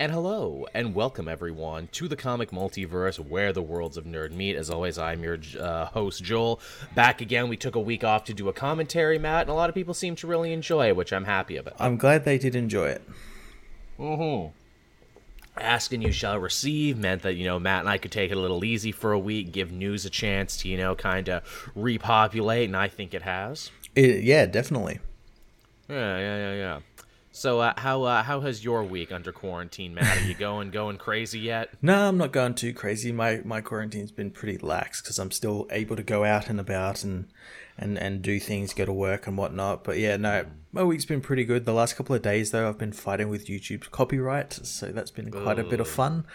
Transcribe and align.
And 0.00 0.10
hello, 0.10 0.66
and 0.74 0.92
welcome 0.92 1.28
everyone 1.28 1.86
to 1.92 2.08
the 2.08 2.16
comic 2.16 2.50
multiverse 2.50 3.20
where 3.20 3.52
the 3.52 3.62
worlds 3.62 3.96
of 3.96 4.04
nerd 4.04 4.32
meet. 4.32 4.56
As 4.56 4.68
always, 4.68 4.98
I'm 4.98 5.22
your 5.22 5.38
uh, 5.60 5.84
host, 5.86 6.24
Joel. 6.24 6.60
Back 6.96 7.20
again, 7.20 7.48
we 7.48 7.56
took 7.56 7.76
a 7.76 7.80
week 7.80 8.02
off 8.02 8.24
to 8.24 8.34
do 8.34 8.48
a 8.48 8.52
commentary, 8.52 9.20
Matt, 9.20 9.42
and 9.42 9.50
a 9.50 9.54
lot 9.54 9.68
of 9.68 9.74
people 9.76 9.94
seem 9.94 10.16
to 10.16 10.26
really 10.26 10.52
enjoy 10.52 10.88
it, 10.88 10.96
which 10.96 11.12
I'm 11.12 11.26
happy 11.26 11.56
about. 11.56 11.76
I'm 11.78 11.96
glad 11.96 12.24
they 12.24 12.38
did 12.38 12.56
enjoy 12.56 12.88
it. 12.88 13.08
Mm-hmm. 13.96 14.50
Ask 15.60 15.92
and 15.92 16.02
you 16.02 16.10
shall 16.10 16.40
receive 16.40 16.98
meant 16.98 17.22
that, 17.22 17.34
you 17.34 17.44
know, 17.44 17.60
Matt 17.60 17.80
and 17.80 17.88
I 17.88 17.96
could 17.98 18.10
take 18.10 18.32
it 18.32 18.36
a 18.36 18.40
little 18.40 18.64
easy 18.64 18.90
for 18.90 19.12
a 19.12 19.18
week, 19.18 19.52
give 19.52 19.70
news 19.70 20.04
a 20.04 20.10
chance 20.10 20.56
to, 20.58 20.68
you 20.68 20.76
know, 20.76 20.96
kind 20.96 21.28
of 21.28 21.44
repopulate, 21.76 22.66
and 22.68 22.76
I 22.76 22.88
think 22.88 23.14
it 23.14 23.22
has. 23.22 23.70
It, 23.94 24.24
yeah, 24.24 24.46
definitely. 24.46 24.98
Yeah, 25.88 26.18
yeah, 26.18 26.36
yeah, 26.36 26.54
yeah. 26.54 26.80
So 27.36 27.58
uh, 27.58 27.74
how 27.76 28.04
uh, 28.04 28.22
how 28.22 28.42
has 28.42 28.64
your 28.64 28.84
week 28.84 29.10
under 29.10 29.32
quarantine, 29.32 29.92
Matt? 29.92 30.18
Are 30.18 30.24
you 30.24 30.34
going 30.34 30.70
going 30.70 30.98
crazy 30.98 31.40
yet? 31.40 31.68
No, 31.82 32.08
I'm 32.08 32.16
not 32.16 32.30
going 32.30 32.54
too 32.54 32.72
crazy. 32.72 33.10
My 33.10 33.40
my 33.44 33.60
quarantine's 33.60 34.12
been 34.12 34.30
pretty 34.30 34.56
lax 34.58 35.02
because 35.02 35.18
I'm 35.18 35.32
still 35.32 35.66
able 35.70 35.96
to 35.96 36.04
go 36.04 36.22
out 36.22 36.48
and 36.48 36.60
about 36.60 37.02
and 37.02 37.26
and 37.76 37.98
and 37.98 38.22
do 38.22 38.38
things, 38.38 38.72
go 38.72 38.84
to 38.84 38.92
work 38.92 39.26
and 39.26 39.36
whatnot. 39.36 39.82
But 39.82 39.98
yeah, 39.98 40.16
no, 40.16 40.46
my 40.70 40.84
week's 40.84 41.06
been 41.06 41.20
pretty 41.20 41.44
good. 41.44 41.64
The 41.64 41.72
last 41.72 41.96
couple 41.96 42.14
of 42.14 42.22
days 42.22 42.52
though, 42.52 42.68
I've 42.68 42.78
been 42.78 42.92
fighting 42.92 43.28
with 43.28 43.48
YouTube's 43.48 43.88
copyright, 43.88 44.52
so 44.52 44.92
that's 44.92 45.10
been 45.10 45.32
quite 45.32 45.58
a 45.58 45.64
bit 45.64 45.80
of 45.80 45.88
fun. 45.88 46.26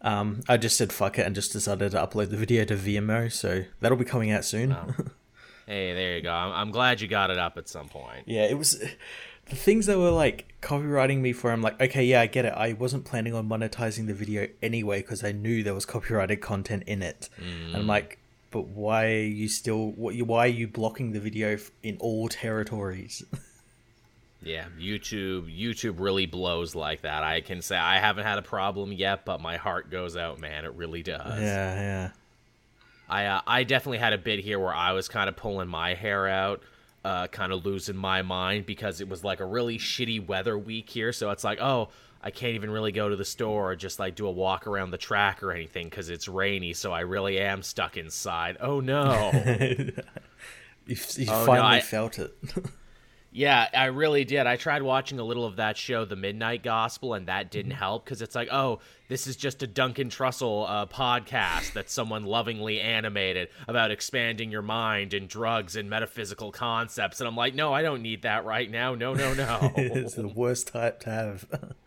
Um, 0.00 0.40
I 0.48 0.56
just 0.56 0.78
said 0.78 0.90
fuck 0.90 1.18
it 1.18 1.26
and 1.26 1.34
just 1.34 1.52
decided 1.52 1.90
to 1.90 1.98
upload 1.98 2.30
the 2.30 2.38
video 2.38 2.64
to 2.64 2.76
Vimeo, 2.76 3.30
so 3.30 3.64
that'll 3.80 3.98
be 3.98 4.06
coming 4.06 4.30
out 4.30 4.46
soon. 4.46 4.72
Oh. 4.72 4.94
Hey, 5.68 5.94
there 5.94 6.14
you 6.14 6.22
go. 6.22 6.30
I'm, 6.30 6.52
I'm 6.52 6.70
glad 6.70 7.00
you 7.00 7.08
got 7.08 7.32
it 7.32 7.38
up 7.38 7.58
at 7.58 7.68
some 7.68 7.88
point. 7.88 8.22
yeah, 8.26 8.44
it 8.44 8.56
was 8.56 8.80
the 9.48 9.56
things 9.56 9.86
that 9.86 9.98
were 9.98 10.10
like 10.10 10.52
copywriting 10.62 11.20
me 11.20 11.32
for. 11.32 11.50
I'm 11.52 11.62
like, 11.62 11.80
okay, 11.80 12.04
yeah, 12.04 12.20
I 12.20 12.26
get 12.26 12.44
it. 12.44 12.52
I 12.56 12.72
wasn't 12.72 13.04
planning 13.04 13.34
on 13.34 13.48
monetizing 13.48 14.06
the 14.06 14.14
video 14.14 14.48
anyway 14.62 15.00
because 15.02 15.22
I 15.24 15.32
knew 15.32 15.62
there 15.62 15.74
was 15.74 15.86
copyrighted 15.86 16.40
content 16.40 16.82
in 16.86 17.02
it. 17.02 17.28
And 17.38 17.76
I'm 17.76 17.86
like, 17.86 18.18
but 18.50 18.68
why 18.68 19.06
are 19.06 19.18
you 19.18 19.48
still? 19.48 19.90
What? 19.92 20.14
Why 20.16 20.44
are 20.44 20.48
you 20.48 20.66
blocking 20.68 21.12
the 21.12 21.20
video 21.20 21.56
in 21.82 21.96
all 22.00 22.28
territories? 22.28 23.22
Yeah, 24.42 24.66
YouTube 24.78 25.52
YouTube 25.52 25.98
really 25.98 26.26
blows 26.26 26.76
like 26.76 27.00
that. 27.00 27.24
I 27.24 27.40
can 27.40 27.62
say 27.62 27.76
I 27.76 27.98
haven't 27.98 28.24
had 28.26 28.38
a 28.38 28.42
problem 28.42 28.92
yet, 28.92 29.24
but 29.24 29.40
my 29.40 29.56
heart 29.56 29.90
goes 29.90 30.16
out, 30.16 30.38
man. 30.38 30.64
It 30.64 30.72
really 30.74 31.02
does. 31.02 31.40
yeah, 31.40 31.74
yeah. 31.74 32.10
I 33.08 33.26
uh, 33.26 33.40
I 33.44 33.64
definitely 33.64 33.98
had 33.98 34.12
a 34.12 34.18
bit 34.18 34.38
here 34.38 34.60
where 34.60 34.74
I 34.74 34.92
was 34.92 35.08
kind 35.08 35.28
of 35.28 35.34
pulling 35.36 35.66
my 35.68 35.94
hair 35.94 36.28
out, 36.28 36.62
uh, 37.06 37.26
kind 37.28 37.52
of 37.52 37.64
losing 37.64 37.96
my 37.96 38.22
mind 38.22 38.66
because 38.66 39.00
it 39.00 39.08
was 39.08 39.22
like 39.22 39.40
a 39.40 39.44
really 39.46 39.78
shitty 39.78 40.26
weather 40.26 40.58
week 40.58 40.90
here. 40.90 41.12
So 41.12 41.30
it's 41.30 41.44
like, 41.44 41.60
oh, 41.60 41.88
I 42.22 42.30
can't 42.30 42.54
even 42.54 42.70
really 42.70 42.90
go 42.92 43.08
to 43.08 43.14
the 43.16 43.24
store 43.24 43.70
or 43.70 43.76
just 43.76 43.98
like 44.00 44.16
do 44.16 44.26
a 44.26 44.30
walk 44.30 44.66
around 44.66 44.90
the 44.90 44.98
track 44.98 45.42
or 45.42 45.52
anything 45.52 45.88
because 45.88 46.08
it's 46.10 46.26
rainy. 46.26 46.72
So 46.72 46.92
I 46.92 47.00
really 47.00 47.38
am 47.38 47.62
stuck 47.62 47.96
inside. 47.96 48.56
Oh 48.60 48.80
no. 48.80 49.30
You, 50.88 50.94
you 51.16 51.26
Oh, 51.28 51.40
no, 51.40 51.46
finally 51.46 51.76
I- 51.78 51.80
felt 51.80 52.18
it. 52.20 52.32
Yeah, 53.36 53.68
I 53.74 53.86
really 53.86 54.24
did. 54.24 54.46
I 54.46 54.56
tried 54.56 54.80
watching 54.80 55.18
a 55.18 55.22
little 55.22 55.44
of 55.44 55.56
that 55.56 55.76
show, 55.76 56.06
The 56.06 56.16
Midnight 56.16 56.62
Gospel, 56.62 57.12
and 57.12 57.28
that 57.28 57.50
didn't 57.50 57.72
help 57.72 58.02
because 58.02 58.22
it's 58.22 58.34
like, 58.34 58.48
oh, 58.50 58.78
this 59.08 59.26
is 59.26 59.36
just 59.36 59.62
a 59.62 59.66
Duncan 59.66 60.08
Trussell 60.08 60.64
uh, 60.66 60.86
podcast 60.86 61.74
that 61.74 61.90
someone 61.90 62.24
lovingly 62.24 62.80
animated 62.80 63.48
about 63.68 63.90
expanding 63.90 64.50
your 64.50 64.62
mind 64.62 65.12
and 65.12 65.28
drugs 65.28 65.76
and 65.76 65.90
metaphysical 65.90 66.50
concepts. 66.50 67.20
And 67.20 67.28
I'm 67.28 67.36
like, 67.36 67.54
no, 67.54 67.74
I 67.74 67.82
don't 67.82 68.00
need 68.00 68.22
that 68.22 68.46
right 68.46 68.70
now. 68.70 68.94
No, 68.94 69.12
no, 69.12 69.34
no. 69.34 69.70
it's 69.76 70.14
the 70.14 70.28
worst 70.28 70.68
type 70.68 71.00
to 71.00 71.10
have. 71.10 71.46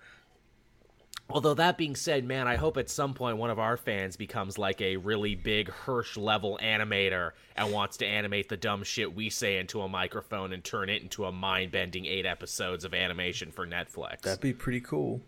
Although 1.31 1.53
that 1.55 1.77
being 1.77 1.95
said, 1.95 2.25
man, 2.25 2.47
I 2.47 2.55
hope 2.55 2.77
at 2.77 2.89
some 2.89 3.13
point 3.13 3.37
one 3.37 3.51
of 3.51 3.59
our 3.59 3.77
fans 3.77 4.17
becomes 4.17 4.57
like 4.57 4.81
a 4.81 4.97
really 4.97 5.35
big 5.35 5.69
Hirsch 5.69 6.17
level 6.17 6.59
animator 6.61 7.31
and 7.55 7.71
wants 7.71 7.97
to 7.97 8.05
animate 8.05 8.49
the 8.49 8.57
dumb 8.57 8.83
shit 8.83 9.15
we 9.15 9.29
say 9.29 9.59
into 9.59 9.81
a 9.81 9.87
microphone 9.87 10.53
and 10.53 10.63
turn 10.63 10.89
it 10.89 11.03
into 11.03 11.25
a 11.25 11.31
mind 11.31 11.71
bending 11.71 12.05
eight 12.05 12.25
episodes 12.25 12.83
of 12.83 12.95
animation 12.95 13.51
for 13.51 13.67
Netflix. 13.67 14.21
That'd 14.21 14.41
be 14.41 14.53
pretty 14.53 14.81
cool. 14.81 15.21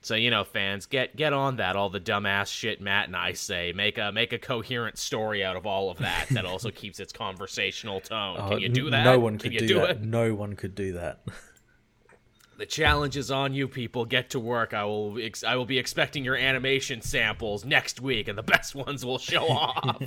So 0.00 0.14
you 0.14 0.30
know, 0.30 0.44
fans, 0.44 0.86
get 0.86 1.16
get 1.16 1.32
on 1.32 1.56
that. 1.56 1.74
All 1.74 1.90
the 1.90 2.00
dumbass 2.00 2.46
shit 2.46 2.80
Matt 2.80 3.08
and 3.08 3.16
I 3.16 3.32
say. 3.32 3.72
Make 3.74 3.98
a 3.98 4.12
make 4.12 4.32
a 4.32 4.38
coherent 4.38 4.98
story 4.98 5.44
out 5.44 5.56
of 5.56 5.66
all 5.66 5.90
of 5.90 5.98
that. 5.98 6.28
That 6.30 6.46
also 6.46 6.70
keeps 6.70 7.00
its 7.00 7.12
conversational 7.12 8.00
tone. 8.00 8.36
Can 8.36 8.52
uh, 8.52 8.56
you 8.56 8.68
do 8.68 8.90
that? 8.90 9.02
No 9.02 9.18
one 9.18 9.36
could 9.36 9.50
do, 9.52 9.66
do 9.66 9.74
that. 9.80 9.90
it? 9.90 10.02
No 10.02 10.32
one 10.32 10.54
could 10.54 10.74
do 10.74 10.92
that. 10.92 11.20
The 12.58 12.66
challenge 12.66 13.16
is 13.16 13.30
on 13.30 13.52
you, 13.52 13.68
people. 13.68 14.06
Get 14.06 14.30
to 14.30 14.40
work. 14.40 14.72
I 14.72 14.84
will. 14.84 15.18
Ex- 15.20 15.44
I 15.44 15.56
will 15.56 15.66
be 15.66 15.78
expecting 15.78 16.24
your 16.24 16.36
animation 16.36 17.02
samples 17.02 17.64
next 17.64 18.00
week, 18.00 18.28
and 18.28 18.38
the 18.38 18.42
best 18.54 18.74
ones 18.74 19.04
will 19.04 19.18
show 19.18 19.46
off. 19.48 20.02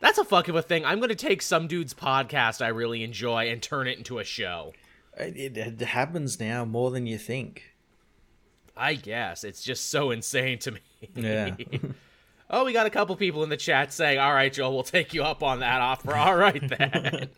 That's 0.00 0.18
a 0.18 0.24
fuck 0.24 0.48
of 0.48 0.54
a 0.54 0.62
thing. 0.62 0.84
I'm 0.84 0.98
going 0.98 1.08
to 1.08 1.14
take 1.14 1.42
some 1.42 1.66
dude's 1.66 1.94
podcast 1.94 2.64
I 2.64 2.68
really 2.68 3.02
enjoy 3.02 3.50
and 3.50 3.60
turn 3.62 3.88
it 3.88 3.98
into 3.98 4.18
a 4.18 4.24
show. 4.24 4.72
It, 5.16 5.56
it 5.56 5.80
happens 5.80 6.38
now 6.38 6.64
more 6.64 6.90
than 6.90 7.06
you 7.06 7.18
think. 7.18 7.74
I 8.76 8.94
guess 8.94 9.42
it's 9.42 9.62
just 9.64 9.90
so 9.90 10.12
insane 10.12 10.58
to 10.60 10.72
me. 10.72 10.80
Yeah. 11.16 11.56
oh, 12.50 12.64
we 12.64 12.72
got 12.72 12.86
a 12.86 12.90
couple 12.90 13.16
people 13.16 13.42
in 13.42 13.48
the 13.48 13.56
chat 13.56 13.92
saying, 13.92 14.20
"All 14.20 14.32
right, 14.32 14.52
Joel, 14.52 14.72
we'll 14.72 14.84
take 14.84 15.14
you 15.14 15.24
up 15.24 15.42
on 15.42 15.60
that 15.60 15.80
offer." 15.80 16.14
All 16.14 16.36
right 16.36 16.62
then. 16.68 17.28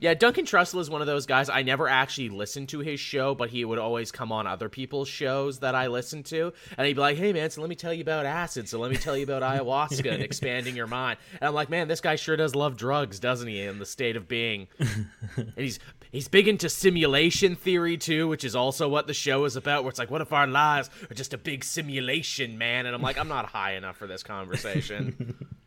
Yeah, 0.00 0.14
Duncan 0.14 0.44
Trussell 0.44 0.80
is 0.80 0.88
one 0.88 1.00
of 1.00 1.06
those 1.06 1.26
guys. 1.26 1.48
I 1.48 1.62
never 1.62 1.88
actually 1.88 2.28
listened 2.28 2.68
to 2.70 2.78
his 2.80 3.00
show, 3.00 3.34
but 3.34 3.50
he 3.50 3.64
would 3.64 3.78
always 3.78 4.12
come 4.12 4.30
on 4.30 4.46
other 4.46 4.68
people's 4.68 5.08
shows 5.08 5.58
that 5.60 5.74
I 5.74 5.88
listened 5.88 6.26
to, 6.26 6.52
and 6.76 6.86
he'd 6.86 6.94
be 6.94 7.00
like, 7.00 7.16
"Hey, 7.16 7.32
man, 7.32 7.50
so 7.50 7.60
let 7.60 7.70
me 7.70 7.76
tell 7.76 7.92
you 7.92 8.02
about 8.02 8.26
acid. 8.26 8.68
So 8.68 8.78
let 8.78 8.90
me 8.90 8.96
tell 8.96 9.16
you 9.16 9.24
about 9.24 9.42
ayahuasca 9.42 10.12
and 10.12 10.22
expanding 10.22 10.76
your 10.76 10.86
mind." 10.86 11.18
And 11.40 11.48
I'm 11.48 11.54
like, 11.54 11.68
"Man, 11.68 11.88
this 11.88 12.00
guy 12.00 12.16
sure 12.16 12.36
does 12.36 12.54
love 12.54 12.76
drugs, 12.76 13.18
doesn't 13.18 13.48
he? 13.48 13.60
In 13.60 13.78
the 13.78 13.86
state 13.86 14.16
of 14.16 14.28
being." 14.28 14.68
and 14.78 15.52
he's 15.56 15.78
he's 16.12 16.28
big 16.28 16.48
into 16.48 16.68
simulation 16.68 17.56
theory 17.56 17.96
too, 17.96 18.28
which 18.28 18.44
is 18.44 18.54
also 18.54 18.88
what 18.88 19.06
the 19.06 19.14
show 19.14 19.44
is 19.44 19.56
about. 19.56 19.82
Where 19.82 19.90
it's 19.90 19.98
like, 19.98 20.10
what 20.10 20.20
if 20.20 20.32
our 20.32 20.46
lives 20.46 20.90
are 21.10 21.14
just 21.14 21.34
a 21.34 21.38
big 21.38 21.64
simulation, 21.64 22.58
man? 22.58 22.86
And 22.86 22.94
I'm 22.94 23.02
like, 23.02 23.18
I'm 23.18 23.28
not 23.28 23.46
high 23.46 23.74
enough 23.74 23.96
for 23.96 24.06
this 24.06 24.22
conversation. 24.22 25.48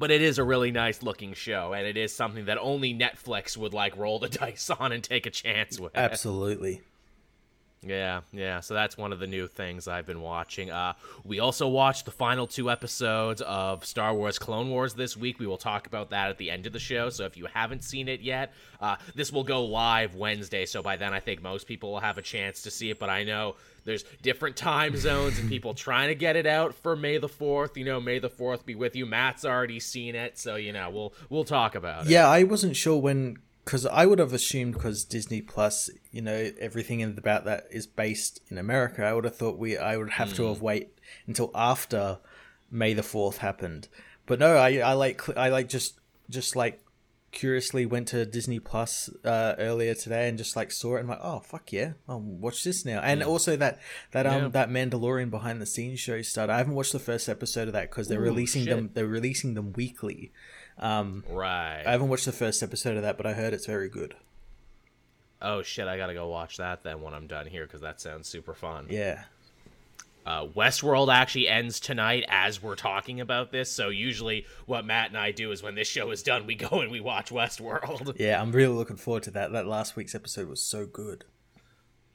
but 0.00 0.10
it 0.10 0.22
is 0.22 0.38
a 0.38 0.44
really 0.44 0.72
nice 0.72 1.02
looking 1.02 1.34
show, 1.34 1.74
and 1.74 1.86
it 1.86 1.98
is 1.98 2.12
something 2.12 2.46
that 2.46 2.56
only 2.58 2.94
Netflix 2.94 3.54
would 3.56 3.74
like 3.74 3.96
roll 3.98 4.18
the 4.18 4.28
dice 4.40 4.70
on 4.70 4.92
and 4.92 5.04
take 5.04 5.26
a 5.26 5.30
chance 5.30 5.78
with. 5.78 5.92
Absolutely. 5.94 6.80
Yeah, 7.82 8.20
yeah. 8.32 8.60
So 8.60 8.74
that's 8.74 8.98
one 8.98 9.10
of 9.12 9.20
the 9.20 9.26
new 9.26 9.46
things 9.46 9.88
I've 9.88 10.04
been 10.04 10.20
watching. 10.20 10.70
Uh, 10.70 10.92
we 11.24 11.40
also 11.40 11.66
watched 11.66 12.04
the 12.04 12.10
final 12.10 12.46
two 12.46 12.70
episodes 12.70 13.40
of 13.40 13.86
Star 13.86 14.12
Wars 14.14 14.38
Clone 14.38 14.68
Wars 14.68 14.92
this 14.92 15.16
week. 15.16 15.38
We 15.38 15.46
will 15.46 15.56
talk 15.56 15.86
about 15.86 16.10
that 16.10 16.28
at 16.28 16.36
the 16.36 16.50
end 16.50 16.66
of 16.66 16.74
the 16.74 16.78
show. 16.78 17.08
So 17.08 17.24
if 17.24 17.38
you 17.38 17.46
haven't 17.46 17.82
seen 17.82 18.08
it 18.08 18.20
yet, 18.20 18.52
uh, 18.82 18.96
this 19.14 19.32
will 19.32 19.44
go 19.44 19.64
live 19.64 20.14
Wednesday. 20.14 20.66
So 20.66 20.82
by 20.82 20.96
then, 20.96 21.14
I 21.14 21.20
think 21.20 21.42
most 21.42 21.66
people 21.66 21.92
will 21.92 22.00
have 22.00 22.18
a 22.18 22.22
chance 22.22 22.62
to 22.62 22.70
see 22.70 22.90
it. 22.90 22.98
But 22.98 23.08
I 23.08 23.24
know 23.24 23.56
there's 23.84 24.04
different 24.20 24.56
time 24.56 24.94
zones 24.98 25.38
and 25.38 25.48
people 25.48 25.72
trying 25.72 26.08
to 26.08 26.14
get 26.14 26.36
it 26.36 26.46
out 26.46 26.74
for 26.74 26.94
May 26.94 27.16
the 27.16 27.28
Fourth. 27.28 27.78
You 27.78 27.84
know, 27.86 27.98
May 27.98 28.18
the 28.18 28.28
Fourth 28.28 28.66
be 28.66 28.74
with 28.74 28.94
you. 28.94 29.06
Matt's 29.06 29.46
already 29.46 29.80
seen 29.80 30.14
it, 30.14 30.38
so 30.38 30.56
you 30.56 30.74
know 30.74 30.90
we'll 30.90 31.14
we'll 31.30 31.44
talk 31.44 31.74
about 31.74 32.04
it. 32.04 32.10
Yeah, 32.10 32.28
I 32.28 32.42
wasn't 32.42 32.76
sure 32.76 33.00
when 33.00 33.38
because 33.64 33.86
I 33.86 34.06
would 34.06 34.18
have 34.18 34.32
assumed 34.32 34.74
because 34.74 35.04
Disney 35.04 35.40
Plus, 35.42 35.90
you 36.10 36.22
know, 36.22 36.50
everything 36.58 37.02
about 37.02 37.44
that 37.44 37.66
is 37.70 37.86
based 37.86 38.40
in 38.48 38.58
America. 38.58 39.04
I 39.04 39.12
would 39.12 39.24
have 39.24 39.36
thought 39.36 39.58
we 39.58 39.76
I 39.76 39.96
would 39.96 40.10
have 40.10 40.34
to 40.34 40.46
have 40.46 40.60
wait 40.62 40.98
until 41.26 41.50
after 41.54 42.18
May 42.70 42.94
the 42.94 43.02
Fourth 43.02 43.38
happened. 43.38 43.88
But 44.26 44.38
no, 44.38 44.56
I 44.56 44.78
I 44.78 44.92
like 44.94 45.36
I 45.36 45.48
like 45.48 45.68
just 45.68 46.00
just 46.28 46.56
like 46.56 46.82
curiously 47.32 47.86
went 47.86 48.08
to 48.08 48.26
Disney 48.26 48.58
Plus 48.58 49.08
uh, 49.24 49.54
earlier 49.58 49.94
today 49.94 50.28
and 50.28 50.36
just 50.36 50.56
like 50.56 50.72
saw 50.72 50.96
it 50.96 51.00
and 51.00 51.08
like 51.08 51.20
oh 51.22 51.38
fuck 51.38 51.72
yeah 51.72 51.92
I'll 52.08 52.20
watch 52.20 52.64
this 52.64 52.84
now 52.84 53.00
and 53.00 53.22
also 53.22 53.54
that 53.54 53.78
that 54.10 54.26
um 54.26 54.42
Yeah. 54.42 54.48
that 54.48 54.68
Mandalorian 54.68 55.30
behind 55.30 55.62
the 55.62 55.66
scenes 55.66 56.00
show 56.00 56.22
started 56.22 56.52
I 56.52 56.58
haven't 56.58 56.74
watched 56.74 56.90
the 56.92 56.98
first 56.98 57.28
episode 57.28 57.68
of 57.68 57.74
that 57.74 57.88
because 57.88 58.08
they're 58.08 58.18
releasing 58.18 58.64
shit. 58.64 58.74
them 58.74 58.90
they're 58.94 59.06
releasing 59.06 59.54
them 59.54 59.72
weekly 59.74 60.32
Right. 60.78 61.82
I 61.86 61.90
haven't 61.92 62.08
watched 62.08 62.26
the 62.26 62.32
first 62.32 62.62
episode 62.62 62.96
of 62.96 63.02
that, 63.02 63.16
but 63.16 63.26
I 63.26 63.32
heard 63.34 63.52
it's 63.52 63.66
very 63.66 63.88
good. 63.88 64.14
oh 65.42 65.62
shit! 65.62 65.88
I 65.88 65.96
gotta 65.96 66.14
go 66.14 66.28
watch 66.28 66.56
that 66.58 66.82
then 66.82 67.00
when 67.02 67.14
I'm 67.14 67.26
done 67.26 67.46
here 67.46 67.64
because 67.66 67.80
that 67.80 68.00
sounds 68.00 68.28
super 68.28 68.54
fun. 68.54 68.86
Yeah. 68.90 69.24
Uh, 70.26 70.46
Westworld 70.46 71.12
actually 71.12 71.48
ends 71.48 71.80
tonight 71.80 72.24
as 72.28 72.62
we're 72.62 72.76
talking 72.76 73.20
about 73.22 73.50
this. 73.52 73.72
So 73.72 73.88
usually, 73.88 74.44
what 74.66 74.84
Matt 74.84 75.08
and 75.08 75.16
I 75.18 75.32
do 75.32 75.50
is 75.50 75.62
when 75.62 75.74
this 75.74 75.88
show 75.88 76.10
is 76.10 76.22
done, 76.22 76.46
we 76.46 76.54
go 76.70 76.80
and 76.80 76.90
we 76.90 77.00
watch 77.00 77.30
Westworld. 77.30 78.18
Yeah, 78.20 78.40
I'm 78.40 78.52
really 78.52 78.74
looking 78.74 78.96
forward 78.96 79.22
to 79.24 79.30
that. 79.32 79.52
That 79.52 79.66
last 79.66 79.96
week's 79.96 80.14
episode 80.14 80.48
was 80.48 80.62
so 80.62 80.86
good. 80.86 81.24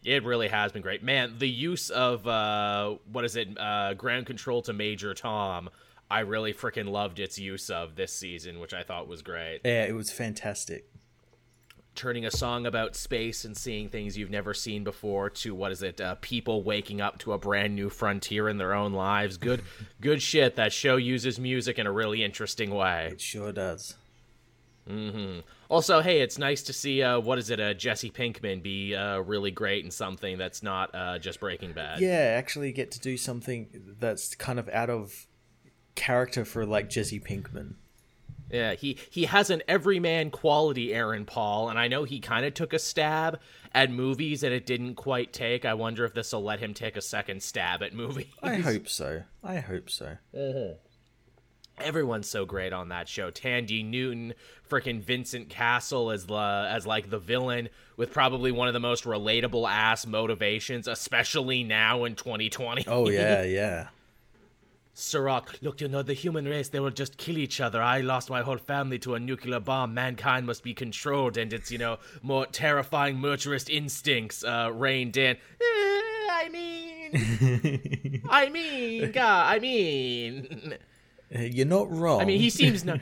It 0.04 0.24
really 0.24 0.50
has 0.50 0.72
been 0.72 0.84
great, 0.84 1.02
man. 1.04 1.34
The 1.40 1.50
use 1.50 1.90
of 1.90 2.28
uh, 2.28 2.96
what 3.12 3.26
is 3.26 3.36
it, 3.36 3.50
uh, 3.60 3.96
ground 3.96 4.28
control 4.28 4.62
to 4.62 4.72
Major 4.74 5.16
Tom. 5.16 5.70
I 6.10 6.20
really 6.20 6.54
freaking 6.54 6.90
loved 6.90 7.20
its 7.20 7.40
use 7.40 7.70
of 7.70 7.96
this 7.96 8.14
season, 8.14 8.60
which 8.60 8.74
I 8.74 8.84
thought 8.84 9.08
was 9.08 9.22
great. 9.22 9.62
Yeah, 9.66 9.86
it 9.86 9.96
was 9.96 10.12
fantastic. 10.12 10.88
turning 11.96 12.26
a 12.26 12.32
song 12.32 12.66
about 12.66 12.94
space 12.96 13.46
and 13.46 13.56
seeing 13.56 13.88
things 13.88 14.18
you've 14.18 14.30
never 14.30 14.54
seen 14.54 14.84
before 14.84 15.30
to 15.30 15.56
what 15.56 15.72
is 15.72 15.82
it? 15.82 16.02
Uh, 16.02 16.16
people 16.22 16.62
waking 16.62 17.00
up 17.00 17.18
to 17.20 17.32
a 17.32 17.38
brand 17.38 17.74
new 17.74 17.90
frontier 17.90 18.50
in 18.50 18.58
their 18.58 18.74
own 18.74 18.92
lives. 18.94 19.38
Good, 19.38 19.62
good 20.02 20.22
shit. 20.22 20.58
That 20.58 20.74
show 20.74 20.98
uses 20.98 21.40
music 21.40 21.80
in 21.80 21.88
a 21.88 21.92
really 21.92 22.22
interesting 22.24 22.72
way. 22.76 23.10
It 23.14 23.22
sure 23.22 23.52
does. 23.54 23.96
Mm-hmm. 24.90 25.40
Also, 25.70 26.02
hey, 26.02 26.22
it's 26.22 26.38
nice 26.38 26.62
to 26.64 26.74
see 26.74 27.02
uh, 27.02 27.20
what 27.20 27.40
is 27.40 27.50
it, 27.50 27.60
uh, 27.60 27.74
Jesse 27.74 28.12
Pinkman 28.12 28.62
be 28.62 28.94
uh, 28.94 29.20
really 29.20 29.50
great 29.50 29.84
in 29.84 29.90
something 29.90 30.38
that's 30.38 30.62
not 30.62 30.94
uh, 30.94 31.18
just 31.18 31.40
Breaking 31.40 31.72
Bad. 31.72 32.02
Yeah, 32.02 32.36
actually 32.38 32.72
get 32.72 32.92
to 32.92 33.00
do 33.00 33.18
something 33.18 33.96
that's 34.00 34.36
kind 34.36 34.60
of 34.60 34.70
out 34.70 34.92
of 34.92 35.26
character 35.96 36.46
for 36.46 36.66
like 36.66 36.90
Jesse 36.90 37.20
Pinkman. 37.20 37.76
Yeah, 38.52 38.76
he 38.76 38.98
he 39.10 39.26
has 39.26 39.50
an 39.50 39.64
everyman 39.68 40.30
quality, 40.30 40.94
Aaron 40.94 41.26
Paul, 41.26 41.70
and 41.70 41.80
I 41.80 41.88
know 41.88 42.04
he 42.04 42.20
kind 42.20 42.46
of 42.46 42.54
took 42.54 42.74
a 42.74 42.80
stab 42.80 43.40
at 43.74 43.92
movies 43.92 44.44
and 44.44 44.54
it 44.54 44.66
didn't 44.66 44.96
quite 44.96 45.34
take. 45.34 45.66
I 45.66 45.74
wonder 45.74 46.06
if 46.06 46.14
this 46.14 46.32
will 46.32 46.44
let 46.44 46.60
him 46.60 46.74
take 46.74 46.96
a 46.96 47.02
second 47.02 47.42
stab 47.42 47.82
at 47.82 47.94
movies. 47.94 48.28
I 48.44 48.56
hope 48.56 48.88
so. 48.88 49.24
I 49.44 49.58
hope 49.58 49.90
so. 49.90 50.18
Uh-huh. 50.34 50.76
Everyone's 51.80 52.30
so 52.30 52.46
great 52.46 52.72
on 52.72 52.90
that 52.90 53.10
show. 53.10 53.32
Thandie 53.32 53.84
Newton, 53.84 54.34
freaking 54.70 55.02
Vincent 55.02 55.50
Cassel 55.50 56.10
as 56.12 56.26
the 56.26 56.68
as 56.70 56.88
like 56.88 57.10
the 57.10 57.20
villain 57.20 57.68
with 57.98 58.14
probably 58.14 58.52
one 58.52 58.68
of 58.68 58.74
the 58.74 58.80
most 58.80 59.04
relatable 59.04 59.70
ass 59.70 60.06
motivations, 60.06 60.88
especially 60.88 61.64
now 61.64 62.06
in 62.06 62.16
2020. 62.16 62.86
Oh 62.88 63.10
yeah, 63.10 63.44
yeah. 63.44 63.88
Serac, 64.98 65.62
look, 65.62 65.82
you 65.82 65.90
know, 65.90 66.02
the 66.02 66.14
human 66.14 66.46
race, 66.46 66.70
they 66.70 66.80
will 66.80 66.90
just 66.90 67.18
kill 67.18 67.38
each 67.38 67.60
other. 67.60 67.82
I 67.82 68.00
lost 68.00 68.30
my 68.30 68.42
whole 68.42 68.58
family 68.58 68.98
to 69.00 69.16
a 69.16 69.20
nuclear 69.20 69.60
bomb. 69.60 69.94
Mankind 69.94 70.46
must 70.46 70.64
be 70.64 70.74
controlled, 70.74 71.36
and 71.36 71.52
its, 71.52 71.70
you 71.70 71.78
know, 71.78 71.98
more 72.22 72.46
terrifying, 72.46 73.20
murderous 73.20 73.68
instincts 73.68 74.46
uh, 74.46 74.72
reigned 74.74 75.18
in. 75.18 75.36
Eh, 75.36 75.40
I 75.62 76.50
mean, 76.50 78.22
I 78.30 78.50
mean, 78.50 79.12
God, 79.12 79.54
I 79.54 79.60
mean. 79.60 80.76
You're 81.30 81.66
not 81.66 81.92
wrong. 81.92 82.22
I 82.22 82.26
mean, 82.26 82.40
he 82.40 82.50
seems 82.50 82.86
no. 82.86 82.98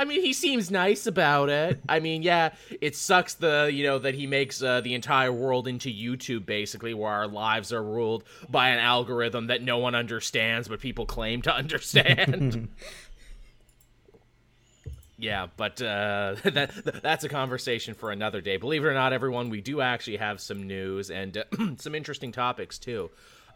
I 0.00 0.06
mean, 0.06 0.22
he 0.22 0.32
seems 0.32 0.70
nice 0.70 1.06
about 1.06 1.50
it. 1.50 1.78
I 1.86 2.00
mean, 2.00 2.22
yeah, 2.22 2.54
it 2.80 2.96
sucks 2.96 3.34
the 3.34 3.70
you 3.70 3.84
know 3.84 3.98
that 3.98 4.14
he 4.14 4.26
makes 4.26 4.62
uh, 4.62 4.80
the 4.80 4.94
entire 4.94 5.30
world 5.30 5.68
into 5.68 5.90
YouTube 5.90 6.46
basically, 6.46 6.94
where 6.94 7.12
our 7.12 7.28
lives 7.28 7.70
are 7.70 7.82
ruled 7.82 8.24
by 8.48 8.70
an 8.70 8.78
algorithm 8.78 9.48
that 9.48 9.60
no 9.60 9.76
one 9.76 9.94
understands, 9.94 10.68
but 10.68 10.80
people 10.80 11.04
claim 11.04 11.42
to 11.42 11.54
understand. 11.54 12.68
yeah, 15.18 15.48
but 15.58 15.82
uh, 15.82 16.36
that 16.44 17.02
that's 17.02 17.24
a 17.24 17.28
conversation 17.28 17.92
for 17.92 18.10
another 18.10 18.40
day. 18.40 18.56
Believe 18.56 18.82
it 18.82 18.88
or 18.88 18.94
not, 18.94 19.12
everyone, 19.12 19.50
we 19.50 19.60
do 19.60 19.82
actually 19.82 20.16
have 20.16 20.40
some 20.40 20.62
news 20.66 21.10
and 21.10 21.36
uh, 21.36 21.44
some 21.76 21.94
interesting 21.94 22.32
topics 22.32 22.78
too. 22.78 23.10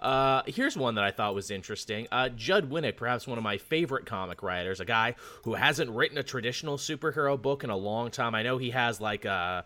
Uh, 0.05 0.43
here's 0.47 0.77
one 0.77 0.97
that 0.97 1.05
I 1.05 1.11
thought 1.11 1.35
was 1.35 1.51
interesting. 1.51 2.06
Uh, 2.12 2.29
Judd 2.29 2.71
Winick, 2.71 2.97
perhaps 2.97 3.27
one 3.27 3.39
of 3.39 3.45
my 3.45 3.56
favorite 3.56 4.05
comic 4.05 4.43
writers, 4.43 4.79
a 4.79 4.85
guy 4.85 5.15
who 5.45 5.55
hasn't 5.55 5.91
written 5.91 6.19
a 6.19 6.23
traditional 6.23 6.77
superhero 6.77 7.41
book 7.41 7.65
in 7.65 7.71
a 7.71 7.77
long 7.77 8.11
time. 8.11 8.35
I 8.35 8.43
know 8.43 8.59
he 8.59 8.71
has 8.71 9.01
like 9.01 9.25
a. 9.25 9.65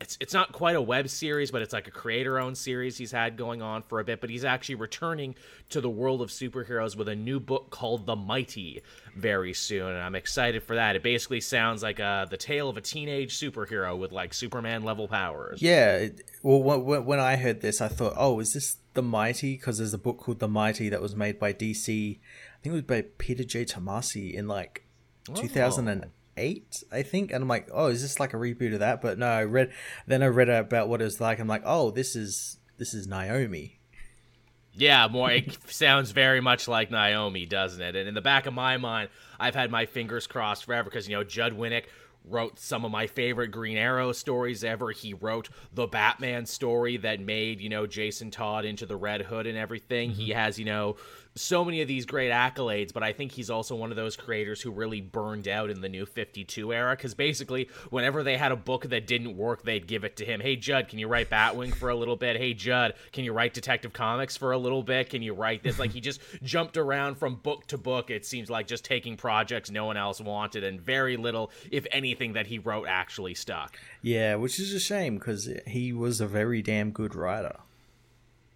It's, 0.00 0.16
it's 0.18 0.32
not 0.32 0.52
quite 0.52 0.76
a 0.76 0.80
web 0.80 1.10
series, 1.10 1.50
but 1.50 1.60
it's 1.60 1.74
like 1.74 1.86
a 1.86 1.90
creator 1.90 2.38
owned 2.38 2.56
series 2.56 2.96
he's 2.96 3.12
had 3.12 3.36
going 3.36 3.60
on 3.60 3.82
for 3.82 4.00
a 4.00 4.04
bit. 4.04 4.22
But 4.22 4.30
he's 4.30 4.46
actually 4.46 4.76
returning 4.76 5.34
to 5.68 5.82
the 5.82 5.90
world 5.90 6.22
of 6.22 6.30
superheroes 6.30 6.96
with 6.96 7.08
a 7.08 7.14
new 7.14 7.38
book 7.38 7.68
called 7.68 8.06
The 8.06 8.16
Mighty 8.16 8.80
very 9.14 9.52
soon. 9.52 9.88
And 9.88 9.98
I'm 9.98 10.14
excited 10.14 10.62
for 10.62 10.76
that. 10.76 10.96
It 10.96 11.02
basically 11.02 11.42
sounds 11.42 11.82
like 11.82 12.00
uh, 12.00 12.24
the 12.24 12.38
tale 12.38 12.70
of 12.70 12.78
a 12.78 12.80
teenage 12.80 13.38
superhero 13.38 13.98
with 13.98 14.10
like 14.10 14.32
Superman 14.32 14.84
level 14.84 15.06
powers. 15.06 15.60
Yeah. 15.60 16.08
Well, 16.42 16.80
when 16.80 17.20
I 17.20 17.36
heard 17.36 17.60
this, 17.60 17.82
I 17.82 17.88
thought, 17.88 18.14
oh, 18.16 18.40
is 18.40 18.54
this 18.54 18.78
the 18.94 19.02
Mighty 19.02 19.56
because 19.56 19.78
there's 19.78 19.94
a 19.94 19.98
book 19.98 20.18
called 20.18 20.40
The 20.40 20.48
Mighty 20.48 20.88
that 20.88 21.00
was 21.00 21.14
made 21.14 21.38
by 21.38 21.52
DC. 21.52 22.18
I 22.18 22.62
think 22.62 22.72
it 22.72 22.76
was 22.76 22.82
by 22.82 23.04
Peter 23.18 23.44
J. 23.44 23.64
Tomasi 23.64 24.32
in 24.32 24.48
like 24.48 24.84
oh. 25.28 25.34
2008, 25.34 26.84
I 26.90 27.02
think. 27.02 27.32
And 27.32 27.42
I'm 27.42 27.48
like, 27.48 27.68
oh, 27.72 27.86
is 27.86 28.02
this 28.02 28.20
like 28.20 28.34
a 28.34 28.36
reboot 28.36 28.74
of 28.74 28.80
that? 28.80 29.00
But 29.00 29.18
no, 29.18 29.26
I 29.26 29.44
read 29.44 29.72
then 30.06 30.22
I 30.22 30.26
read 30.26 30.48
about 30.48 30.88
what 30.88 31.00
it 31.00 31.04
was 31.04 31.20
like. 31.20 31.38
I'm 31.38 31.48
like, 31.48 31.62
oh, 31.64 31.90
this 31.90 32.16
is 32.16 32.58
this 32.78 32.94
is 32.94 33.06
Naomi. 33.06 33.78
Yeah, 34.72 35.08
more. 35.08 35.30
It 35.30 35.56
sounds 35.70 36.10
very 36.12 36.40
much 36.40 36.68
like 36.68 36.90
Naomi, 36.90 37.46
doesn't 37.46 37.80
it? 37.80 37.96
And 37.96 38.08
in 38.08 38.14
the 38.14 38.20
back 38.20 38.46
of 38.46 38.54
my 38.54 38.76
mind, 38.76 39.10
I've 39.38 39.54
had 39.54 39.70
my 39.70 39.86
fingers 39.86 40.26
crossed 40.26 40.64
forever 40.64 40.88
because 40.90 41.08
you 41.08 41.16
know 41.16 41.24
Judd 41.24 41.52
Winick 41.52 41.84
wrote 42.24 42.58
some 42.58 42.84
of 42.84 42.90
my 42.90 43.06
favorite 43.06 43.48
Green 43.48 43.76
Arrow 43.76 44.12
stories 44.12 44.62
ever. 44.64 44.90
He 44.90 45.14
wrote 45.14 45.48
the 45.72 45.86
Batman 45.86 46.46
story 46.46 46.96
that 46.98 47.20
made, 47.20 47.60
you 47.60 47.68
know, 47.68 47.86
Jason 47.86 48.30
Todd 48.30 48.64
into 48.64 48.86
the 48.86 48.96
Red 48.96 49.22
Hood 49.22 49.46
and 49.46 49.56
everything. 49.56 50.10
Mm-hmm. 50.10 50.20
He 50.20 50.30
has, 50.30 50.58
you 50.58 50.64
know, 50.64 50.96
so 51.34 51.64
many 51.64 51.80
of 51.80 51.88
these 51.88 52.06
great 52.06 52.32
accolades, 52.32 52.92
but 52.92 53.02
I 53.02 53.12
think 53.12 53.32
he's 53.32 53.50
also 53.50 53.76
one 53.76 53.90
of 53.90 53.96
those 53.96 54.16
creators 54.16 54.60
who 54.60 54.70
really 54.70 55.00
burned 55.00 55.48
out 55.48 55.70
in 55.70 55.80
the 55.80 55.88
new 55.88 56.06
52 56.06 56.72
era 56.72 56.96
because 56.96 57.14
basically, 57.14 57.68
whenever 57.90 58.22
they 58.22 58.36
had 58.36 58.52
a 58.52 58.56
book 58.56 58.88
that 58.88 59.06
didn't 59.06 59.36
work, 59.36 59.62
they'd 59.62 59.86
give 59.86 60.04
it 60.04 60.16
to 60.16 60.24
him. 60.24 60.40
Hey, 60.40 60.56
Judd, 60.56 60.88
can 60.88 60.98
you 60.98 61.08
write 61.08 61.30
Batwing 61.30 61.74
for 61.74 61.88
a 61.88 61.94
little 61.94 62.16
bit? 62.16 62.36
Hey, 62.36 62.54
Judd, 62.54 62.94
can 63.12 63.24
you 63.24 63.32
write 63.32 63.54
Detective 63.54 63.92
Comics 63.92 64.36
for 64.36 64.52
a 64.52 64.58
little 64.58 64.82
bit? 64.82 65.10
Can 65.10 65.22
you 65.22 65.34
write 65.34 65.62
this? 65.62 65.78
Like, 65.78 65.92
he 65.92 66.00
just 66.00 66.20
jumped 66.42 66.76
around 66.76 67.16
from 67.16 67.36
book 67.36 67.66
to 67.68 67.78
book, 67.78 68.10
it 68.10 68.26
seems 68.26 68.50
like 68.50 68.66
just 68.66 68.84
taking 68.84 69.16
projects 69.16 69.70
no 69.70 69.84
one 69.86 69.96
else 69.96 70.20
wanted, 70.20 70.64
and 70.64 70.80
very 70.80 71.16
little, 71.16 71.50
if 71.70 71.86
anything, 71.92 72.32
that 72.34 72.46
he 72.46 72.58
wrote 72.58 72.86
actually 72.88 73.34
stuck. 73.34 73.78
Yeah, 74.02 74.34
which 74.34 74.58
is 74.58 74.74
a 74.74 74.80
shame 74.80 75.16
because 75.16 75.48
he 75.66 75.92
was 75.92 76.20
a 76.20 76.26
very 76.26 76.62
damn 76.62 76.90
good 76.90 77.14
writer. 77.14 77.56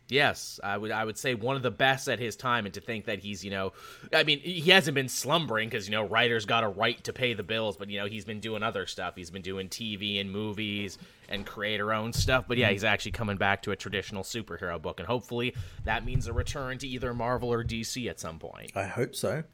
Yes, 0.09 0.61
I 0.63 0.77
would. 0.77 0.91
I 0.91 1.03
would 1.05 1.17
say 1.17 1.35
one 1.35 1.57
of 1.57 1.63
the 1.63 1.71
best 1.71 2.09
at 2.09 2.19
his 2.19 2.37
time, 2.37 2.67
and 2.67 2.75
to 2.75 2.81
think 2.81 3.07
that 3.07 3.21
he's, 3.21 3.43
you 3.43 3.51
know, 3.51 3.73
I 4.13 4.23
mean, 4.23 4.39
he 4.41 4.71
hasn't 4.71 4.95
been 4.95 5.09
slumbering 5.09 5.71
because 5.71 5.89
you 5.89 5.93
know 5.93 6.05
writers 6.05 6.45
got 6.45 6.63
a 6.63 6.69
right 6.69 7.03
to 7.05 7.13
pay 7.15 7.33
the 7.33 7.43
bills, 7.43 7.79
but 7.79 7.89
you 7.89 7.99
know 7.99 8.07
he's 8.07 8.27
been 8.27 8.41
doing 8.41 8.63
other 8.63 8.87
stuff. 8.87 9.15
He's 9.17 9.31
been 9.31 9.43
doing 9.43 9.69
TV 9.69 10.21
and 10.21 10.31
movies 10.31 10.99
and 11.31 11.47
creator 11.47 11.93
own 11.95 12.13
stuff. 12.13 12.45
But 12.47 12.59
yeah, 12.59 12.71
he's 12.71 12.85
actually 12.85 13.13
coming 13.13 13.39
back 13.39 13.63
to 13.63 13.71
a 13.71 13.77
traditional 13.77 14.25
superhero 14.25 14.81
book, 14.81 15.01
and 15.01 15.07
hopefully 15.07 15.55
that 15.85 16.05
means 16.05 16.27
a 16.27 16.35
return 16.35 16.77
to 16.79 16.87
either 16.87 17.15
Marvel 17.15 17.51
or 17.51 17.65
DC 17.65 18.09
at 18.09 18.21
some 18.21 18.39
point. 18.39 18.73
I 18.77 18.85
hope 18.85 19.15
so. 19.15 19.45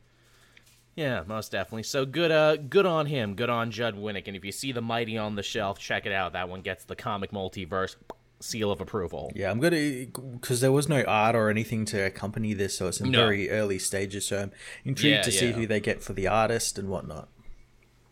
Yeah, 0.97 1.23
most 1.27 1.53
definitely. 1.53 1.85
So 1.85 2.05
good, 2.05 2.33
uh, 2.33 2.57
good 2.57 2.87
on 2.87 3.07
him. 3.07 3.35
Good 3.35 3.49
on 3.49 3.71
Judd 3.71 3.95
Winick. 3.97 4.27
And 4.27 4.37
if 4.37 4.45
you 4.45 4.53
see 4.53 4.73
the 4.73 4.83
Mighty 4.83 5.17
on 5.17 5.37
the 5.37 5.43
shelf, 5.43 5.79
check 5.79 6.05
it 6.05 6.13
out. 6.13 6.33
That 6.33 6.49
one 6.49 6.61
gets 6.63 6.85
the 6.85 6.97
comic 6.97 7.31
multiverse 7.31 7.95
seal 8.41 8.71
of 8.71 8.81
approval. 8.81 9.33
Yeah, 9.35 9.51
I'm 9.51 9.61
gonna 9.61 10.07
because 10.33 10.61
there 10.61 10.73
was 10.73 10.89
no 10.89 11.03
art 11.03 11.37
or 11.37 11.51
anything 11.51 11.85
to 11.87 11.99
accompany 12.07 12.55
this, 12.55 12.77
so 12.77 12.89
it's 12.89 13.01
in 13.01 13.11
no. 13.11 13.19
very 13.19 13.51
early 13.51 13.79
stages. 13.79 14.27
So 14.27 14.43
I'm 14.43 14.53
intrigued 14.85 15.17
yeah, 15.17 15.23
to 15.23 15.33
see 15.33 15.53
who 15.53 15.67
they 15.67 15.81
get 15.81 16.03
for 16.03 16.13
the 16.13 16.27
artist 16.27 16.79
and 16.79 16.89
whatnot. 16.89 17.29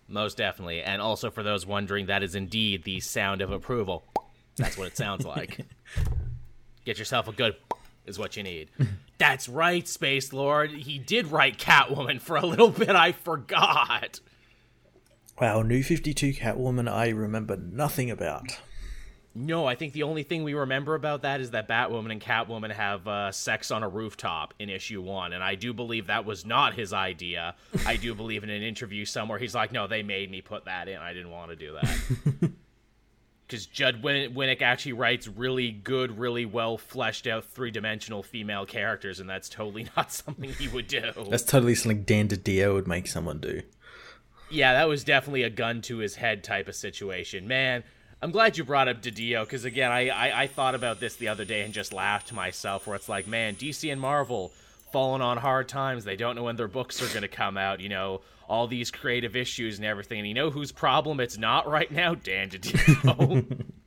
Most 0.07 0.37
definitely, 0.37 0.83
and 0.83 1.03
also 1.03 1.31
for 1.31 1.43
those 1.43 1.67
wondering, 1.67 2.07
that 2.07 2.23
is 2.23 2.35
indeed 2.35 2.85
the 2.85 3.01
sound 3.01 3.43
of 3.43 3.51
approval. 3.51 4.05
That's 4.57 4.79
what 4.79 4.87
it 4.87 4.97
sounds 4.97 5.25
like. 5.37 5.67
get 6.85 6.99
yourself 6.99 7.29
a 7.29 7.33
good 7.33 7.57
is 8.07 8.19
what 8.19 8.37
you 8.37 8.43
need. 8.43 8.71
That's 9.19 9.49
right, 9.49 9.87
Space 9.87 10.33
Lord. 10.33 10.71
He 10.71 10.99
did 10.99 11.27
write 11.27 11.59
Catwoman 11.59 12.21
for 12.21 12.37
a 12.37 12.47
little 12.47 12.71
bit. 12.71 12.91
I 12.91 13.13
forgot. 13.13 14.21
Wow, 15.41 15.63
New 15.63 15.83
52 15.83 16.35
Catwoman, 16.35 16.91
I 16.91 17.09
remember 17.09 17.57
nothing 17.57 18.11
about. 18.11 18.59
No, 19.35 19.67
I 19.67 19.75
think 19.75 19.93
the 19.93 20.03
only 20.03 20.23
thing 20.23 20.43
we 20.43 20.55
remember 20.55 20.95
about 20.95 21.23
that 21.23 21.41
is 21.41 21.53
that 21.53 21.69
Batwoman 21.69 22.11
and 22.11 22.21
Catwoman 22.21 22.73
have 22.73 23.07
uh, 23.07 23.31
sex 23.31 23.71
on 23.71 23.83
a 23.83 23.89
rooftop 23.89 24.55
in 24.59 24.69
issue 24.69 25.01
one, 25.01 25.33
and 25.33 25.45
I 25.45 25.55
do 25.55 25.73
believe 25.73 26.09
that 26.09 26.25
was 26.25 26.45
not 26.45 26.75
his 26.75 26.93
idea. 26.93 27.55
I 27.87 27.97
do 27.97 28.15
believe 28.17 28.43
in 28.43 28.51
an 28.51 28.63
interview 28.63 29.05
somewhere 29.05 29.39
he's 29.39 29.55
like, 29.55 29.71
"No, 29.71 29.87
they 29.87 30.03
made 30.03 30.31
me 30.31 30.41
put 30.41 30.65
that 30.65 30.89
in. 30.89 30.97
I 30.97 31.13
didn't 31.13 31.31
want 31.31 31.51
to 31.51 31.57
do 31.57 31.75
that." 31.75 32.51
Because 33.47 33.65
Judd 33.65 34.03
Win- 34.03 34.35
Winick 34.35 34.61
actually 34.61 34.93
writes 34.93 35.27
really 35.27 35.71
good, 35.71 36.19
really 36.19 36.45
well 36.45 36.77
fleshed 36.77 37.27
out 37.27 37.47
three 37.47 37.71
dimensional 37.71 38.23
female 38.23 38.67
characters, 38.67 39.21
and 39.21 39.31
that's 39.31 39.49
totally 39.49 39.87
not 39.97 40.13
something 40.13 40.53
he 40.53 40.69
would 40.69 40.87
do. 40.87 41.13
That's 41.31 41.45
totally 41.45 41.75
something 41.75 42.03
Dan 42.03 42.29
DiDio 42.29 42.75
would 42.75 42.87
make 42.87 43.07
someone 43.07 43.39
do. 43.39 43.63
Yeah, 44.51 44.75
that 44.75 44.87
was 44.87 45.03
definitely 45.03 45.45
a 45.45 45.51
gun 45.51 45.81
to 45.83 45.97
his 45.97 46.17
head 46.17 46.45
type 46.45 46.69
of 46.69 46.75
situation, 46.75 47.49
man 47.49 47.85
I'm 48.21 48.33
glad 48.33 48.59
you 48.59 48.65
brought 48.65 48.89
up 48.89 49.01
DiDio 49.01 49.45
because 49.45 49.65
again, 49.65 49.93
I, 49.93 50.09
I, 50.09 50.43
I 50.43 50.47
thought 50.49 50.75
about 50.75 50.99
this 50.99 51.17
the 51.17 51.29
other 51.29 51.45
day 51.45 51.63
and 51.63 51.73
just 51.73 51.93
laughed 51.93 52.29
to 52.29 52.35
myself. 52.35 52.87
Where 52.87 52.97
it's 52.97 53.09
like, 53.09 53.27
man, 53.27 53.55
DC 53.55 53.91
and 53.91 54.01
Marvel 54.01 54.51
falling 54.93 55.23
on 55.23 55.37
hard 55.37 55.69
times. 55.69 56.05
They 56.05 56.17
don't 56.17 56.35
know 56.35 56.45
when 56.45 56.57
their 56.57 56.69
books 56.69 57.01
are 57.01 57.09
going 57.09 57.23
to 57.23 57.29
come 57.29 57.57
out. 57.57 57.81
You 57.81 57.89
know, 57.89 58.21
all 58.49 58.67
these 58.67 58.91
creative 58.91 59.37
issues 59.37 59.79
and 59.79 59.87
everything. 59.87 60.19
And 60.19 60.29
you 60.29 60.35
know 60.35 60.51
whose 60.51 60.73
problem 60.73 61.21
it's 61.21 61.39
not 61.39 61.69
right 61.69 61.91
now? 61.91 62.15
Dan 62.15 62.51
DiDio. 62.51 63.65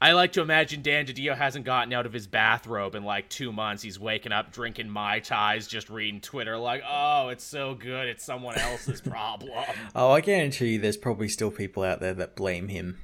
I 0.00 0.12
like 0.12 0.32
to 0.32 0.42
imagine 0.42 0.82
Dan 0.82 1.06
DiDio 1.06 1.36
hasn't 1.36 1.64
gotten 1.64 1.92
out 1.92 2.06
of 2.06 2.12
his 2.12 2.26
bathrobe 2.26 2.94
in 2.94 3.04
like 3.04 3.28
two 3.28 3.52
months. 3.52 3.82
He's 3.82 3.98
waking 3.98 4.32
up 4.32 4.52
drinking 4.52 4.90
Mai 4.90 5.20
Tais, 5.20 5.66
just 5.66 5.88
reading 5.90 6.20
Twitter, 6.20 6.58
like, 6.58 6.82
oh, 6.88 7.28
it's 7.28 7.44
so 7.44 7.74
good. 7.74 8.08
It's 8.08 8.24
someone 8.24 8.58
else's 8.58 9.00
problem. 9.02 9.50
oh, 9.94 10.10
I 10.10 10.20
guarantee 10.20 10.72
you 10.72 10.78
there's 10.78 10.96
probably 10.96 11.28
still 11.28 11.50
people 11.50 11.82
out 11.82 12.00
there 12.00 12.14
that 12.14 12.36
blame 12.36 12.68
him. 12.68 12.98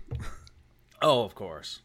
oh, 1.00 1.22
of 1.24 1.34
course. 1.34 1.80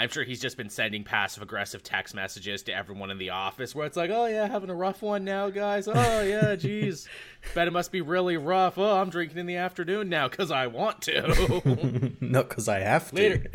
I'm 0.00 0.08
sure 0.08 0.24
he's 0.24 0.40
just 0.40 0.56
been 0.56 0.70
sending 0.70 1.04
passive 1.04 1.42
aggressive 1.42 1.82
text 1.82 2.14
messages 2.14 2.62
to 2.62 2.74
everyone 2.74 3.10
in 3.10 3.18
the 3.18 3.28
office 3.30 3.74
where 3.74 3.84
it's 3.84 3.98
like, 3.98 4.08
oh, 4.08 4.24
yeah, 4.24 4.48
having 4.48 4.70
a 4.70 4.74
rough 4.74 5.02
one 5.02 5.24
now, 5.24 5.50
guys. 5.50 5.86
Oh, 5.86 6.22
yeah, 6.22 6.54
geez. 6.58 7.06
Bet 7.54 7.68
it 7.68 7.72
must 7.72 7.92
be 7.92 8.00
really 8.00 8.38
rough. 8.38 8.78
Oh, 8.78 8.98
I'm 8.98 9.10
drinking 9.10 9.36
in 9.36 9.44
the 9.44 9.56
afternoon 9.56 10.08
now 10.08 10.26
because 10.26 10.50
I 10.50 10.68
want 10.68 11.02
to. 11.02 12.12
Not 12.20 12.48
because 12.48 12.66
I 12.66 12.78
have 12.78 13.10
to. 13.10 13.14
Later. 13.14 13.50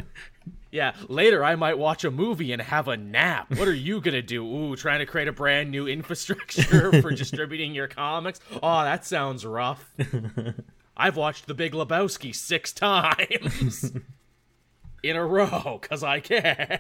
Yeah, 0.75 0.91
later 1.08 1.41
I 1.41 1.55
might 1.55 1.77
watch 1.77 2.03
a 2.03 2.12
movie 2.12 2.51
and 2.51 2.62
have 2.62 2.89
a 2.89 2.98
nap. 2.98 3.50
What 3.55 3.70
are 3.70 3.74
you 3.74 4.01
gonna 4.01 4.22
do? 4.22 4.46
Ooh, 4.46 4.75
trying 4.75 5.00
to 5.00 5.05
create 5.05 5.29
a 5.29 5.32
brand 5.32 5.72
new 5.72 5.88
infrastructure 5.98 7.01
for 7.01 7.12
distributing 7.15 7.74
your 7.74 7.88
comics? 7.88 8.41
Oh, 8.62 8.84
that 8.84 9.05
sounds 9.05 9.46
rough. 9.46 9.89
I've 10.98 11.15
watched 11.15 11.48
The 11.48 11.53
Big 11.53 11.72
Lebowski 11.72 12.36
six 12.36 12.74
times 12.74 13.94
in 15.01 15.15
a 15.15 15.25
row 15.25 15.79
because 15.82 16.03
I 16.03 16.20
can. 16.20 16.79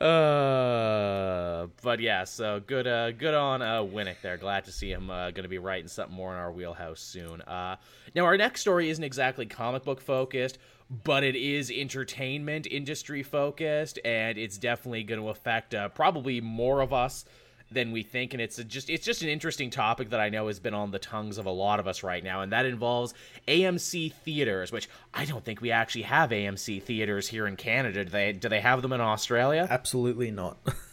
uh, 0.00 1.68
but 1.82 2.00
yeah, 2.00 2.24
so 2.24 2.60
good, 2.66 2.88
uh, 2.88 3.12
good 3.12 3.34
on 3.34 3.62
uh, 3.62 3.82
Winick 3.82 4.22
there. 4.22 4.38
Glad 4.38 4.64
to 4.64 4.72
see 4.72 4.90
him 4.90 5.08
uh, 5.08 5.30
going 5.30 5.44
to 5.44 5.48
be 5.48 5.58
writing 5.58 5.86
something 5.86 6.16
more 6.16 6.32
in 6.32 6.38
our 6.38 6.50
wheelhouse 6.50 7.00
soon. 7.00 7.42
Uh, 7.42 7.76
now 8.16 8.24
our 8.24 8.36
next 8.36 8.62
story 8.62 8.90
isn't 8.90 9.04
exactly 9.04 9.46
comic 9.46 9.84
book 9.84 10.00
focused, 10.00 10.58
but 10.90 11.24
it 11.24 11.36
is 11.36 11.70
entertainment 11.70 12.66
industry 12.66 13.22
focused, 13.22 13.98
and 14.04 14.38
it's 14.38 14.58
definitely 14.58 15.02
going 15.02 15.20
to 15.20 15.28
affect 15.28 15.74
uh, 15.74 15.88
probably 15.88 16.40
more 16.40 16.80
of 16.80 16.92
us 16.92 17.24
than 17.70 17.92
we 17.92 18.02
think 18.02 18.32
and 18.32 18.40
it's 18.40 18.56
just 18.64 18.88
it's 18.90 19.04
just 19.04 19.22
an 19.22 19.28
interesting 19.28 19.70
topic 19.70 20.10
that 20.10 20.20
I 20.20 20.28
know 20.28 20.46
has 20.46 20.60
been 20.60 20.74
on 20.74 20.90
the 20.90 20.98
tongues 20.98 21.38
of 21.38 21.46
a 21.46 21.50
lot 21.50 21.80
of 21.80 21.88
us 21.88 22.02
right 22.02 22.22
now 22.22 22.42
and 22.42 22.52
that 22.52 22.66
involves 22.66 23.14
AMC 23.48 24.12
theaters 24.12 24.70
which 24.70 24.88
I 25.12 25.24
don't 25.24 25.44
think 25.44 25.60
we 25.60 25.70
actually 25.70 26.02
have 26.02 26.30
AMC 26.30 26.82
theaters 26.82 27.26
here 27.28 27.46
in 27.46 27.56
Canada. 27.56 28.04
Do 28.04 28.10
they 28.10 28.32
do 28.32 28.48
they 28.48 28.60
have 28.60 28.82
them 28.82 28.92
in 28.92 29.00
Australia? 29.00 29.66
Absolutely 29.68 30.30
not 30.30 30.58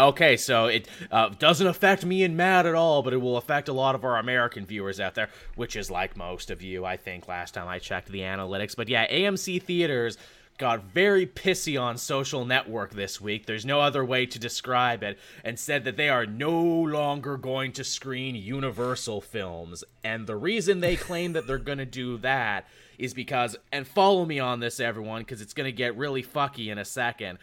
Okay, 0.00 0.38
so 0.38 0.66
it 0.66 0.88
uh, 1.10 1.28
doesn't 1.28 1.66
affect 1.66 2.06
me 2.06 2.24
and 2.24 2.36
Matt 2.36 2.64
at 2.64 2.74
all, 2.74 3.02
but 3.02 3.12
it 3.12 3.18
will 3.18 3.36
affect 3.36 3.68
a 3.68 3.72
lot 3.74 3.94
of 3.94 4.02
our 4.02 4.16
American 4.16 4.64
viewers 4.64 4.98
out 4.98 5.14
there, 5.14 5.28
which 5.56 5.76
is 5.76 5.90
like 5.90 6.16
most 6.16 6.50
of 6.50 6.62
you, 6.62 6.86
I 6.86 6.96
think, 6.96 7.28
last 7.28 7.52
time 7.52 7.68
I 7.68 7.78
checked 7.78 8.08
the 8.08 8.20
analytics. 8.20 8.74
But 8.74 8.88
yeah, 8.88 9.06
AMC 9.10 9.62
Theaters 9.62 10.16
got 10.56 10.84
very 10.84 11.26
pissy 11.26 11.80
on 11.80 11.98
social 11.98 12.44
network 12.44 12.92
this 12.92 13.20
week. 13.20 13.44
There's 13.46 13.66
no 13.66 13.80
other 13.80 14.04
way 14.04 14.26
to 14.26 14.38
describe 14.38 15.02
it, 15.02 15.18
and 15.44 15.58
said 15.58 15.84
that 15.84 15.96
they 15.96 16.08
are 16.08 16.26
no 16.26 16.62
longer 16.62 17.36
going 17.36 17.72
to 17.72 17.84
screen 17.84 18.34
Universal 18.34 19.20
films. 19.22 19.84
And 20.02 20.26
the 20.26 20.36
reason 20.36 20.80
they 20.80 20.96
claim 20.96 21.34
that 21.34 21.46
they're 21.46 21.58
going 21.58 21.78
to 21.78 21.86
do 21.86 22.16
that 22.18 22.66
is 22.98 23.14
because, 23.14 23.56
and 23.72 23.86
follow 23.86 24.24
me 24.24 24.38
on 24.38 24.60
this, 24.60 24.80
everyone, 24.80 25.22
because 25.22 25.40
it's 25.40 25.54
going 25.54 25.66
to 25.66 25.72
get 25.72 25.96
really 25.96 26.22
fucky 26.22 26.70
in 26.70 26.78
a 26.78 26.84
second. 26.84 27.38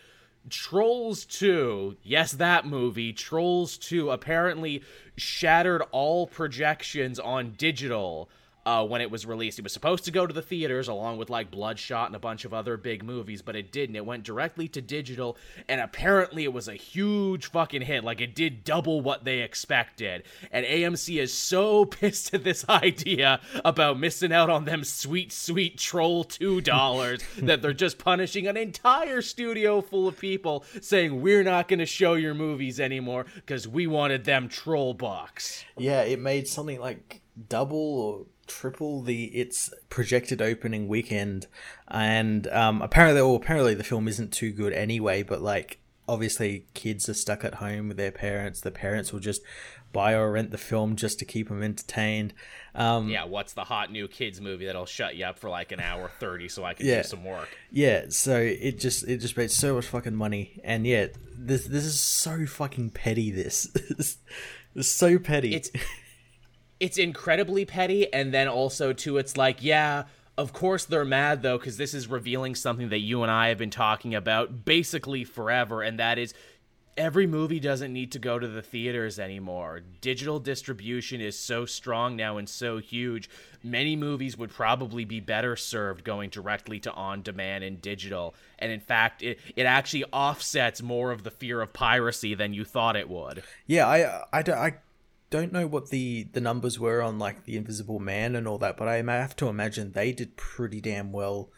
Trolls 0.49 1.25
2, 1.25 1.97
yes, 2.03 2.31
that 2.33 2.65
movie, 2.65 3.13
Trolls 3.13 3.77
2 3.77 4.11
apparently 4.11 4.83
shattered 5.15 5.83
all 5.91 6.27
projections 6.27 7.19
on 7.19 7.53
digital 7.57 8.29
uh, 8.67 8.83
when 8.83 8.99
it 8.99 9.09
was 9.09 9.25
released. 9.25 9.57
It 9.57 9.63
was 9.63 9.71
supposed 9.71 10.03
to 10.05 10.11
go 10.11 10.27
to 10.27 10.33
the 10.33 10.41
theaters 10.41 10.89
along 10.89 11.17
with 11.17 11.29
like 11.29 11.49
Bloodshot 11.49 12.07
and 12.07 12.15
a 12.17 12.19
bunch 12.19 12.43
of 12.43 12.53
other 12.53 12.75
big 12.75 13.01
movies, 13.01 13.41
but 13.41 13.55
it 13.55 13.71
didn't. 13.71 13.95
It 13.95 14.05
went 14.05 14.25
directly 14.25 14.67
to 14.67 14.81
digital, 14.81 15.37
and 15.69 15.79
apparently 15.79 16.43
it 16.43 16.51
was 16.51 16.67
a 16.67 16.73
huge 16.73 17.45
fucking 17.45 17.83
hit. 17.83 18.03
Like 18.03 18.19
it 18.19 18.35
did 18.35 18.65
double 18.65 18.99
what 18.99 19.23
they 19.23 19.39
expected. 19.39 20.23
And 20.51 20.65
AMC 20.65 21.17
is 21.17 21.33
so 21.33 21.85
pissed 21.85 22.33
at 22.33 22.43
this 22.43 22.67
idea 22.67 23.39
about 23.63 24.01
missing 24.01 24.33
out 24.33 24.49
on 24.49 24.65
them 24.65 24.83
sweet, 24.83 25.31
sweet 25.31 25.77
Troll 25.77 26.25
$2 26.25 27.23
that 27.45 27.61
they're 27.61 27.71
just 27.71 27.97
punishing 27.97 28.47
an 28.47 28.57
entire 28.57 29.21
studio 29.21 29.79
full 29.79 30.09
of 30.09 30.19
people 30.19 30.65
saying, 30.81 31.21
We're 31.21 31.43
not 31.43 31.69
going 31.69 31.79
to 31.79 31.85
show 31.85 32.15
your 32.15 32.33
movies 32.33 32.81
anymore 32.81 33.27
because 33.35 33.65
we 33.65 33.87
wanted 33.87 34.25
them 34.25 34.49
troll 34.49 34.93
Box. 34.93 35.63
Yeah, 35.77 36.01
it 36.01 36.19
made 36.19 36.49
something 36.49 36.81
like 36.81 37.21
double 37.47 37.77
or 37.77 38.25
triple 38.47 39.01
the 39.01 39.25
its 39.25 39.73
projected 39.89 40.41
opening 40.41 40.87
weekend, 40.87 41.47
and 41.87 42.47
um, 42.47 42.81
apparently, 42.81 43.21
well, 43.21 43.35
apparently 43.35 43.73
the 43.73 43.83
film 43.83 44.07
isn't 44.07 44.31
too 44.31 44.51
good 44.51 44.73
anyway. 44.73 45.23
But 45.23 45.41
like, 45.41 45.79
obviously, 46.07 46.65
kids 46.73 47.07
are 47.09 47.13
stuck 47.13 47.43
at 47.43 47.55
home 47.55 47.89
with 47.89 47.97
their 47.97 48.11
parents. 48.11 48.61
The 48.61 48.71
parents 48.71 49.13
will 49.13 49.19
just 49.19 49.41
buy 49.93 50.13
or 50.13 50.31
rent 50.31 50.51
the 50.51 50.57
film 50.57 50.95
just 50.95 51.19
to 51.19 51.25
keep 51.25 51.49
them 51.49 51.63
entertained. 51.63 52.33
Um, 52.75 53.09
yeah, 53.09 53.25
what's 53.25 53.53
the 53.53 53.63
hot 53.63 53.91
new 53.91 54.07
kids 54.07 54.39
movie 54.39 54.65
that'll 54.65 54.85
shut 54.85 55.15
you 55.15 55.25
up 55.25 55.39
for 55.39 55.49
like 55.49 55.71
an 55.71 55.79
hour 55.79 56.11
thirty 56.19 56.47
so 56.47 56.63
I 56.63 56.73
can 56.73 56.85
yeah, 56.85 57.01
do 57.01 57.07
some 57.07 57.25
work? 57.25 57.49
Yeah, 57.71 58.05
so 58.09 58.37
it 58.37 58.79
just 58.79 59.07
it 59.07 59.17
just 59.17 59.35
made 59.37 59.51
so 59.51 59.75
much 59.75 59.87
fucking 59.87 60.15
money, 60.15 60.61
and 60.63 60.85
yet 60.85 61.15
this 61.35 61.65
this 61.65 61.85
is 61.85 61.99
so 61.99 62.45
fucking 62.45 62.91
petty. 62.91 63.31
This, 63.31 63.69
it's 64.75 64.87
so 64.87 65.17
petty. 65.17 65.55
It's 65.55 65.71
it's 66.79 66.97
incredibly 66.97 67.65
petty 67.65 68.11
and 68.13 68.33
then 68.33 68.47
also 68.47 68.93
too 68.93 69.17
it's 69.17 69.37
like 69.37 69.63
yeah 69.63 70.03
of 70.37 70.53
course 70.53 70.85
they're 70.85 71.05
mad 71.05 71.41
though 71.41 71.57
because 71.57 71.77
this 71.77 71.93
is 71.93 72.07
revealing 72.07 72.55
something 72.55 72.89
that 72.89 72.99
you 72.99 73.23
and 73.23 73.31
i 73.31 73.49
have 73.49 73.57
been 73.57 73.69
talking 73.69 74.13
about 74.13 74.65
basically 74.65 75.23
forever 75.23 75.81
and 75.81 75.99
that 75.99 76.17
is 76.17 76.33
every 76.97 77.27
movie 77.27 77.59
doesn't 77.59 77.93
need 77.93 78.11
to 78.11 78.19
go 78.19 78.39
to 78.39 78.47
the 78.47 78.61
theaters 78.61 79.19
anymore. 79.19 79.81
Digital 80.01 80.39
distribution 80.39 81.21
is 81.21 81.37
so 81.37 81.65
strong 81.65 82.15
now 82.15 82.37
and 82.37 82.49
so 82.49 82.79
huge. 82.79 83.29
Many 83.63 83.95
movies 83.95 84.37
would 84.37 84.49
probably 84.49 85.05
be 85.05 85.19
better 85.19 85.55
served 85.55 86.03
going 86.03 86.29
directly 86.29 86.79
to 86.81 86.91
on 86.93 87.21
demand 87.21 87.63
and 87.63 87.81
digital. 87.81 88.35
And 88.59 88.71
in 88.71 88.79
fact 88.79 89.21
it, 89.21 89.39
it 89.55 89.65
actually 89.65 90.05
offsets 90.05 90.81
more 90.81 91.11
of 91.11 91.23
the 91.23 91.31
fear 91.31 91.61
of 91.61 91.71
piracy 91.71 92.33
than 92.33 92.53
you 92.53 92.65
thought 92.65 92.95
it 92.95 93.09
would. 93.09 93.43
Yeah 93.67 93.87
i 93.87 94.39
i, 94.39 94.39
I 94.39 94.73
don't 95.29 95.51
know 95.51 95.67
what 95.67 95.89
the 95.89 96.23
the 96.31 96.41
numbers 96.41 96.79
were 96.79 97.01
on 97.01 97.19
like 97.19 97.45
the 97.45 97.57
Invisible 97.57 97.99
Man 97.99 98.35
and 98.35 98.47
all 98.47 98.57
that, 98.59 98.77
but 98.77 98.87
I 98.87 98.97
have 98.97 99.35
to 99.37 99.47
imagine 99.47 99.91
they 99.91 100.11
did 100.11 100.37
pretty 100.37 100.81
damn 100.81 101.11
well 101.11 101.49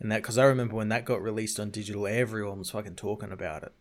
in 0.00 0.08
that 0.08 0.22
because 0.22 0.38
I 0.38 0.44
remember 0.44 0.76
when 0.76 0.88
that 0.88 1.04
got 1.04 1.22
released 1.22 1.60
on 1.60 1.70
digital, 1.70 2.06
everyone 2.06 2.58
was 2.58 2.70
fucking 2.70 2.96
talking 2.96 3.32
about 3.32 3.62
it. 3.62 3.72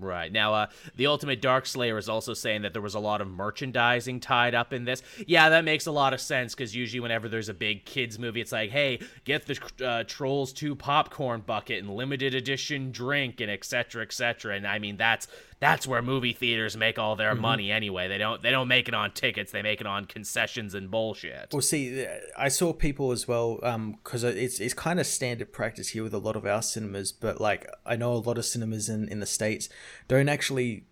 Right. 0.00 0.30
Now, 0.30 0.54
uh, 0.54 0.66
the 0.94 1.08
Ultimate 1.08 1.42
Dark 1.42 1.66
Slayer 1.66 1.98
is 1.98 2.08
also 2.08 2.32
saying 2.32 2.62
that 2.62 2.72
there 2.72 2.82
was 2.82 2.94
a 2.94 3.00
lot 3.00 3.20
of 3.20 3.26
merchandising 3.26 4.20
tied 4.20 4.54
up 4.54 4.72
in 4.72 4.84
this. 4.84 5.02
Yeah, 5.26 5.48
that 5.48 5.64
makes 5.64 5.86
a 5.86 5.90
lot 5.90 6.14
of 6.14 6.20
sense 6.20 6.54
because 6.54 6.74
usually, 6.74 7.00
whenever 7.00 7.28
there's 7.28 7.48
a 7.48 7.54
big 7.54 7.84
kids 7.84 8.16
movie, 8.16 8.40
it's 8.40 8.52
like, 8.52 8.70
hey, 8.70 9.00
get 9.24 9.46
the 9.46 9.58
uh, 9.84 10.04
Trolls 10.06 10.52
2 10.52 10.76
popcorn 10.76 11.40
bucket 11.40 11.82
and 11.82 11.92
limited 11.92 12.32
edition 12.32 12.92
drink 12.92 13.40
and 13.40 13.50
etc. 13.50 14.02
etc. 14.02 14.54
And 14.54 14.68
I 14.68 14.78
mean, 14.78 14.96
that's 14.96 15.26
that's 15.60 15.86
where 15.86 16.02
movie 16.02 16.32
theaters 16.32 16.76
make 16.76 16.98
all 16.98 17.16
their 17.16 17.32
mm-hmm. 17.32 17.42
money 17.42 17.72
anyway. 17.72 18.08
They 18.08 18.18
don't 18.18 18.42
they 18.42 18.50
don't 18.50 18.68
make 18.68 18.88
it 18.88 18.94
on 18.94 19.12
tickets. 19.12 19.50
They 19.50 19.62
make 19.62 19.80
it 19.80 19.86
on 19.86 20.04
concessions 20.04 20.74
and 20.74 20.90
bullshit. 20.90 21.48
Well, 21.52 21.62
see, 21.62 22.06
I 22.36 22.48
saw 22.48 22.72
people 22.72 23.10
as 23.10 23.26
well 23.26 23.56
because 23.56 24.24
um, 24.24 24.36
it's 24.36 24.60
it's 24.60 24.74
kind 24.74 25.00
of 25.00 25.06
standard 25.06 25.52
practice 25.52 25.88
here 25.88 26.02
with 26.02 26.14
a 26.14 26.18
lot 26.18 26.36
of 26.36 26.46
our 26.46 26.62
cinemas. 26.62 27.10
But 27.10 27.40
like 27.40 27.68
I 27.84 27.96
know 27.96 28.12
a 28.12 28.14
lot 28.14 28.38
of 28.38 28.44
cinemas 28.44 28.88
in 28.88 29.08
in 29.08 29.20
the 29.20 29.26
states 29.26 29.68
don't 30.06 30.28
actually 30.28 30.84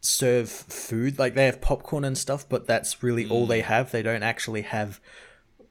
serve 0.00 0.48
food. 0.48 1.18
Like 1.18 1.34
they 1.34 1.46
have 1.46 1.60
popcorn 1.60 2.04
and 2.04 2.16
stuff, 2.16 2.48
but 2.48 2.66
that's 2.66 3.02
really 3.02 3.24
mm. 3.24 3.30
all 3.32 3.46
they 3.46 3.62
mm. 3.62 3.66
have. 3.66 3.90
They 3.90 4.02
don't 4.02 4.22
actually 4.22 4.62
have 4.62 5.00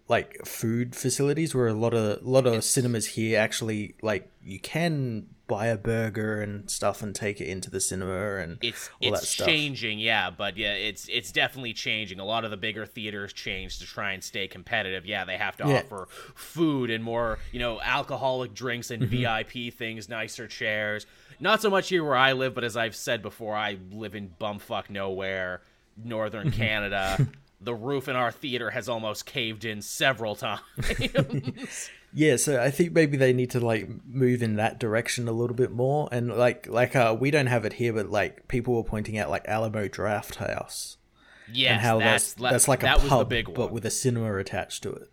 like 0.10 0.46
food 0.46 0.96
facilities 0.96 1.56
where 1.56 1.68
a 1.68 1.74
lot 1.74 1.94
of 1.94 2.22
a 2.22 2.30
lot 2.30 2.46
of 2.46 2.64
cinemas 2.64 3.08
here 3.08 3.40
actually 3.40 3.96
like 4.02 4.30
you 4.44 4.60
can 4.60 5.28
buy 5.48 5.68
a 5.68 5.78
burger 5.78 6.42
and 6.42 6.70
stuff 6.70 7.04
and 7.04 7.14
take 7.14 7.42
it 7.42 7.48
into 7.48 7.70
the 7.70 7.82
cinema 7.82 8.38
and 8.38 8.58
it's 8.62 8.90
all 9.02 9.10
it's 9.10 9.20
that 9.22 9.28
stuff. 9.28 9.48
changing 9.48 10.00
yeah 10.00 10.30
but 10.30 10.56
yeah 10.56 10.74
it's 10.74 11.08
it's 11.10 11.34
definitely 11.34 11.74
changing 11.74 12.20
a 12.20 12.26
lot 12.26 12.46
of 12.46 12.52
the 12.52 12.58
bigger 12.58 12.86
theaters 12.86 13.34
change 13.34 13.78
to 13.78 13.86
try 13.86 14.14
and 14.14 14.24
stay 14.24 14.48
competitive 14.48 15.06
yeah 15.06 15.26
they 15.26 15.38
have 15.38 15.58
to 15.58 15.68
yeah. 15.68 15.80
offer 15.80 16.08
food 16.34 16.90
and 16.90 17.04
more 17.04 17.40
you 17.52 17.60
know 17.60 17.82
alcoholic 17.82 18.54
drinks 18.54 18.90
and 18.90 19.04
mm-hmm. 19.04 19.50
vip 19.50 19.74
things 19.74 20.08
nicer 20.08 20.48
chairs 20.48 21.06
not 21.42 21.62
so 21.62 21.70
much 21.70 21.90
here 21.90 22.04
where 22.06 22.16
i 22.16 22.32
live 22.32 22.56
but 22.56 22.64
as 22.64 22.78
i've 22.78 22.96
said 22.96 23.22
before 23.22 23.56
i 23.56 23.78
live 23.92 24.16
in 24.16 24.30
bumfuck 24.40 24.90
nowhere 24.90 25.62
northern 26.02 26.48
mm-hmm. 26.48 26.58
canada 26.58 27.28
the 27.64 27.74
roof 27.74 28.08
in 28.08 28.16
our 28.16 28.32
theater 28.32 28.70
has 28.70 28.90
almost 28.90 29.26
caved 29.26 29.66
in 29.66 29.82
several 29.82 30.36
times 30.36 30.62
yeah 32.14 32.36
so 32.36 32.62
i 32.62 32.70
think 32.70 32.94
maybe 32.94 33.18
they 33.18 33.34
need 33.34 33.50
to 33.50 33.60
like 33.60 33.90
move 34.06 34.44
in 34.44 34.56
that 34.56 34.80
direction 34.80 35.28
a 35.28 35.32
little 35.32 35.56
bit 35.56 35.72
more. 35.72 36.08
And 36.12 36.30
like 36.36 36.68
like 36.68 36.96
uh 36.96 37.16
we 37.20 37.32
don't 37.32 37.48
have 37.48 37.66
it 37.66 37.74
here 37.74 37.94
but 37.94 38.10
like 38.10 38.48
people 38.48 38.76
were 38.76 38.84
pointing 38.84 39.18
out 39.18 39.30
like 39.30 39.46
Alamo 39.48 39.88
Drafthouse, 39.88 40.98
yeah 41.52 41.74
and 41.74 41.82
how 41.82 42.00
that's 42.00 42.34
that's, 42.34 42.52
that's 42.52 42.68
like 42.68 42.82
that 42.82 43.04
a 43.04 43.08
pub 43.08 43.34
but 43.54 43.72
with 43.72 43.86
a 43.86 43.92
cinema 43.92 44.36
attached 44.38 44.84
to 44.84 44.92
it. 44.92 45.10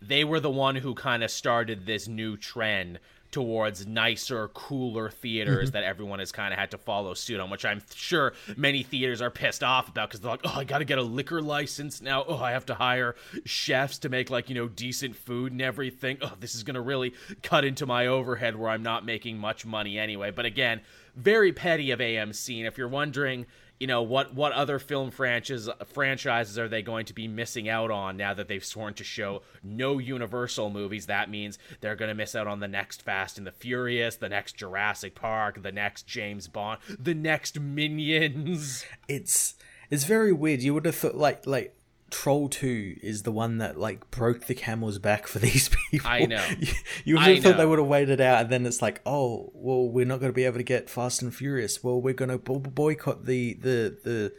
They 0.00 0.24
were 0.24 0.40
the 0.40 0.50
one 0.50 0.76
who 0.76 0.94
kind 0.94 1.24
of 1.24 1.30
started 1.30 1.86
this 1.86 2.06
new 2.06 2.36
trend 2.36 3.00
towards 3.36 3.86
nicer, 3.86 4.48
cooler 4.54 5.10
theaters 5.10 5.68
mm-hmm. 5.68 5.74
that 5.74 5.84
everyone 5.84 6.20
has 6.20 6.32
kind 6.32 6.54
of 6.54 6.58
had 6.58 6.70
to 6.70 6.78
follow 6.78 7.12
suit 7.12 7.38
on, 7.38 7.50
which 7.50 7.66
I'm 7.66 7.82
sure 7.94 8.32
many 8.56 8.82
theaters 8.82 9.20
are 9.20 9.30
pissed 9.30 9.62
off 9.62 9.90
about 9.90 10.08
because 10.08 10.22
they're 10.22 10.30
like, 10.30 10.40
oh, 10.44 10.54
I 10.54 10.64
got 10.64 10.78
to 10.78 10.86
get 10.86 10.96
a 10.96 11.02
liquor 11.02 11.42
license 11.42 12.00
now. 12.00 12.24
Oh, 12.26 12.38
I 12.38 12.52
have 12.52 12.64
to 12.64 12.74
hire 12.74 13.14
chefs 13.44 13.98
to 13.98 14.08
make 14.08 14.30
like, 14.30 14.48
you 14.48 14.54
know, 14.54 14.68
decent 14.68 15.16
food 15.16 15.52
and 15.52 15.60
everything. 15.60 16.16
Oh, 16.22 16.32
this 16.40 16.54
is 16.54 16.62
going 16.62 16.76
to 16.76 16.80
really 16.80 17.12
cut 17.42 17.66
into 17.66 17.84
my 17.84 18.06
overhead 18.06 18.56
where 18.56 18.70
I'm 18.70 18.82
not 18.82 19.04
making 19.04 19.36
much 19.36 19.66
money 19.66 19.98
anyway. 19.98 20.30
But 20.30 20.46
again, 20.46 20.80
very 21.14 21.52
petty 21.52 21.90
of 21.90 21.98
AMC. 21.98 22.56
And 22.56 22.66
if 22.66 22.78
you're 22.78 22.88
wondering, 22.88 23.44
you 23.78 23.86
know 23.86 24.02
what 24.02 24.34
what 24.34 24.52
other 24.52 24.78
film 24.78 25.10
franchises 25.10 25.68
franchises 25.86 26.58
are 26.58 26.68
they 26.68 26.82
going 26.82 27.06
to 27.06 27.14
be 27.14 27.28
missing 27.28 27.68
out 27.68 27.90
on 27.90 28.16
now 28.16 28.32
that 28.34 28.48
they've 28.48 28.64
sworn 28.64 28.94
to 28.94 29.04
show 29.04 29.42
no 29.62 29.98
Universal 29.98 30.70
movies? 30.70 31.06
That 31.06 31.30
means 31.30 31.58
they're 31.80 31.96
going 31.96 32.08
to 32.08 32.14
miss 32.14 32.34
out 32.34 32.46
on 32.46 32.60
the 32.60 32.68
next 32.68 33.02
Fast 33.02 33.38
and 33.38 33.46
the 33.46 33.52
Furious, 33.52 34.16
the 34.16 34.28
next 34.28 34.56
Jurassic 34.56 35.14
Park, 35.14 35.62
the 35.62 35.72
next 35.72 36.06
James 36.06 36.48
Bond, 36.48 36.80
the 36.98 37.14
next 37.14 37.60
Minions. 37.60 38.84
It's 39.08 39.54
it's 39.90 40.04
very 40.04 40.32
weird. 40.32 40.62
You 40.62 40.74
would 40.74 40.86
have 40.86 40.96
thought 40.96 41.16
like 41.16 41.46
like 41.46 41.76
Troll 42.10 42.48
2 42.48 42.98
is 43.02 43.24
the 43.24 43.32
one 43.32 43.58
that 43.58 43.78
like 43.78 44.10
broke 44.10 44.46
the 44.46 44.54
camel's 44.54 44.98
back 44.98 45.26
for 45.26 45.38
these 45.48 45.68
people. 45.90 46.08
I 46.08 46.20
know. 46.26 46.44
You, 46.58 46.68
you 47.04 47.14
would 47.16 47.22
have 47.24 47.42
thought 47.42 47.56
they 47.56 47.66
would 47.66 47.78
have 47.80 47.88
waited 47.88 48.20
out 48.20 48.42
and 48.42 48.50
then 48.50 48.64
it's 48.66 48.80
like, 48.80 49.00
"Oh, 49.04 49.50
well 49.54 49.88
we're 49.88 50.06
not 50.06 50.20
going 50.20 50.30
to 50.32 50.36
be 50.36 50.44
able 50.44 50.58
to 50.58 50.62
get 50.64 50.88
Fast 50.88 51.20
and 51.22 51.34
Furious. 51.34 51.82
Well, 51.82 52.00
we're 52.00 52.14
going 52.14 52.30
to 52.30 52.38
boycott 52.38 53.26
the 53.26 53.54
the 53.54 53.96
the 54.04 54.32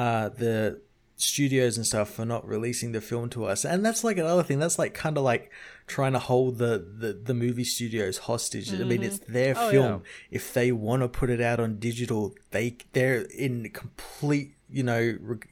uh 0.00 0.28
the 0.30 0.80
studios 1.16 1.76
and 1.76 1.86
stuff 1.86 2.10
for 2.10 2.24
not 2.24 2.46
releasing 2.46 2.92
the 2.92 3.00
film 3.00 3.30
to 3.30 3.44
us." 3.44 3.64
And 3.64 3.84
that's 3.86 4.02
like 4.04 4.18
another 4.18 4.42
thing. 4.42 4.58
That's 4.58 4.78
like 4.78 4.94
kind 4.94 5.16
of 5.16 5.22
like 5.24 5.50
trying 5.86 6.12
to 6.14 6.18
hold 6.18 6.58
the 6.58 6.84
the, 6.98 7.12
the 7.12 7.34
movie 7.34 7.64
studios 7.64 8.18
hostage. 8.18 8.72
I 8.72 8.78
mean, 8.84 9.02
it's 9.04 9.18
their 9.20 9.54
Oh, 9.56 9.70
film. 9.70 9.86
yeah. 10.04 10.08
If 10.38 10.52
they 10.52 10.72
want 10.72 11.02
to 11.02 11.08
put 11.08 11.30
it 11.30 11.40
out 11.40 11.60
on 11.60 11.78
digital, 11.78 12.34
they 12.50 12.76
they're 12.92 13.22
in 13.22 13.70
complete, 13.70 14.54
you 14.68 14.82
know, 14.82 15.16
reg- 15.20 15.48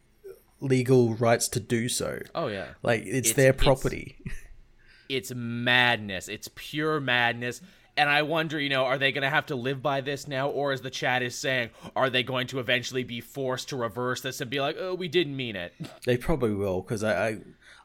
legal 0.63 1.15
rights 1.15 1.49
to 1.49 1.61
do 1.61 1.89
so. 1.89 2.21
Oh 2.35 2.47
yeah. 2.49 2.69
Like 2.83 3.03
it's, 3.03 3.31
It's- 3.31 3.33
their 3.35 3.51
it's- 3.51 3.63
property. 3.65 4.19
it's 5.09 5.33
madness. 5.35 6.29
It's 6.29 6.49
pure 6.55 7.01
madness. 7.01 7.61
And 7.95 8.09
I 8.09 8.23
wonder, 8.23 8.59
you 8.59 8.71
know, 8.71 8.85
are 8.87 8.97
they 8.97 9.13
going 9.13 9.23
to 9.23 9.29
have 9.29 9.45
to 9.47 9.55
live 9.55 9.83
by 9.83 10.01
this 10.01 10.27
now? 10.27 10.49
Or 10.49 10.73
as 10.73 10.81
the 10.81 10.89
chat 10.89 11.23
is 11.23 11.35
saying, 11.37 11.69
are 11.95 12.09
they 12.09 12.23
going 12.23 12.47
to 12.47 12.59
eventually 12.59 13.05
be 13.05 13.21
forced 13.21 13.69
to 13.69 13.77
reverse 13.77 14.23
this 14.23 14.41
and 14.41 14.49
be 14.51 14.61
like, 14.63 14.77
oh, 14.79 14.95
we 14.95 15.09
didn't 15.09 15.37
mean 15.37 15.57
it? 15.57 15.75
they 16.07 16.17
probably 16.17 16.55
will 16.55 16.81
because 16.81 17.05
I, 17.05 17.29
I 17.29 17.39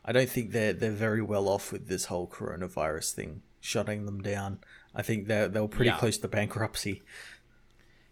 I 0.05 0.12
don't 0.13 0.29
think 0.29 0.51
they're 0.51 0.72
they're 0.72 0.91
very 0.91 1.22
well 1.22 1.50
off 1.50 1.74
with 1.74 1.89
this 1.89 2.05
whole 2.05 2.25
coronavirus 2.27 3.12
thing 3.12 3.41
shutting 3.60 4.05
them 4.05 4.22
down. 4.22 4.60
I 4.96 5.01
think 5.01 5.27
they're 5.27 5.50
they're 5.50 5.67
pretty 5.67 5.89
Yeah. 5.89 5.98
close 5.98 6.17
to 6.19 6.29
bankruptcy. 6.29 7.01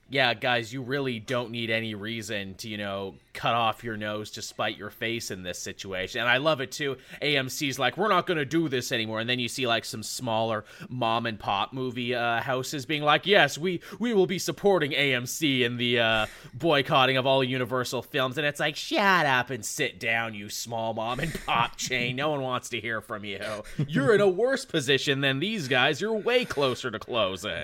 Yeah, 0.10 0.34
guys, 0.36 0.72
you 0.72 0.84
really 0.84 1.20
don't 1.20 1.50
need 1.50 1.72
any 1.72 1.96
reason 1.96 2.54
to, 2.56 2.70
you 2.70 2.78
know, 2.78 3.16
cut 3.34 3.54
off 3.56 3.84
your 3.84 3.98
nose 3.98 4.32
to 4.32 4.42
spite 4.42 4.78
your 4.78 4.92
face 4.92 5.32
in 5.32 5.42
this 5.44 5.58
situation. 5.60 6.22
And 6.22 6.30
I 6.30 6.38
love 6.38 6.62
it 6.62 6.72
too. 6.72 6.98
AMC's 7.22 7.80
like, 7.80 7.98
we're 7.98 8.08
not 8.08 8.28
going 8.28 8.38
to 8.38 8.46
do 8.46 8.70
this 8.70 8.92
anymore. 8.92 9.20
And 9.20 9.30
then 9.30 9.40
you 9.40 9.48
see 9.48 9.66
like 9.68 9.84
some 9.84 10.04
smaller 10.04 10.64
mom 10.90 11.26
and 11.26 11.40
pop 11.40 11.74
movie 11.74 12.14
uh, 12.14 12.40
houses 12.40 12.86
being 12.86 13.02
like, 13.02 13.26
yes, 13.26 13.58
we 13.58 13.82
we 14.00 14.14
will 14.14 14.28
be 14.28 14.40
supporting 14.40 14.92
AMC 14.92 15.62
in 15.62 15.78
the 15.78 16.00
uh, 16.00 16.26
boycotting 16.54 17.18
of 17.18 17.26
all 17.26 17.44
Universal 17.44 18.04
films. 18.04 18.38
And 18.38 18.46
it's 18.46 18.60
like, 18.60 18.76
shut 18.76 19.26
up 19.26 19.50
and 19.50 19.66
sit 19.66 20.00
down, 20.00 20.34
you 20.36 20.50
small 20.50 20.94
mom 20.94 21.20
and 21.20 21.34
pop 21.46 21.76
chain. 21.78 22.16
No 22.16 22.30
one 22.30 22.42
wants 22.42 22.70
to 22.70 22.80
hear 22.80 23.02
from 23.02 23.26
you. 23.26 23.40
You're 23.88 24.14
in 24.14 24.22
a 24.22 24.30
worse 24.30 24.66
position 24.66 25.22
than 25.22 25.40
these 25.40 25.68
guys. 25.68 26.00
You're 26.00 26.14
way 26.14 26.46
closer 26.46 26.92
to 26.92 27.00
closing 27.00 27.16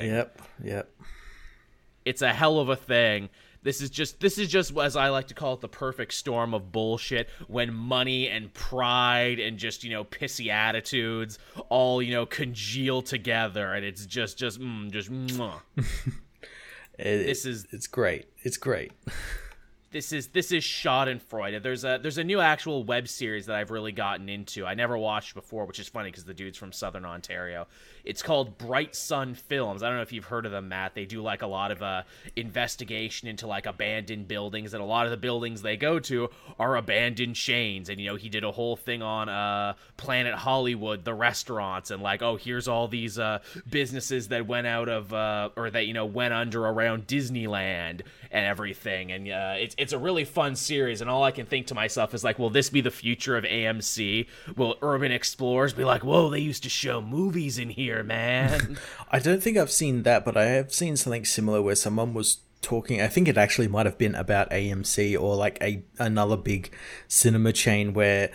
Yep, 0.05 0.41
yep. 0.63 0.89
It's 2.05 2.21
a 2.21 2.33
hell 2.33 2.59
of 2.59 2.69
a 2.69 2.75
thing. 2.75 3.29
This 3.63 3.79
is 3.81 3.91
just 3.91 4.19
this 4.19 4.39
is 4.39 4.47
just 4.47 4.75
as 4.77 4.95
I 4.95 5.09
like 5.09 5.27
to 5.27 5.35
call 5.35 5.53
it 5.53 5.61
the 5.61 5.67
perfect 5.69 6.13
storm 6.15 6.55
of 6.55 6.71
bullshit 6.71 7.29
when 7.47 7.71
money 7.73 8.27
and 8.27 8.51
pride 8.53 9.39
and 9.39 9.59
just 9.59 9.83
you 9.83 9.91
know 9.91 10.03
pissy 10.03 10.47
attitudes 10.47 11.37
all 11.69 12.01
you 12.01 12.11
know 12.11 12.25
congeal 12.25 13.03
together 13.03 13.71
and 13.73 13.85
it's 13.85 14.07
just 14.07 14.39
just 14.39 14.59
mm, 14.59 14.89
just 14.89 15.11
mwah. 15.11 15.59
It- 16.97 17.25
This 17.25 17.45
is- 17.45 17.67
it's 17.71 17.87
great. 17.87 18.25
It's 18.43 18.57
great. 18.57 18.91
this 19.91 20.11
is 20.11 20.27
this 20.29 20.51
is 20.51 20.63
Schadenfreude. 20.63 21.61
There's 21.63 21.83
a 21.83 21.99
there's 22.01 22.17
a 22.17 22.23
new 22.23 22.39
actual 22.39 22.83
web 22.83 23.07
series 23.07 23.45
that 23.47 23.55
I've 23.55 23.71
really 23.71 23.91
gotten 23.91 24.29
into. 24.29 24.65
I 24.65 24.73
never 24.73 24.97
watched 24.97 25.33
before, 25.35 25.65
which 25.65 25.79
is 25.79 25.87
funny 25.87 26.09
because 26.09 26.25
the 26.25 26.33
dude's 26.33 26.57
from 26.57 26.71
Southern 26.71 27.05
Ontario. 27.05 27.67
It's 28.03 28.21
called 28.21 28.57
Bright 28.57 28.95
Sun 28.95 29.35
Films. 29.35 29.83
I 29.83 29.87
don't 29.87 29.97
know 29.97 30.01
if 30.03 30.11
you've 30.11 30.25
heard 30.25 30.45
of 30.45 30.51
them, 30.51 30.69
Matt. 30.69 30.95
They 30.95 31.05
do 31.05 31.21
like 31.21 31.41
a 31.41 31.47
lot 31.47 31.71
of 31.71 31.81
uh, 31.81 32.03
investigation 32.35 33.27
into 33.27 33.47
like 33.47 33.65
abandoned 33.65 34.27
buildings, 34.27 34.73
and 34.73 34.81
a 34.81 34.85
lot 34.85 35.05
of 35.05 35.11
the 35.11 35.17
buildings 35.17 35.61
they 35.61 35.77
go 35.77 35.99
to 35.99 36.29
are 36.59 36.75
abandoned 36.77 37.35
chains. 37.35 37.89
And 37.89 37.99
you 37.99 38.09
know, 38.09 38.15
he 38.15 38.29
did 38.29 38.43
a 38.43 38.51
whole 38.51 38.75
thing 38.75 39.01
on 39.01 39.29
uh, 39.29 39.73
Planet 39.97 40.35
Hollywood, 40.35 41.05
the 41.05 41.13
restaurants, 41.13 41.91
and 41.91 42.01
like, 42.01 42.21
oh, 42.21 42.35
here's 42.35 42.67
all 42.67 42.87
these 42.87 43.19
uh, 43.19 43.39
businesses 43.69 44.29
that 44.29 44.47
went 44.47 44.67
out 44.67 44.89
of 44.89 45.13
uh, 45.13 45.49
or 45.55 45.69
that 45.69 45.87
you 45.87 45.93
know 45.93 46.05
went 46.05 46.33
under 46.33 46.65
around 46.65 47.07
Disneyland 47.07 48.01
and 48.31 48.45
everything. 48.45 49.11
And 49.11 49.29
uh, 49.29 49.55
it's 49.57 49.75
it's 49.77 49.93
a 49.93 49.99
really 49.99 50.25
fun 50.25 50.55
series. 50.55 51.01
And 51.01 51.09
all 51.09 51.23
I 51.23 51.31
can 51.31 51.45
think 51.45 51.67
to 51.67 51.75
myself 51.75 52.13
is 52.13 52.23
like, 52.23 52.39
will 52.39 52.49
this 52.49 52.69
be 52.69 52.81
the 52.81 52.91
future 52.91 53.37
of 53.37 53.43
AMC? 53.43 54.27
Will 54.55 54.75
Urban 54.81 55.11
Explorers 55.11 55.73
be 55.73 55.83
like, 55.83 56.03
whoa, 56.03 56.29
they 56.29 56.39
used 56.39 56.63
to 56.63 56.69
show 56.69 57.01
movies 57.01 57.57
in 57.57 57.69
here, 57.69 57.90
man? 58.03 58.77
I 59.11 59.19
don't 59.19 59.41
think 59.41 59.57
I've 59.57 59.71
seen 59.71 60.03
that, 60.03 60.25
but 60.25 60.37
I 60.37 60.45
have 60.45 60.73
seen 60.73 60.97
something 60.97 61.25
similar 61.25 61.61
where 61.61 61.75
someone 61.75 62.13
was 62.13 62.37
talking. 62.61 63.01
I 63.01 63.07
think 63.07 63.27
it 63.27 63.37
actually 63.37 63.67
might 63.67 63.85
have 63.85 63.97
been 63.97 64.15
about 64.15 64.49
AMC 64.51 65.19
or 65.19 65.35
like 65.35 65.57
a 65.61 65.83
another 65.99 66.37
big 66.37 66.71
cinema 67.07 67.53
chain 67.53 67.93
where 67.93 68.31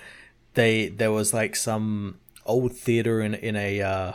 they 0.55 0.89
there 0.89 1.13
was 1.13 1.33
like 1.33 1.57
some 1.57 2.19
old 2.45 2.73
theater 2.73 3.21
in 3.21 3.35
in 3.35 3.57
a 3.57 3.81
uh, 3.81 4.13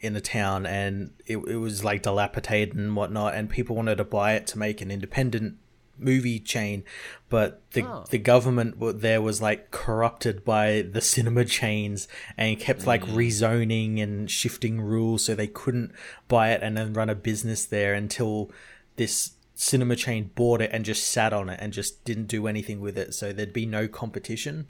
in 0.00 0.14
a 0.16 0.20
town 0.20 0.66
and 0.66 1.12
it, 1.26 1.38
it 1.38 1.56
was 1.56 1.84
like 1.84 2.02
dilapidated 2.02 2.74
and 2.74 2.96
whatnot, 2.96 3.34
and 3.34 3.50
people 3.50 3.76
wanted 3.76 3.96
to 3.96 4.04
buy 4.04 4.34
it 4.34 4.46
to 4.48 4.58
make 4.58 4.80
an 4.80 4.90
independent 4.90 5.56
movie 5.98 6.38
chain, 6.38 6.84
but 7.28 7.62
the 7.72 7.82
Oh. 7.82 8.04
the 8.10 8.18
government 8.18 8.76
there 9.00 9.20
was 9.22 9.40
like 9.42 9.70
corrupted 9.70 10.44
by 10.44 10.82
the 10.82 11.00
cinema 11.00 11.44
chains 11.44 12.08
and 12.36 12.58
kept 12.60 12.86
like 12.86 13.04
mm. 13.04 13.14
rezoning 13.14 14.02
and 14.02 14.30
shifting 14.30 14.80
rules, 14.80 15.24
so 15.24 15.34
they 15.34 15.46
couldn't 15.46 15.92
buy 16.28 16.50
it 16.52 16.62
and 16.62 16.76
then 16.76 16.92
run 16.92 17.08
a 17.10 17.14
business 17.14 17.64
there 17.64 17.94
until 17.94 18.50
this 18.96 19.32
cinema 19.54 19.96
chain 19.96 20.30
bought 20.34 20.60
it 20.60 20.70
and 20.72 20.84
just 20.84 21.08
sat 21.08 21.32
on 21.32 21.48
it 21.48 21.58
and 21.62 21.72
just 21.72 22.04
didn't 22.04 22.26
do 22.26 22.46
anything 22.46 22.80
with 22.80 22.98
it, 22.98 23.14
so 23.14 23.32
there'd 23.32 23.52
be 23.52 23.66
no 23.66 23.88
competition. 23.88 24.68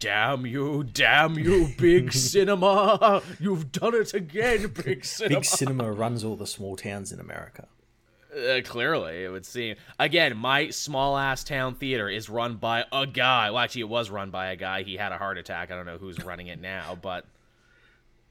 damn 0.00 0.44
you, 0.44 0.84
damn 0.92 1.38
you, 1.38 1.68
big 1.78 2.12
cinema! 2.32 3.22
You've 3.40 3.72
done 3.72 3.94
it 3.94 4.12
again, 4.12 4.66
big 4.84 5.04
cinema. 5.04 5.40
Big 5.40 5.44
cinema 5.44 5.92
runs 5.92 6.24
all 6.24 6.36
the 6.36 6.46
small 6.46 6.76
towns 6.76 7.10
in 7.12 7.20
America. 7.20 7.68
Uh, 8.38 8.60
clearly, 8.62 9.24
it 9.24 9.30
would 9.30 9.44
seem. 9.46 9.76
Again, 9.98 10.36
my 10.36 10.70
small 10.70 11.16
ass 11.16 11.44
town 11.44 11.74
theater 11.74 12.08
is 12.08 12.28
run 12.28 12.56
by 12.56 12.84
a 12.92 13.06
guy. 13.06 13.50
Well, 13.50 13.58
actually, 13.58 13.82
it 13.82 13.88
was 13.88 14.10
run 14.10 14.30
by 14.30 14.48
a 14.48 14.56
guy. 14.56 14.82
He 14.82 14.96
had 14.96 15.12
a 15.12 15.18
heart 15.18 15.38
attack. 15.38 15.70
I 15.70 15.76
don't 15.76 15.86
know 15.86 15.98
who's 15.98 16.22
running 16.24 16.46
it 16.46 16.60
now, 16.60 16.96
but 17.00 17.24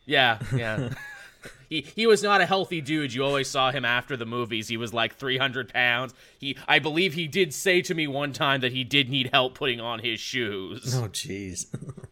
yeah, 0.05 0.39
yeah. 0.55 0.89
he 1.69 1.81
he 1.81 2.07
was 2.07 2.23
not 2.23 2.41
a 2.41 2.45
healthy 2.45 2.81
dude. 2.81 3.13
You 3.13 3.23
always 3.23 3.49
saw 3.49 3.71
him 3.71 3.85
after 3.85 4.15
the 4.15 4.25
movies. 4.25 4.67
He 4.67 4.77
was 4.77 4.93
like 4.93 5.15
300 5.15 5.73
pounds. 5.73 6.13
He, 6.39 6.57
I 6.67 6.79
believe, 6.79 7.13
he 7.13 7.27
did 7.27 7.53
say 7.53 7.81
to 7.83 7.93
me 7.93 8.07
one 8.07 8.33
time 8.33 8.61
that 8.61 8.71
he 8.71 8.83
did 8.83 9.09
need 9.09 9.29
help 9.33 9.55
putting 9.55 9.79
on 9.79 9.99
his 9.99 10.19
shoes. 10.19 10.95
Oh, 10.95 11.07
jeez. 11.07 11.67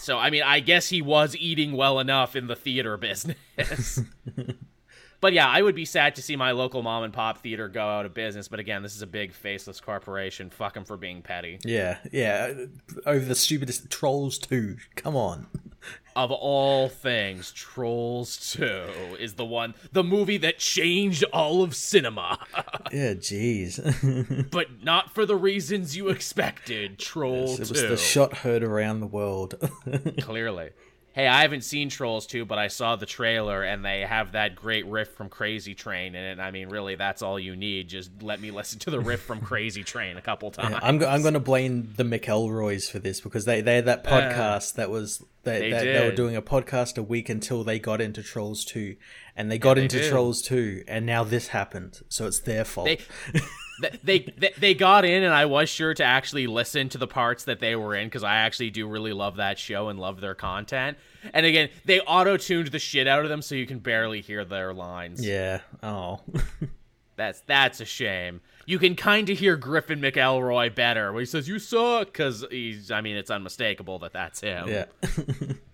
So, 0.00 0.16
I 0.16 0.30
mean, 0.30 0.44
I 0.44 0.60
guess 0.60 0.88
he 0.88 1.02
was 1.02 1.36
eating 1.36 1.72
well 1.72 1.98
enough 1.98 2.36
in 2.36 2.46
the 2.46 2.54
theater 2.54 2.96
business. 2.96 4.00
but 5.20 5.32
yeah, 5.32 5.48
I 5.48 5.62
would 5.62 5.74
be 5.74 5.84
sad 5.84 6.14
to 6.16 6.22
see 6.22 6.36
my 6.36 6.52
local 6.52 6.82
mom 6.82 7.02
and 7.04 7.12
pop 7.12 7.38
theater 7.38 7.68
go 7.68 7.86
out 7.86 8.06
of 8.06 8.14
business. 8.14 8.48
But 8.48 8.60
again, 8.60 8.82
this 8.82 8.94
is 8.94 9.02
a 9.02 9.06
big 9.06 9.32
faceless 9.32 9.80
corporation. 9.80 10.50
Fuck 10.50 10.74
them 10.74 10.84
for 10.84 10.96
being 10.96 11.22
petty. 11.22 11.58
yeah, 11.64 11.98
yeah. 12.12 12.52
Over 13.06 13.24
the 13.24 13.34
stupidest 13.34 13.90
trolls 13.90 14.38
too. 14.38 14.76
Come 14.94 15.16
on. 15.16 15.46
Of 16.16 16.32
all 16.32 16.88
things, 16.88 17.52
Trolls 17.52 18.36
2 18.52 19.16
is 19.20 19.34
the 19.34 19.44
one, 19.44 19.74
the 19.92 20.02
movie 20.02 20.38
that 20.38 20.58
changed 20.58 21.22
all 21.32 21.62
of 21.62 21.76
cinema. 21.76 22.38
Yeah, 22.90 23.12
jeez. 23.14 24.50
but 24.50 24.82
not 24.82 25.14
for 25.14 25.26
the 25.26 25.36
reasons 25.36 25.94
you 25.94 26.08
expected. 26.08 26.98
Troll 26.98 27.50
it 27.52 27.56
2. 27.56 27.60
was 27.60 27.70
the 27.70 27.96
shot 27.98 28.38
heard 28.38 28.64
around 28.64 29.00
the 29.00 29.06
world. 29.06 29.54
Clearly. 30.20 30.70
Hey, 31.18 31.26
I 31.26 31.42
haven't 31.42 31.62
seen 31.62 31.88
Trolls 31.88 32.28
2, 32.28 32.44
but 32.44 32.58
I 32.58 32.68
saw 32.68 32.94
the 32.94 33.04
trailer 33.04 33.64
and 33.64 33.84
they 33.84 34.02
have 34.02 34.32
that 34.32 34.54
great 34.54 34.86
riff 34.86 35.08
from 35.08 35.28
Crazy 35.28 35.74
Train 35.74 36.14
in 36.14 36.22
it. 36.22 36.38
I 36.38 36.52
mean, 36.52 36.68
really, 36.68 36.94
that's 36.94 37.22
all 37.22 37.40
you 37.40 37.56
need. 37.56 37.88
Just 37.88 38.10
let 38.22 38.40
me 38.40 38.52
listen 38.52 38.78
to 38.80 38.90
the 38.90 39.00
riff 39.00 39.20
from 39.22 39.40
Crazy 39.40 39.82
Train 39.82 40.16
a 40.16 40.22
couple 40.22 40.52
times. 40.52 40.70
Yeah, 40.70 40.78
I'm, 40.80 41.02
I'm 41.02 41.22
going 41.22 41.34
to 41.34 41.40
blame 41.40 41.92
the 41.96 42.04
McElroys 42.04 42.88
for 42.88 43.00
this 43.00 43.20
because 43.20 43.46
they, 43.46 43.60
they 43.60 43.76
had 43.76 43.86
that 43.86 44.06
uh, 44.06 44.10
podcast 44.10 44.74
that 44.74 44.90
was. 44.90 45.24
They, 45.42 45.58
They 45.58 45.70
they, 45.70 45.92
they 45.92 46.04
were 46.08 46.14
doing 46.14 46.36
a 46.36 46.42
podcast 46.42 46.98
a 46.98 47.02
week 47.02 47.28
until 47.28 47.64
they 47.64 47.80
got 47.80 48.00
into 48.00 48.22
Trolls 48.22 48.64
2. 48.64 48.94
And 49.34 49.50
they 49.50 49.58
got 49.58 49.74
they 49.74 49.84
into. 49.84 50.08
Trolls 50.08 50.40
2, 50.42 50.84
and 50.86 51.04
now 51.04 51.24
this 51.24 51.48
happened. 51.48 52.00
So 52.08 52.26
it's 52.26 52.40
their 52.40 52.64
fault. 52.64 52.90
They, 53.80 54.32
they, 54.38 54.52
they 54.58 54.74
got 54.74 55.04
in 55.04 55.22
and 55.22 55.32
I 55.32 55.46
was 55.46 55.68
sure 55.68 55.94
to 55.94 56.04
actually 56.04 56.46
listen 56.46 56.88
to 56.90 56.98
the 56.98 57.06
parts 57.06 57.44
that 57.44 57.60
they 57.60 57.76
were 57.76 57.94
in 57.94 58.08
because 58.08 58.24
I 58.24 58.36
actually 58.38 58.70
do 58.70 58.88
really 58.88 59.12
love 59.12 59.36
that 59.36 59.58
show 59.58 59.88
and 59.88 59.98
love 60.00 60.20
their 60.20 60.34
content. 60.34 60.98
And 61.32 61.46
again, 61.46 61.68
they 61.84 62.00
auto 62.00 62.36
tuned 62.36 62.68
the 62.68 62.78
shit 62.78 63.06
out 63.06 63.22
of 63.22 63.28
them 63.28 63.40
so 63.42 63.54
you 63.54 63.66
can 63.66 63.78
barely 63.78 64.20
hear 64.20 64.44
their 64.44 64.72
lines. 64.74 65.24
yeah. 65.24 65.60
Oh. 65.82 66.20
That's 67.16 67.40
that's 67.48 67.80
a 67.80 67.84
shame. 67.84 68.40
You 68.64 68.78
can 68.78 68.94
kind 68.94 69.28
of 69.28 69.36
hear 69.36 69.56
Griffin 69.56 70.00
McElroy 70.00 70.72
better 70.72 71.12
when 71.12 71.20
he 71.22 71.26
says 71.26 71.48
"you 71.48 71.58
suck" 71.58 72.06
because 72.06 72.46
he's. 72.48 72.92
I 72.92 73.00
mean, 73.00 73.16
it's 73.16 73.28
unmistakable 73.28 73.98
that 73.98 74.12
that's 74.12 74.40
him. 74.40 74.68
yeah. 74.68 74.84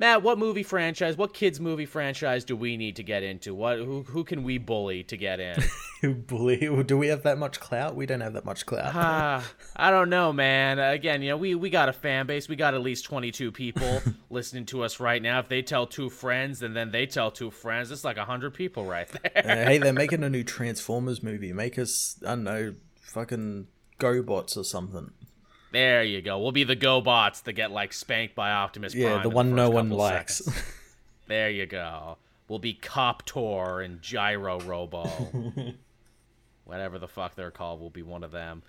Matt, 0.00 0.22
what 0.22 0.38
movie 0.38 0.62
franchise, 0.62 1.18
what 1.18 1.34
kids 1.34 1.60
movie 1.60 1.84
franchise 1.84 2.42
do 2.46 2.56
we 2.56 2.78
need 2.78 2.96
to 2.96 3.02
get 3.02 3.22
into? 3.22 3.54
What 3.54 3.76
who 3.76 4.02
who 4.02 4.24
can 4.24 4.44
we 4.44 4.56
bully 4.56 5.02
to 5.04 5.16
get 5.18 5.40
in? 5.40 5.62
Bully. 6.26 6.56
Do 6.84 6.96
we 6.96 7.08
have 7.08 7.24
that 7.24 7.36
much 7.36 7.60
clout? 7.60 7.94
We 7.94 8.06
don't 8.06 8.22
have 8.22 8.32
that 8.32 8.46
much 8.46 8.64
clout. 8.64 8.92
Ah, 8.94 9.46
I 9.76 9.90
don't 9.90 10.08
know, 10.08 10.32
man. 10.32 10.78
Again, 10.78 11.20
you 11.20 11.28
know, 11.28 11.36
we 11.36 11.54
we 11.54 11.68
got 11.68 11.90
a 11.90 11.92
fan 11.92 12.24
base. 12.24 12.48
We 12.48 12.56
got 12.56 12.72
at 12.72 12.80
least 12.80 13.04
22 13.04 13.52
people 13.52 14.00
listening 14.30 14.64
to 14.66 14.84
us 14.84 15.00
right 15.00 15.20
now. 15.20 15.40
If 15.40 15.50
they 15.50 15.60
tell 15.60 15.86
two 15.86 16.08
friends 16.08 16.62
and 16.62 16.74
then 16.74 16.90
they 16.90 17.04
tell 17.04 17.30
two 17.30 17.50
friends, 17.50 17.90
it's 17.90 18.02
like 18.02 18.16
100 18.16 18.54
people 18.54 18.86
right 18.86 19.06
there. 19.06 19.42
Uh, 19.44 19.68
hey, 19.68 19.76
they're 19.76 19.92
making 20.06 20.24
a 20.24 20.30
new 20.30 20.44
Transformers 20.44 21.22
movie. 21.22 21.52
Make 21.52 21.78
us, 21.78 22.18
I 22.22 22.30
don't 22.30 22.44
know, 22.44 22.74
fucking 23.02 23.66
GoBots 23.98 24.56
or 24.56 24.64
something. 24.64 25.10
There 25.72 26.02
you 26.02 26.20
go. 26.22 26.38
We'll 26.40 26.52
be 26.52 26.64
the 26.64 26.76
GoBots 26.76 27.42
that 27.44 27.52
get 27.52 27.70
like 27.70 27.92
spanked 27.92 28.34
by 28.34 28.50
Optimus 28.50 28.94
Yeah, 28.94 29.10
Prime 29.10 29.22
the 29.22 29.28
in 29.30 29.34
one 29.34 29.54
no 29.54 29.70
one 29.70 29.90
likes. 29.90 30.44
seconds. 30.44 30.62
There 31.28 31.48
you 31.50 31.64
go. 31.66 32.16
We'll 32.48 32.58
be 32.58 32.72
Cop-Tur 32.74 33.82
and 33.82 34.02
Gyro 34.02 34.58
Robo. 34.62 35.04
Whatever 36.64 36.98
the 36.98 37.06
fuck 37.06 37.36
they're 37.36 37.52
called, 37.52 37.80
we'll 37.80 37.90
be 37.90 38.02
one 38.02 38.24
of 38.24 38.32
them. 38.32 38.62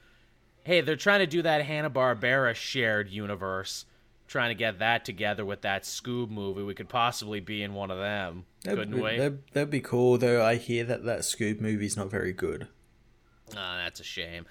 Hey, 0.63 0.81
they're 0.81 0.95
trying 0.95 1.21
to 1.21 1.25
do 1.27 1.41
that 1.41 1.65
Hanna 1.65 1.89
Barbera 1.89 2.53
shared 2.53 3.09
universe. 3.09 3.85
Trying 4.27 4.49
to 4.51 4.55
get 4.55 4.77
that 4.79 5.03
together 5.05 5.43
with 5.43 5.61
that 5.61 5.83
Scoob 5.83 6.29
movie. 6.29 6.61
We 6.61 6.73
could 6.75 6.87
possibly 6.87 7.39
be 7.39 7.63
in 7.63 7.73
one 7.73 7.89
of 7.91 7.97
them, 7.97 8.45
That'd, 8.63 8.77
couldn't 8.79 8.95
be- 8.95 9.01
we? 9.01 9.17
that'd, 9.17 9.39
that'd 9.53 9.69
be 9.71 9.81
cool, 9.81 10.17
though. 10.19 10.45
I 10.45 10.55
hear 10.55 10.83
that 10.85 11.03
that 11.05 11.21
Scoob 11.21 11.59
movie's 11.59 11.97
not 11.97 12.09
very 12.11 12.31
good. 12.31 12.67
Ah, 13.57 13.81
that's 13.83 13.99
a 13.99 14.03
shame. 14.03 14.45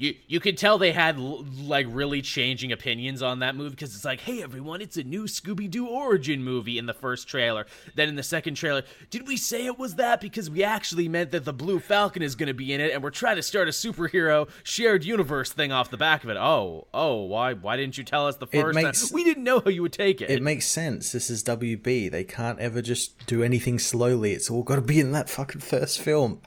You 0.00 0.14
you 0.26 0.40
could 0.40 0.56
tell 0.56 0.78
they 0.78 0.92
had 0.92 1.18
like 1.18 1.86
really 1.90 2.22
changing 2.22 2.72
opinions 2.72 3.20
on 3.20 3.40
that 3.40 3.54
movie 3.54 3.72
because 3.72 3.94
it's 3.94 4.04
like, 4.04 4.20
hey 4.20 4.42
everyone, 4.42 4.80
it's 4.80 4.96
a 4.96 5.04
new 5.04 5.24
Scooby 5.24 5.70
Doo 5.70 5.86
origin 5.86 6.42
movie 6.42 6.78
in 6.78 6.86
the 6.86 6.94
first 6.94 7.28
trailer. 7.28 7.66
Then 7.94 8.08
in 8.08 8.16
the 8.16 8.22
second 8.22 8.54
trailer, 8.54 8.82
did 9.10 9.28
we 9.28 9.36
say 9.36 9.66
it 9.66 9.78
was 9.78 9.96
that 9.96 10.22
because 10.22 10.48
we 10.48 10.64
actually 10.64 11.06
meant 11.06 11.32
that 11.32 11.44
the 11.44 11.52
Blue 11.52 11.80
Falcon 11.80 12.22
is 12.22 12.34
going 12.34 12.46
to 12.46 12.54
be 12.54 12.72
in 12.72 12.80
it 12.80 12.94
and 12.94 13.02
we're 13.02 13.10
trying 13.10 13.36
to 13.36 13.42
start 13.42 13.68
a 13.68 13.72
superhero 13.72 14.48
shared 14.62 15.04
universe 15.04 15.52
thing 15.52 15.70
off 15.70 15.90
the 15.90 15.98
back 15.98 16.24
of 16.24 16.30
it? 16.30 16.38
Oh, 16.38 16.86
oh, 16.94 17.24
why 17.24 17.52
why 17.52 17.76
didn't 17.76 17.98
you 17.98 18.04
tell 18.04 18.26
us 18.26 18.36
the 18.36 18.46
first 18.46 18.74
makes- 18.74 19.10
time? 19.10 19.14
We 19.14 19.22
didn't 19.22 19.44
know 19.44 19.60
how 19.60 19.68
you 19.68 19.82
would 19.82 19.92
take 19.92 20.22
it. 20.22 20.30
It 20.30 20.42
makes 20.42 20.64
sense. 20.64 21.12
This 21.12 21.28
is 21.28 21.44
WB. 21.44 22.10
They 22.10 22.24
can't 22.24 22.58
ever 22.58 22.80
just 22.80 23.26
do 23.26 23.42
anything 23.42 23.78
slowly. 23.78 24.32
It's 24.32 24.48
all 24.48 24.62
got 24.62 24.76
to 24.76 24.80
be 24.80 24.98
in 24.98 25.12
that 25.12 25.28
fucking 25.28 25.60
first 25.60 26.00
film. 26.00 26.40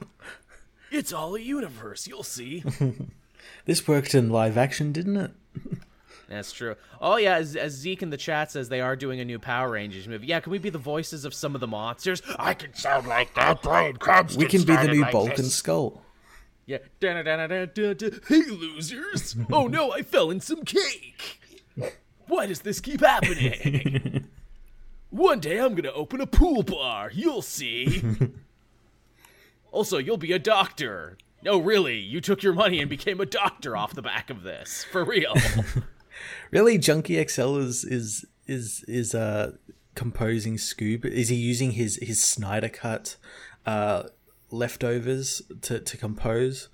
it's 0.90 1.12
all 1.12 1.36
a 1.36 1.40
universe. 1.40 2.08
You'll 2.08 2.24
see. 2.24 2.64
This 3.64 3.86
worked 3.86 4.14
in 4.14 4.30
live 4.30 4.56
action, 4.56 4.92
didn't 4.92 5.16
it? 5.16 5.30
That's 6.28 6.52
true. 6.52 6.76
Oh 7.00 7.16
yeah, 7.16 7.36
as, 7.36 7.54
as 7.54 7.72
Zeke 7.72 8.02
in 8.02 8.10
the 8.10 8.16
chat 8.16 8.50
says, 8.50 8.68
they 8.68 8.80
are 8.80 8.96
doing 8.96 9.20
a 9.20 9.24
new 9.24 9.38
Power 9.38 9.70
Rangers 9.70 10.08
movie. 10.08 10.26
Yeah, 10.26 10.40
can 10.40 10.50
we 10.52 10.58
be 10.58 10.70
the 10.70 10.78
voices 10.78 11.24
of 11.24 11.34
some 11.34 11.54
of 11.54 11.60
the 11.60 11.66
monsters? 11.66 12.22
I 12.38 12.54
can 12.54 12.74
sound 12.74 13.06
like 13.06 13.34
that. 13.34 13.62
Bryan 13.62 13.96
Cranston 13.96 14.40
We 14.40 14.48
can 14.48 14.62
be 14.62 14.74
the 14.74 14.88
new 14.88 15.02
like 15.02 15.12
Bulk 15.12 15.30
and 15.30 15.38
this. 15.38 15.54
Skull. 15.54 16.02
Yeah. 16.66 16.78
Hey 17.00 18.42
losers! 18.48 19.36
oh 19.52 19.66
no, 19.66 19.92
I 19.92 20.02
fell 20.02 20.30
in 20.30 20.40
some 20.40 20.64
cake. 20.64 21.40
Why 22.26 22.46
does 22.46 22.60
this 22.60 22.80
keep 22.80 23.00
happening? 23.00 24.28
One 25.10 25.40
day 25.40 25.58
I'm 25.58 25.74
gonna 25.74 25.92
open 25.92 26.20
a 26.20 26.26
pool 26.26 26.62
bar. 26.62 27.10
You'll 27.12 27.42
see. 27.42 28.02
also, 29.70 29.98
you'll 29.98 30.16
be 30.16 30.32
a 30.32 30.38
doctor. 30.38 31.18
No, 31.44 31.58
really, 31.58 31.98
you 31.98 32.20
took 32.20 32.42
your 32.42 32.54
money 32.54 32.80
and 32.80 32.88
became 32.88 33.20
a 33.20 33.26
doctor 33.26 33.76
off 33.76 33.94
the 33.94 34.02
back 34.02 34.30
of 34.30 34.42
this. 34.42 34.84
For 34.90 35.04
real. 35.04 35.34
Really, 36.50 36.78
Junkie 36.78 37.22
XL 37.26 37.56
is 37.56 37.84
is 37.84 38.24
is 38.46 38.84
is 38.86 39.14
uh 39.14 39.52
composing 39.94 40.56
Scoob. 40.56 41.04
Is 41.04 41.28
he 41.28 41.36
using 41.36 41.72
his 41.72 41.98
his 42.00 42.22
Snyder 42.22 42.68
cut 42.68 43.16
uh 43.66 44.04
leftovers 44.50 45.42
to 45.62 45.80
to 45.80 45.96
compose? 45.96 46.68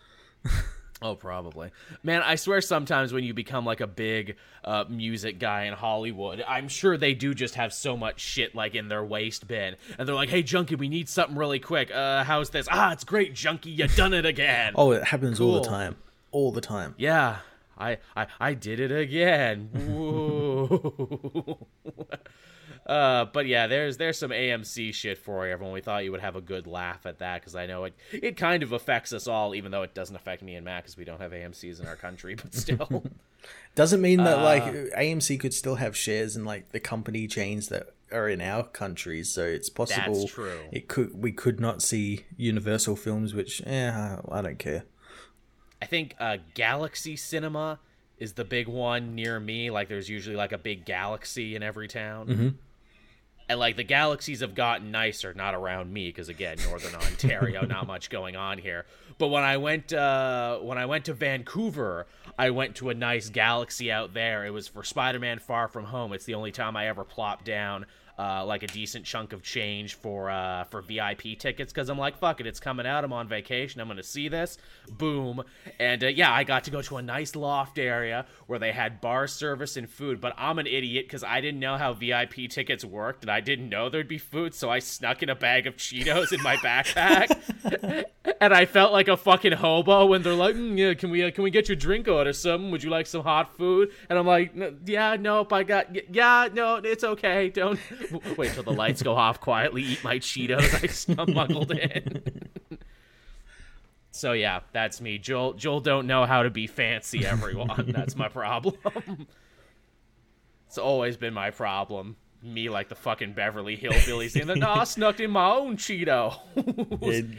Oh, 1.02 1.14
probably. 1.14 1.70
Man, 2.02 2.20
I 2.22 2.34
swear 2.34 2.60
sometimes 2.60 3.12
when 3.12 3.24
you 3.24 3.32
become 3.32 3.64
like 3.64 3.80
a 3.80 3.86
big 3.86 4.36
uh, 4.64 4.84
music 4.88 5.38
guy 5.38 5.64
in 5.64 5.72
Hollywood, 5.72 6.44
I'm 6.46 6.68
sure 6.68 6.98
they 6.98 7.14
do 7.14 7.32
just 7.32 7.54
have 7.54 7.72
so 7.72 7.96
much 7.96 8.20
shit 8.20 8.54
like 8.54 8.74
in 8.74 8.88
their 8.88 9.02
waste 9.02 9.48
bin. 9.48 9.76
And 9.98 10.06
they're 10.06 10.14
like, 10.14 10.28
hey, 10.28 10.42
Junkie, 10.42 10.74
we 10.74 10.88
need 10.88 11.08
something 11.08 11.36
really 11.36 11.58
quick. 11.58 11.90
Uh, 11.90 12.24
how's 12.24 12.50
this? 12.50 12.68
Ah, 12.70 12.92
it's 12.92 13.04
great, 13.04 13.34
Junkie. 13.34 13.70
You 13.70 13.88
done 13.88 14.12
it 14.12 14.26
again. 14.26 14.74
Oh, 14.76 14.92
it 14.92 15.04
happens 15.04 15.40
all 15.40 15.54
the 15.54 15.66
time. 15.66 15.96
All 16.32 16.52
the 16.52 16.60
time. 16.60 16.94
Yeah, 16.98 17.38
I, 17.78 17.96
I, 18.14 18.26
I 18.38 18.54
did 18.54 18.78
it 18.78 18.92
again. 18.92 19.70
Uh, 22.86 23.26
but 23.26 23.46
yeah, 23.46 23.66
there's 23.66 23.96
there's 23.98 24.18
some 24.18 24.30
AMC 24.30 24.92
shit 24.94 25.18
for 25.18 25.46
you, 25.46 25.52
everyone. 25.52 25.72
We 25.74 25.80
thought 25.80 26.04
you 26.04 26.10
would 26.12 26.20
have 26.20 26.36
a 26.36 26.40
good 26.40 26.66
laugh 26.66 27.06
at 27.06 27.18
that 27.18 27.40
because 27.40 27.54
I 27.54 27.66
know 27.66 27.84
it 27.84 27.94
it 28.12 28.36
kind 28.36 28.62
of 28.62 28.72
affects 28.72 29.12
us 29.12 29.26
all, 29.28 29.54
even 29.54 29.70
though 29.70 29.82
it 29.82 29.94
doesn't 29.94 30.16
affect 30.16 30.42
me 30.42 30.54
and 30.56 30.64
Matt 30.64 30.82
because 30.84 30.96
we 30.96 31.04
don't 31.04 31.20
have 31.20 31.32
AMC's 31.32 31.78
in 31.80 31.86
our 31.86 31.96
country. 31.96 32.34
But 32.34 32.54
still, 32.54 33.04
Doesn't 33.74 34.00
mean 34.00 34.24
that 34.24 34.42
like 34.42 34.62
Uh. 34.62 34.98
AMC 34.98 35.38
could 35.40 35.54
still 35.54 35.76
have 35.76 35.96
shares 35.96 36.36
in 36.36 36.44
like 36.44 36.72
the 36.72 36.80
company 36.80 37.26
chains 37.26 37.68
that 37.68 37.90
are 38.12 38.28
in 38.28 38.40
our 38.40 38.64
countries, 38.64 39.30
so 39.30 39.44
it's 39.44 39.68
possible 39.70 40.26
true. 40.26 40.58
it 40.72 40.88
could 40.88 41.22
we 41.22 41.30
could 41.32 41.60
not 41.60 41.80
see 41.82 42.24
Universal 42.36 42.96
films, 42.96 43.34
which 43.34 43.62
eh, 43.66 43.90
I 44.30 44.42
don't 44.42 44.58
care. 44.58 44.84
I 45.80 45.86
think 45.86 46.14
uh, 46.18 46.38
Galaxy 46.54 47.16
Cinema 47.16 47.78
is 48.18 48.34
the 48.34 48.44
big 48.44 48.68
one 48.68 49.14
near 49.14 49.40
me. 49.40 49.70
Like, 49.70 49.88
there's 49.88 50.10
usually 50.10 50.36
like 50.36 50.52
a 50.52 50.58
big 50.58 50.84
galaxy 50.84 51.56
in 51.56 51.62
every 51.62 51.88
town. 51.88 52.58
And 53.50 53.58
like 53.58 53.74
the 53.74 53.82
galaxies 53.82 54.42
have 54.42 54.54
gotten 54.54 54.92
nicer, 54.92 55.34
not 55.34 55.56
around 55.56 55.92
me, 55.92 56.06
because 56.06 56.28
again, 56.28 56.58
Northern 56.68 56.94
Ontario, 56.94 57.62
not 57.66 57.84
much 57.84 58.08
going 58.08 58.36
on 58.36 58.58
here. 58.58 58.86
But 59.18 59.26
when 59.26 59.42
I 59.42 59.56
went, 59.56 59.92
uh, 59.92 60.58
when 60.58 60.78
I 60.78 60.86
went 60.86 61.06
to 61.06 61.14
Vancouver, 61.14 62.06
I 62.38 62.50
went 62.50 62.76
to 62.76 62.90
a 62.90 62.94
nice 62.94 63.28
galaxy 63.28 63.90
out 63.90 64.14
there. 64.14 64.46
It 64.46 64.52
was 64.52 64.68
for 64.68 64.84
Spider-Man: 64.84 65.40
Far 65.40 65.66
From 65.66 65.86
Home. 65.86 66.12
It's 66.12 66.26
the 66.26 66.34
only 66.34 66.52
time 66.52 66.76
I 66.76 66.86
ever 66.86 67.02
plopped 67.02 67.44
down 67.44 67.86
uh, 68.20 68.44
like 68.44 68.62
a 68.62 68.66
decent 68.66 69.06
chunk 69.06 69.32
of 69.32 69.42
change 69.42 69.94
for 69.94 70.28
uh, 70.28 70.64
for 70.64 70.82
VIP 70.82 71.38
tickets 71.38 71.72
because 71.72 71.88
I'm 71.88 71.96
like, 71.96 72.18
fuck 72.18 72.38
it, 72.40 72.46
it's 72.46 72.60
coming 72.60 72.86
out. 72.86 73.02
I'm 73.02 73.14
on 73.14 73.28
vacation. 73.28 73.80
I'm 73.80 73.88
gonna 73.88 74.02
see 74.02 74.28
this. 74.28 74.58
Boom, 74.90 75.42
and 75.78 76.04
uh, 76.04 76.08
yeah, 76.08 76.30
I 76.30 76.44
got 76.44 76.64
to 76.64 76.70
go 76.70 76.82
to 76.82 76.98
a 76.98 77.02
nice 77.02 77.34
loft 77.34 77.78
area 77.78 78.26
where 78.46 78.58
they 78.58 78.72
had 78.72 79.00
bar 79.00 79.26
service 79.26 79.78
and 79.78 79.88
food. 79.88 80.20
But 80.20 80.34
I'm 80.36 80.58
an 80.58 80.66
idiot 80.66 81.06
because 81.06 81.24
I 81.24 81.40
didn't 81.40 81.60
know 81.60 81.78
how 81.78 81.94
VIP 81.94 82.50
tickets 82.50 82.84
worked, 82.84 83.22
and 83.22 83.30
I 83.30 83.40
didn't 83.40 83.70
know 83.70 83.88
there'd 83.88 84.06
be 84.06 84.18
food, 84.18 84.54
so 84.54 84.68
I 84.68 84.80
snuck 84.80 85.22
in 85.22 85.30
a 85.30 85.34
bag 85.34 85.66
of 85.66 85.76
Cheetos 85.76 86.32
in 86.32 86.42
my 86.42 86.56
backpack. 86.56 88.04
and 88.40 88.52
I 88.52 88.66
felt 88.66 88.92
like 88.92 89.08
a 89.08 89.16
fucking 89.16 89.52
hobo 89.52 90.06
when 90.06 90.22
they're 90.22 90.34
like, 90.34 90.56
mm, 90.56 90.76
"Yeah, 90.76 90.92
can 90.92 91.10
we 91.10 91.24
uh, 91.24 91.30
can 91.30 91.42
we 91.42 91.50
get 91.50 91.70
your 91.70 91.76
drink 91.76 92.06
order? 92.06 92.34
something? 92.34 92.70
Would 92.70 92.82
you 92.82 92.90
like 92.90 93.06
some 93.06 93.22
hot 93.22 93.56
food?" 93.56 93.92
And 94.10 94.18
I'm 94.18 94.26
like, 94.26 94.52
"Yeah, 94.84 95.16
nope, 95.18 95.52
I 95.54 95.62
got 95.62 96.14
yeah, 96.14 96.48
no, 96.52 96.76
it's 96.76 97.04
okay. 97.04 97.48
Don't 97.48 97.80
wait 98.36 98.52
till 98.52 98.62
the 98.62 98.72
lights 98.72 99.02
go 99.02 99.14
off. 99.14 99.40
Quietly 99.40 99.82
eat 99.82 100.04
my 100.04 100.18
Cheetos. 100.18 100.82
I 100.82 100.86
smuggled 100.86 101.72
in." 101.72 102.22
so 104.10 104.32
yeah, 104.32 104.60
that's 104.72 105.00
me. 105.00 105.18
Joel 105.18 105.54
Joel 105.54 105.80
don't 105.80 106.06
know 106.06 106.26
how 106.26 106.42
to 106.42 106.50
be 106.50 106.66
fancy. 106.66 107.24
Everyone, 107.26 107.92
that's 107.92 108.16
my 108.16 108.28
problem. 108.28 108.76
it's 110.66 110.78
always 110.78 111.16
been 111.16 111.34
my 111.34 111.50
problem. 111.50 112.16
Me 112.42 112.70
like 112.70 112.88
the 112.88 112.94
fucking 112.94 113.34
Beverly 113.34 113.76
Hillbillies 113.76 114.30
saying 114.30 114.46
that, 114.46 114.56
no, 114.60 114.70
I 114.70 114.84
snuck 114.84 115.20
in 115.20 115.30
my 115.30 115.50
own 115.50 115.76
Cheeto 115.76 116.38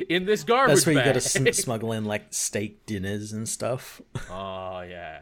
in 0.10 0.25
this 0.25 0.43
garbage 0.43 0.75
That's 0.75 0.86
where 0.86 0.95
you 0.95 1.03
gotta 1.03 1.21
sm- 1.21 1.47
smuggle 1.53 1.91
in 1.91 2.05
like 2.05 2.25
steak 2.29 2.86
dinners 2.86 3.34
and 3.34 3.49
stuff. 3.49 3.99
Oh 4.29 4.81
yeah. 4.81 5.21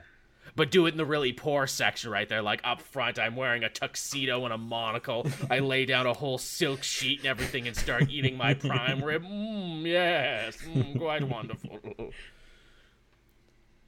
But 0.60 0.72
do 0.72 0.88
it 0.88 0.92
in 0.92 0.98
the 0.98 1.06
really 1.06 1.32
poor 1.32 1.66
section 1.66 2.12
right 2.12 2.28
there. 2.28 2.42
Like 2.42 2.60
up 2.66 2.82
front, 2.82 3.18
I'm 3.18 3.38
wearing 3.38 3.64
a 3.64 3.70
tuxedo 3.70 4.44
and 4.44 4.54
a 4.54 4.58
monocle. 4.58 5.26
I 5.50 5.60
lay 5.60 5.86
down 5.86 6.06
a 6.06 6.14
whole 6.14 6.38
silk 6.38 6.84
sheet 6.84 7.20
and 7.20 7.28
everything 7.28 7.66
and 7.66 7.78
start 7.78 8.10
eating 8.10 8.36
my 8.36 8.56
prime 8.56 9.02
rib. 9.02 9.24
Mmm, 9.24 9.84
yes, 9.86 10.58
mm, 10.58 10.98
quite 10.98 11.24
wonderful. 11.24 11.80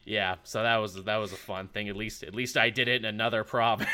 Yeah, 0.04 0.36
so 0.44 0.64
that 0.64 0.78
was 0.78 1.04
that 1.04 1.18
was 1.18 1.32
a 1.32 1.36
fun 1.38 1.68
thing. 1.68 1.88
At 1.88 1.96
least 1.96 2.24
at 2.24 2.34
least 2.34 2.58
I 2.58 2.72
did 2.72 2.88
it 2.88 3.02
in 3.02 3.06
another 3.06 3.44
province, 3.44 3.90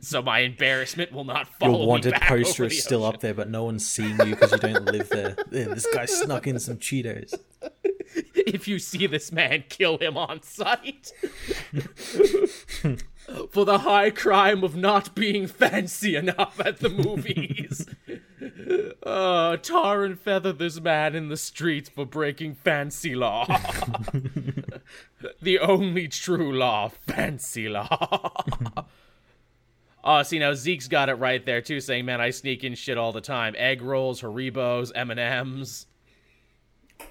so 0.00 0.22
my 0.22 0.40
embarrassment 0.40 1.10
will 1.12 1.24
not 1.24 1.48
follow 1.58 1.78
Your 1.78 1.86
wanted 1.88 2.14
poster 2.14 2.64
is 2.64 2.82
still 2.82 3.04
ocean. 3.04 3.14
up 3.16 3.20
there, 3.20 3.34
but 3.34 3.50
no 3.50 3.64
one's 3.64 3.84
seeing 3.86 4.16
you 4.20 4.36
because 4.36 4.52
you 4.52 4.58
don't 4.58 4.84
live 4.84 5.08
there. 5.08 5.36
Yeah, 5.50 5.64
this 5.74 5.86
guy 5.92 6.04
snuck 6.06 6.46
in 6.46 6.60
some 6.60 6.76
Cheetos. 6.76 7.34
if 8.34 8.68
you 8.68 8.78
see 8.78 9.06
this 9.08 9.32
man, 9.32 9.64
kill 9.68 9.98
him 9.98 10.16
on 10.16 10.42
sight. 10.42 11.12
For 13.50 13.64
the 13.64 13.78
high 13.78 14.10
crime 14.10 14.62
of 14.62 14.76
not 14.76 15.16
being 15.16 15.48
fancy 15.48 16.14
enough 16.14 16.60
at 16.64 16.78
the 16.78 16.88
movies. 16.88 17.88
uh, 19.02 19.56
tar 19.56 20.04
and 20.04 20.20
feather 20.20 20.52
this 20.52 20.80
man 20.80 21.16
in 21.16 21.28
the 21.28 21.36
streets 21.36 21.88
for 21.88 22.06
breaking 22.06 22.54
fancy 22.54 23.16
law. 23.16 23.46
The 25.40 25.58
only 25.58 26.08
true 26.08 26.52
law, 26.52 26.88
fancy 26.88 27.68
law. 27.68 28.32
Oh, 30.08 30.22
see 30.22 30.38
now 30.38 30.54
Zeke's 30.54 30.86
got 30.86 31.08
it 31.08 31.14
right 31.14 31.44
there 31.44 31.60
too, 31.60 31.80
saying, 31.80 32.04
"Man, 32.04 32.20
I 32.20 32.30
sneak 32.30 32.62
in 32.62 32.76
shit 32.76 32.96
all 32.96 33.10
the 33.10 33.20
time: 33.20 33.56
egg 33.58 33.82
rolls, 33.82 34.20
Haribos, 34.22 34.92
M 34.94 35.10
and 35.10 35.18
M's. 35.18 35.88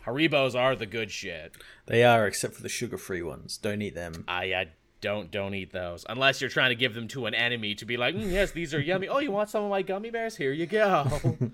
Haribos 0.06 0.58
are 0.58 0.78
the 0.78 0.86
good 0.86 1.12
shit. 1.12 1.58
They 1.88 2.06
are, 2.06 2.26
except 2.26 2.54
for 2.54 2.64
the 2.64 2.70
sugar-free 2.70 3.22
ones. 3.22 3.58
Don't 3.58 3.82
eat 3.82 3.96
them. 3.96 4.24
I, 4.30 4.44
I 4.54 4.68
don't 5.02 5.30
don't 5.30 5.54
eat 5.54 5.74
those 5.74 6.06
unless 6.08 6.40
you're 6.40 6.50
trying 6.50 6.70
to 6.70 6.76
give 6.76 6.94
them 6.94 7.10
to 7.10 7.26
an 7.26 7.34
enemy 7.34 7.76
to 7.76 7.86
be 7.86 7.98
like, 7.98 8.16
mm, 8.16 8.32
yes, 8.32 8.52
these 8.52 8.74
are 8.74 8.80
yummy. 8.80 9.10
Oh, 9.10 9.20
you 9.20 9.30
want 9.30 9.50
some 9.50 9.66
of 9.66 9.70
my 9.70 9.82
gummy 9.82 10.10
bears? 10.10 10.38
Here 10.38 10.54
you 10.54 10.66
go. 10.66 11.38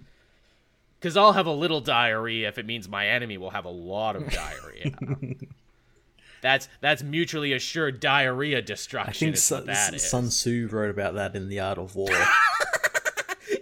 Because 0.99 1.17
I'll 1.17 1.33
have 1.33 1.47
a 1.47 1.51
little 1.51 1.81
diarrhea 1.81 2.47
if 2.47 2.59
it 2.59 2.67
means 2.67 2.87
my 2.87 3.07
enemy 3.07 3.39
will 3.39 3.49
have 3.49 3.65
a 3.65 3.71
lot 3.71 4.15
of 4.15 4.29
diarrhea. 4.29 4.91
that's 6.41 6.67
that's 6.82 7.04
mutually 7.04 7.54
assured 7.54 7.99
diarrhea 7.99 8.62
destruction. 8.62 9.30
I 9.30 9.32
think 9.32 9.38
Sun, 9.38 9.60
what 9.60 9.65
that 9.67 9.93
is. 9.93 10.10
Sun 10.10 10.30
Tzu 10.30 10.67
wrote 10.71 10.89
about 10.89 11.15
that 11.15 11.36
in 11.36 11.49
The 11.49 11.60
Art 11.60 11.77
of 11.77 11.95
War. 11.95 12.10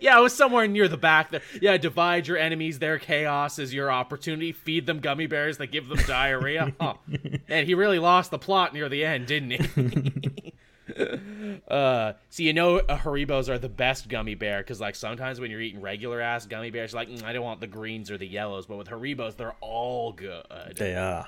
Yeah, 0.01 0.17
it 0.17 0.21
was 0.21 0.33
somewhere 0.33 0.67
near 0.67 0.87
the 0.87 0.97
back 0.97 1.31
there. 1.31 1.41
Yeah, 1.61 1.77
divide 1.77 2.27
your 2.27 2.37
enemies. 2.37 2.79
Their 2.79 2.99
chaos 2.99 3.59
is 3.59 3.73
your 3.73 3.91
opportunity. 3.91 4.51
Feed 4.51 4.85
them 4.85 4.99
gummy 4.99 5.27
bears 5.27 5.57
that 5.57 5.67
give 5.67 5.87
them 5.87 5.99
diarrhea. 6.07 6.73
Man, 7.49 7.65
he 7.65 7.75
really 7.75 7.99
lost 7.99 8.31
the 8.31 8.39
plot 8.39 8.73
near 8.73 8.87
the 8.87 9.03
end, 9.03 9.27
didn't 9.27 9.51
he? 9.51 10.53
uh, 11.67 12.13
so 12.29 12.43
you 12.43 12.53
know 12.53 12.77
uh, 12.77 12.97
Haribos 12.97 13.49
are 13.49 13.59
the 13.59 13.69
best 13.69 14.09
gummy 14.09 14.35
bear 14.35 14.59
because 14.59 14.79
like 14.79 14.95
sometimes 14.95 15.39
when 15.39 15.51
you're 15.51 15.61
eating 15.61 15.81
regular 15.81 16.21
ass 16.21 16.45
gummy 16.45 16.71
bears, 16.71 16.93
you're 16.93 17.01
like 17.01 17.09
"Mm, 17.09 17.23
I 17.23 17.33
don't 17.33 17.43
want 17.43 17.59
the 17.59 17.67
greens 17.67 18.09
or 18.09 18.17
the 18.17 18.27
yellows, 18.27 18.65
but 18.65 18.77
with 18.77 18.87
Haribos 18.87 19.35
they're 19.35 19.55
all 19.61 20.11
good. 20.13 20.45
they 20.77 20.95
are. 20.95 21.27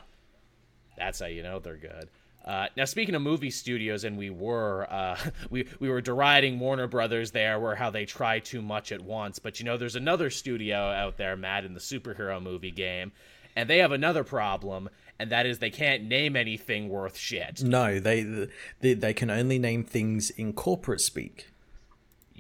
That's 0.97 1.19
how 1.19 1.27
you 1.27 1.43
know 1.43 1.59
they're 1.59 1.77
good. 1.77 2.09
Uh, 2.43 2.67
now, 2.75 2.85
speaking 2.85 3.13
of 3.13 3.21
movie 3.21 3.51
studios, 3.51 4.03
and 4.03 4.17
we 4.17 4.29
were 4.29 4.87
uh, 4.91 5.17
we 5.49 5.67
we 5.79 5.89
were 5.89 6.01
deriding 6.01 6.59
Warner 6.59 6.87
Brothers 6.87 7.31
there, 7.31 7.59
where 7.59 7.75
how 7.75 7.89
they 7.89 8.05
try 8.05 8.39
too 8.39 8.61
much 8.61 8.91
at 8.91 9.01
once. 9.01 9.39
But 9.39 9.59
you 9.59 9.65
know, 9.65 9.77
there's 9.77 9.95
another 9.95 10.29
studio 10.29 10.77
out 10.77 11.17
there, 11.17 11.35
mad 11.35 11.65
in 11.65 11.73
the 11.73 11.79
superhero 11.79 12.41
movie 12.41 12.71
game, 12.71 13.11
and 13.55 13.69
they 13.69 13.77
have 13.77 13.91
another 13.91 14.23
problem, 14.23 14.89
and 15.19 15.31
that 15.31 15.45
is 15.45 15.59
they 15.59 15.69
can't 15.69 16.03
name 16.03 16.35
anything 16.35 16.89
worth 16.89 17.17
shit. 17.17 17.61
No, 17.63 17.99
they, 17.99 18.47
they 18.79 18.93
they 18.95 19.13
can 19.13 19.29
only 19.29 19.59
name 19.59 19.83
things 19.83 20.31
in 20.31 20.53
corporate 20.53 21.01
speak. 21.01 21.50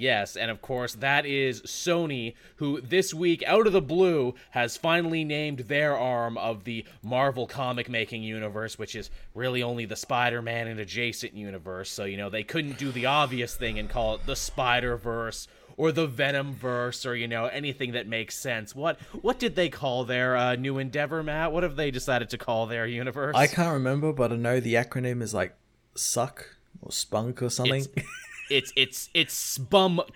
Yes, 0.01 0.35
and 0.35 0.49
of 0.49 0.63
course 0.63 0.95
that 0.95 1.27
is 1.27 1.61
Sony, 1.61 2.33
who 2.55 2.81
this 2.81 3.13
week, 3.13 3.43
out 3.45 3.67
of 3.67 3.73
the 3.73 3.81
blue, 3.81 4.33
has 4.49 4.75
finally 4.75 5.23
named 5.23 5.59
their 5.59 5.95
arm 5.95 6.39
of 6.39 6.63
the 6.63 6.85
Marvel 7.03 7.45
comic 7.45 7.87
making 7.87 8.23
universe, 8.23 8.79
which 8.79 8.95
is 8.95 9.11
really 9.35 9.61
only 9.61 9.85
the 9.85 9.95
Spider 9.95 10.41
Man 10.41 10.67
and 10.67 10.79
adjacent 10.79 11.35
universe. 11.35 11.91
So, 11.91 12.05
you 12.05 12.17
know, 12.17 12.31
they 12.31 12.43
couldn't 12.43 12.79
do 12.79 12.91
the 12.91 13.05
obvious 13.05 13.55
thing 13.55 13.77
and 13.77 13.87
call 13.87 14.15
it 14.15 14.25
the 14.25 14.35
Spider 14.35 14.97
Verse 14.97 15.47
or 15.77 15.91
the 15.91 16.07
Venom 16.07 16.55
verse 16.55 17.05
or, 17.05 17.15
you 17.15 17.27
know, 17.27 17.45
anything 17.45 17.91
that 17.91 18.07
makes 18.07 18.35
sense. 18.35 18.75
What 18.75 18.99
what 19.21 19.37
did 19.37 19.55
they 19.55 19.69
call 19.69 20.03
their 20.03 20.35
uh, 20.35 20.55
new 20.55 20.79
endeavor, 20.79 21.21
Matt? 21.21 21.51
What 21.51 21.61
have 21.61 21.75
they 21.75 21.91
decided 21.91 22.31
to 22.31 22.39
call 22.39 22.65
their 22.65 22.87
universe? 22.87 23.35
I 23.35 23.45
can't 23.45 23.73
remember, 23.73 24.13
but 24.13 24.31
I 24.31 24.35
know 24.35 24.59
the 24.59 24.73
acronym 24.73 25.21
is 25.21 25.35
like 25.35 25.55
suck 25.93 26.55
or 26.81 26.91
spunk 26.91 27.43
or 27.43 27.51
something. 27.51 27.85
It's 27.95 28.05
it's 28.51 28.71
it's 28.75 29.09
it's 29.13 29.57
spumk 29.57 30.09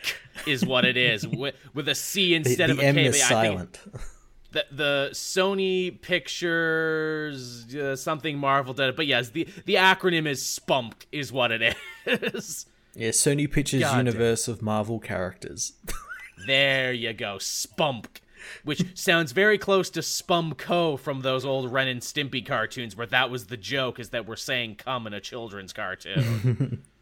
is 0.45 0.65
what 0.65 0.85
it 0.85 0.97
is 0.97 1.27
with, 1.41 1.55
with 1.73 1.87
a 1.89 1.95
C 1.95 2.35
instead 2.35 2.69
the 2.69 2.73
of 2.73 2.79
a 2.79 2.83
M 2.85 2.95
K. 2.95 3.05
is 3.05 3.15
I 3.23 3.41
think- 3.41 3.75
silent. 3.75 3.79
the 4.51 4.65
the 4.71 5.09
Sony 5.13 5.99
Pictures 6.01 7.75
uh, 7.75 7.95
something 7.95 8.37
Marvel 8.37 8.73
did 8.73 8.89
it, 8.89 8.95
but 8.95 9.07
yes, 9.07 9.29
the 9.29 9.47
the 9.65 9.75
acronym 9.75 10.27
is 10.27 10.45
SPUMP 10.45 10.93
is 11.11 11.31
what 11.31 11.51
it 11.51 11.75
is. 12.05 12.65
yeah, 12.95 13.09
Sony 13.09 13.51
Pictures 13.51 13.81
God 13.81 13.97
damn. 13.97 14.05
universe 14.07 14.47
of 14.47 14.61
Marvel 14.61 14.99
characters. 14.99 15.73
there 16.47 16.93
you 16.93 17.11
go, 17.13 17.37
SPUMP, 17.39 18.19
which 18.63 18.97
sounds 18.97 19.31
very 19.31 19.57
close 19.57 19.89
to 19.91 19.99
Spumco 20.01 20.99
from 20.99 21.21
those 21.21 21.43
old 21.45 21.71
Ren 21.71 21.87
and 21.87 22.01
Stimpy 22.01 22.45
cartoons, 22.45 22.95
where 22.95 23.07
that 23.07 23.29
was 23.29 23.47
the 23.47 23.57
joke 23.57 23.99
is 23.99 24.09
that 24.09 24.25
we're 24.27 24.35
saying 24.35 24.75
"come" 24.75 25.07
in 25.07 25.13
a 25.13 25.19
children's 25.21 25.73
cartoon. 25.73 26.83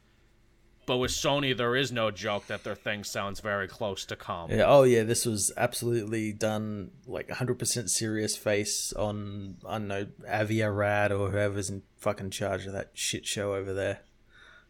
but 0.85 0.97
with 0.97 1.11
Sony, 1.11 1.55
there 1.55 1.75
is 1.75 1.91
no 1.91 2.11
joke 2.11 2.47
that 2.47 2.63
their 2.63 2.75
thing 2.75 3.03
sounds 3.03 3.39
very 3.39 3.67
close 3.67 4.05
to 4.05 4.15
"come." 4.15 4.51
Yeah, 4.51 4.65
oh 4.67 4.83
yeah, 4.83 5.03
this 5.03 5.25
was 5.25 5.51
absolutely 5.57 6.33
done 6.33 6.91
like 7.07 7.27
100% 7.29 7.89
serious 7.89 8.35
face 8.37 8.93
on 8.93 9.57
I 9.67 9.73
don't 9.73 9.87
know 9.87 10.07
Avi 10.29 10.61
Arad 10.61 11.11
or 11.11 11.29
whoever's 11.29 11.69
in 11.69 11.83
fucking 11.97 12.31
charge 12.31 12.65
of 12.65 12.73
that 12.73 12.91
shit 12.93 13.25
show 13.25 13.53
over 13.55 13.73
there. 13.73 13.99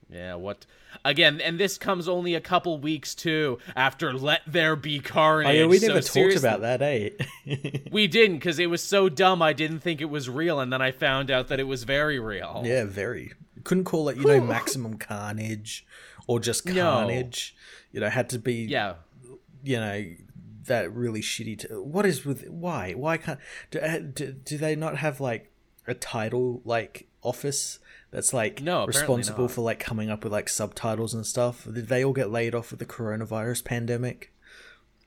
Yeah, 0.10 0.36
what 0.36 0.66
again? 1.04 1.42
And 1.42 1.60
this 1.60 1.78
comes 1.78 2.08
only 2.08 2.36
a 2.36 2.42
couple 2.42 2.78
weeks 2.78 3.16
too 3.16 3.58
after 3.76 4.14
"Let 4.14 4.42
There 4.46 4.76
Be 4.76 5.00
Carnage." 5.00 5.50
Oh 5.50 5.60
yeah, 5.62 5.66
we 5.66 5.80
so 5.80 5.88
never 5.88 6.00
talked 6.02 6.12
seriously- 6.12 6.48
about 6.48 6.62
that, 6.62 6.82
eh? 6.82 7.10
We 7.92 8.08
didn't 8.08 8.38
because 8.38 8.60
it 8.60 8.70
was 8.70 8.84
so 8.84 9.10
dumb. 9.10 9.42
I 9.42 9.54
didn't 9.54 9.80
think 9.80 10.02
it 10.02 10.10
was 10.10 10.30
real, 10.30 10.60
and 10.60 10.72
then 10.72 10.82
I 10.82 10.92
found 10.92 11.32
out 11.32 11.48
that 11.48 11.60
it 11.60 11.64
was 11.64 11.84
very 11.84 12.20
real. 12.20 12.62
yeah, 12.66 12.86
very. 12.86 13.32
Couldn't 13.64 13.86
call 13.86 14.10
it, 14.10 14.18
you 14.18 14.26
know, 14.26 14.42
maximum 14.58 14.96
carnage 14.98 15.86
or 16.28 16.40
just 16.40 16.66
No. 16.66 16.74
carnage. 16.84 17.56
You 17.92 18.00
know, 18.02 18.10
had 18.10 18.30
to 18.30 18.40
be 18.40 18.56
Yeah. 18.66 18.96
you 19.64 19.78
know 19.78 20.06
that 20.66 20.92
really 20.94 21.22
shitty 21.22 21.60
t- 21.60 21.68
what 21.74 22.06
is 22.06 22.26
with 22.26 22.48
why 22.50 22.94
why 22.94 23.18
can't 23.18 23.40
do, 23.72 23.80
uh, 23.80 24.00
do, 24.00 24.32
do 24.32 24.58
they 24.58 24.76
not 24.76 24.98
have 24.98 25.20
like 25.22 25.52
a 25.88 25.94
title 25.94 26.62
like 26.66 27.08
office 27.22 27.80
that's 28.12 28.34
like 28.34 28.62
No, 28.62 28.86
responsible 28.86 29.44
not. 29.46 29.52
for 29.52 29.62
like 29.62 29.80
coming 29.80 30.10
up 30.10 30.24
with 30.24 30.34
like 30.34 30.48
subtitles 30.50 31.14
and 31.14 31.26
stuff 31.26 31.66
did 31.66 31.88
they 31.88 32.04
all 32.04 32.14
get 32.14 32.32
laid 32.32 32.56
off 32.56 32.72
with 32.72 32.80
the 32.80 32.86
coronavirus 32.86 33.64
pandemic 33.64 34.33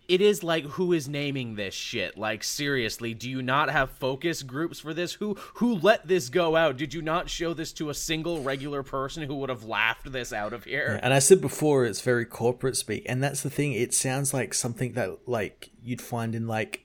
It 0.08 0.20
is 0.20 0.44
like 0.44 0.64
who 0.64 0.92
is 0.92 1.08
naming 1.08 1.56
this 1.56 1.74
shit? 1.74 2.16
Like 2.16 2.44
seriously, 2.44 3.12
do 3.12 3.28
you 3.28 3.42
not 3.42 3.70
have 3.70 3.90
focus 3.90 4.42
groups 4.44 4.78
for 4.78 4.94
this? 4.94 5.14
Who 5.14 5.34
who 5.54 5.74
let 5.74 6.06
this 6.06 6.28
go 6.28 6.54
out? 6.54 6.76
Did 6.76 6.94
you 6.94 7.02
not 7.02 7.28
show 7.28 7.54
this 7.54 7.72
to 7.74 7.90
a 7.90 7.94
single 7.94 8.42
regular 8.42 8.82
person 8.84 9.24
who 9.24 9.34
would 9.36 9.48
have 9.48 9.64
laughed 9.64 10.12
this 10.12 10.32
out 10.32 10.52
of 10.52 10.64
here? 10.64 11.00
and 11.02 11.12
i 11.12 11.18
said 11.18 11.40
before 11.40 11.84
it's 11.84 12.00
very 12.00 12.24
corporate 12.24 12.76
speak 12.76 13.02
and 13.06 13.22
that's 13.22 13.42
the 13.42 13.50
thing 13.50 13.72
it 13.72 13.92
sounds 13.92 14.32
like 14.32 14.54
something 14.54 14.92
that 14.92 15.10
like 15.26 15.70
you'd 15.82 16.00
find 16.02 16.34
in 16.34 16.46
like 16.46 16.84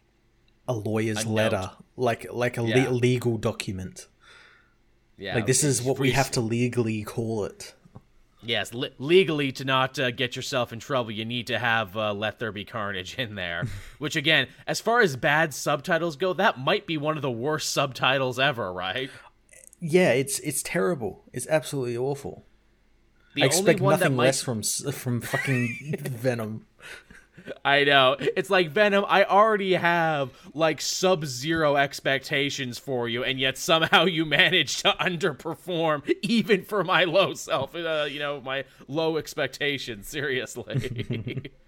a 0.67 0.73
lawyer's 0.73 1.23
A 1.25 1.29
letter 1.29 1.71
like 1.97 2.25
like 2.31 2.57
a 2.57 2.63
Yeah. 2.63 2.89
le- 2.89 2.91
legal 2.91 3.38
document 3.38 4.07
Yeah. 5.17 5.36
like 5.36 5.45
this 5.45 5.63
is 5.63 5.81
what 5.81 5.99
we 5.99 6.12
have 6.12 6.31
to 6.31 6.41
legally 6.41 7.03
call 7.03 7.45
it 7.45 7.75
Yes, 8.43 8.73
le- 8.73 8.89
legally 8.97 9.51
to 9.54 9.65
not 9.65 9.99
uh, 9.99 10.12
get 10.12 10.36
yourself 10.36 10.73
in 10.73 10.80
trouble, 10.80 11.12
you 11.12 11.25
need 11.25 11.47
to 11.47 11.60
have 11.60 11.95
uh, 11.95 12.13
"Let 12.13 12.39
There 12.39 12.51
Be 12.51 12.65
Carnage" 12.65 13.15
in 13.19 13.36
there. 13.36 13.65
Which, 13.99 14.15
again, 14.15 14.47
as 14.65 14.82
far 14.82 15.01
as 15.01 15.15
bad 15.15 15.54
subtitles 15.54 16.15
go, 16.15 16.34
that 16.34 16.60
might 16.60 16.88
be 16.88 16.97
one 16.97 17.15
of 17.17 17.21
the 17.21 17.32
worst 17.32 17.71
subtitles 17.71 18.39
ever, 18.39 18.71
right? 18.73 19.10
yeah 19.84 20.12
it's 20.12 20.38
it's 20.41 20.62
terrible 20.62 21.23
it's 21.34 21.47
absolutely 21.47 21.97
awful 21.97 22.45
The 23.34 23.41
I 23.41 23.45
expect 23.47 23.80
only 23.80 23.82
one 23.82 23.93
that 23.93 23.99
nothing 24.06 24.15
might 24.15 24.25
less 24.25 24.41
from 24.43 24.62
from 24.62 25.21
fucking 25.21 25.95
Venom. 25.99 26.67
I 27.63 27.84
know. 27.84 28.15
It's 28.19 28.49
like 28.49 28.71
Venom, 28.71 29.06
I 29.08 29.23
already 29.23 29.73
have 29.73 30.32
like 30.54 30.82
sub 30.82 31.25
zero 31.25 31.75
expectations 31.75 32.77
for 32.77 33.08
you, 33.08 33.23
and 33.23 33.39
yet 33.39 33.58
somehow 33.58 34.06
you 34.06 34.25
manage 34.25 34.82
to 34.84 34.91
underperform 34.99 36.10
even 36.21 36.63
for 36.63 36.84
my 36.84 37.04
low 37.04 37.34
self, 37.34 37.75
uh, 37.75 38.08
you 38.10 38.19
know, 38.19 38.41
my 38.41 38.65
low 38.88 39.17
expectations. 39.17 40.08
Seriously. 40.08 41.51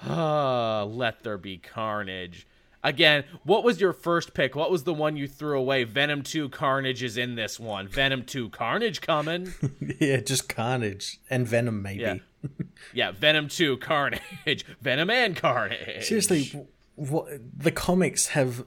Ah, 0.00 0.84
let 0.84 1.24
there 1.24 1.38
be 1.38 1.58
carnage. 1.58 2.46
Again, 2.84 3.24
what 3.42 3.64
was 3.64 3.80
your 3.80 3.92
first 3.92 4.34
pick? 4.34 4.54
What 4.54 4.70
was 4.70 4.84
the 4.84 4.94
one 4.94 5.16
you 5.16 5.26
threw 5.26 5.58
away? 5.58 5.82
Venom 5.82 6.22
2 6.22 6.48
Carnage 6.50 7.02
is 7.02 7.16
in 7.16 7.34
this 7.34 7.58
one. 7.58 7.88
Venom 7.88 8.22
2 8.22 8.50
Carnage 8.50 9.00
coming. 9.00 9.52
yeah, 10.00 10.18
just 10.18 10.48
Carnage 10.48 11.18
and 11.28 11.46
Venom 11.46 11.82
maybe. 11.82 12.02
Yeah. 12.02 12.16
yeah, 12.94 13.12
Venom 13.12 13.48
2 13.48 13.78
Carnage. 13.78 14.64
Venom 14.80 15.10
and 15.10 15.36
Carnage. 15.36 16.04
Seriously, 16.04 16.66
what 16.96 17.28
the 17.56 17.70
comics 17.70 18.28
have 18.28 18.64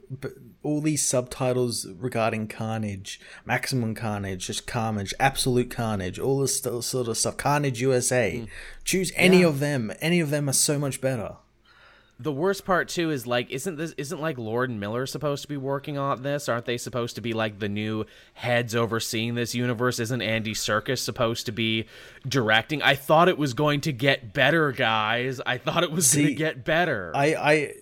all 0.64 0.82
these 0.82 1.06
subtitles 1.06 1.88
regarding 1.98 2.48
Carnage, 2.48 3.20
Maximum 3.46 3.96
Carnage, 3.96 4.48
just 4.48 4.68
Carnage, 4.68 5.14
Absolute 5.20 5.70
Carnage, 5.70 6.20
all 6.20 6.40
this 6.40 6.62
sort 6.62 7.08
of 7.08 7.18
stuff. 7.18 7.38
Carnage 7.38 7.82
USA. 7.82 8.42
Mm. 8.42 8.48
Choose 8.84 9.12
any 9.16 9.42
yeah. 9.42 9.48
of 9.48 9.60
them. 9.60 9.92
Any 10.00 10.20
of 10.20 10.30
them 10.30 10.50
are 10.50 10.54
so 10.54 10.80
much 10.80 11.02
better 11.02 11.36
the 12.22 12.32
worst 12.32 12.66
part 12.66 12.88
too 12.88 13.10
is 13.10 13.26
like 13.26 13.50
isn't 13.50 13.78
this 13.78 13.94
isn't 13.98 14.22
like 14.22 14.38
Lord 14.38 14.70
and 14.70 14.80
Miller 14.80 15.06
supposed 15.06 15.42
to 15.42 15.48
be 15.48 15.58
working 15.58 15.98
on 15.98 16.22
this? 16.22 16.48
Aren't 16.48 16.66
they 16.66 16.78
supposed 16.78 17.16
to 17.16 17.22
be 17.22 17.34
like 17.34 17.60
the 17.60 17.70
new 17.70 18.06
heads 18.34 18.76
overseeing 18.76 19.36
this 19.36 19.56
universe? 19.56 20.00
Isn't 20.00 20.22
Andy 20.22 20.54
Serkis 20.54 21.00
supposed 21.00 21.46
to 21.48 21.52
be 21.52 21.88
directing? 22.28 22.82
I 22.82 22.96
thought 22.96 23.28
it 23.28 23.38
was 23.38 23.54
going 23.54 23.82
to 23.82 23.92
get 23.92 24.34
better, 24.34 24.72
guys. 24.72 25.42
I 25.46 25.58
thought 25.58 25.84
it 25.84 25.92
was 25.92 26.14
going 26.14 26.28
to 26.28 26.34
get 26.34 26.64
better. 26.64 27.12
I 27.16 27.36
I 27.36 27.74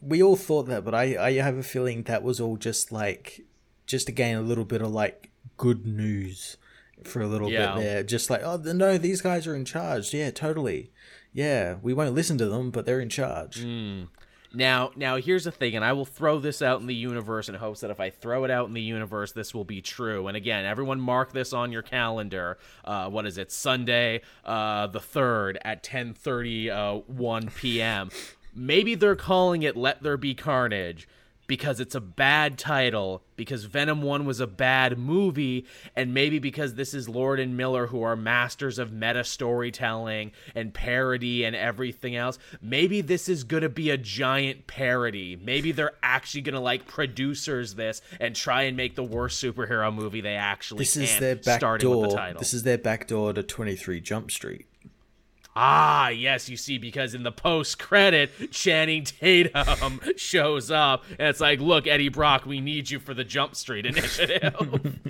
we 0.00 0.22
all 0.22 0.36
thought 0.36 0.66
that, 0.66 0.84
but 0.84 0.94
I 0.94 1.16
I 1.18 1.32
have 1.34 1.56
a 1.56 1.62
feeling 1.62 2.04
that 2.04 2.22
was 2.22 2.40
all 2.40 2.56
just 2.56 2.92
like 2.92 3.44
just 3.86 4.08
again 4.08 4.38
a 4.38 4.42
little 4.42 4.64
bit 4.64 4.80
of 4.80 4.90
like 4.90 5.30
good 5.56 5.86
news 5.86 6.56
for 7.04 7.20
a 7.20 7.26
little 7.26 7.50
yeah. 7.50 7.74
bit 7.74 7.82
there. 7.82 8.02
Just 8.02 8.30
like, 8.30 8.42
oh 8.42 8.56
no, 8.56 8.96
these 8.96 9.20
guys 9.20 9.46
are 9.46 9.54
in 9.54 9.64
charge. 9.64 10.14
Yeah, 10.14 10.30
totally 10.30 10.90
yeah, 11.36 11.74
we 11.82 11.92
won't 11.92 12.14
listen 12.14 12.38
to 12.38 12.48
them, 12.48 12.70
but 12.70 12.86
they're 12.86 12.98
in 12.98 13.10
charge. 13.10 13.62
Mm. 13.62 14.08
Now, 14.54 14.92
now 14.96 15.16
here's 15.16 15.44
the 15.44 15.50
thing, 15.50 15.76
and 15.76 15.84
I 15.84 15.92
will 15.92 16.06
throw 16.06 16.38
this 16.38 16.62
out 16.62 16.80
in 16.80 16.86
the 16.86 16.94
universe 16.94 17.50
in 17.50 17.54
hopes 17.56 17.80
that 17.80 17.90
if 17.90 18.00
I 18.00 18.08
throw 18.08 18.44
it 18.44 18.50
out 18.50 18.68
in 18.68 18.72
the 18.72 18.80
universe, 18.80 19.32
this 19.32 19.52
will 19.52 19.66
be 19.66 19.82
true. 19.82 20.28
And 20.28 20.36
again, 20.36 20.64
everyone 20.64 20.98
mark 20.98 21.32
this 21.32 21.52
on 21.52 21.72
your 21.72 21.82
calendar. 21.82 22.56
Uh, 22.86 23.10
what 23.10 23.26
is 23.26 23.36
it? 23.36 23.52
Sunday, 23.52 24.22
uh, 24.46 24.86
the 24.86 24.98
third 24.98 25.58
at 25.62 25.82
10:30, 25.82 26.70
uh, 26.70 27.00
1 27.06 27.50
p.m. 27.54 28.08
Maybe 28.54 28.94
they're 28.94 29.14
calling 29.14 29.62
it 29.62 29.76
"Let 29.76 30.02
There 30.02 30.16
Be 30.16 30.34
Carnage." 30.34 31.06
Because 31.46 31.80
it's 31.80 31.94
a 31.94 32.00
bad 32.00 32.58
title, 32.58 33.22
because 33.36 33.64
Venom 33.64 34.02
1 34.02 34.24
was 34.24 34.40
a 34.40 34.46
bad 34.46 34.98
movie, 34.98 35.66
and 35.94 36.12
maybe 36.12 36.38
because 36.38 36.74
this 36.74 36.94
is 36.94 37.08
Lord 37.08 37.38
and 37.38 37.56
Miller, 37.56 37.86
who 37.88 38.02
are 38.02 38.16
masters 38.16 38.78
of 38.78 38.92
meta 38.92 39.24
storytelling 39.24 40.32
and 40.54 40.74
parody 40.74 41.44
and 41.44 41.54
everything 41.54 42.16
else. 42.16 42.38
Maybe 42.60 43.00
this 43.00 43.28
is 43.28 43.44
going 43.44 43.62
to 43.62 43.68
be 43.68 43.90
a 43.90 43.98
giant 43.98 44.66
parody. 44.66 45.36
Maybe 45.36 45.72
they're 45.72 45.92
actually 46.02 46.42
going 46.42 46.54
to 46.54 46.60
like 46.60 46.86
producers 46.86 47.74
this 47.74 48.02
and 48.20 48.34
try 48.34 48.62
and 48.62 48.76
make 48.76 48.96
the 48.96 49.04
worst 49.04 49.42
superhero 49.42 49.92
movie 49.94 50.20
they 50.20 50.36
actually 50.36 50.78
this 50.78 50.94
can, 50.94 51.02
is 51.02 51.18
their 51.18 51.36
back 51.36 51.60
door. 51.60 52.08
The 52.08 52.36
this 52.38 52.54
is 52.54 52.62
their 52.62 52.78
back 52.78 53.06
door 53.06 53.32
to 53.32 53.42
23 53.42 54.00
Jump 54.00 54.30
Street. 54.30 54.66
Ah, 55.58 56.10
yes, 56.10 56.50
you 56.50 56.56
see, 56.58 56.76
because 56.76 57.14
in 57.14 57.22
the 57.22 57.32
post 57.32 57.78
credit, 57.78 58.52
Channing 58.52 59.04
Tatum 59.04 60.00
shows 60.16 60.70
up, 60.70 61.04
and 61.18 61.28
it's 61.28 61.40
like, 61.40 61.60
look, 61.60 61.86
Eddie 61.86 62.10
Brock, 62.10 62.44
we 62.44 62.60
need 62.60 62.90
you 62.90 62.98
for 62.98 63.14
the 63.14 63.24
Jump 63.24 63.56
Street 63.56 63.86
initiative. 63.86 64.54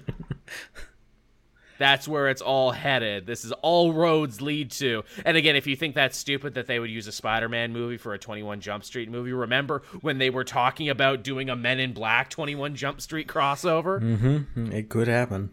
that's 1.78 2.06
where 2.06 2.28
it's 2.28 2.40
all 2.40 2.70
headed. 2.70 3.26
This 3.26 3.44
is 3.44 3.50
all 3.60 3.92
roads 3.92 4.40
lead 4.40 4.70
to. 4.72 5.02
And 5.24 5.36
again, 5.36 5.56
if 5.56 5.66
you 5.66 5.74
think 5.74 5.96
that's 5.96 6.16
stupid 6.16 6.54
that 6.54 6.68
they 6.68 6.78
would 6.78 6.90
use 6.90 7.08
a 7.08 7.12
Spider-Man 7.12 7.72
movie 7.72 7.96
for 7.96 8.14
a 8.14 8.18
21 8.18 8.60
Jump 8.60 8.84
Street 8.84 9.10
movie, 9.10 9.32
remember 9.32 9.82
when 10.00 10.18
they 10.18 10.30
were 10.30 10.44
talking 10.44 10.88
about 10.88 11.24
doing 11.24 11.50
a 11.50 11.56
Men 11.56 11.80
in 11.80 11.92
Black 11.92 12.30
21 12.30 12.76
Jump 12.76 13.00
Street 13.00 13.26
crossover? 13.26 14.00
Mm-hmm. 14.00 14.70
It 14.70 14.88
could 14.88 15.08
happen. 15.08 15.50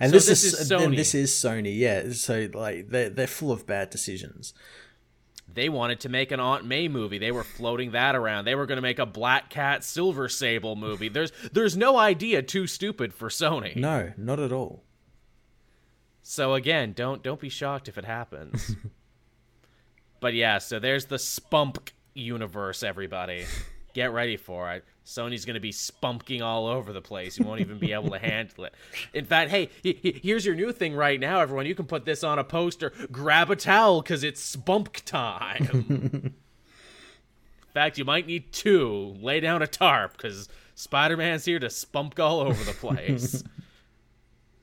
And 0.00 0.10
so 0.10 0.16
this, 0.16 0.26
this, 0.26 0.44
is, 0.44 0.54
is 0.54 0.70
Sony. 0.70 0.96
this 0.96 1.14
is 1.14 1.32
Sony, 1.32 1.76
yeah. 1.76 2.12
So 2.12 2.48
like 2.54 2.88
they're 2.88 3.10
they're 3.10 3.26
full 3.26 3.50
of 3.50 3.66
bad 3.66 3.90
decisions. 3.90 4.54
They 5.52 5.68
wanted 5.68 6.00
to 6.00 6.08
make 6.08 6.30
an 6.30 6.40
Aunt 6.40 6.66
May 6.66 6.88
movie. 6.88 7.18
They 7.18 7.32
were 7.32 7.42
floating 7.42 7.92
that 7.92 8.14
around. 8.14 8.44
They 8.44 8.54
were 8.54 8.66
going 8.66 8.76
to 8.76 8.82
make 8.82 8.98
a 8.98 9.06
Black 9.06 9.48
Cat 9.48 9.82
Silver 9.82 10.28
Sable 10.28 10.76
movie. 10.76 11.08
There's 11.08 11.32
there's 11.52 11.76
no 11.76 11.96
idea 11.96 12.42
too 12.42 12.66
stupid 12.66 13.14
for 13.14 13.28
Sony. 13.28 13.74
No, 13.74 14.12
not 14.16 14.38
at 14.38 14.52
all. 14.52 14.84
So 16.22 16.54
again, 16.54 16.92
don't 16.92 17.22
don't 17.22 17.40
be 17.40 17.48
shocked 17.48 17.88
if 17.88 17.96
it 17.96 18.04
happens. 18.04 18.76
but 20.20 20.34
yeah, 20.34 20.58
so 20.58 20.78
there's 20.78 21.06
the 21.06 21.18
Spunk 21.18 21.94
universe 22.14 22.82
everybody. 22.82 23.46
Get 23.94 24.12
ready 24.12 24.36
for 24.36 24.70
it. 24.72 24.84
Sony's 25.08 25.46
going 25.46 25.54
to 25.54 25.60
be 25.60 25.72
spunking 25.72 26.42
all 26.42 26.66
over 26.66 26.92
the 26.92 27.00
place. 27.00 27.38
You 27.38 27.46
won't 27.46 27.62
even 27.62 27.78
be 27.78 27.94
able 27.94 28.10
to 28.10 28.18
handle 28.18 28.64
it. 28.64 28.74
In 29.14 29.24
fact, 29.24 29.50
hey, 29.50 29.70
here's 29.82 30.44
your 30.44 30.54
new 30.54 30.70
thing 30.70 30.94
right 30.94 31.18
now, 31.18 31.40
everyone. 31.40 31.64
You 31.64 31.74
can 31.74 31.86
put 31.86 32.04
this 32.04 32.22
on 32.22 32.38
a 32.38 32.44
poster. 32.44 32.92
Grab 33.10 33.50
a 33.50 33.56
towel 33.56 34.02
because 34.02 34.22
it's 34.22 34.42
spunk 34.42 35.02
time. 35.06 36.34
In 37.68 37.72
fact, 37.72 37.96
you 37.96 38.04
might 38.04 38.26
need 38.26 38.52
two. 38.52 39.16
Lay 39.22 39.40
down 39.40 39.62
a 39.62 39.66
tarp 39.66 40.12
because 40.12 40.46
Spider 40.74 41.16
Man's 41.16 41.46
here 41.46 41.58
to 41.58 41.70
spunk 41.70 42.20
all 42.20 42.40
over 42.40 42.62
the 42.62 42.72
place. 42.72 43.42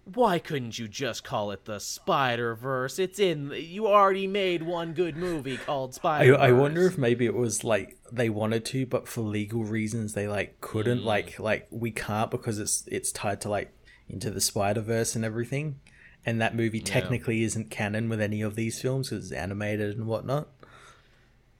why 0.05 0.37
couldn't 0.37 0.77
you 0.77 0.87
just 0.87 1.23
call 1.23 1.51
it 1.51 1.65
the 1.65 1.79
Spider 1.79 2.53
Verse? 2.53 2.99
It's 2.99 3.19
in. 3.19 3.51
You 3.55 3.87
already 3.87 4.27
made 4.27 4.61
one 4.61 4.93
good 4.93 5.17
movie 5.17 5.57
called 5.57 5.95
Spider. 5.95 6.37
I, 6.37 6.49
I, 6.49 6.51
wonder 6.51 6.85
if 6.85 6.97
maybe 6.97 7.25
it 7.25 7.33
was 7.33 7.63
like 7.63 7.97
they 8.11 8.29
wanted 8.29 8.65
to, 8.65 8.85
but 8.85 9.07
for 9.07 9.21
legal 9.21 9.63
reasons 9.63 10.13
they 10.13 10.27
like 10.27 10.61
couldn't. 10.61 10.99
Mm. 10.99 11.05
Like 11.05 11.39
like 11.39 11.67
we 11.71 11.89
can't 11.89 12.29
because 12.29 12.59
it's 12.59 12.87
it's 12.87 13.11
tied 13.11 13.41
to 13.41 13.49
like 13.49 13.73
into 14.07 14.29
the 14.29 14.41
Spider 14.41 14.81
Verse 14.81 15.15
and 15.15 15.25
everything, 15.25 15.79
and 16.23 16.39
that 16.39 16.55
movie 16.55 16.81
technically 16.81 17.37
yeah. 17.37 17.47
isn't 17.47 17.71
canon 17.71 18.07
with 18.07 18.21
any 18.21 18.43
of 18.43 18.55
these 18.55 18.79
films 18.79 19.09
because 19.09 19.31
it's 19.31 19.33
animated 19.33 19.97
and 19.97 20.05
whatnot. 20.05 20.49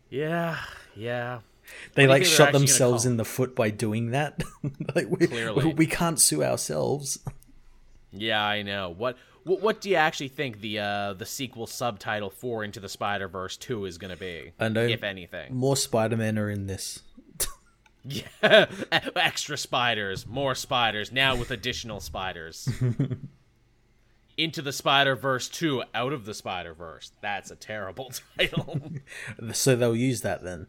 Yeah, 0.09 0.59
yeah. 0.95 1.39
They 1.95 2.05
like 2.05 2.25
shot 2.25 2.53
themselves 2.53 3.07
in 3.07 3.17
the 3.17 3.25
foot 3.25 3.55
by 3.55 3.71
doing 3.71 4.11
that. 4.11 4.43
like 4.95 5.09
we, 5.09 5.25
Clearly. 5.25 5.73
we 5.73 5.87
can't 5.87 6.19
sue 6.19 6.43
ourselves. 6.43 7.17
Yeah, 8.15 8.43
I 8.43 8.61
know. 8.61 8.93
What 8.95 9.17
what, 9.43 9.61
what 9.61 9.81
do 9.81 9.89
you 9.89 9.95
actually 9.95 10.29
think 10.29 10.61
the 10.61 10.79
uh, 10.79 11.13
the 11.13 11.25
sequel 11.25 11.67
subtitle 11.67 12.29
for 12.31 12.63
Into 12.63 12.79
the 12.79 12.89
Spider 12.89 13.27
Verse 13.27 13.57
two 13.57 13.85
is 13.85 13.97
going 13.97 14.11
to 14.11 14.17
be? 14.19 14.51
I 14.59 14.69
know, 14.69 14.85
if 14.85 15.03
anything. 15.03 15.55
More 15.55 15.77
Spider 15.77 16.17
Men 16.17 16.37
are 16.39 16.49
in 16.49 16.67
this. 16.67 17.03
yeah, 18.03 18.27
extra 19.15 19.57
spiders, 19.57 20.25
more 20.25 20.55
spiders 20.55 21.11
now 21.11 21.35
with 21.35 21.51
additional 21.51 21.99
spiders. 21.99 22.67
Into 24.37 24.61
the 24.61 24.73
Spider 24.73 25.15
Verse 25.15 25.47
two, 25.47 25.83
out 25.93 26.11
of 26.11 26.25
the 26.25 26.33
Spider 26.33 26.73
Verse. 26.73 27.11
That's 27.21 27.51
a 27.51 27.55
terrible 27.55 28.11
title. 28.39 28.81
so 29.53 29.75
they'll 29.75 29.95
use 29.95 30.21
that 30.21 30.43
then. 30.43 30.67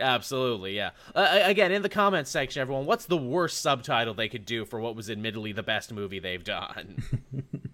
Absolutely, 0.00 0.74
yeah. 0.74 0.90
Uh, 1.14 1.40
again, 1.42 1.72
in 1.72 1.82
the 1.82 1.88
comments 1.88 2.30
section, 2.30 2.60
everyone, 2.60 2.86
what's 2.86 3.06
the 3.06 3.16
worst 3.16 3.62
subtitle 3.62 4.14
they 4.14 4.28
could 4.28 4.44
do 4.44 4.64
for 4.64 4.80
what 4.80 4.96
was 4.96 5.08
admittedly 5.08 5.52
the 5.52 5.62
best 5.62 5.92
movie 5.92 6.18
they've 6.18 6.44
done? 6.44 7.02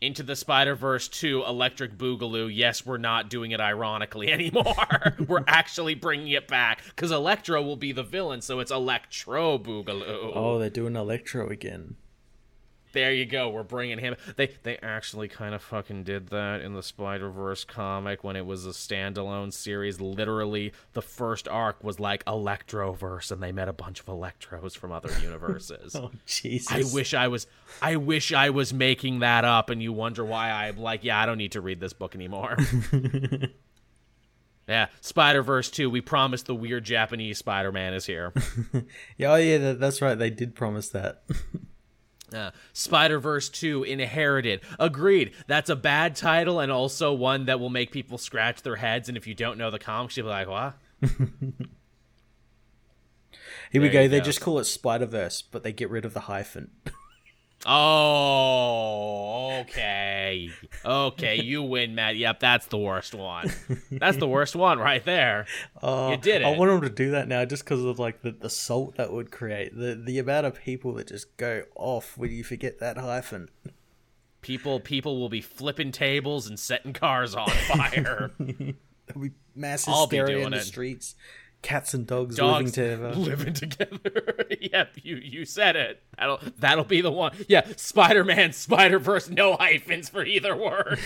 Into 0.00 0.22
the 0.22 0.36
Spider 0.36 0.74
Verse 0.74 1.08
2 1.08 1.44
Electric 1.48 1.96
Boogaloo. 1.96 2.50
Yes, 2.54 2.84
we're 2.84 2.98
not 2.98 3.30
doing 3.30 3.52
it 3.52 3.60
ironically 3.60 4.28
anymore. 4.32 5.16
we're 5.26 5.44
actually 5.46 5.94
bringing 5.94 6.28
it 6.28 6.48
back 6.48 6.84
because 6.84 7.10
Electro 7.10 7.62
will 7.62 7.76
be 7.76 7.92
the 7.92 8.02
villain, 8.02 8.42
so 8.42 8.60
it's 8.60 8.70
Electro 8.70 9.58
Boogaloo. 9.58 10.32
Oh, 10.34 10.58
they're 10.58 10.68
doing 10.68 10.96
Electro 10.96 11.48
again 11.48 11.96
there 12.92 13.12
you 13.12 13.26
go. 13.26 13.48
We're 13.48 13.62
bringing 13.62 13.98
him. 13.98 14.16
They 14.36 14.52
they 14.62 14.76
actually 14.78 15.28
kind 15.28 15.54
of 15.54 15.62
fucking 15.62 16.04
did 16.04 16.28
that 16.28 16.60
in 16.60 16.74
the 16.74 16.82
Spider 16.82 17.30
Verse 17.30 17.64
comic 17.64 18.24
when 18.24 18.36
it 18.36 18.46
was 18.46 18.66
a 18.66 18.70
standalone 18.70 19.52
series. 19.52 20.00
Literally, 20.00 20.72
the 20.92 21.02
first 21.02 21.48
arc 21.48 21.82
was 21.84 22.00
like 22.00 22.24
Electroverse, 22.24 23.30
and 23.30 23.42
they 23.42 23.52
met 23.52 23.68
a 23.68 23.72
bunch 23.72 24.00
of 24.00 24.06
Electros 24.06 24.76
from 24.76 24.92
other 24.92 25.10
universes. 25.22 25.94
oh 25.94 26.10
Jesus! 26.26 26.72
I 26.72 26.94
wish 26.94 27.14
I 27.14 27.28
was. 27.28 27.46
I 27.82 27.96
wish 27.96 28.32
I 28.32 28.50
was 28.50 28.72
making 28.72 29.20
that 29.20 29.44
up, 29.44 29.70
and 29.70 29.82
you 29.82 29.92
wonder 29.92 30.24
why 30.24 30.50
I'm 30.50 30.76
like, 30.76 31.04
yeah, 31.04 31.20
I 31.20 31.26
don't 31.26 31.38
need 31.38 31.52
to 31.52 31.60
read 31.60 31.80
this 31.80 31.92
book 31.92 32.14
anymore. 32.14 32.56
Yeah, 34.68 34.86
Spider 35.00 35.42
Verse 35.42 35.70
2. 35.70 35.88
We 35.88 36.00
promised 36.00 36.46
the 36.46 36.54
weird 36.54 36.84
Japanese 36.84 37.38
Spider 37.38 37.70
Man 37.70 37.94
is 37.94 38.06
here. 38.06 38.32
yeah, 39.16 39.32
oh 39.32 39.36
yeah, 39.36 39.74
that's 39.74 40.02
right. 40.02 40.16
They 40.16 40.30
did 40.30 40.54
promise 40.54 40.88
that. 40.88 41.22
Uh, 42.32 42.50
Spider 42.72 43.18
Verse 43.18 43.48
2 43.48 43.84
Inherited. 43.84 44.60
Agreed. 44.78 45.32
That's 45.46 45.70
a 45.70 45.76
bad 45.76 46.16
title 46.16 46.60
and 46.60 46.72
also 46.72 47.12
one 47.12 47.46
that 47.46 47.60
will 47.60 47.70
make 47.70 47.92
people 47.92 48.18
scratch 48.18 48.62
their 48.62 48.76
heads. 48.76 49.08
And 49.08 49.16
if 49.16 49.26
you 49.26 49.34
don't 49.34 49.58
know 49.58 49.70
the 49.70 49.78
comics, 49.78 50.16
you'll 50.16 50.26
be 50.26 50.30
like, 50.30 50.48
what? 50.48 50.74
Here 53.70 53.82
we 53.82 53.88
go. 53.88 54.08
They 54.08 54.20
just 54.20 54.40
call 54.40 54.58
it 54.58 54.64
Spider 54.64 55.06
Verse, 55.06 55.42
but 55.42 55.62
they 55.62 55.72
get 55.72 55.90
rid 55.90 56.04
of 56.04 56.14
the 56.14 56.20
hyphen. 56.20 56.70
Oh, 57.64 59.58
okay. 59.62 60.50
Okay, 60.84 61.40
you 61.42 61.62
win, 61.62 61.94
Matt. 61.94 62.16
Yep, 62.16 62.40
that's 62.40 62.66
the 62.66 62.78
worst 62.78 63.14
one. 63.14 63.50
That's 63.90 64.16
the 64.18 64.28
worst 64.28 64.54
one 64.56 64.78
right 64.78 65.04
there. 65.04 65.46
Oh, 65.82 66.10
You 66.10 66.16
did 66.16 66.42
I 66.42 66.50
it. 66.50 66.58
want 66.58 66.70
him 66.70 66.80
to 66.82 66.88
do 66.90 67.10
that 67.12 67.28
now, 67.28 67.44
just 67.44 67.64
because 67.64 67.84
of 67.84 67.98
like 67.98 68.22
the, 68.22 68.30
the 68.32 68.48
salt 68.50 68.96
that 68.96 69.12
would 69.12 69.30
create, 69.30 69.76
the 69.76 69.94
the 69.94 70.18
amount 70.18 70.46
of 70.46 70.60
people 70.60 70.94
that 70.94 71.08
just 71.08 71.36
go 71.36 71.64
off 71.74 72.16
when 72.16 72.30
you 72.30 72.42
forget 72.44 72.78
that 72.80 72.96
hyphen. 72.98 73.48
People 74.42 74.80
people 74.80 75.18
will 75.20 75.28
be 75.28 75.40
flipping 75.40 75.92
tables 75.92 76.46
and 76.46 76.58
setting 76.58 76.92
cars 76.92 77.34
on 77.34 77.48
fire. 77.48 78.30
There'll 78.38 79.20
be 79.22 79.30
mass 79.54 79.86
I'll 79.86 80.06
be 80.06 80.16
hysteria 80.16 80.44
in 80.46 80.52
the 80.52 80.58
it. 80.58 80.64
streets. 80.64 81.14
Cats 81.66 81.94
and 81.94 82.06
dogs, 82.06 82.38
living 82.40 82.70
together. 82.70 83.10
living 83.16 83.52
together. 83.52 84.46
yep, 84.60 84.92
you 85.02 85.16
you 85.16 85.44
said 85.44 85.74
it. 85.74 86.00
That'll 86.16 86.38
that'll 86.58 86.84
be 86.84 87.00
the 87.00 87.10
one. 87.10 87.32
Yeah, 87.48 87.66
Spider-Man, 87.74 88.52
Spider-Verse, 88.52 89.30
no 89.30 89.56
hyphens 89.56 90.08
for 90.08 90.24
either 90.24 90.54
word. 90.54 91.00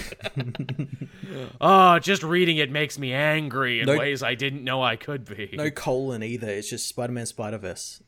oh, 1.63 1.99
just 2.01 2.23
reading 2.23 2.59
it 2.59 2.71
makes 2.71 2.99
me 2.99 3.15
angry 3.15 3.81
in 3.81 3.87
No- 3.87 3.97
ways 3.97 4.23
I 4.23 4.35
didn't 4.35 4.63
know 4.63 4.83
I 4.83 4.97
could 4.97 5.25
be. 5.25 5.49
No 5.55 5.71
colon 5.71 6.23
either. 6.23 6.51
It's 6.51 6.69
just 6.69 6.87
Spider 6.87 7.15
Man 7.15 7.25
Spider 7.25 7.57
Verse. 7.57 8.03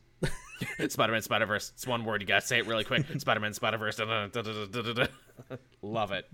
Spider-Man, 0.89 1.23
Spider-Verse. 1.23 1.71
It's 1.73 1.87
one 1.87 2.05
word. 2.05 2.21
You 2.21 2.27
gotta 2.27 2.45
say 2.45 2.59
it 2.59 2.67
really 2.67 2.83
quick. 2.83 3.07
Da- 3.07 4.41
da- 4.43 4.65
da- 4.83 4.93
da. 4.93 5.07
Love 5.81 6.11
it. 6.11 6.29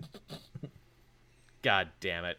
God 1.61 1.87
damn 2.01 2.25
it. 2.25 2.37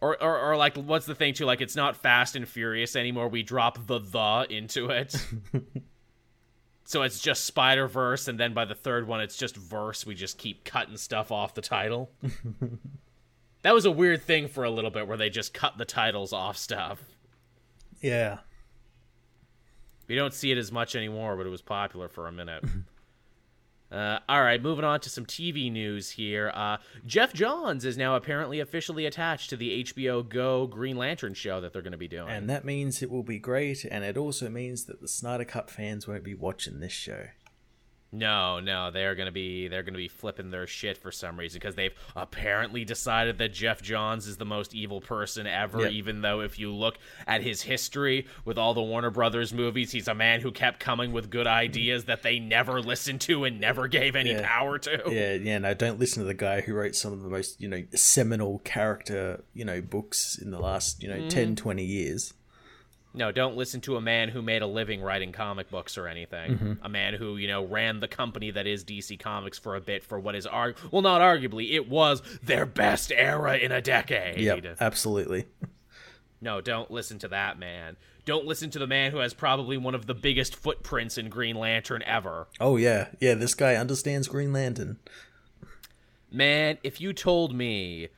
Or, 0.00 0.20
or, 0.22 0.38
or 0.38 0.56
like, 0.56 0.76
what's 0.76 1.06
the 1.06 1.14
thing 1.14 1.34
too? 1.34 1.44
Like, 1.44 1.60
it's 1.60 1.76
not 1.76 1.96
Fast 1.96 2.34
and 2.34 2.48
Furious 2.48 2.96
anymore. 2.96 3.28
We 3.28 3.42
drop 3.42 3.86
the 3.86 3.98
the 3.98 4.46
into 4.48 4.88
it. 4.88 5.14
so 6.84 7.02
it's 7.02 7.20
just 7.20 7.44
Spider 7.44 7.86
Verse, 7.86 8.26
and 8.26 8.40
then 8.40 8.54
by 8.54 8.64
the 8.64 8.74
third 8.74 9.06
one, 9.06 9.20
it's 9.20 9.36
just 9.36 9.56
verse. 9.56 10.06
We 10.06 10.14
just 10.14 10.38
keep 10.38 10.64
cutting 10.64 10.96
stuff 10.96 11.30
off 11.30 11.54
the 11.54 11.60
title. 11.60 12.10
that 13.62 13.74
was 13.74 13.84
a 13.84 13.90
weird 13.90 14.22
thing 14.22 14.48
for 14.48 14.64
a 14.64 14.70
little 14.70 14.90
bit, 14.90 15.06
where 15.06 15.18
they 15.18 15.28
just 15.28 15.52
cut 15.52 15.76
the 15.76 15.84
titles 15.84 16.32
off 16.32 16.56
stuff. 16.56 17.02
Yeah. 18.00 18.38
We 20.08 20.16
don't 20.16 20.34
see 20.34 20.50
it 20.50 20.58
as 20.58 20.72
much 20.72 20.96
anymore, 20.96 21.36
but 21.36 21.46
it 21.46 21.50
was 21.50 21.62
popular 21.62 22.08
for 22.08 22.26
a 22.26 22.32
minute. 22.32 22.64
Uh, 23.90 24.20
all 24.28 24.42
right, 24.42 24.62
moving 24.62 24.84
on 24.84 25.00
to 25.00 25.10
some 25.10 25.26
TV 25.26 25.70
news 25.70 26.10
here. 26.10 26.52
Uh, 26.54 26.76
Geoff 27.06 27.32
Johns 27.32 27.84
is 27.84 27.96
now 27.96 28.14
apparently 28.14 28.60
officially 28.60 29.04
attached 29.04 29.50
to 29.50 29.56
the 29.56 29.82
HBO 29.84 30.28
Go 30.28 30.66
Green 30.66 30.96
Lantern 30.96 31.34
show 31.34 31.60
that 31.60 31.72
they're 31.72 31.82
going 31.82 31.92
to 31.92 31.98
be 31.98 32.08
doing. 32.08 32.28
And 32.28 32.48
that 32.48 32.64
means 32.64 33.02
it 33.02 33.10
will 33.10 33.24
be 33.24 33.38
great, 33.38 33.84
and 33.84 34.04
it 34.04 34.16
also 34.16 34.48
means 34.48 34.84
that 34.84 35.00
the 35.00 35.08
Snyder 35.08 35.44
Cut 35.44 35.70
fans 35.70 36.06
won't 36.06 36.22
be 36.22 36.34
watching 36.34 36.80
this 36.80 36.92
show. 36.92 37.26
No, 38.12 38.58
no, 38.58 38.90
they're 38.90 39.14
going 39.14 39.26
to 39.26 39.32
be 39.32 39.68
they're 39.68 39.84
to 39.84 39.92
be 39.92 40.08
flipping 40.08 40.50
their 40.50 40.66
shit 40.66 40.98
for 40.98 41.12
some 41.12 41.38
reason 41.38 41.58
because 41.60 41.76
they've 41.76 41.94
apparently 42.16 42.84
decided 42.84 43.38
that 43.38 43.52
Geoff 43.52 43.82
Johns 43.82 44.26
is 44.26 44.36
the 44.36 44.44
most 44.44 44.74
evil 44.74 45.00
person 45.00 45.46
ever. 45.46 45.82
Yep. 45.82 45.92
Even 45.92 46.20
though 46.22 46.40
if 46.40 46.58
you 46.58 46.72
look 46.72 46.98
at 47.26 47.42
his 47.42 47.62
history 47.62 48.26
with 48.44 48.58
all 48.58 48.74
the 48.74 48.82
Warner 48.82 49.10
Brothers 49.10 49.52
movies, 49.52 49.92
he's 49.92 50.08
a 50.08 50.14
man 50.14 50.40
who 50.40 50.50
kept 50.50 50.80
coming 50.80 51.12
with 51.12 51.30
good 51.30 51.46
ideas 51.46 52.06
that 52.06 52.22
they 52.22 52.38
never 52.40 52.80
listened 52.82 53.20
to 53.22 53.44
and 53.44 53.60
never 53.60 53.86
gave 53.86 54.16
any 54.16 54.32
Yeah. 54.32 54.46
power 54.46 54.78
to. 54.78 55.02
Yeah, 55.06 55.34
yeah, 55.34 55.58
no, 55.58 55.72
don't 55.74 56.00
listen 56.00 56.22
to 56.22 56.26
the 56.26 56.34
guy 56.34 56.62
who 56.62 56.74
wrote 56.74 56.96
some 56.96 57.12
of 57.12 57.22
the 57.22 57.28
most, 57.28 57.60
you 57.60 57.68
know, 57.68 57.82
seminal 57.94 58.58
character, 58.64 59.44
you 59.54 59.64
know, 59.64 59.80
books 59.80 60.36
in 60.36 60.50
the 60.50 60.58
last, 60.58 61.02
you 61.02 61.08
know, 61.08 61.28
ten, 61.28 61.54
twenty 61.54 61.54
10, 61.54 61.56
20 61.56 61.84
years. 61.84 62.34
No, 63.12 63.32
don't 63.32 63.56
listen 63.56 63.80
to 63.82 63.96
a 63.96 64.00
man 64.00 64.28
who 64.28 64.40
made 64.40 64.62
a 64.62 64.66
living 64.66 65.02
writing 65.02 65.32
comic 65.32 65.68
books 65.68 65.98
or 65.98 66.06
anything. 66.06 66.52
Mm-hmm. 66.52 66.72
A 66.84 66.88
man 66.88 67.14
who, 67.14 67.36
you 67.36 67.48
know, 67.48 67.64
ran 67.64 67.98
the 67.98 68.06
company 68.06 68.52
that 68.52 68.68
is 68.68 68.84
DC 68.84 69.18
Comics 69.18 69.58
for 69.58 69.74
a 69.74 69.80
bit 69.80 70.04
for 70.04 70.20
what 70.20 70.36
is 70.36 70.46
arg 70.46 70.76
well 70.92 71.02
not 71.02 71.20
arguably, 71.20 71.72
it 71.72 71.88
was 71.88 72.22
their 72.42 72.66
best 72.66 73.10
era 73.10 73.56
in 73.56 73.72
a 73.72 73.80
decade. 73.80 74.38
Yep, 74.38 74.76
absolutely. 74.80 75.46
No, 76.42 76.60
don't 76.60 76.90
listen 76.90 77.18
to 77.18 77.28
that 77.28 77.58
man. 77.58 77.96
Don't 78.24 78.46
listen 78.46 78.70
to 78.70 78.78
the 78.78 78.86
man 78.86 79.12
who 79.12 79.18
has 79.18 79.34
probably 79.34 79.76
one 79.76 79.94
of 79.94 80.06
the 80.06 80.14
biggest 80.14 80.56
footprints 80.56 81.18
in 81.18 81.28
Green 81.28 81.56
Lantern 81.56 82.02
ever. 82.06 82.48
Oh, 82.58 82.76
yeah, 82.76 83.08
yeah, 83.20 83.34
this 83.34 83.54
guy 83.54 83.74
understands 83.74 84.26
Green 84.26 84.52
Lantern. 84.52 84.98
Man, 86.30 86.78
if 86.82 87.00
you 87.00 87.12
told 87.12 87.54
me 87.54 88.08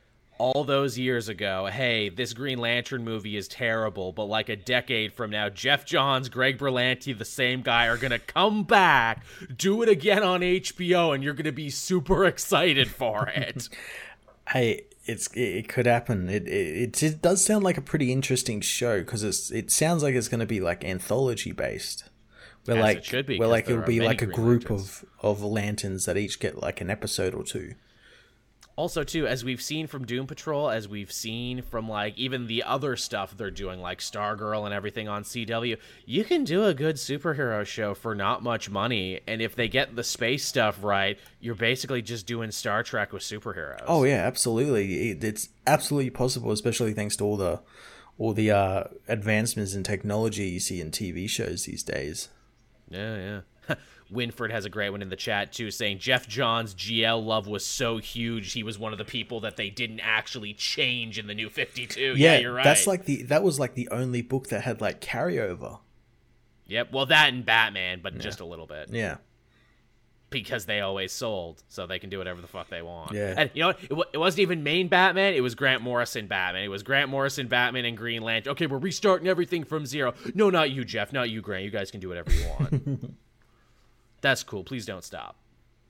all 0.43 0.65
those 0.65 0.99
years 0.99 1.29
ago, 1.29 1.69
hey, 1.71 2.09
this 2.09 2.33
Green 2.33 2.57
Lantern 2.57 3.05
movie 3.05 3.37
is 3.37 3.47
terrible, 3.47 4.11
but 4.11 4.25
like 4.25 4.49
a 4.49 4.57
decade 4.57 5.13
from 5.13 5.31
now, 5.31 5.47
Geoff 5.47 5.85
Johns, 5.85 6.27
Greg 6.27 6.57
Berlanti, 6.57 7.17
the 7.17 7.23
same 7.23 7.61
guy, 7.61 7.87
are 7.87 7.95
gonna 7.95 8.19
come 8.19 8.65
back, 8.65 9.23
do 9.55 9.81
it 9.81 9.87
again 9.87 10.21
on 10.21 10.41
HBO, 10.41 11.15
and 11.15 11.23
you're 11.23 11.33
gonna 11.33 11.53
be 11.53 11.69
super 11.69 12.25
excited 12.25 12.89
for 12.89 13.27
it. 13.29 13.69
Hey, 14.49 14.87
it's 15.05 15.29
it, 15.35 15.69
could 15.69 15.85
happen. 15.85 16.27
It, 16.27 16.45
it 16.49 17.01
it 17.01 17.21
does 17.21 17.45
sound 17.45 17.63
like 17.63 17.77
a 17.77 17.81
pretty 17.81 18.11
interesting 18.11 18.59
show 18.59 18.99
because 18.99 19.23
it's 19.23 19.49
it 19.51 19.71
sounds 19.71 20.03
like 20.03 20.15
it's 20.15 20.27
going 20.27 20.41
to 20.41 20.45
be 20.45 20.59
like 20.59 20.83
anthology 20.83 21.53
based. 21.53 22.09
Where 22.65 22.75
As 22.75 22.83
like 22.83 22.97
it 22.97 23.05
should 23.05 23.25
be, 23.25 23.39
where 23.39 23.47
like 23.47 23.69
it'll 23.69 23.83
be 23.83 24.01
like 24.01 24.21
a 24.21 24.25
group 24.25 24.69
Lanterns. 24.69 25.05
of 25.21 25.37
of 25.37 25.43
lanterns 25.43 26.03
that 26.05 26.17
each 26.17 26.41
get 26.41 26.61
like 26.61 26.81
an 26.81 26.89
episode 26.89 27.33
or 27.33 27.45
two. 27.45 27.75
Also, 28.75 29.03
too, 29.03 29.27
as 29.27 29.43
we've 29.45 29.61
seen 29.61 29.85
from 29.85 30.05
Doom 30.05 30.25
Patrol, 30.25 30.69
as 30.69 30.87
we've 30.87 31.11
seen 31.11 31.61
from 31.61 31.87
like 31.87 32.17
even 32.17 32.47
the 32.47 32.63
other 32.63 32.95
stuff 32.95 33.37
they're 33.37 33.51
doing, 33.51 33.81
like 33.81 33.99
Stargirl 33.99 34.65
and 34.65 34.73
everything 34.73 35.07
on 35.07 35.23
CW, 35.23 35.77
you 36.05 36.23
can 36.23 36.43
do 36.43 36.65
a 36.65 36.73
good 36.73 36.95
superhero 36.95 37.65
show 37.65 37.93
for 37.93 38.15
not 38.15 38.41
much 38.41 38.69
money, 38.71 39.19
and 39.27 39.41
if 39.41 39.55
they 39.55 39.67
get 39.67 39.95
the 39.95 40.03
space 40.03 40.43
stuff 40.43 40.83
right, 40.83 41.19
you're 41.39 41.53
basically 41.53 42.01
just 42.01 42.25
doing 42.25 42.49
Star 42.49 42.81
Trek 42.81 43.13
with 43.13 43.21
superheroes. 43.21 43.83
Oh 43.85 44.05
yeah, 44.05 44.25
absolutely. 44.25 45.11
It, 45.11 45.23
it's 45.23 45.49
absolutely 45.67 46.09
possible, 46.09 46.51
especially 46.51 46.93
thanks 46.93 47.15
to 47.17 47.23
all 47.23 47.37
the 47.37 47.61
all 48.17 48.33
the 48.33 48.51
uh, 48.51 48.85
advancements 49.07 49.73
in 49.75 49.83
technology 49.83 50.45
you 50.45 50.59
see 50.59 50.81
in 50.81 50.91
TV 50.91 51.29
shows 51.29 51.65
these 51.65 51.83
days. 51.83 52.29
Yeah, 52.89 53.15
yeah. 53.17 53.39
Winford 54.13 54.51
has 54.51 54.65
a 54.65 54.69
great 54.69 54.89
one 54.91 55.01
in 55.01 55.09
the 55.09 55.15
chat 55.15 55.51
too, 55.51 55.71
saying 55.71 55.99
Geoff 55.99 56.27
Johns' 56.27 56.73
GL 56.75 57.25
love 57.25 57.47
was 57.47 57.65
so 57.65 57.97
huge 57.97 58.53
he 58.53 58.63
was 58.63 58.77
one 58.79 58.91
of 58.91 58.97
the 58.97 59.05
people 59.05 59.39
that 59.41 59.57
they 59.57 59.69
didn't 59.69 59.99
actually 60.01 60.53
change 60.53 61.17
in 61.19 61.27
the 61.27 61.33
new 61.35 61.49
Fifty 61.49 61.85
Two. 61.87 62.13
Yeah, 62.15 62.37
you're 62.37 62.53
right. 62.53 62.63
That's 62.63 62.87
like 62.87 63.05
the 63.05 63.23
that 63.23 63.43
was 63.43 63.59
like 63.59 63.75
the 63.75 63.89
only 63.89 64.21
book 64.21 64.47
that 64.49 64.61
had 64.63 64.79
like 64.81 65.01
carryover. 65.01 65.79
yep. 66.65 66.91
Well, 66.91 67.05
that 67.07 67.33
and 67.33 67.45
Batman, 67.45 67.99
but 68.01 68.17
just 68.19 68.39
a 68.39 68.45
little 68.45 68.67
bit 68.67 68.89
Yeah. 68.91 69.17
because 70.29 70.65
they 70.65 70.79
always 70.79 71.11
sold, 71.11 71.61
so 71.67 71.85
they 71.85 71.99
can 71.99 72.09
do 72.09 72.17
whatever 72.17 72.41
the 72.41 72.47
fuck 72.47 72.69
they 72.69 72.81
want. 72.81 73.11
Yeah. 73.11 73.35
And 73.37 73.51
you 73.53 73.61
know 73.61 73.67
what? 73.67 73.79
It, 73.83 73.93
wa- 73.93 74.05
it 74.13 74.17
wasn't 74.17 74.39
even 74.41 74.63
main 74.63 74.87
Batman. 74.87 75.33
It 75.35 75.41
was 75.41 75.53
Grant 75.53 75.81
Morrison 75.83 76.25
Batman. 76.27 76.63
It 76.63 76.69
was 76.69 76.81
Grant 76.81 77.09
Morrison 77.09 77.47
Batman 77.47 77.85
and 77.85 77.95
Green 77.95 78.23
Lantern. 78.23 78.51
Okay, 78.53 78.65
we're 78.65 78.79
restarting 78.79 79.27
everything 79.27 79.63
from 79.63 79.85
zero. 79.85 80.13
No, 80.33 80.49
not 80.49 80.71
you, 80.71 80.83
Geoff. 80.85 81.13
Not 81.13 81.29
you, 81.29 81.41
Grant. 81.41 81.63
You 81.65 81.69
guys 81.71 81.91
can 81.91 81.99
do 81.99 82.07
whatever 82.09 82.31
you 82.31 82.45
want. 82.47 83.13
That's 84.23 84.41
cool. 84.41 84.63
Please 84.63 84.87
don't 84.87 85.03
stop. 85.03 85.35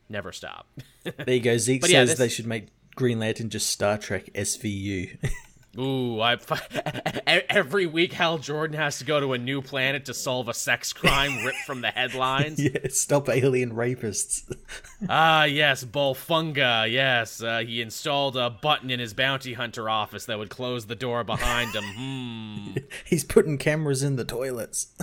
Never 0.09 0.33
stop. 0.33 0.67
There 1.03 1.35
you 1.35 1.39
go. 1.41 1.57
Zeke 1.57 1.81
But 1.81 1.89
yeah, 1.89 1.99
says 2.01 2.09
this- 2.11 2.19
they 2.19 2.29
should 2.29 2.47
make 2.47 2.67
Green 2.95 3.19
Lantern 3.19 3.49
just 3.49 3.69
Star 3.69 3.97
Trek 3.97 4.29
SVU. 4.33 5.17
Ooh, 5.79 6.21
I 6.21 6.37
every 7.49 7.87
week 7.87 8.13
Hal 8.13 8.37
Jordan 8.37 8.77
has 8.77 8.99
to 8.99 9.05
go 9.05 9.19
to 9.19 9.33
a 9.33 9.39
new 9.39 9.59
planet 9.61 10.05
to 10.05 10.13
solve 10.13 10.47
a 10.47 10.53
sex 10.53 10.93
crime 10.93 11.43
ripped 11.43 11.63
from 11.65 11.81
the 11.81 11.87
headlines. 11.89 12.59
yeah, 12.63 12.77
stop 12.89 13.27
alien 13.27 13.71
rapists. 13.71 14.43
Ah, 15.09 15.45
yes, 15.45 15.83
Bolphunga. 15.83 16.91
Yes, 16.91 17.41
uh, 17.41 17.59
he 17.65 17.81
installed 17.81 18.37
a 18.37 18.51
button 18.51 18.91
in 18.91 18.99
his 18.99 19.15
bounty 19.15 19.53
hunter 19.53 19.89
office 19.89 20.25
that 20.27 20.37
would 20.37 20.49
close 20.51 20.85
the 20.85 20.95
door 20.95 21.23
behind 21.23 21.73
him. 21.73 21.83
Hmm. 21.83 22.77
He's 23.03 23.23
putting 23.23 23.57
cameras 23.57 24.03
in 24.03 24.15
the 24.15 24.25
toilets. 24.25 24.93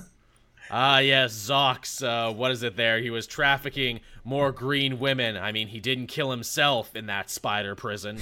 Ah, 0.71 0.99
yes, 0.99 1.33
Zox. 1.33 2.03
Uh, 2.03 2.33
what 2.33 2.51
is 2.53 2.63
it 2.63 2.77
there? 2.77 3.01
He 3.01 3.11
was 3.11 3.27
trafficking 3.27 4.01
more 4.25 4.53
green 4.53 4.99
women. 5.01 5.37
I 5.37 5.51
mean, 5.53 5.69
he 5.69 5.81
didn't 5.81 6.07
kill 6.07 6.31
himself 6.31 6.95
in 6.95 7.07
that 7.07 7.29
spider 7.29 7.75
prison. 7.75 8.19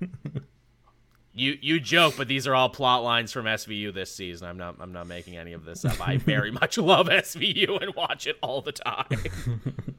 you 1.34 1.58
you 1.60 1.78
joke, 1.78 2.14
but 2.16 2.26
these 2.26 2.46
are 2.46 2.54
all 2.54 2.70
plot 2.70 3.02
lines 3.02 3.32
from 3.32 3.44
SVU 3.44 3.92
this 3.92 4.14
season. 4.14 4.48
I'm 4.48 4.56
not 4.56 4.76
I'm 4.80 4.92
not 4.92 5.06
making 5.06 5.36
any 5.36 5.52
of 5.52 5.64
this 5.64 5.84
up. 5.84 6.00
I 6.06 6.16
very 6.16 6.50
much 6.50 6.78
love 6.78 7.08
SVU 7.08 7.82
and 7.82 7.94
watch 7.94 8.26
it 8.26 8.36
all 8.42 8.62
the 8.62 8.72
time. 8.72 9.06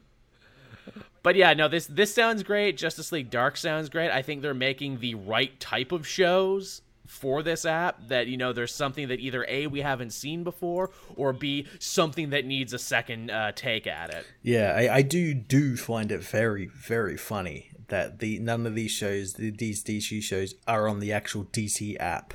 But 1.23 1.35
yeah, 1.35 1.53
no, 1.53 1.67
this 1.67 1.85
this 1.85 2.13
sounds 2.13 2.41
great. 2.41 2.77
Justice 2.77 3.11
League 3.11 3.29
Dark 3.29 3.55
sounds 3.55 3.89
great. 3.89 4.09
I 4.09 4.21
think 4.23 4.41
they're 4.41 4.53
making 4.53 4.99
the 4.99 5.15
right 5.15 5.59
type 5.59 5.91
of 5.91 6.07
shows 6.07 6.81
for 7.11 7.43
this 7.43 7.65
app 7.65 8.07
that 8.07 8.27
you 8.27 8.37
know 8.37 8.53
there's 8.53 8.73
something 8.73 9.07
that 9.09 9.19
either 9.19 9.45
a 9.49 9.67
we 9.67 9.81
haven't 9.81 10.11
seen 10.11 10.43
before 10.43 10.89
or 11.15 11.33
b 11.33 11.67
something 11.79 12.29
that 12.29 12.45
needs 12.45 12.73
a 12.73 12.79
second 12.79 13.29
uh, 13.29 13.51
take 13.53 13.85
at 13.85 14.09
it 14.09 14.25
Yeah, 14.41 14.73
I, 14.75 14.95
I 14.95 15.01
do 15.01 15.33
do 15.33 15.77
find 15.77 16.11
it 16.11 16.21
very 16.21 16.67
very 16.67 17.17
funny 17.17 17.71
that 17.91 18.19
the 18.19 18.39
none 18.39 18.65
of 18.65 18.73
these 18.73 18.91
shows, 18.91 19.33
the, 19.33 19.51
these 19.51 19.83
DC 19.83 20.23
shows, 20.23 20.55
are 20.67 20.87
on 20.87 20.99
the 20.99 21.13
actual 21.13 21.45
DC 21.45 21.95
app. 21.99 22.33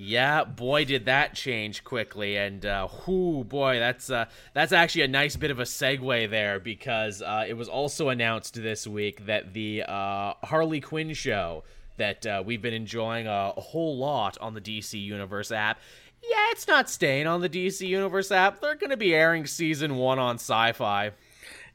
Yeah, 0.00 0.44
boy, 0.44 0.84
did 0.84 1.06
that 1.06 1.34
change 1.34 1.82
quickly, 1.82 2.36
and 2.36 2.64
uh, 2.64 2.86
whoo, 2.86 3.42
boy, 3.42 3.80
that's 3.80 4.10
uh, 4.10 4.26
that's 4.54 4.70
actually 4.70 5.02
a 5.02 5.08
nice 5.08 5.34
bit 5.34 5.50
of 5.50 5.58
a 5.58 5.64
segue 5.64 6.30
there 6.30 6.60
because 6.60 7.20
uh, 7.20 7.44
it 7.48 7.54
was 7.54 7.68
also 7.68 8.08
announced 8.08 8.54
this 8.54 8.86
week 8.86 9.26
that 9.26 9.54
the 9.54 9.82
uh, 9.82 10.34
Harley 10.44 10.80
Quinn 10.80 11.14
show 11.14 11.64
that 11.98 12.26
uh, 12.26 12.42
we've 12.44 12.62
been 12.62 12.74
enjoying 12.74 13.26
a, 13.26 13.52
a 13.56 13.60
whole 13.60 13.96
lot 13.98 14.38
on 14.40 14.54
the 14.54 14.60
DC 14.60 15.00
Universe 15.02 15.52
app. 15.52 15.78
Yeah, 16.22 16.46
it's 16.50 16.66
not 16.66 16.90
staying 16.90 17.26
on 17.28 17.40
the 17.42 17.48
DC 17.48 17.86
Universe 17.86 18.32
app. 18.32 18.60
They're 18.60 18.74
going 18.74 18.90
to 18.90 18.96
be 18.96 19.14
airing 19.14 19.46
season 19.46 19.96
one 19.96 20.18
on 20.18 20.36
Syfy. 20.38 21.12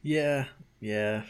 Yeah, 0.02 0.46
yeah. 0.80 1.22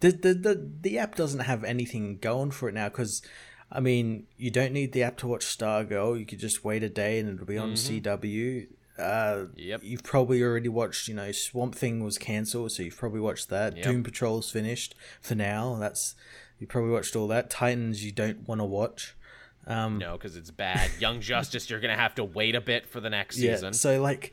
The 0.00 0.10
the 0.12 0.34
the, 0.34 0.70
the 0.80 0.98
app 0.98 1.14
doesn't 1.14 1.40
have 1.40 1.62
anything 1.64 2.18
going 2.18 2.50
for 2.50 2.68
it 2.68 2.74
now 2.74 2.88
because 2.88 3.22
I 3.70 3.80
mean, 3.80 4.26
you 4.36 4.50
don't 4.50 4.72
need 4.72 4.92
the 4.92 5.02
app 5.02 5.16
to 5.18 5.26
watch 5.26 5.44
Stargirl. 5.44 6.18
You 6.18 6.26
could 6.26 6.38
just 6.40 6.64
wait 6.64 6.82
a 6.82 6.88
day 6.88 7.18
and 7.18 7.28
it'll 7.34 7.46
be 7.46 7.58
on 7.58 7.72
Mm-hmm. 7.74 8.08
CW. 8.08 8.66
Uh, 8.98 9.46
Yep. 9.56 9.80
You've 9.82 10.02
probably 10.02 10.42
already 10.42 10.68
watched, 10.68 11.08
you 11.08 11.14
know, 11.14 11.32
Swamp 11.32 11.74
Thing 11.74 12.04
was 12.04 12.18
cancelled, 12.18 12.72
so 12.72 12.82
you've 12.82 12.96
probably 12.98 13.20
watched 13.20 13.48
that. 13.48 13.76
Yep. 13.76 13.84
Doom 13.84 14.02
Patrol's 14.02 14.50
finished 14.50 14.94
for 15.20 15.34
now. 15.34 15.76
That's 15.80 16.14
you 16.62 16.68
probably 16.68 16.92
watched 16.92 17.16
all 17.16 17.26
that. 17.26 17.50
Titans, 17.50 18.04
you 18.04 18.12
don't 18.12 18.46
want 18.46 18.60
to 18.60 18.64
watch. 18.64 19.16
Um, 19.66 19.98
No, 19.98 20.12
because 20.12 20.36
it's 20.36 20.52
bad. 20.52 20.92
Young 21.00 21.20
Justice, 21.32 21.68
you're 21.68 21.80
going 21.80 21.94
to 21.94 22.00
have 22.00 22.14
to 22.14 22.24
wait 22.24 22.54
a 22.54 22.60
bit 22.60 22.86
for 22.86 23.00
the 23.00 23.10
next 23.10 23.36
yeah. 23.36 23.54
season. 23.56 23.72
So 23.74 24.00
like, 24.00 24.32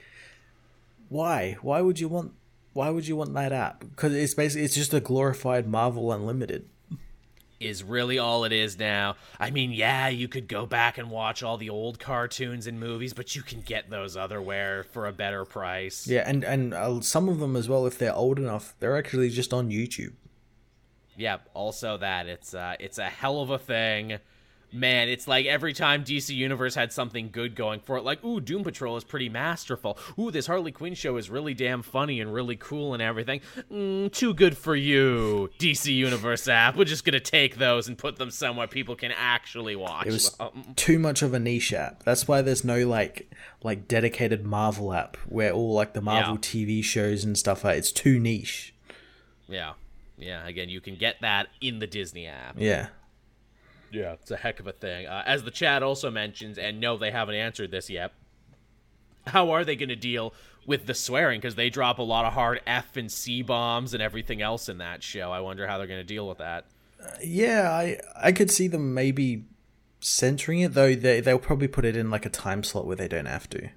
why? 1.09 1.57
Why 1.63 1.81
would 1.81 1.99
you 1.99 2.07
want? 2.07 2.33
Why 2.73 2.91
would 2.91 3.07
you 3.07 3.15
want 3.15 3.33
that 3.33 3.51
app? 3.51 3.79
Because 3.79 4.13
it's 4.13 4.35
basically 4.35 4.63
it's 4.63 4.75
just 4.75 4.93
a 4.93 4.99
glorified 4.99 5.67
Marvel 5.67 6.11
Unlimited. 6.11 6.69
is 7.59 7.83
really 7.83 8.19
all 8.19 8.43
it 8.43 8.51
is 8.51 8.77
now. 8.77 9.15
I 9.39 9.49
mean, 9.49 9.71
yeah, 9.71 10.07
you 10.07 10.27
could 10.27 10.47
go 10.47 10.67
back 10.67 10.99
and 10.99 11.09
watch 11.09 11.41
all 11.41 11.57
the 11.57 11.71
old 11.71 11.99
cartoons 11.99 12.67
and 12.67 12.79
movies, 12.79 13.13
but 13.13 13.35
you 13.35 13.41
can 13.41 13.61
get 13.61 13.89
those 13.89 14.15
otherwhere 14.15 14.83
for 14.83 15.07
a 15.07 15.11
better 15.11 15.45
price. 15.45 16.05
Yeah, 16.05 16.25
and 16.27 16.43
and 16.43 16.75
uh, 16.75 17.01
some 17.01 17.27
of 17.27 17.39
them 17.39 17.55
as 17.55 17.67
well, 17.67 17.87
if 17.87 17.97
they're 17.97 18.13
old 18.13 18.37
enough, 18.37 18.75
they're 18.79 18.95
actually 18.95 19.29
just 19.31 19.51
on 19.51 19.71
YouTube. 19.71 20.13
Yeah, 21.19 21.37
also 21.53 21.97
that 21.97 22.27
it's 22.27 22.53
uh 22.53 22.75
it's 22.79 22.97
a 22.97 23.05
hell 23.05 23.41
of 23.41 23.49
a 23.49 23.59
thing. 23.59 24.17
Man, 24.71 25.09
it's 25.09 25.27
like 25.27 25.47
every 25.47 25.73
time 25.73 26.03
DC 26.03 26.29
Universe 26.35 26.75
had 26.75 26.93
something 26.93 27.29
good 27.31 27.55
going 27.55 27.79
for 27.79 27.97
it, 27.97 28.03
like, 28.03 28.23
ooh, 28.23 28.39
Doom 28.39 28.63
Patrol 28.63 28.95
is 28.97 29.03
pretty 29.03 29.27
masterful. 29.27 29.97
Ooh, 30.19 30.29
this 30.29 30.45
Harley 30.45 30.71
Quinn 30.71 30.93
show 30.93 31.17
is 31.17 31.27
really 31.27 31.55
damn 31.55 31.81
funny 31.81 32.21
and 32.21 32.31
really 32.31 32.55
cool 32.55 32.93
and 32.93 33.01
everything. 33.01 33.41
Mm, 33.71 34.11
too 34.13 34.31
good 34.35 34.55
for 34.55 34.75
you, 34.75 35.49
DC 35.57 35.91
Universe 35.91 36.47
app. 36.47 36.75
We're 36.77 36.85
just 36.85 37.03
gonna 37.03 37.19
take 37.19 37.57
those 37.57 37.87
and 37.87 37.97
put 37.97 38.17
them 38.17 38.29
somewhere 38.29 38.67
people 38.67 38.95
can 38.95 39.11
actually 39.11 39.75
watch 39.75 40.05
It 40.05 40.11
was 40.13 40.29
them. 40.37 40.73
too 40.75 40.99
much 40.99 41.23
of 41.23 41.33
a 41.33 41.39
niche 41.39 41.73
app. 41.73 42.03
That's 42.03 42.27
why 42.27 42.43
there's 42.43 42.63
no 42.63 42.87
like 42.87 43.33
like 43.63 43.87
dedicated 43.87 44.45
Marvel 44.45 44.93
app 44.93 45.17
where 45.27 45.51
all 45.51 45.73
like 45.73 45.93
the 45.93 46.01
Marvel 46.01 46.35
Yeah. 46.35 46.39
TV 46.41 46.83
shows 46.83 47.23
and 47.23 47.35
stuff 47.35 47.65
are. 47.65 47.73
It's 47.73 47.91
too 47.91 48.19
niche. 48.19 48.75
Yeah. 49.47 49.73
Yeah, 50.19 50.45
again, 50.47 50.69
you 50.69 50.81
can 50.81 50.95
get 50.95 51.21
that 51.21 51.47
in 51.61 51.79
the 51.79 51.87
Disney 51.87 52.27
app. 52.27 52.55
Yeah. 52.57 52.87
Yeah, 53.91 54.13
it's 54.13 54.29
a 54.31 54.37
heck 54.37 54.59
of 54.59 54.67
a 54.67 54.71
thing. 54.71 55.07
Uh, 55.07 55.23
as 55.25 55.43
the 55.43 55.51
chat 55.51 55.81
also 55.81 56.11
mentions, 56.11 56.57
and 56.59 56.79
no, 56.79 56.97
they 56.97 57.09
haven't 57.11 57.35
answered 57.35 57.71
this 57.71 57.89
yet. 57.89 58.11
How 59.27 59.49
are 59.51 59.65
they 59.65 59.75
going 59.75 59.89
to 59.89 59.95
deal 59.95 60.33
with 60.65 60.85
the 60.85 60.93
swearing? 60.93 61.39
Because 61.39 61.55
they 61.55 61.69
drop 61.69 61.97
a 61.99 62.03
lot 62.03 62.25
of 62.25 62.33
hard 62.33 62.61
F 62.67 62.95
and 62.97 63.11
C 63.11 63.41
bombs 63.41 63.93
and 63.93 64.01
everything 64.03 64.41
else 64.41 64.69
in 64.69 64.77
that 64.77 65.01
show. 65.03 65.31
I 65.31 65.39
wonder 65.39 65.65
how 65.67 65.77
they're 65.77 65.87
going 65.87 65.99
to 65.99 66.03
deal 66.03 66.27
with 66.27 66.37
that. 66.37 66.65
Yeah, 67.23 67.69
I 67.71 67.97
I 68.15 68.31
could 68.31 68.51
see 68.51 68.67
them 68.67 68.93
maybe 68.93 69.45
centering 70.01 70.59
it 70.61 70.73
though. 70.73 70.93
They 70.95 71.19
they'll 71.21 71.39
probably 71.39 71.67
put 71.67 71.85
it 71.85 71.95
in 71.95 72.09
like 72.11 72.25
a 72.25 72.29
time 72.29 72.63
slot 72.63 72.85
where 72.85 72.95
they 72.95 73.07
don't 73.07 73.25
have 73.25 73.49
to. 73.51 73.69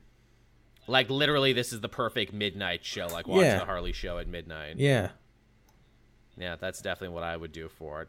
Like 0.88 1.08
literally, 1.08 1.52
this 1.52 1.72
is 1.72 1.80
the 1.80 1.88
perfect 1.88 2.32
midnight 2.32 2.84
show. 2.84 3.06
Like 3.06 3.28
watch 3.28 3.42
Yeah. 3.44 3.60
the 3.60 3.64
Harley 3.64 3.92
show 3.92 4.18
at 4.18 4.26
midnight. 4.28 4.76
Yeah. 4.78 5.10
Yeah, 6.42 6.56
that's 6.56 6.82
definitely 6.82 7.14
what 7.14 7.22
I 7.22 7.36
would 7.36 7.52
do 7.52 7.68
for 7.68 8.02
it. 8.02 8.08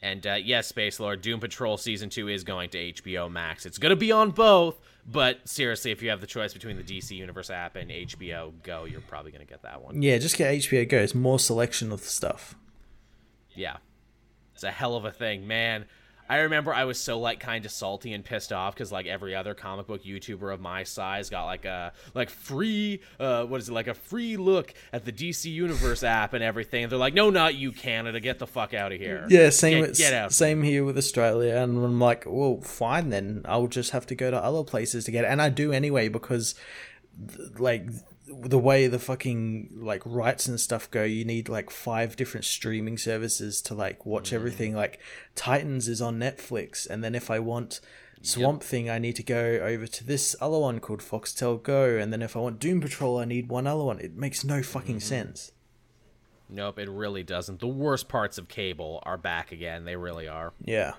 And 0.00 0.24
uh, 0.24 0.34
yes, 0.34 0.68
Space 0.68 1.00
Lord, 1.00 1.22
Doom 1.22 1.40
Patrol 1.40 1.76
season 1.76 2.08
two 2.08 2.28
is 2.28 2.44
going 2.44 2.70
to 2.70 2.92
HBO 2.92 3.28
Max. 3.28 3.66
It's 3.66 3.78
going 3.78 3.90
to 3.90 3.96
be 3.96 4.12
on 4.12 4.30
both, 4.30 4.78
but 5.10 5.48
seriously, 5.48 5.90
if 5.90 6.00
you 6.00 6.10
have 6.10 6.20
the 6.20 6.26
choice 6.28 6.52
between 6.52 6.76
the 6.76 6.84
DC 6.84 7.10
Universe 7.10 7.50
app 7.50 7.74
and 7.74 7.90
HBO 7.90 8.52
Go, 8.62 8.84
you're 8.84 9.00
probably 9.00 9.32
going 9.32 9.44
to 9.44 9.50
get 9.50 9.62
that 9.62 9.82
one. 9.82 10.00
Yeah, 10.02 10.18
just 10.18 10.36
get 10.36 10.54
HBO 10.54 10.88
Go. 10.88 10.98
It's 10.98 11.16
more 11.16 11.40
selection 11.40 11.90
of 11.90 12.00
stuff. 12.02 12.54
Yeah, 13.56 13.78
it's 14.54 14.62
a 14.62 14.70
hell 14.70 14.94
of 14.94 15.04
a 15.04 15.10
thing, 15.10 15.48
man. 15.48 15.86
I 16.28 16.38
remember 16.38 16.72
I 16.72 16.84
was 16.84 16.98
so 16.98 17.18
like 17.20 17.38
kind 17.40 17.64
of 17.66 17.70
salty 17.70 18.12
and 18.14 18.24
pissed 18.24 18.52
off 18.52 18.74
because 18.74 18.90
like 18.90 19.06
every 19.06 19.34
other 19.34 19.54
comic 19.54 19.86
book 19.86 20.02
YouTuber 20.04 20.52
of 20.54 20.60
my 20.60 20.82
size 20.84 21.28
got 21.28 21.44
like 21.44 21.64
a 21.66 21.92
like 22.14 22.30
free 22.30 23.00
uh 23.20 23.44
what 23.44 23.60
is 23.60 23.68
it 23.68 23.72
like 23.72 23.88
a 23.88 23.94
free 23.94 24.36
look 24.38 24.72
at 24.92 25.04
the 25.04 25.12
DC 25.12 25.52
Universe 25.52 26.02
app 26.02 26.32
and 26.32 26.42
everything. 26.42 26.84
And 26.84 26.90
they're 26.92 26.98
like, 26.98 27.14
no, 27.14 27.30
not 27.30 27.54
you, 27.54 27.72
Canada, 27.72 28.20
get 28.20 28.38
the 28.38 28.46
fuck 28.46 28.72
out 28.72 28.92
of 28.92 28.98
here. 28.98 29.26
Yeah, 29.28 29.50
same 29.50 29.80
Get- 29.80 29.88
with, 29.90 29.98
get 29.98 30.12
out. 30.14 30.32
same 30.32 30.62
here 30.62 30.84
with 30.84 30.96
Australia, 30.96 31.56
and 31.56 31.84
I'm 31.84 32.00
like, 32.00 32.24
well, 32.26 32.60
fine 32.62 33.10
then. 33.10 33.42
I'll 33.44 33.66
just 33.66 33.90
have 33.90 34.06
to 34.06 34.14
go 34.14 34.30
to 34.30 34.36
other 34.42 34.62
places 34.64 35.04
to 35.04 35.10
get 35.10 35.24
it, 35.24 35.28
and 35.28 35.42
I 35.42 35.48
do 35.50 35.72
anyway 35.72 36.08
because, 36.08 36.54
like, 37.58 37.86
the 38.42 38.58
way 38.58 38.86
the 38.86 38.98
fucking 38.98 39.70
like 39.80 40.02
rights 40.04 40.46
and 40.46 40.58
stuff 40.60 40.90
go, 40.90 41.04
you 41.04 41.24
need 41.24 41.48
like 41.48 41.70
five 41.70 42.16
different 42.16 42.44
streaming 42.44 42.98
services 42.98 43.60
to 43.62 43.74
like 43.74 44.04
watch 44.06 44.26
Mm-hmm. 44.26 44.34
everything. 44.36 44.74
Like, 44.74 45.00
Titans 45.34 45.88
is 45.88 46.00
on 46.02 46.18
Netflix, 46.18 46.88
and 46.88 47.02
then 47.04 47.14
if 47.14 47.30
I 47.30 47.38
want. 47.38 47.80
Swamp 48.22 48.62
Thing, 48.62 48.88
I 48.88 48.98
need 48.98 49.16
to 49.16 49.22
go 49.22 49.36
over 49.62 49.86
to 49.86 50.02
this 50.02 50.34
other 50.40 50.56
one 50.58 50.80
called 50.80 51.00
Foxtel 51.00 51.62
Go, 51.62 51.98
and 51.98 52.10
then 52.10 52.22
if 52.22 52.34
I 52.34 52.38
want 52.38 52.58
Doom 52.58 52.80
Patrol, 52.80 53.18
I 53.18 53.26
need 53.26 53.50
one 53.50 53.66
other 53.66 53.84
one. 53.84 54.00
It 54.00 54.16
makes 54.16 54.42
no 54.42 54.62
fucking 54.62 54.96
Mm-hmm. 54.96 55.00
sense. 55.06 55.52
Nope, 56.48 56.78
it 56.78 56.88
really 56.88 57.22
doesn't. 57.22 57.60
The 57.60 57.66
worst 57.66 58.08
parts 58.08 58.38
of 58.38 58.48
cable 58.48 59.02
are 59.02 59.18
back 59.18 59.52
again. 59.52 59.84
They 59.84 59.96
really 59.96 60.26
are. 60.26 60.54
Yeah. 60.64 60.94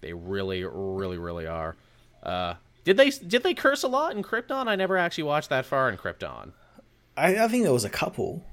They 0.00 0.12
really, 0.12 0.64
really, 0.64 1.18
really 1.18 1.46
are. 1.46 1.76
Uh, 2.20 2.54
did 2.88 2.96
they 2.96 3.10
did 3.10 3.42
they 3.42 3.52
curse 3.52 3.82
a 3.82 3.88
lot 3.88 4.16
in 4.16 4.22
Krypton? 4.22 4.66
I 4.66 4.74
never 4.74 4.96
actually 4.96 5.24
watched 5.24 5.50
that 5.50 5.66
far 5.66 5.90
in 5.90 5.98
Krypton. 5.98 6.52
I, 7.18 7.36
I 7.44 7.48
think 7.48 7.64
there 7.64 7.72
was 7.74 7.84
a 7.84 7.90
couple. 7.90 8.46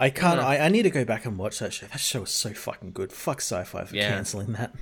I 0.00 0.10
can't. 0.10 0.40
Yeah. 0.40 0.46
I, 0.48 0.64
I 0.64 0.68
need 0.68 0.82
to 0.82 0.90
go 0.90 1.04
back 1.04 1.24
and 1.26 1.38
watch 1.38 1.60
that 1.60 1.72
show. 1.72 1.86
That 1.86 2.00
show 2.00 2.22
was 2.22 2.30
so 2.32 2.52
fucking 2.52 2.90
good. 2.90 3.12
Fuck 3.12 3.38
Syfy 3.38 3.86
for 3.86 3.94
Yeah. 3.94 4.08
canceling 4.08 4.52
that. 4.54 4.74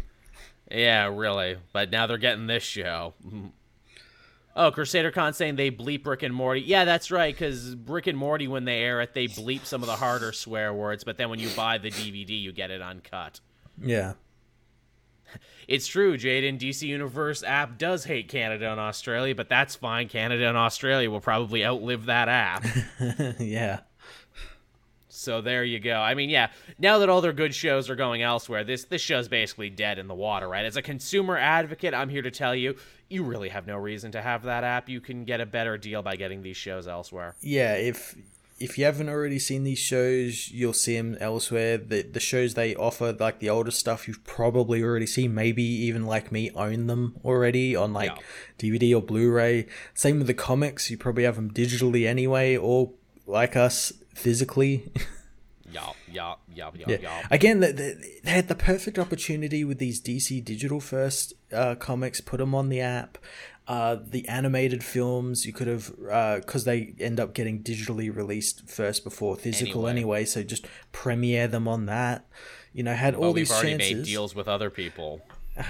Yeah, 0.71 1.15
really. 1.15 1.59
But 1.75 1.91
now 1.91 2.07
they're 2.07 2.17
getting 2.17 2.47
this 2.47 2.63
show. 2.63 3.13
Oh, 4.57 4.71
Crusader 4.71 5.11
Con 5.11 5.35
saying 5.35 5.57
they 5.57 5.71
bleep 5.71 6.07
Rick 6.07 6.23
and 6.23 6.35
Morty. 6.35 6.63
Yeah, 6.63 6.87
that's 6.87 7.11
right, 7.11 7.35
because 7.35 7.77
Rick 7.87 8.07
and 8.07 8.17
Morty, 8.17 8.49
when 8.49 8.65
they 8.65 8.79
air 8.79 9.03
it, 9.03 9.13
they 9.13 9.27
bleep 9.27 9.67
some 9.67 9.83
of 9.83 9.89
the 9.89 9.97
harder 9.97 10.33
swear 10.33 10.73
words, 10.73 11.05
but 11.05 11.19
then 11.19 11.29
when 11.29 11.39
you 11.39 11.51
buy 11.51 11.77
the 11.77 11.91
DVD, 11.91 12.41
you 12.41 12.51
get 12.53 12.71
it 12.71 12.81
uncut. 12.81 13.41
Yeah. 13.83 14.15
It's 15.71 15.87
true, 15.87 16.19
Jaden. 16.19 16.59
DC 16.59 16.83
Universe 16.83 17.45
app 17.45 17.79
does 17.79 18.03
hate 18.03 18.27
Canada 18.27 18.73
and 18.73 18.81
Australia, 18.81 19.37
but 19.37 19.49
that's 19.49 19.77
fine. 19.77 20.09
Canada 20.09 20.49
and 20.49 20.59
Australia 20.59 21.09
will 21.09 21.21
probably 21.21 21.65
outlive 21.65 22.07
that 22.07 22.29
app. 22.29 22.67
yeah. 23.39 23.79
So 25.07 25.41
there 25.41 25.63
you 25.63 25.79
go. 25.79 25.95
I 25.95 26.15
mean, 26.15 26.29
yeah, 26.29 26.51
now 26.81 26.99
that 26.99 27.09
all 27.09 27.21
their 27.21 27.33
good 27.33 27.55
shows 27.55 27.89
are 27.89 27.95
going 27.95 28.21
elsewhere, 28.21 28.65
this 28.65 28.83
this 28.87 29.01
show's 29.01 29.29
basically 29.29 29.71
dead 29.71 30.01
in 30.01 30.09
the 30.09 30.15
water, 30.15 30.49
right? 30.49 30.65
As 30.65 30.77
a 30.77 30.83
consumer 30.83 31.39
advocate, 31.39 31.95
I'm 31.95 32.09
here 32.09 32.23
to 32.23 32.33
tell 32.33 32.55
you, 32.55 32.75
you 33.09 33.23
really 33.23 33.51
have 33.51 33.69
no 33.69 33.77
reason 33.77 34.11
to 34.11 34.23
have 34.23 34.43
that 34.43 34.65
app. 34.65 34.89
You 34.89 35.01
can 35.01 35.25
get 35.25 35.41
a 35.41 35.47
better 35.47 35.79
deal 35.79 36.03
by 36.03 36.17
getting 36.17 36.43
these 36.43 36.57
shows 36.57 36.89
elsewhere. 36.89 37.37
Yeah. 37.43 37.75
If 37.75 38.17
if 38.61 38.77
you 38.79 38.85
haven't 38.85 39.09
already 39.09 39.39
seen 39.39 39.65
these 39.65 39.79
shows, 39.79 40.51
you'll 40.51 40.75
see 40.75 40.95
them 40.97 41.17
elsewhere. 41.21 41.79
The 41.79 42.03
the 42.03 42.21
shows 42.21 42.55
they 42.55 42.75
offer, 42.77 43.13
like 43.19 43.39
the 43.41 43.49
older 43.51 43.71
stuff, 43.71 44.07
you've 44.07 44.23
probably 44.25 44.83
already 44.83 45.07
seen. 45.07 45.35
Maybe 45.35 45.63
even 45.63 46.05
like 46.07 46.31
me, 46.31 46.51
own 46.51 46.87
them 46.87 47.17
already 47.25 47.75
on 47.75 47.93
like 47.95 48.11
Yeah. 48.11 48.23
DVD 48.59 48.95
or 48.95 49.03
Blu-ray. 49.03 49.67
Same 49.95 50.19
with 50.19 50.27
the 50.27 50.35
comics. 50.35 50.91
You 50.91 50.99
probably 50.99 51.25
have 51.25 51.37
them 51.37 51.51
digitally 51.51 52.07
anyway, 52.07 52.57
or 52.57 52.93
like 53.27 53.57
us, 53.57 53.93
physically. 54.15 54.93
Yup, 55.73 55.95
yup, 56.11 56.41
yup, 56.53 56.77
yup, 56.77 56.89
Yeah. 56.89 56.97
yup. 57.01 57.25
Again, 57.31 57.61
they, 57.61 57.71
they 57.71 57.95
they 58.25 58.31
had 58.31 58.49
the 58.49 58.57
perfect 58.57 58.99
opportunity 58.99 59.63
with 59.65 59.79
these 59.79 60.01
DC 60.03 60.45
digital 60.45 60.81
first 60.81 61.33
uh, 61.53 61.77
comics. 61.77 62.21
Put 62.21 62.39
them 62.39 62.55
on 62.57 62.71
the 62.71 62.81
app. 62.81 63.19
Uh, 63.71 63.99
the 64.05 64.27
animated 64.27 64.83
films 64.83 65.47
you 65.47 65.53
could 65.53 65.69
have 65.69 65.93
because 66.41 66.65
they 66.65 66.93
end 66.99 67.21
up 67.21 67.33
getting 67.35 67.63
digitally 67.63 68.13
released 68.15 68.69
first 68.69 69.05
before 69.05 69.37
physical 69.37 69.87
Anyway. 69.87 69.91
anyway. 69.93 70.25
So 70.25 70.43
just 70.43 70.67
premiere 70.91 71.47
them 71.47 71.69
on 71.69 71.87
that. 71.87 72.27
You 72.73 72.83
know, 72.83 72.95
had 72.95 73.15
all 73.15 73.33
these 73.33 73.49
already 73.53 73.71
chances. 73.79 73.95
made 73.99 74.05
deals 74.07 74.35
with 74.35 74.49
other 74.49 74.71
people. 74.71 75.23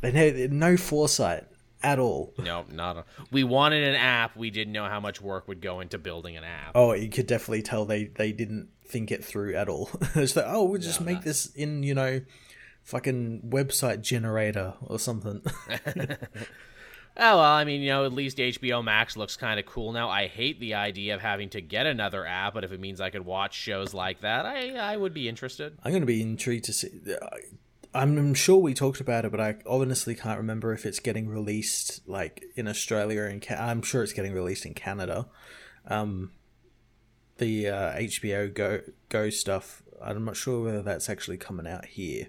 They 0.00 0.12
had 0.12 0.52
no 0.52 0.76
foresight 0.76 1.46
at 1.82 1.98
all. 1.98 2.32
No, 2.38 2.64
not 2.70 2.96
a, 2.98 3.04
we 3.32 3.42
wanted 3.42 3.82
an 3.82 3.96
app. 3.96 4.36
We 4.36 4.50
didn't 4.50 4.72
know 4.72 4.84
how 4.88 5.00
much 5.00 5.20
work 5.20 5.48
would 5.48 5.60
go 5.60 5.80
into 5.80 5.98
building 5.98 6.36
an 6.36 6.44
app. 6.44 6.72
Oh, 6.76 6.92
you 6.92 7.08
could 7.08 7.26
definitely 7.26 7.62
tell 7.62 7.84
they 7.84 8.04
they 8.04 8.30
didn't 8.30 8.68
think 8.86 9.10
it 9.10 9.24
through 9.24 9.56
at 9.56 9.68
all. 9.68 9.90
it's 10.14 10.36
like, 10.36 10.44
oh, 10.46 10.62
we'll 10.62 10.80
just 10.80 11.00
No, 11.00 11.06
make 11.06 11.14
not- 11.16 11.24
this 11.24 11.46
in 11.56 11.82
you 11.82 11.94
know, 11.94 12.20
fucking 12.84 13.42
website 13.50 14.00
generator 14.02 14.74
or 14.80 15.00
something. 15.00 15.42
Oh 17.20 17.38
well, 17.38 17.40
I 17.40 17.64
mean, 17.64 17.80
you 17.80 17.88
know, 17.88 18.04
at 18.04 18.12
least 18.12 18.38
HBO 18.38 18.82
Max 18.82 19.16
looks 19.16 19.36
kind 19.36 19.58
of 19.58 19.66
cool 19.66 19.90
now. 19.92 20.08
I 20.08 20.28
hate 20.28 20.60
the 20.60 20.74
idea 20.74 21.16
of 21.16 21.20
having 21.20 21.48
to 21.50 21.60
get 21.60 21.84
another 21.86 22.24
app, 22.24 22.54
but 22.54 22.62
if 22.62 22.70
it 22.70 22.78
means 22.78 23.00
I 23.00 23.10
could 23.10 23.24
watch 23.24 23.54
shows 23.54 23.92
like 23.92 24.20
that, 24.20 24.46
I 24.46 24.76
I 24.76 24.96
would 24.96 25.14
be 25.14 25.28
interested. 25.28 25.76
I'm 25.82 25.90
going 25.90 26.02
to 26.02 26.06
be 26.06 26.22
intrigued 26.22 26.66
to 26.66 26.72
see. 26.72 26.90
I'm 27.92 28.34
sure 28.34 28.58
we 28.58 28.74
talked 28.74 29.00
about 29.00 29.24
it, 29.24 29.32
but 29.32 29.40
I 29.40 29.56
honestly 29.66 30.14
can't 30.14 30.38
remember 30.38 30.72
if 30.72 30.86
it's 30.86 31.00
getting 31.00 31.28
released 31.28 32.06
like 32.06 32.44
in 32.54 32.68
Australia 32.68 33.24
and 33.24 33.44
I'm 33.50 33.82
sure 33.82 34.02
it's 34.02 34.12
getting 34.12 34.34
released 34.34 34.64
in 34.66 34.74
Canada. 34.74 35.26
Um, 35.86 36.32
the 37.38 37.68
uh, 37.68 37.92
HBO 37.94 38.52
Go 38.54 38.82
Go 39.08 39.30
stuff. 39.30 39.82
I'm 40.00 40.24
not 40.24 40.36
sure 40.36 40.62
whether 40.62 40.82
that's 40.82 41.08
actually 41.08 41.38
coming 41.38 41.66
out 41.66 41.86
here. 41.86 42.28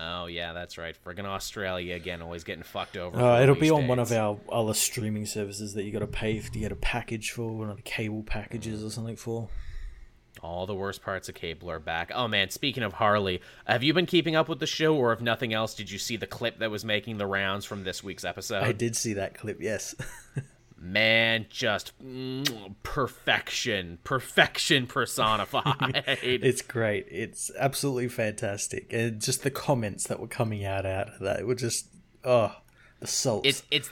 Oh 0.00 0.26
yeah, 0.26 0.52
that's 0.52 0.78
right. 0.78 0.96
Friggin' 1.04 1.26
Australia 1.26 1.94
again, 1.94 2.22
always 2.22 2.44
getting 2.44 2.62
fucked 2.62 2.96
over. 2.96 3.20
Uh, 3.20 3.42
it'll 3.42 3.54
be 3.54 3.70
on 3.70 3.86
one 3.86 3.98
of 3.98 4.10
our 4.12 4.38
other 4.50 4.72
streaming 4.72 5.26
services 5.26 5.74
that 5.74 5.84
you 5.84 5.92
got 5.92 5.98
to 5.98 6.06
pay 6.06 6.38
for 6.38 6.50
to 6.52 6.58
get 6.58 6.72
a 6.72 6.76
package 6.76 7.30
for, 7.32 7.50
one 7.50 7.68
of 7.68 7.76
the 7.76 7.82
cable 7.82 8.22
packages 8.22 8.82
or 8.82 8.90
something 8.90 9.16
for. 9.16 9.48
All 10.42 10.64
the 10.66 10.74
worst 10.74 11.02
parts 11.02 11.28
of 11.28 11.34
cable 11.34 11.70
are 11.70 11.78
back. 11.78 12.10
Oh 12.14 12.28
man, 12.28 12.48
speaking 12.48 12.82
of 12.82 12.94
Harley, 12.94 13.42
have 13.66 13.82
you 13.82 13.92
been 13.92 14.06
keeping 14.06 14.36
up 14.36 14.48
with 14.48 14.58
the 14.58 14.66
show, 14.66 14.96
or 14.96 15.12
if 15.12 15.20
nothing 15.20 15.52
else, 15.52 15.74
did 15.74 15.90
you 15.90 15.98
see 15.98 16.16
the 16.16 16.26
clip 16.26 16.60
that 16.60 16.70
was 16.70 16.84
making 16.84 17.18
the 17.18 17.26
rounds 17.26 17.66
from 17.66 17.84
this 17.84 18.02
week's 18.02 18.24
episode? 18.24 18.62
I 18.62 18.72
did 18.72 18.96
see 18.96 19.14
that 19.14 19.34
clip. 19.34 19.58
Yes. 19.60 19.94
Man, 20.82 21.44
just 21.50 21.92
mm, 22.02 22.74
perfection, 22.82 23.98
perfection 24.02 24.86
personified. 24.86 26.02
It's 26.22 26.62
great. 26.62 27.06
It's 27.10 27.50
absolutely 27.58 28.08
fantastic, 28.08 28.90
and 28.90 29.20
just 29.20 29.42
the 29.42 29.50
comments 29.50 30.06
that 30.06 30.20
were 30.20 30.26
coming 30.26 30.64
out 30.64 30.86
out 30.86 31.08
of 31.08 31.18
that 31.20 31.46
were 31.46 31.54
just 31.54 31.88
oh, 32.24 32.56
the 32.98 33.06
salt. 33.06 33.44
it's 33.44 33.62
it's 33.70 33.90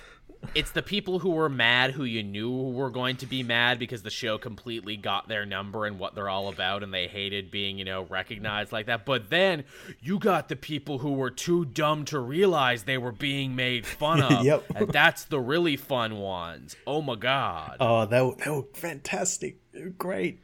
it's 0.54 0.70
the 0.70 0.82
people 0.82 1.18
who 1.18 1.30
were 1.30 1.48
mad 1.48 1.90
who 1.90 2.04
you 2.04 2.22
knew 2.22 2.50
were 2.50 2.90
going 2.90 3.16
to 3.16 3.26
be 3.26 3.42
mad 3.42 3.78
because 3.78 4.02
the 4.02 4.10
show 4.10 4.38
completely 4.38 4.96
got 4.96 5.28
their 5.28 5.44
number 5.44 5.84
and 5.84 5.98
what 5.98 6.14
they're 6.14 6.28
all 6.28 6.48
about 6.48 6.82
and 6.82 6.94
they 6.94 7.06
hated 7.08 7.50
being 7.50 7.76
you 7.78 7.84
know 7.84 8.04
recognized 8.04 8.70
like 8.72 8.86
that 8.86 9.04
but 9.04 9.30
then 9.30 9.64
you 10.00 10.18
got 10.18 10.48
the 10.48 10.56
people 10.56 10.98
who 10.98 11.12
were 11.12 11.30
too 11.30 11.64
dumb 11.64 12.04
to 12.04 12.18
realize 12.18 12.84
they 12.84 12.98
were 12.98 13.12
being 13.12 13.56
made 13.56 13.84
fun 13.84 14.22
of 14.22 14.44
Yep. 14.44 14.64
and 14.76 14.88
that's 14.88 15.24
the 15.24 15.40
really 15.40 15.76
fun 15.76 16.16
ones 16.18 16.76
oh 16.86 17.02
my 17.02 17.16
god 17.16 17.76
oh, 17.80 18.00
were, 18.00 18.06
they 18.06 18.50
were 18.50 18.62
fantastic. 18.74 19.58
Great. 19.98 20.40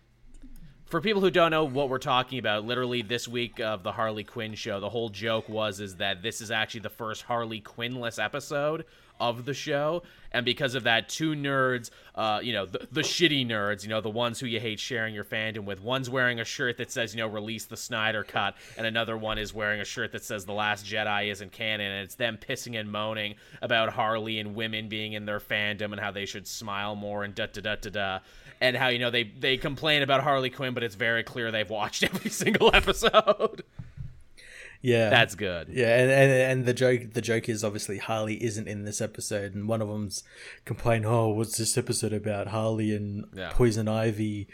for 0.86 1.00
people 1.00 1.20
who 1.20 1.30
don't 1.30 1.50
know 1.50 1.64
what 1.64 1.88
we're 1.88 1.98
talking 1.98 2.38
about, 2.38 2.64
literally 2.64 3.02
this 3.02 3.26
week 3.26 3.58
of 3.58 3.82
the 3.82 3.90
Harley 3.90 4.22
Quinn 4.22 4.54
show, 4.54 4.78
the 4.78 4.88
whole 4.90 5.08
joke 5.08 5.48
was 5.48 5.80
is 5.80 5.96
that 5.96 6.22
this 6.22 6.40
is 6.40 6.50
actually 6.52 6.80
the 6.80 6.90
first 6.90 7.22
Harley 7.22 7.60
Quinnless 7.60 8.22
episode 8.22 8.84
of 9.20 9.44
the 9.44 9.54
show, 9.54 10.02
and 10.32 10.44
because 10.44 10.74
of 10.74 10.82
that, 10.82 11.08
two 11.08 11.34
nerds, 11.34 11.90
uh, 12.16 12.40
you 12.42 12.52
know, 12.52 12.66
the, 12.66 12.86
the 12.90 13.02
shitty 13.02 13.46
nerds, 13.46 13.84
you 13.84 13.88
know, 13.88 14.00
the 14.00 14.10
ones 14.10 14.40
who 14.40 14.46
you 14.46 14.58
hate 14.58 14.80
sharing 14.80 15.14
your 15.14 15.24
fandom 15.24 15.64
with, 15.64 15.80
one's 15.80 16.10
wearing 16.10 16.40
a 16.40 16.44
shirt 16.44 16.76
that 16.78 16.90
says, 16.90 17.14
you 17.14 17.20
know, 17.20 17.28
release 17.28 17.66
the 17.66 17.76
Snyder 17.76 18.24
cut, 18.24 18.56
and 18.76 18.86
another 18.86 19.16
one 19.16 19.38
is 19.38 19.54
wearing 19.54 19.80
a 19.80 19.84
shirt 19.84 20.12
that 20.12 20.24
says 20.24 20.44
the 20.44 20.52
Last 20.52 20.84
Jedi 20.84 21.30
isn't 21.30 21.52
canon, 21.52 21.92
and 21.92 22.04
it's 22.04 22.16
them 22.16 22.36
pissing 22.36 22.78
and 22.78 22.90
moaning 22.90 23.36
about 23.62 23.90
Harley 23.90 24.38
and 24.40 24.54
women 24.54 24.88
being 24.88 25.12
in 25.12 25.24
their 25.24 25.40
fandom 25.40 25.92
and 25.92 26.00
how 26.00 26.10
they 26.10 26.26
should 26.26 26.46
smile 26.46 26.96
more 26.96 27.24
and 27.24 27.34
da 27.34 27.46
da 27.46 27.60
da 27.60 27.76
da 27.76 27.90
da. 27.90 28.18
And 28.60 28.76
how 28.76 28.88
you 28.88 28.98
know 28.98 29.10
they 29.10 29.24
they 29.24 29.56
complain 29.56 30.02
about 30.02 30.22
Harley 30.22 30.48
Quinn, 30.48 30.74
but 30.74 30.82
it's 30.82 30.94
very 30.94 31.22
clear 31.22 31.50
they've 31.50 31.68
watched 31.68 32.02
every 32.02 32.30
single 32.30 32.70
episode. 32.72 33.62
Yeah, 34.84 35.08
That's 35.08 35.34
good. 35.34 35.68
Yeah, 35.70 35.96
and, 35.98 36.10
and 36.10 36.30
and 36.30 36.66
the 36.66 36.74
joke 36.74 37.14
the 37.14 37.22
joke 37.22 37.48
is 37.48 37.64
obviously 37.64 37.96
Harley 37.96 38.42
isn't 38.44 38.68
in 38.68 38.84
this 38.84 39.00
episode, 39.00 39.54
and 39.54 39.66
one 39.66 39.80
of 39.80 39.88
them's 39.88 40.22
complaining, 40.66 41.06
"Oh, 41.06 41.28
what's 41.28 41.56
this 41.56 41.78
episode 41.78 42.12
about? 42.12 42.48
Harley 42.48 42.94
and 42.94 43.24
Yeah. 43.34 43.50
Poison 43.54 43.88
Ivy, 43.88 44.46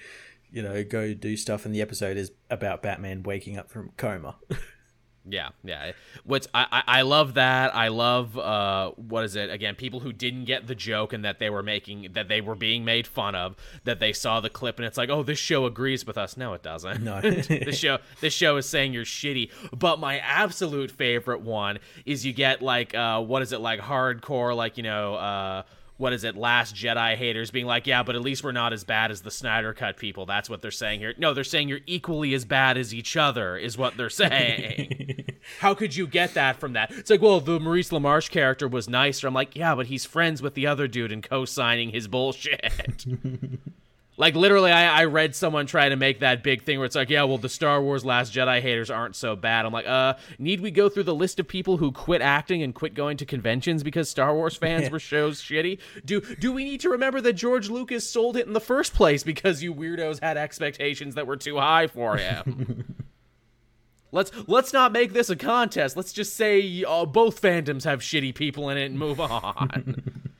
you 0.53 0.63
know, 0.63 0.85
go 0.85 1.15
do 1.15 1.37
stuff." 1.37 1.67
And 1.67 1.75
the 1.75 1.83
episode 1.83 2.17
is 2.17 2.31
about 2.49 2.81
Batman 2.81 3.25
waking 3.25 3.59
up 3.59 3.71
from 3.71 3.91
coma. 3.97 4.37
Yeah, 5.29 5.51
yeah. 5.63 5.93
What's 6.25 6.49
I, 6.55 6.67
I 6.71 6.99
I 6.99 7.03
love 7.03 7.35
that. 7.35 7.75
I 7.75 7.89
love 7.89 8.39
uh 8.39 8.93
what 8.93 9.25
is 9.25 9.37
it 9.37 9.51
again? 9.51 9.75
People 9.75 10.01
who 10.01 10.13
didn't 10.13 10.47
get 10.47 10.67
the 10.67 10.75
joke 10.75 11.13
and 11.13 11.25
that 11.25 11.39
they 11.39 11.51
were 11.51 11.63
making 11.63 12.09
that 12.13 12.29
they 12.29 12.41
were 12.41 12.55
being 12.55 12.85
made 12.85 13.07
fun 13.07 13.35
of. 13.35 13.55
That 13.85 14.01
they 14.01 14.15
saw 14.15 14.41
the 14.41 14.49
clip 14.49 14.79
and 14.79 14.87
it's 14.87 14.97
like, 14.97 15.11
oh, 15.11 15.23
this 15.23 15.39
show 15.39 15.67
agrees 15.67 16.07
with 16.07 16.17
us. 16.17 16.37
No, 16.37 16.55
it 16.55 16.63
doesn't. 16.63 17.03
No. 17.03 17.21
this 17.21 17.77
show 17.79 17.99
this 18.21 18.33
show 18.33 18.57
is 18.57 18.67
saying 18.67 18.95
you're 18.95 19.05
shitty. 19.05 19.51
But 19.79 20.01
my 20.01 20.19
absolute 20.21 20.91
favorite 20.91 21.43
one 21.43 21.81
is 22.07 22.25
you 22.25 22.33
get 22.33 22.63
like 22.63 22.95
uh 22.95 23.21
what 23.21 23.43
is 23.43 23.53
it 23.53 23.61
like 23.61 23.81
hardcore 23.81 24.57
like 24.57 24.79
you 24.79 24.83
know 24.83 25.15
uh 25.17 25.63
what 26.01 26.15
is 26.15 26.25
it, 26.25 26.35
Last 26.35 26.75
Jedi 26.75 27.15
haters 27.15 27.51
being 27.51 27.67
like, 27.67 27.87
yeah, 27.87 28.03
but 28.03 28.17
at 28.17 28.23
least 28.23 28.43
we're 28.43 28.53
not 28.53 28.73
as 28.73 28.85
bad 28.85 29.11
as 29.11 29.21
the 29.21 29.31
Snyder 29.31 29.75
Cut 29.75 29.99
people. 29.99 30.25
That's 30.25 30.49
what 30.49 30.63
they're 30.63 30.71
saying 30.71 31.01
here. 31.01 31.13
No, 31.19 31.35
they're 31.35 31.45
saying 31.45 31.69
you're 31.69 31.81
equally 31.87 32.33
as 32.33 32.47
bad 32.47 32.79
as 32.79 32.95
each 32.95 33.19
other, 33.19 33.59
is 33.59 33.77
what 33.77 33.99
they're 33.99 34.09
saying. 34.09 35.37
How 35.59 35.75
could 35.75 35.95
you 35.95 36.07
get 36.07 36.33
that 36.35 36.59
from 36.59 36.73
that? 36.73 36.91
It's 36.91 37.11
like, 37.11 37.21
well, 37.21 37.41
the 37.41 37.61
Maurice 37.61 37.91
LaMarche 37.91 38.31
character 38.31 38.67
was 38.67 38.89
nicer. 38.89 39.29
I'm 39.29 39.35
like, 39.35 39.55
yeah, 39.55 39.75
but 39.75 39.87
he's 39.87 40.07
friends 40.07 40.41
with 40.41 40.55
the 40.55 40.67
other 40.67 40.89
dude 40.89 41.13
and 41.13 41.23
co 41.23 41.45
signing 41.45 41.91
his 41.91 42.09
bullshit. 42.09 43.05
Like 44.21 44.35
literally, 44.35 44.71
I, 44.71 45.01
I 45.01 45.05
read 45.07 45.35
someone 45.35 45.65
try 45.65 45.89
to 45.89 45.97
make 45.97 46.21
that 46.21 46.43
big 46.43 46.63
thing 46.63 46.79
where 46.79 46.85
it's 46.85 46.95
like, 46.95 47.09
yeah, 47.09 47.23
well, 47.23 47.39
the 47.39 47.49
Star 47.49 47.81
Wars 47.81 48.05
Last 48.05 48.35
Jedi 48.35 48.61
haters 48.61 48.91
aren't 48.91 49.17
so 49.17 49.35
bad. 49.35 49.65
I'm 49.65 49.73
like, 49.73 49.87
uh, 49.87 50.13
need 50.39 50.61
we 50.61 50.71
go 50.71 50.91
through 50.91 51.05
the 51.05 51.15
list 51.15 51.41
of 51.41 51.49
people 51.49 51.79
who 51.79 51.91
quit 51.91 52.21
acting 52.21 52.63
and 52.63 52.75
quit 52.75 52.93
going 52.93 53.17
to 53.17 53.25
conventions 53.25 53.83
because 53.83 54.11
Star 54.11 54.35
Wars 54.35 54.55
fans 54.55 54.91
were 54.91 54.99
shows 54.99 55.41
shitty? 55.41 55.79
Do 56.05 56.21
do 56.21 56.53
we 56.53 56.65
need 56.65 56.83
to 56.83 56.91
remember 56.91 57.23
that 57.23 57.33
George 57.33 57.71
Lucas 57.71 58.11
sold 58.11 58.37
it 58.37 58.47
in 58.47 58.53
the 58.53 58.61
first 58.61 58.93
place 58.93 59.23
because 59.23 59.63
you 59.63 59.75
weirdos 59.75 60.21
had 60.21 60.37
expectations 60.37 61.15
that 61.15 61.27
were 61.27 61.39
too 61.39 61.57
high 61.57 61.87
for 61.87 62.19
him? 62.19 62.97
Let's 64.13 64.33
let's 64.49 64.73
not 64.73 64.91
make 64.91 65.13
this 65.13 65.31
a 65.31 65.37
contest. 65.37 65.97
Let's 65.97 66.13
just 66.13 66.35
say 66.35 66.83
uh, 66.83 67.07
both 67.07 67.41
fandoms 67.41 67.85
have 67.85 68.01
shitty 68.01 68.35
people 68.35 68.69
in 68.69 68.77
it 68.77 68.87
and 68.87 68.99
move 68.99 69.21
on. 69.21 70.21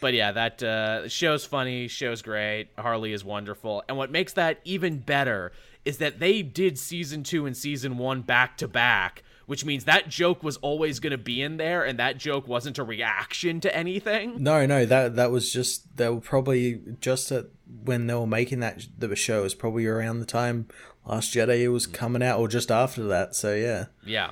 But 0.00 0.14
yeah, 0.14 0.32
that 0.32 0.62
uh, 0.62 1.08
show's 1.08 1.44
funny, 1.44 1.88
show's 1.88 2.22
great. 2.22 2.68
Harley 2.78 3.12
is 3.12 3.24
wonderful, 3.24 3.82
and 3.88 3.96
what 3.96 4.10
makes 4.10 4.32
that 4.34 4.60
even 4.64 4.98
better 4.98 5.52
is 5.84 5.98
that 5.98 6.18
they 6.18 6.42
did 6.42 6.78
season 6.78 7.22
two 7.22 7.46
and 7.46 7.56
season 7.56 7.98
one 7.98 8.22
back 8.22 8.56
to 8.58 8.68
back, 8.68 9.22
which 9.46 9.64
means 9.64 9.84
that 9.84 10.08
joke 10.08 10.42
was 10.42 10.56
always 10.58 11.00
going 11.00 11.12
to 11.12 11.18
be 11.18 11.42
in 11.42 11.56
there, 11.56 11.84
and 11.84 11.98
that 11.98 12.18
joke 12.18 12.46
wasn't 12.46 12.78
a 12.78 12.84
reaction 12.84 13.60
to 13.60 13.74
anything. 13.74 14.42
no, 14.42 14.66
no, 14.66 14.84
that 14.84 15.16
that 15.16 15.30
was 15.30 15.52
just 15.52 15.96
they 15.96 16.08
were 16.08 16.20
probably 16.20 16.80
just 17.00 17.30
at 17.32 17.46
when 17.84 18.06
they 18.06 18.14
were 18.14 18.26
making 18.26 18.60
that 18.60 18.86
the 18.98 19.14
show 19.16 19.42
was 19.42 19.54
probably 19.54 19.86
around 19.86 20.20
the 20.20 20.26
time 20.26 20.66
Last 21.08 21.32
Jedi 21.34 21.72
was 21.72 21.86
coming 21.86 22.22
out, 22.22 22.38
or 22.38 22.48
just 22.48 22.70
after 22.70 23.04
that. 23.04 23.34
So 23.34 23.54
yeah, 23.54 23.86
Yeah. 24.04 24.30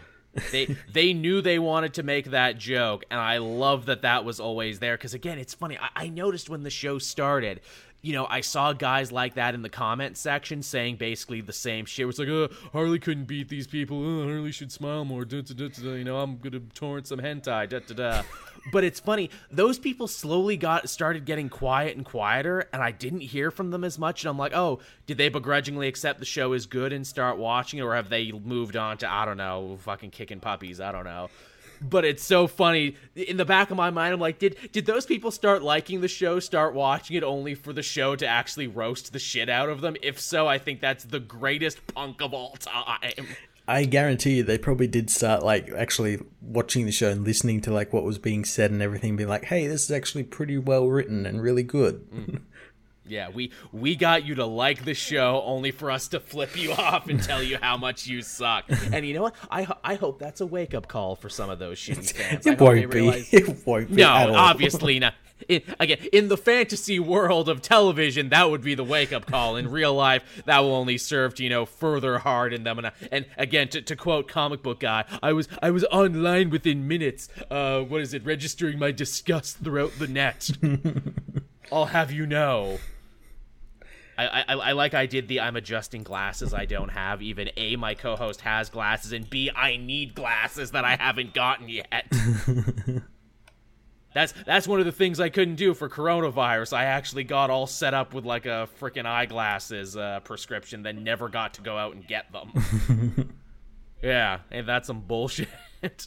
They 0.53 0.76
they 0.93 1.12
knew 1.12 1.41
they 1.41 1.59
wanted 1.59 1.95
to 1.95 2.03
make 2.03 2.26
that 2.26 2.59
joke 2.59 3.05
and 3.11 3.20
i 3.20 3.39
love 3.39 3.87
that 3.87 4.03
that 4.03 4.24
was 4.24 4.41
always 4.41 4.78
there 4.78 4.97
because 4.97 5.14
again 5.14 5.39
it's 5.39 5.55
funny 5.55 5.78
I, 5.78 6.05
I 6.05 6.09
noticed 6.09 6.49
when 6.49 6.62
the 6.62 6.70
show 6.70 6.99
started 6.99 7.61
you 8.03 8.12
know 8.12 8.26
i 8.28 8.41
saw 8.41 8.72
guys 8.72 9.11
like 9.11 9.34
that 9.34 9.55
in 9.55 9.62
the 9.62 9.68
comment 9.68 10.16
section 10.16 10.62
saying 10.62 10.97
basically 10.97 11.41
the 11.41 11.53
same 11.53 11.84
shit. 11.87 12.05
It 12.05 12.07
was 12.07 12.18
like 12.18 12.28
uh, 12.28 12.49
harley 12.72 12.99
couldn't 12.99 13.24
beat 13.24 13.49
these 13.49 13.66
people. 13.66 13.99
Uh, 13.99 14.24
harley 14.26 14.53
should 14.53 14.70
smile 14.70 15.05
more. 15.05 15.24
Da, 15.24 15.41
da, 15.41 15.68
da, 15.68 15.91
you 15.93 16.05
know 16.05 16.18
i'm 16.18 16.39
gonna 16.39 16.61
torrent 16.74 17.07
some 17.07 17.20
hentai. 17.20 17.68
Da, 17.68 17.80
da, 17.80 17.95
da. 17.95 18.22
But 18.73 18.85
it's 18.85 19.01
funny 19.01 19.31
those 19.51 19.79
people 19.79 20.07
slowly 20.07 20.57
got 20.57 20.89
started 20.89 21.25
getting 21.25 21.49
quiet 21.49 21.97
and 21.97 22.05
quieter 22.05 22.69
and 22.73 22.83
i 22.83 22.91
didn't 22.91 23.21
hear 23.21 23.51
from 23.51 23.71
them 23.71 23.85
as 23.85 23.99
much 23.99 24.25
and 24.25 24.31
i'm 24.31 24.39
like 24.39 24.55
oh 24.55 24.79
did 25.07 25.17
they 25.17 25.29
begrudgingly 25.29 25.89
accept 25.89 26.19
the 26.19 26.25
show 26.25 26.53
is 26.53 26.67
good 26.67 26.93
and 26.93 27.07
start 27.07 27.39
watching 27.39 27.79
it 27.79 27.83
or 27.83 27.95
have 27.95 28.09
they 28.09 28.33
moved 28.33 28.77
on 28.77 28.97
to 28.99 29.11
i 29.11 29.25
don't 29.25 29.37
know 29.37 29.79
fucking 29.81 30.11
kicking 30.11 30.41
puppies 30.41 30.81
i 30.81 30.93
don't 30.93 31.05
know. 31.05 31.29
But 31.79 32.07
it's 32.07 32.25
so 32.25 32.47
funny 32.47 32.97
in 33.14 33.37
the 33.37 33.45
back 33.45 33.71
of 33.71 33.77
my 33.77 33.91
mind 33.91 34.14
i'm 34.14 34.21
like 34.21 34.39
did 34.39 34.57
did 34.73 34.87
those 34.87 35.05
people 35.05 35.31
start 35.31 35.62
liking 35.62 36.01
the 36.01 36.09
show 36.09 36.41
start 36.41 36.73
watching 36.73 37.17
it 37.17 37.23
only 37.23 37.55
for 37.55 37.75
the 37.75 37.83
show 37.83 38.17
to 38.17 38.27
actually 38.27 38.67
roast 38.67 39.12
the 39.12 39.19
shit 39.19 39.51
out 39.51 39.69
of 39.69 39.83
them? 39.83 39.95
If 40.03 40.19
so 40.19 40.47
i 40.47 40.57
think 40.57 40.81
that's 40.81 41.05
the 41.05 41.21
greatest 41.21 41.87
punk 41.89 42.23
of 42.23 42.33
all 42.33 42.57
time 42.59 43.27
I 43.69 43.85
guarantee 43.85 44.37
you 44.37 44.43
they 44.45 44.59
probably 44.59 44.87
did 44.87 45.11
start 45.11 45.43
like 45.43 45.71
actually 45.73 46.21
watching 46.41 46.87
the 46.87 46.93
show 46.93 47.11
and 47.11 47.25
listening 47.25 47.61
to 47.62 47.73
like 47.73 47.93
what 47.93 48.05
was 48.05 48.19
being 48.19 48.45
said 48.45 48.71
and 48.71 48.81
everything, 48.81 49.17
being 49.17 49.29
like, 49.29 49.47
"Hey, 49.47 49.67
this 49.67 49.83
is 49.85 49.91
actually 49.91 50.23
pretty 50.25 50.57
well 50.59 50.87
written 50.89 51.27
and 51.27 51.43
really 51.43 51.62
good." 51.64 52.09
Mm. 52.11 52.41
Yeah, 53.09 53.29
we 53.31 53.53
we 53.73 53.95
got 53.95 54.25
you 54.25 54.35
to 54.35 54.47
like 54.47 54.85
the 54.85 54.93
show 54.93 55.41
only 55.45 55.71
for 55.71 55.93
us 55.93 56.09
to 56.09 56.19
flip 56.19 56.57
you 56.61 56.73
off 56.73 57.09
and 57.09 57.23
tell 57.23 57.41
you 57.41 57.57
how 57.62 57.77
much 57.77 58.09
you 58.09 58.21
suck. 58.21 58.64
And 58.93 59.07
you 59.07 59.14
know 59.14 59.23
what? 59.23 59.37
I 59.49 59.69
I 59.85 59.95
hope 59.95 60.19
that's 60.19 60.41
a 60.41 60.47
wake 60.47 60.75
up 60.75 60.89
call 60.89 61.14
for 61.14 61.29
some 61.29 61.49
of 61.49 61.61
those 61.61 61.79
shitty 61.79 62.11
fans. 62.17 62.45
It 62.45 62.61
won't 62.61 62.81
be. 62.81 62.87
realize- 62.87 63.33
It 63.33 63.64
won't 63.64 63.91
be. 63.91 64.03
No, 64.03 64.33
obviously 64.35 64.99
not. 64.99 65.14
In, 65.49 65.62
again, 65.78 65.99
in 66.12 66.28
the 66.28 66.37
fantasy 66.37 66.99
world 66.99 67.49
of 67.49 67.62
television, 67.62 68.30
that 68.30 68.51
would 68.51 68.62
be 68.62 68.74
the 68.74 68.84
wake 68.84 69.12
up 69.12 69.26
call. 69.26 69.57
In 69.57 69.70
real 69.70 69.95
life, 69.95 70.43
that 70.47 70.61
will 70.61 70.74
only 70.74 70.99
serve 70.99 71.34
to 71.37 71.43
you 71.43 71.51
know 71.51 71.66
further 71.66 72.18
harden 72.18 72.64
them. 72.64 72.78
And, 72.78 72.93
and 73.12 73.26
again, 73.37 73.68
to, 73.68 73.82
to 73.82 73.97
quote 73.97 74.28
comic 74.28 74.62
book 74.62 74.80
guy, 74.80 75.05
I 75.22 75.32
was 75.32 75.49
I 75.62 75.70
was 75.70 75.84
online 75.84 76.51
within 76.51 76.89
minutes. 76.89 77.28
Uh, 77.51 77.80
what 77.80 78.01
is 78.01 78.14
it? 78.14 78.24
Registering 78.24 78.78
my 78.78 78.91
disgust 78.91 79.59
throughout 79.59 79.93
the 79.99 80.07
net. 80.07 80.51
I'll 81.72 81.87
have 81.87 82.12
you 82.12 82.26
know. 82.26 82.78
I, 84.18 84.45
I, 84.49 84.55
I 84.55 84.72
like 84.72 84.95
I 84.95 85.07
did 85.07 85.28
the 85.28 85.41
I'm 85.41 85.57
adjusting 85.57 86.03
glasses 86.03 86.55
I 86.55 86.64
don't 86.64 86.89
have. 86.89 87.20
Even 87.20 87.51
A, 87.57 87.76
my 87.76 87.95
co 87.95 88.16
host 88.16 88.41
has 88.43 88.70
glasses, 88.70 89.12
and 89.12 89.28
B, 89.28 89.51
I 89.55 89.76
need 89.76 90.14
glasses 90.14 90.70
that 90.70 90.84
I 90.84 90.97
haven't 90.97 91.34
gotten 91.34 91.68
yet. 91.68 92.11
that's 94.17 94.33
that's 94.47 94.67
one 94.67 94.81
of 94.81 94.87
the 94.87 94.93
things 94.93 95.21
I 95.21 95.29
couldn't 95.29 95.57
do 95.57 95.75
for 95.75 95.91
coronavirus. 95.91 96.73
I 96.73 96.85
actually 96.85 97.25
got 97.25 97.51
all 97.51 97.67
set 97.67 97.93
up 97.93 98.14
with 98.14 98.25
like 98.25 98.47
a 98.47 98.67
freaking 98.81 99.05
eyeglasses 99.05 99.95
uh, 99.95 100.21
prescription, 100.21 100.83
then 100.83 101.05
never 101.05 101.29
got 101.29 101.53
to 101.55 101.61
go 101.61 101.77
out 101.77 101.95
and 101.95 102.07
get 102.07 102.33
them. 102.33 103.35
yeah, 104.03 104.39
and 104.51 104.67
that's 104.67 104.87
some 104.87 105.03
bullshit. 105.03 105.49
Uh. 105.83 105.99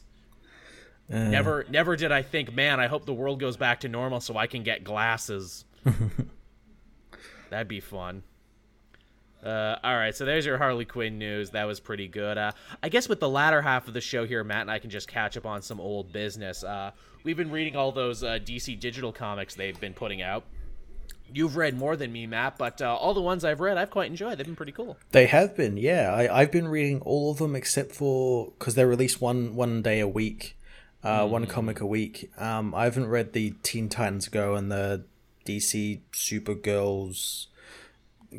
Never, 1.09 1.65
never 1.69 1.95
did 1.95 2.11
I 2.11 2.21
think, 2.21 2.53
man. 2.53 2.79
I 2.79 2.87
hope 2.87 3.05
the 3.05 3.13
world 3.13 3.39
goes 3.39 3.57
back 3.57 3.79
to 3.81 3.89
normal 3.89 4.21
so 4.21 4.37
I 4.37 4.47
can 4.47 4.63
get 4.63 4.83
glasses. 4.83 5.65
That'd 7.49 7.67
be 7.67 7.79
fun. 7.79 8.23
Uh, 9.43 9.77
all 9.83 9.95
right, 9.95 10.15
so 10.15 10.25
there's 10.25 10.45
your 10.45 10.57
Harley 10.57 10.85
Quinn 10.85 11.17
news. 11.17 11.51
That 11.51 11.65
was 11.65 11.79
pretty 11.79 12.07
good. 12.07 12.37
Uh, 12.37 12.51
I 12.83 12.89
guess 12.89 13.07
with 13.07 13.19
the 13.19 13.29
latter 13.29 13.61
half 13.61 13.87
of 13.87 13.93
the 13.93 14.01
show 14.01 14.25
here, 14.25 14.43
Matt 14.43 14.61
and 14.61 14.71
I 14.71 14.79
can 14.79 14.89
just 14.89 15.07
catch 15.07 15.37
up 15.37 15.45
on 15.45 15.61
some 15.61 15.79
old 15.79 16.11
business. 16.11 16.63
Uh, 16.63 16.91
we've 17.23 17.37
been 17.37 17.51
reading 17.51 17.75
all 17.75 17.91
those 17.91 18.23
uh, 18.23 18.39
DC 18.43 18.79
digital 18.79 19.13
comics 19.13 19.55
they've 19.55 19.79
been 19.79 19.93
putting 19.93 20.21
out. 20.21 20.43
You've 21.31 21.55
read 21.55 21.77
more 21.77 21.95
than 21.95 22.11
me, 22.11 22.25
Matt, 22.25 22.57
but 22.57 22.81
uh, 22.81 22.95
all 22.95 23.13
the 23.13 23.21
ones 23.21 23.45
I've 23.45 23.59
read, 23.59 23.77
I've 23.77 23.91
quite 23.91 24.09
enjoyed. 24.09 24.37
They've 24.37 24.45
been 24.45 24.55
pretty 24.55 24.71
cool. 24.71 24.97
They 25.11 25.27
have 25.27 25.55
been, 25.55 25.77
yeah. 25.77 26.11
I, 26.11 26.41
I've 26.41 26.51
been 26.51 26.67
reading 26.67 27.01
all 27.01 27.31
of 27.31 27.37
them 27.37 27.55
except 27.55 27.93
for 27.93 28.51
because 28.57 28.75
they 28.75 28.83
release 28.83 29.21
one 29.21 29.55
one 29.55 29.83
day 29.83 29.99
a 29.99 30.07
week, 30.07 30.57
uh, 31.03 31.21
mm. 31.21 31.29
one 31.29 31.45
comic 31.45 31.79
a 31.81 31.85
week. 31.85 32.31
Um, 32.37 32.73
I 32.73 32.85
haven't 32.85 33.07
read 33.07 33.33
the 33.33 33.51
Teen 33.61 33.89
Titans 33.89 34.27
Go 34.27 34.55
and 34.55 34.71
the 34.71 35.05
DC 35.45 36.01
Supergirls. 36.11 37.45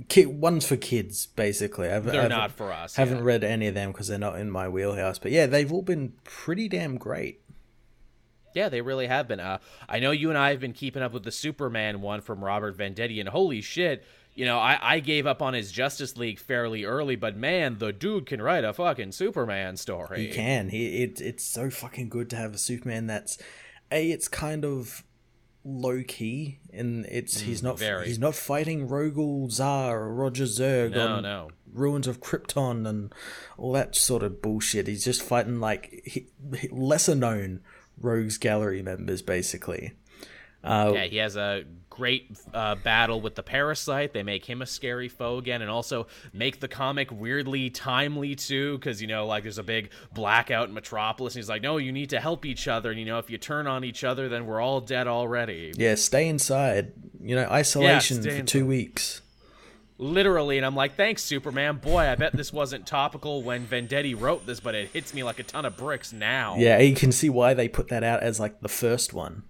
Kid, 0.09 0.27
one's 0.29 0.67
for 0.67 0.77
kids, 0.77 1.27
basically. 1.27 1.91
I've, 1.91 2.05
they're 2.05 2.23
I've, 2.23 2.29
not 2.29 2.53
for 2.53 2.73
us. 2.73 2.95
Haven't 2.95 3.19
yeah. 3.19 3.25
read 3.25 3.45
any 3.45 3.67
of 3.67 3.75
them 3.75 3.91
because 3.91 4.09
they're 4.09 4.19
not 4.19 4.39
in 4.39 4.51
my 4.51 4.69
wheelhouse. 4.69 5.19
But 5.19 5.33
yeah, 5.33 5.47
they've 5.47 5.73
all 5.73 5.83
been 5.83 6.13
pretty 6.23 6.69
damn 6.69 6.97
great. 6.97 7.41
Yeah, 8.55 8.69
they 8.69 8.81
really 8.81 9.07
have 9.07 9.29
been. 9.29 9.41
Uh, 9.41 9.59
I 9.89 10.01
know 10.01 10.11
you 10.11 10.29
and 10.29 10.39
I 10.39 10.51
have 10.51 10.61
been 10.61 10.73
keeping 10.73 11.03
up 11.03 11.13
with 11.13 11.25
the 11.25 11.33
Superman 11.33 12.01
one 12.01 12.21
from 12.21 12.45
Robert 12.45 12.77
Venditti, 12.77 13.21
and 13.21 13.29
holy 13.29 13.61
shit, 13.61 14.05
you 14.35 14.45
know, 14.45 14.59
I, 14.59 14.79
I 14.81 15.01
gave 15.01 15.27
up 15.27 15.43
on 15.43 15.55
his 15.55 15.73
Justice 15.73 16.17
League 16.17 16.39
fairly 16.39 16.85
early, 16.85 17.17
but 17.17 17.37
man, 17.37 17.79
the 17.79 17.93
dude 17.93 18.27
can 18.27 18.41
write 18.41 18.65
a 18.65 18.73
fucking 18.73 19.13
Superman 19.13 19.77
story. 19.77 20.27
He 20.27 20.33
can. 20.33 20.69
He 20.69 21.03
it, 21.03 21.21
it's 21.21 21.45
so 21.45 21.71
fucking 21.71 22.09
good 22.09 22.31
to 22.31 22.37
have 22.37 22.55
a 22.55 22.59
Superman 22.59 23.07
that's 23.07 23.39
a. 23.91 24.11
It's 24.11 24.29
kind 24.29 24.65
of 24.65 25.05
low 25.65 26.03
key, 26.07 26.59
and 26.73 27.07
it's 27.07 27.41
mm, 27.41 27.45
he's 27.45 27.63
not 27.63 27.79
very. 27.79 28.07
he's 28.07 28.19
not 28.19 28.35
fighting 28.35 28.89
Rogol 28.89 29.49
Zaar 29.49 29.93
or 29.93 30.15
Roger 30.15 30.45
Zerg 30.45 30.93
no, 30.93 31.07
on 31.07 31.23
no. 31.23 31.51
ruins 31.73 32.07
of 32.07 32.21
Krypton 32.21 32.89
and 32.89 33.15
all 33.59 33.73
that 33.73 33.95
sort 33.97 34.23
of 34.23 34.43
bullshit. 34.43 34.87
He's 34.87 35.05
just 35.05 35.23
fighting 35.23 35.61
like 35.61 36.03
he, 36.05 36.27
lesser 36.71 37.15
known 37.15 37.61
Rogues 38.01 38.39
Gallery 38.39 38.83
members, 38.83 39.23
basically. 39.23 39.93
Uh, 40.63 40.93
yeah, 40.95 41.05
he 41.05 41.17
has 41.17 41.37
a 41.37 41.65
great 41.91 42.39
uh, 42.55 42.77
battle 42.77 43.21
with 43.21 43.35
the 43.35 43.43
parasite. 43.43 44.13
They 44.13 44.23
make 44.23 44.47
him 44.47 44.63
a 44.63 44.67
scary 44.67 45.09
foe 45.09 45.39
again, 45.39 45.61
and 45.61 45.71
also 45.71 46.07
make 46.33 46.61
the 46.61 46.69
comic 46.69 47.11
weirdly 47.11 47.69
timely 47.69 48.35
too, 48.37 48.79
because 48.79 49.03
you 49.03 49.09
know, 49.09 49.27
like 49.27 49.43
there's 49.43 49.59
a 49.59 49.63
big 49.63 49.91
blackout 50.15 50.69
in 50.69 50.75
Metropolis, 50.75 51.35
and 51.35 51.41
he's 51.41 51.49
like, 51.49 51.63
"No, 51.63 51.77
you 51.77 51.93
need 51.93 52.11
to 52.11 52.21
help 52.21 52.47
each 52.47 52.69
other." 52.69 52.91
And 52.91 52.99
you 52.99 53.05
know, 53.05 53.19
if 53.19 53.29
you 53.29 53.37
turn 53.37 53.67
on 53.67 53.85
each 53.85 54.05
other, 54.05 54.29
then 54.29 54.47
we're 54.47 54.61
all 54.61 54.81
dead 54.81 55.07
already. 55.07 55.73
Yeah, 55.77 55.97
stay 55.97 56.29
inside. 56.29 56.93
You 57.21 57.37
know, 57.37 57.45
isolation 57.45 58.23
yeah, 58.23 58.39
for 58.39 58.43
two 58.45 58.65
weeks. 58.65 59.21
Literally, 59.99 60.57
and 60.57 60.65
I'm 60.65 60.75
like, 60.75 60.97
thanks, 60.97 61.23
Superman. 61.23 61.77
Boy, 61.77 61.99
I 61.99 62.15
bet 62.15 62.33
this 62.33 62.55
wasn't 62.55 62.87
topical 62.87 63.43
when 63.43 63.67
Venditti 63.67 64.19
wrote 64.19 64.47
this, 64.47 64.59
but 64.59 64.75
it 64.75 64.89
hits 64.89 65.13
me 65.13 65.23
like 65.23 65.39
a 65.39 65.43
ton 65.43 65.67
of 65.67 65.77
bricks 65.77 66.11
now. 66.11 66.57
Yeah, 66.57 66.79
you 66.79 66.95
can 66.95 67.13
see 67.13 67.29
why 67.29 67.53
they 67.53 67.69
put 67.69 67.89
that 67.89 68.03
out 68.03 68.23
as 68.23 68.41
like 68.41 68.63
the 68.63 68.69
first 68.69 69.13
one. 69.13 69.43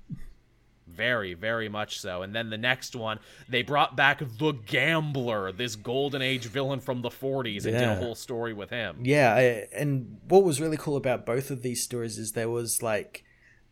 Very, 1.01 1.33
very 1.33 1.71
much 1.71 1.99
so. 1.99 2.21
And 2.21 2.35
then 2.35 2.51
the 2.51 2.59
next 2.59 2.95
one, 2.95 3.21
they 3.49 3.63
brought 3.63 3.97
back 3.97 4.19
the 4.19 4.53
Gambler, 4.53 5.51
this 5.51 5.75
golden 5.75 6.21
age 6.21 6.45
villain 6.45 6.79
from 6.81 7.01
the 7.01 7.09
40s, 7.09 7.65
and 7.65 7.73
yeah. 7.73 7.81
did 7.81 7.89
a 7.89 7.95
whole 7.97 8.15
story 8.15 8.53
with 8.53 8.69
him. 8.69 8.99
Yeah, 9.03 9.35
I, 9.35 9.41
and 9.75 10.19
what 10.29 10.45
was 10.45 10.61
really 10.61 10.77
cool 10.77 10.97
about 10.99 11.25
both 11.25 11.51
of 11.51 11.63
these 11.63 11.83
stories 11.83 12.19
is 12.19 12.33
there 12.33 12.51
was 12.51 12.83
like 12.83 13.25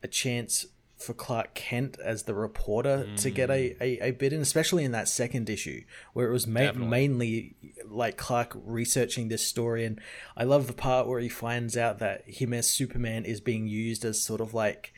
a 0.02 0.08
chance 0.08 0.64
for 0.96 1.12
Clark 1.12 1.54
Kent 1.54 1.98
as 2.02 2.22
the 2.22 2.34
reporter 2.34 3.06
mm. 3.06 3.20
to 3.20 3.30
get 3.30 3.50
a, 3.50 3.76
a, 3.78 4.08
a, 4.08 4.10
bit 4.12 4.32
in, 4.32 4.40
especially 4.40 4.84
in 4.84 4.92
that 4.92 5.06
second 5.06 5.50
issue 5.50 5.84
where 6.14 6.26
it 6.26 6.32
was 6.32 6.46
ma- 6.46 6.72
mainly 6.72 7.56
like 7.84 8.16
Clark 8.16 8.56
researching 8.64 9.28
this 9.28 9.46
story. 9.46 9.84
And 9.84 10.00
I 10.34 10.44
love 10.44 10.66
the 10.66 10.72
part 10.72 11.06
where 11.06 11.20
he 11.20 11.28
finds 11.28 11.76
out 11.76 11.98
that 11.98 12.22
him 12.26 12.54
as 12.54 12.66
Superman 12.66 13.26
is 13.26 13.42
being 13.42 13.68
used 13.68 14.02
as 14.04 14.18
sort 14.18 14.40
of 14.40 14.54
like 14.54 14.94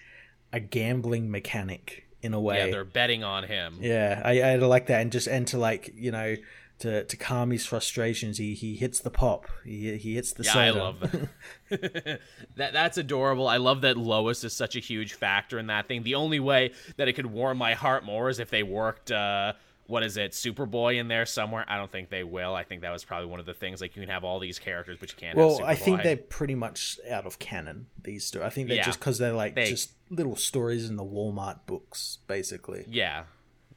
a 0.52 0.60
gambling 0.60 1.30
mechanic 1.30 2.06
in 2.22 2.34
a 2.34 2.40
way. 2.40 2.58
Yeah, 2.58 2.70
they're 2.70 2.84
betting 2.84 3.24
on 3.24 3.44
him. 3.44 3.78
Yeah, 3.80 4.20
I, 4.24 4.40
I 4.42 4.56
like 4.56 4.86
that. 4.86 5.00
And 5.00 5.12
just, 5.12 5.26
and 5.26 5.46
to 5.48 5.58
like, 5.58 5.92
you 5.96 6.10
know, 6.10 6.36
to, 6.80 7.04
to 7.04 7.16
calm 7.16 7.50
his 7.50 7.66
frustrations, 7.66 8.38
he, 8.38 8.54
he 8.54 8.74
hits 8.74 9.00
the 9.00 9.10
pop. 9.10 9.46
He, 9.64 9.96
he 9.96 10.14
hits 10.14 10.32
the 10.32 10.44
yeah, 10.44 10.52
soda. 10.52 10.78
I 10.78 10.82
love 10.82 11.00
that. 11.00 12.20
that. 12.56 12.72
That's 12.72 12.98
adorable. 12.98 13.46
I 13.46 13.58
love 13.58 13.82
that 13.82 13.96
Lois 13.96 14.44
is 14.44 14.54
such 14.54 14.76
a 14.76 14.80
huge 14.80 15.14
factor 15.14 15.58
in 15.58 15.66
that 15.68 15.88
thing. 15.88 16.02
The 16.02 16.14
only 16.14 16.40
way 16.40 16.72
that 16.96 17.08
it 17.08 17.14
could 17.14 17.26
warm 17.26 17.58
my 17.58 17.74
heart 17.74 18.04
more 18.04 18.28
is 18.28 18.38
if 18.38 18.50
they 18.50 18.62
worked. 18.62 19.10
Uh, 19.10 19.54
what 19.90 20.04
is 20.04 20.16
it, 20.16 20.30
Superboy 20.30 21.00
in 21.00 21.08
there 21.08 21.26
somewhere? 21.26 21.64
I 21.66 21.76
don't 21.76 21.90
think 21.90 22.10
they 22.10 22.22
will. 22.22 22.54
I 22.54 22.62
think 22.62 22.82
that 22.82 22.92
was 22.92 23.04
probably 23.04 23.26
one 23.26 23.40
of 23.40 23.46
the 23.46 23.54
things. 23.54 23.80
Like 23.80 23.96
you 23.96 24.02
can 24.02 24.08
have 24.08 24.22
all 24.22 24.38
these 24.38 24.58
characters, 24.58 24.96
but 25.00 25.10
you 25.10 25.16
can't. 25.16 25.36
Well, 25.36 25.60
I 25.64 25.74
think 25.74 26.02
they're 26.02 26.16
pretty 26.16 26.54
much 26.54 27.00
out 27.10 27.26
of 27.26 27.40
canon. 27.40 27.86
These 28.02 28.24
stories. 28.24 28.46
I 28.46 28.50
think 28.50 28.68
they're 28.68 28.76
yeah, 28.76 28.84
just 28.84 29.00
because 29.00 29.18
they're 29.18 29.32
like 29.32 29.56
they, 29.56 29.68
just 29.68 29.90
little 30.08 30.36
stories 30.36 30.88
in 30.88 30.94
the 30.94 31.04
Walmart 31.04 31.66
books, 31.66 32.18
basically. 32.28 32.84
Yeah, 32.88 33.24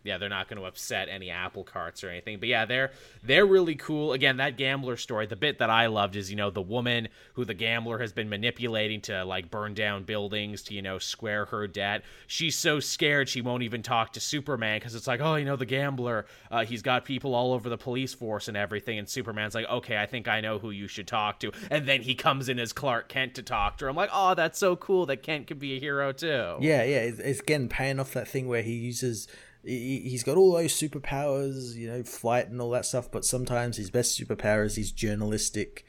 yeah, 0.04 0.18
they're 0.18 0.30
not 0.30 0.50
going 0.50 0.60
to 0.60 0.66
upset 0.66 1.08
any 1.10 1.30
apple 1.30 1.64
carts 1.64 2.04
or 2.04 2.10
anything. 2.10 2.40
But 2.40 2.50
yeah, 2.50 2.66
they're 2.66 2.92
they're 3.24 3.46
really 3.46 3.76
cool. 3.76 4.14
Again, 4.14 4.38
that 4.38 4.58
gambler 4.58 4.98
story, 4.98 5.26
the 5.26 5.36
bit 5.36 5.60
that 5.60 5.70
I 5.70 5.88
loved 5.88 6.16
is, 6.16 6.30
you 6.30 6.36
know, 6.36 6.50
the 6.50 6.62
woman 6.62 7.08
who 7.34 7.46
the 7.46 7.54
gambler 7.54 8.00
has 8.00 8.12
been 8.12 8.30
manipulating 8.30 9.02
to 9.02 9.24
like 9.24 9.50
burn 9.50 9.74
down 9.74 10.04
buildings 10.04 10.62
to, 10.64 10.74
you 10.74 10.82
know, 10.82 11.00
square 11.00 11.46
her 11.46 11.68
debt. 11.68 12.04
She's 12.28 12.58
so 12.58 12.80
scared 12.80 13.30
she 13.30 13.42
won't 13.42 13.64
even 13.64 13.82
talk 13.82 14.14
to 14.14 14.20
Superman 14.20 14.80
because 14.80 14.96
it's 14.96 15.08
like, 15.08 15.22
oh, 15.22 15.36
you 15.36 15.46
know, 15.46 15.56
the 15.56 15.66
gambler, 15.66 16.26
uh, 16.52 16.66
he's 16.66 16.82
got 16.82 17.06
people 17.06 17.34
all 17.34 17.54
over 17.54 17.70
the 17.70 17.78
police 17.78 18.14
force 18.14 18.48
and 18.48 18.58
everything. 18.58 19.00
And 19.00 19.08
Superman's 19.08 19.56
like, 19.56 19.70
okay, 19.70 19.98
I 19.98 20.06
think 20.06 20.28
I 20.28 20.42
know 20.42 20.60
who 20.60 20.72
you 20.72 20.88
should 20.88 21.08
talk 21.08 21.40
to. 21.40 21.52
And 21.72 21.88
then 21.88 22.02
he 22.02 22.16
comes 22.16 22.50
in 22.50 22.60
as 22.60 22.74
Clark 22.74 23.08
Kent 23.08 23.36
to 23.36 23.44
talk 23.44 23.78
to 23.78 23.86
her. 23.86 23.90
I'm 23.90 23.96
like, 23.96 24.10
oh, 24.12 24.36
that's 24.36 24.60
so 24.60 24.76
cool 24.76 25.06
that 25.06 25.24
Kent 25.24 25.48
could 25.48 25.60
be 25.60 25.78
a 25.78 25.80
hero 25.80 26.12
too. 26.12 26.58
Yeah, 26.60 26.84
yeah. 26.84 27.04
It's, 27.04 27.20
it's 27.20 27.40
again 27.40 27.70
paying 27.70 28.00
off 28.00 28.14
that 28.14 28.28
thing 28.28 28.48
where 28.48 28.62
he 28.62 28.74
uses 28.74 29.28
he's 29.64 30.24
got 30.24 30.38
all 30.38 30.54
those 30.54 30.74
superpowers, 30.74 31.76
you 31.76 31.88
know, 31.88 32.04
flight 32.04 32.50
and 32.50 32.62
all 32.62 32.72
that 32.72 32.86
stuff. 32.86 33.10
But 33.12 33.26
sometimes 33.26 33.78
his 33.78 33.90
best 33.90 34.20
superpower 34.20 34.66
is 34.66 34.76
his 34.76 34.92
journalistic 34.92 35.86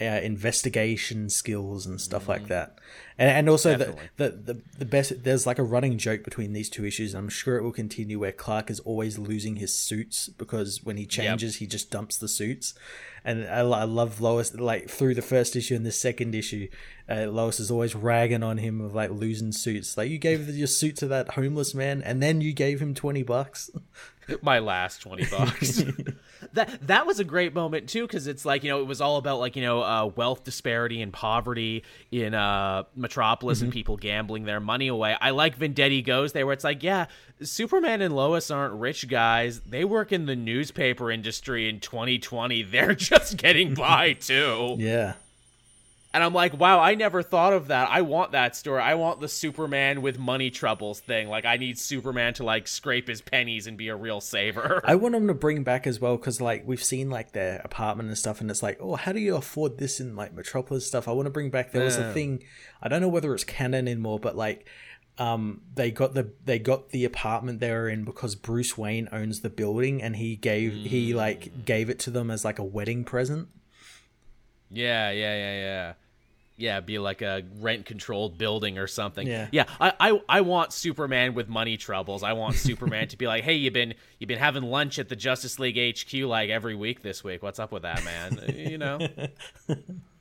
uh, 0.00 0.04
investigation 0.04 1.30
skills 1.30 1.86
and 1.86 2.00
stuff 2.00 2.26
mm. 2.26 2.28
like 2.28 2.48
that. 2.48 2.78
And, 3.18 3.30
and 3.30 3.48
also 3.48 3.76
the, 3.76 3.96
the, 4.16 4.30
the 4.30 4.62
the 4.78 4.84
best 4.84 5.24
there's 5.24 5.46
like 5.46 5.58
a 5.58 5.62
running 5.62 5.96
joke 5.96 6.22
between 6.22 6.52
these 6.52 6.68
two 6.68 6.84
issues. 6.84 7.14
I'm 7.14 7.28
sure 7.28 7.56
it 7.56 7.62
will 7.62 7.72
continue 7.72 8.18
where 8.18 8.32
Clark 8.32 8.70
is 8.70 8.80
always 8.80 9.18
losing 9.18 9.56
his 9.56 9.78
suits 9.78 10.28
because 10.28 10.82
when 10.84 10.96
he 10.96 11.06
changes, 11.06 11.54
yep. 11.54 11.60
he 11.60 11.66
just 11.66 11.90
dumps 11.90 12.18
the 12.18 12.28
suits. 12.28 12.74
And 13.24 13.46
I, 13.46 13.60
I 13.60 13.84
love 13.84 14.20
Lois 14.20 14.54
like 14.54 14.90
through 14.90 15.14
the 15.14 15.22
first 15.22 15.56
issue 15.56 15.74
and 15.74 15.86
the 15.86 15.92
second 15.92 16.34
issue 16.34 16.68
uh, 17.08 17.26
Lois 17.26 17.58
is 17.58 17.70
always 17.70 17.94
ragging 17.94 18.42
on 18.42 18.58
him 18.58 18.80
of 18.80 18.94
like 18.94 19.10
losing 19.10 19.52
suits. 19.52 19.96
Like 19.96 20.10
you 20.10 20.18
gave 20.18 20.48
your 20.50 20.66
suit 20.66 20.96
to 20.96 21.08
that 21.08 21.30
homeless 21.30 21.74
man, 21.74 22.02
and 22.02 22.22
then 22.22 22.40
you 22.40 22.52
gave 22.52 22.80
him 22.80 22.94
twenty 22.94 23.22
bucks. 23.22 23.70
My 24.42 24.58
last 24.58 25.02
twenty 25.02 25.24
bucks. 25.26 25.82
that 26.52 26.86
that 26.86 27.06
was 27.06 27.20
a 27.20 27.24
great 27.24 27.54
moment 27.54 27.88
too, 27.88 28.06
because 28.06 28.26
it's 28.26 28.44
like 28.44 28.64
you 28.64 28.70
know 28.70 28.80
it 28.80 28.86
was 28.86 29.00
all 29.00 29.16
about 29.16 29.38
like 29.38 29.56
you 29.56 29.62
know 29.62 29.82
uh, 29.82 30.10
wealth 30.16 30.44
disparity 30.44 31.02
and 31.02 31.12
poverty 31.12 31.84
in 32.10 32.34
uh, 32.34 32.84
Metropolis 32.94 33.58
mm-hmm. 33.58 33.66
and 33.66 33.72
people 33.72 33.96
gambling 33.96 34.44
their 34.44 34.60
money 34.60 34.88
away. 34.88 35.16
I 35.20 35.30
like 35.30 35.58
Venditti 35.58 36.04
goes 36.04 36.32
there 36.32 36.46
where 36.46 36.52
it's 36.52 36.64
like 36.64 36.82
yeah, 36.82 37.06
Superman 37.42 38.02
and 38.02 38.14
Lois 38.14 38.50
aren't 38.50 38.74
rich 38.74 39.08
guys. 39.08 39.60
They 39.60 39.84
work 39.84 40.12
in 40.12 40.26
the 40.26 40.36
newspaper 40.36 41.10
industry 41.10 41.68
in 41.68 41.80
2020. 41.80 42.62
They're 42.62 42.94
just 42.96 43.36
getting 43.36 43.74
by 43.74 44.14
too. 44.14 44.76
yeah 44.78 45.14
And 46.16 46.24
I'm 46.24 46.32
like, 46.32 46.58
wow, 46.58 46.80
I 46.80 46.94
never 46.94 47.22
thought 47.22 47.52
of 47.52 47.66
that. 47.66 47.90
I 47.90 48.00
want 48.00 48.32
that 48.32 48.56
story. 48.56 48.80
I 48.80 48.94
want 48.94 49.20
the 49.20 49.28
Superman 49.28 50.00
with 50.00 50.18
money 50.18 50.50
troubles 50.50 50.98
thing. 50.98 51.28
Like, 51.28 51.44
I 51.44 51.58
need 51.58 51.78
Superman 51.78 52.32
to 52.34 52.42
like 52.42 52.68
scrape 52.68 53.06
his 53.06 53.20
pennies 53.20 53.66
and 53.66 53.76
be 53.76 53.88
a 53.88 53.96
real 53.96 54.22
saver. 54.22 54.80
I 54.82 54.94
want 54.94 55.14
him 55.14 55.26
to 55.26 55.34
bring 55.34 55.62
back 55.62 55.86
as 55.86 56.00
well 56.00 56.16
because 56.16 56.40
like 56.40 56.66
we've 56.66 56.82
seen 56.82 57.10
like 57.10 57.32
their 57.32 57.60
apartment 57.62 58.08
and 58.08 58.16
stuff, 58.16 58.40
and 58.40 58.50
it's 58.50 58.62
like, 58.62 58.78
oh, 58.80 58.94
how 58.94 59.12
do 59.12 59.20
you 59.20 59.36
afford 59.36 59.76
this 59.76 60.00
in 60.00 60.16
like 60.16 60.32
Metropolis 60.32 60.86
stuff? 60.86 61.06
I 61.06 61.12
want 61.12 61.26
to 61.26 61.30
bring 61.30 61.50
back. 61.50 61.72
There 61.72 61.84
was 61.84 61.98
a 61.98 62.14
thing. 62.14 62.42
I 62.80 62.88
don't 62.88 63.02
know 63.02 63.08
whether 63.08 63.34
it's 63.34 63.44
canon 63.44 63.86
anymore, 63.86 64.18
but 64.18 64.34
like. 64.34 64.66
Um, 65.18 65.62
they 65.74 65.90
got 65.90 66.12
the 66.12 66.30
they 66.44 66.58
got 66.58 66.90
the 66.90 67.04
apartment 67.06 67.60
they 67.60 67.70
were 67.70 67.88
in 67.88 68.04
because 68.04 68.34
Bruce 68.34 68.76
Wayne 68.76 69.08
owns 69.12 69.40
the 69.40 69.48
building 69.48 70.02
and 70.02 70.16
he 70.16 70.36
gave 70.36 70.74
he 70.74 71.14
like 71.14 71.64
gave 71.64 71.88
it 71.88 71.98
to 72.00 72.10
them 72.10 72.30
as 72.30 72.44
like 72.44 72.58
a 72.58 72.64
wedding 72.64 73.02
present. 73.02 73.48
Yeah, 74.70 75.10
yeah, 75.10 75.34
yeah, 75.34 75.60
yeah. 75.60 75.92
Yeah, 76.56 76.80
be 76.80 76.98
like 76.98 77.22
a 77.22 77.42
rent 77.60 77.84
controlled 77.84 78.38
building 78.38 78.78
or 78.78 78.86
something. 78.86 79.26
Yeah. 79.26 79.48
Yeah. 79.52 79.64
I, 79.80 79.92
I 80.00 80.20
I 80.28 80.40
want 80.40 80.72
Superman 80.72 81.34
with 81.34 81.48
money 81.48 81.76
troubles. 81.76 82.22
I 82.22 82.32
want 82.32 82.54
Superman 82.56 83.08
to 83.08 83.16
be 83.16 83.26
like, 83.26 83.44
Hey, 83.44 83.54
you've 83.54 83.74
been 83.74 83.94
you've 84.18 84.28
been 84.28 84.38
having 84.38 84.62
lunch 84.62 84.98
at 84.98 85.08
the 85.08 85.16
Justice 85.16 85.58
League 85.58 85.76
HQ 85.76 86.12
like 86.26 86.50
every 86.50 86.74
week 86.74 87.02
this 87.02 87.22
week. 87.22 87.42
What's 87.42 87.58
up 87.58 87.72
with 87.72 87.82
that, 87.82 88.02
man? 88.04 88.42
you 88.56 88.78
know? 88.78 88.98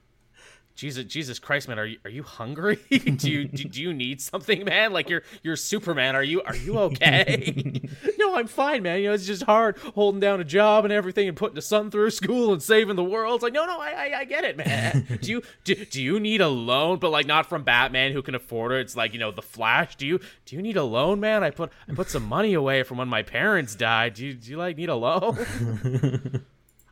Jesus 0.75 1.05
Jesus 1.05 1.39
Christ, 1.39 1.69
man, 1.69 1.79
are 1.79 1.85
you 1.85 1.97
are 2.03 2.09
you 2.09 2.23
hungry? 2.23 2.75
do 2.89 3.31
you 3.31 3.47
do, 3.47 3.63
do 3.63 3.81
you 3.81 3.93
need 3.93 4.21
something, 4.21 4.65
man? 4.65 4.91
Like 4.91 5.09
you're 5.09 5.23
you're 5.41 5.55
Superman. 5.55 6.15
Are 6.15 6.23
you 6.23 6.41
are 6.41 6.55
you 6.55 6.77
okay? 6.79 7.81
no, 8.19 8.35
I'm 8.35 8.47
fine, 8.47 8.83
man. 8.83 8.99
You 8.99 9.07
know, 9.07 9.13
it's 9.13 9.25
just 9.25 9.43
hard 9.43 9.77
holding 9.95 10.19
down 10.19 10.41
a 10.41 10.43
job 10.43 10.83
and 10.83 10.93
everything 10.93 11.29
and 11.29 11.37
putting 11.37 11.55
the 11.55 11.61
son 11.61 11.89
through 11.89 12.09
school 12.11 12.51
and 12.51 12.61
saving 12.61 12.97
the 12.97 13.03
world. 13.03 13.35
It's 13.35 13.43
like, 13.43 13.53
no, 13.53 13.65
no, 13.65 13.79
I 13.79 13.91
I, 13.91 14.19
I 14.19 14.25
get 14.25 14.43
it, 14.43 14.57
man. 14.57 15.19
do 15.21 15.31
you 15.31 15.41
do, 15.63 15.75
do 15.85 16.03
you 16.03 16.19
need 16.19 16.41
a 16.41 16.49
loan? 16.49 16.99
But 16.99 17.11
like 17.11 17.25
not 17.25 17.47
from 17.47 17.63
Batman 17.63 18.11
who 18.11 18.21
can 18.21 18.35
afford 18.35 18.73
it. 18.73 18.81
It's 18.81 18.97
like, 18.97 19.13
you 19.13 19.19
know, 19.19 19.31
the 19.31 19.41
Flash. 19.41 19.95
Do 19.95 20.05
you 20.05 20.19
do 20.45 20.57
you 20.57 20.61
need 20.61 20.75
a 20.75 20.83
loan, 20.83 21.21
man? 21.21 21.41
I 21.41 21.51
put 21.51 21.71
I 21.89 21.93
put 21.93 22.09
some 22.09 22.25
money 22.25 22.53
away 22.53 22.83
from 22.83 22.97
when 22.97 23.07
my 23.07 23.23
parents 23.23 23.75
died. 23.75 24.15
Do 24.15 24.25
you 24.25 24.33
do 24.33 24.51
you 24.51 24.57
like 24.57 24.75
need 24.75 24.89
a 24.89 24.95
loan? 24.95 26.43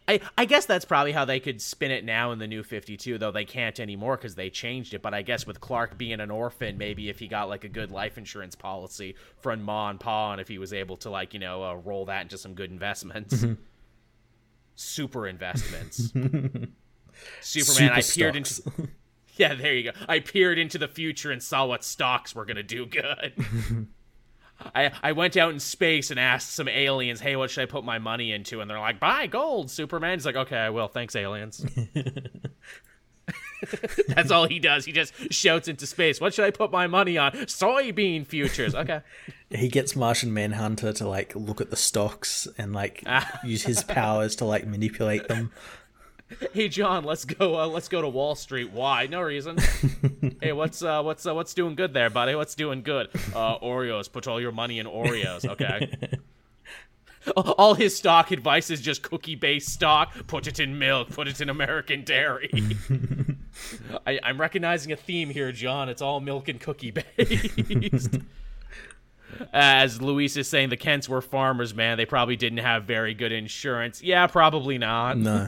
I, 0.07 0.19
I 0.37 0.45
guess 0.45 0.65
that's 0.65 0.85
probably 0.85 1.13
how 1.13 1.25
they 1.25 1.39
could 1.39 1.61
spin 1.61 1.91
it 1.91 2.03
now 2.03 2.31
in 2.31 2.39
the 2.39 2.47
new 2.47 2.63
52, 2.63 3.17
though 3.17 3.31
they 3.31 3.45
can't 3.45 3.79
anymore 3.79 4.17
because 4.17 4.35
they 4.35 4.49
changed 4.49 4.93
it. 4.93 5.01
But 5.01 5.13
I 5.13 5.21
guess 5.21 5.47
with 5.47 5.61
Clark 5.61 5.97
being 5.97 6.19
an 6.19 6.29
orphan, 6.29 6.77
maybe 6.77 7.09
if 7.09 7.19
he 7.19 7.27
got 7.27 7.47
like 7.47 7.63
a 7.63 7.69
good 7.69 7.91
life 7.91 8.17
insurance 8.17 8.55
policy 8.55 9.15
from 9.39 9.61
Ma 9.61 9.89
and 9.89 9.99
Pa, 9.99 10.33
and 10.33 10.41
if 10.41 10.47
he 10.47 10.57
was 10.57 10.73
able 10.73 10.97
to 10.97 11.09
like 11.09 11.33
you 11.33 11.39
know 11.39 11.63
uh, 11.63 11.75
roll 11.75 12.05
that 12.05 12.23
into 12.23 12.37
some 12.37 12.53
good 12.53 12.69
investments, 12.69 13.45
super 14.75 15.27
investments. 15.27 16.11
Superman, 17.41 17.91
I 17.91 18.01
peered 18.01 18.45
stocks. 18.45 18.59
into 18.59 18.89
yeah, 19.37 19.53
there 19.55 19.73
you 19.73 19.91
go. 19.91 19.97
I 20.09 20.19
peered 20.19 20.57
into 20.57 20.77
the 20.77 20.87
future 20.87 21.31
and 21.31 21.41
saw 21.41 21.65
what 21.65 21.83
stocks 21.83 22.35
were 22.35 22.45
gonna 22.45 22.63
do 22.63 22.85
good. 22.85 23.33
I, 24.59 24.91
I 25.01 25.11
went 25.11 25.37
out 25.37 25.51
in 25.51 25.59
space 25.59 26.11
and 26.11 26.19
asked 26.19 26.53
some 26.53 26.67
aliens, 26.67 27.19
hey, 27.19 27.35
what 27.35 27.51
should 27.51 27.63
I 27.63 27.65
put 27.65 27.83
my 27.83 27.99
money 27.99 28.31
into? 28.31 28.61
And 28.61 28.69
they're 28.69 28.79
like, 28.79 28.99
buy 28.99 29.27
gold, 29.27 29.69
Superman. 29.69 30.17
He's 30.17 30.25
like, 30.25 30.35
okay, 30.35 30.57
I 30.57 30.69
will. 30.69 30.87
Thanks, 30.87 31.15
aliens. 31.15 31.65
That's 34.07 34.31
all 34.31 34.47
he 34.47 34.59
does. 34.59 34.85
He 34.85 34.91
just 34.91 35.13
shouts 35.31 35.67
into 35.67 35.87
space, 35.87 36.19
what 36.19 36.33
should 36.33 36.45
I 36.45 36.51
put 36.51 36.71
my 36.71 36.87
money 36.87 37.17
on? 37.17 37.31
Soybean 37.31 38.25
futures. 38.25 38.75
Okay. 38.75 39.01
he 39.49 39.69
gets 39.69 39.95
Martian 39.95 40.33
Manhunter 40.33 40.93
to 40.93 41.07
like 41.07 41.35
look 41.35 41.61
at 41.61 41.69
the 41.69 41.75
stocks 41.75 42.47
and 42.57 42.73
like 42.73 43.03
ah. 43.05 43.39
use 43.43 43.63
his 43.63 43.83
powers 43.83 44.35
to 44.37 44.45
like 44.45 44.67
manipulate 44.67 45.27
them. 45.27 45.51
Hey 46.53 46.67
John, 46.67 47.03
let's 47.03 47.25
go. 47.25 47.59
Uh, 47.59 47.67
let's 47.67 47.87
go 47.87 48.01
to 48.01 48.07
Wall 48.07 48.35
Street. 48.35 48.71
Why? 48.71 49.07
No 49.07 49.21
reason. 49.21 49.57
hey, 50.41 50.51
what's 50.51 50.83
uh, 50.83 51.01
what's 51.01 51.25
uh, 51.25 51.33
what's 51.33 51.53
doing 51.53 51.75
good 51.75 51.93
there, 51.93 52.09
buddy? 52.09 52.35
What's 52.35 52.55
doing 52.55 52.83
good? 52.83 53.09
Uh, 53.33 53.59
Oreos. 53.59 54.11
Put 54.11 54.27
all 54.27 54.39
your 54.39 54.51
money 54.51 54.79
in 54.79 54.85
Oreos. 54.85 55.47
Okay. 55.47 55.91
all 57.35 57.73
his 57.73 57.95
stock 57.95 58.31
advice 58.31 58.69
is 58.69 58.81
just 58.81 59.01
cookie-based 59.01 59.69
stock. 59.69 60.13
Put 60.27 60.47
it 60.47 60.59
in 60.59 60.77
milk. 60.77 61.09
Put 61.09 61.27
it 61.27 61.41
in 61.41 61.49
American 61.49 62.03
dairy. 62.03 62.51
I, 64.05 64.19
I'm 64.23 64.39
recognizing 64.39 64.91
a 64.91 64.97
theme 64.97 65.29
here, 65.29 65.51
John. 65.51 65.89
It's 65.89 66.01
all 66.01 66.19
milk 66.19 66.49
and 66.49 66.59
cookie 66.59 66.91
based. 66.91 68.17
As 69.51 70.01
Luis 70.01 70.37
is 70.37 70.47
saying, 70.47 70.69
the 70.69 70.77
Kents 70.77 71.09
were 71.09 71.21
farmers, 71.21 71.73
man. 71.73 71.97
They 71.97 72.05
probably 72.05 72.35
didn't 72.35 72.59
have 72.59 72.83
very 72.83 73.13
good 73.13 73.31
insurance. 73.31 74.03
Yeah, 74.03 74.27
probably 74.27 74.77
not. 74.77 75.17
No. 75.17 75.47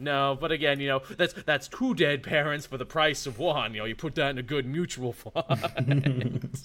No, 0.00 0.36
but 0.40 0.50
again, 0.50 0.80
you 0.80 0.88
know, 0.88 1.02
that's 1.18 1.34
that's 1.34 1.68
two 1.68 1.94
dead 1.94 2.22
parents 2.22 2.64
for 2.64 2.78
the 2.78 2.86
price 2.86 3.26
of 3.26 3.38
one. 3.38 3.74
You 3.74 3.80
know, 3.80 3.84
you 3.84 3.94
put 3.94 4.14
that 4.14 4.30
in 4.30 4.38
a 4.38 4.42
good 4.42 4.64
mutual 4.64 5.12
fund. 5.12 6.58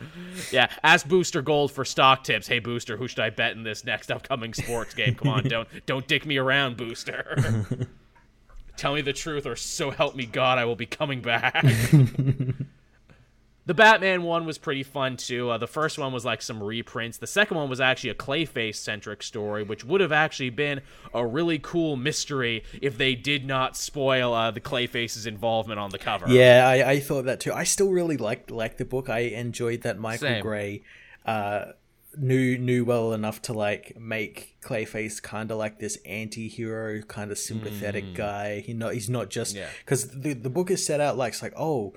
yeah, 0.52 0.68
ask 0.82 1.08
Booster 1.08 1.40
Gold 1.40 1.72
for 1.72 1.86
stock 1.86 2.22
tips. 2.22 2.46
Hey 2.46 2.58
Booster, 2.58 2.98
who 2.98 3.08
should 3.08 3.20
I 3.20 3.30
bet 3.30 3.52
in 3.52 3.62
this 3.62 3.84
next 3.84 4.10
upcoming 4.10 4.52
sports 4.52 4.92
game? 4.92 5.14
Come 5.14 5.28
on, 5.28 5.44
don't 5.44 5.68
don't 5.86 6.06
dick 6.06 6.26
me 6.26 6.36
around, 6.36 6.76
Booster. 6.76 7.66
Tell 8.76 8.94
me 8.94 9.00
the 9.00 9.12
truth, 9.14 9.46
or 9.46 9.56
so 9.56 9.90
help 9.90 10.14
me 10.14 10.26
God, 10.26 10.58
I 10.58 10.66
will 10.66 10.76
be 10.76 10.86
coming 10.86 11.22
back. 11.22 11.64
The 13.66 13.72
Batman 13.74 14.24
one 14.24 14.44
was 14.44 14.58
pretty 14.58 14.82
fun 14.82 15.16
too. 15.16 15.48
Uh, 15.48 15.56
the 15.56 15.66
first 15.66 15.98
one 15.98 16.12
was 16.12 16.22
like 16.24 16.42
some 16.42 16.62
reprints. 16.62 17.16
The 17.16 17.26
second 17.26 17.56
one 17.56 17.70
was 17.70 17.80
actually 17.80 18.10
a 18.10 18.14
Clayface 18.14 18.76
centric 18.76 19.22
story, 19.22 19.62
which 19.62 19.84
would 19.84 20.02
have 20.02 20.12
actually 20.12 20.50
been 20.50 20.82
a 21.14 21.26
really 21.26 21.58
cool 21.58 21.96
mystery 21.96 22.62
if 22.82 22.98
they 22.98 23.14
did 23.14 23.46
not 23.46 23.74
spoil 23.74 24.34
uh, 24.34 24.50
the 24.50 24.60
Clayface's 24.60 25.24
involvement 25.26 25.80
on 25.80 25.88
the 25.90 25.98
cover. 25.98 26.28
Yeah, 26.28 26.66
I, 26.68 26.90
I 26.90 27.00
thought 27.00 27.24
that 27.24 27.40
too. 27.40 27.54
I 27.54 27.64
still 27.64 27.90
really 27.90 28.18
liked 28.18 28.50
liked 28.50 28.76
the 28.76 28.84
book. 28.84 29.08
I 29.08 29.20
enjoyed 29.20 29.80
that 29.82 29.98
Michael 29.98 30.28
Same. 30.28 30.42
Gray 30.42 30.82
uh, 31.24 31.72
knew 32.18 32.58
knew 32.58 32.84
well 32.84 33.14
enough 33.14 33.40
to 33.42 33.54
like 33.54 33.98
make 33.98 34.56
Clayface 34.62 35.22
kind 35.22 35.50
of 35.50 35.56
like 35.56 35.78
this 35.78 35.96
anti-hero, 36.04 37.00
kind 37.02 37.30
of 37.30 37.38
sympathetic 37.38 38.12
guy. 38.14 38.60
He 38.60 38.74
not 38.74 38.92
he's 38.92 39.08
not 39.08 39.30
just 39.30 39.54
Mm. 39.54 39.60
Yeah. 39.60 39.68
because 39.84 40.10
the 40.10 40.34
the 40.34 40.50
book 40.50 40.70
is 40.70 40.84
set 40.84 41.00
out 41.00 41.16
like 41.16 41.32
it's 41.32 41.42
like 41.42 41.54
oh, 41.56 41.94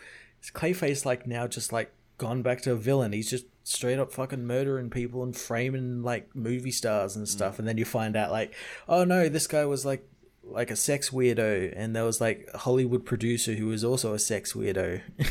Clayface 0.54 1.06
like 1.06 1.28
now 1.28 1.48
just 1.48 1.72
like 1.72 1.92
gone 2.18 2.42
back 2.42 2.62
to 2.62 2.72
a 2.72 2.76
villain? 2.76 3.14
He's 3.14 3.30
just 3.30 3.46
straight 3.64 4.00
up 4.00 4.12
fucking 4.12 4.46
murdering 4.48 4.90
people 4.90 5.24
and 5.24 5.36
framing 5.36 6.02
like 6.04 6.36
movie 6.36 6.72
stars 6.72 7.16
and 7.16 7.26
Mm. 7.26 7.30
stuff. 7.30 7.60
And 7.60 7.68
then 7.68 7.78
you 7.78 7.86
find 7.86 8.16
out 8.16 8.32
like 8.32 8.54
oh 8.88 9.04
no, 9.04 9.30
this 9.30 9.48
guy 9.48 9.66
was 9.66 9.86
like 9.86 10.08
like 10.44 10.72
a 10.72 10.76
sex 10.78 11.10
weirdo, 11.10 11.74
and 11.76 11.94
there 11.96 12.06
was 12.06 12.22
like 12.22 12.50
a 12.54 12.58
Hollywood 12.60 13.06
producer 13.06 13.54
who 13.56 13.68
was 13.68 13.84
also 13.84 14.14
a 14.14 14.20
sex 14.20 14.54
weirdo. 14.54 15.02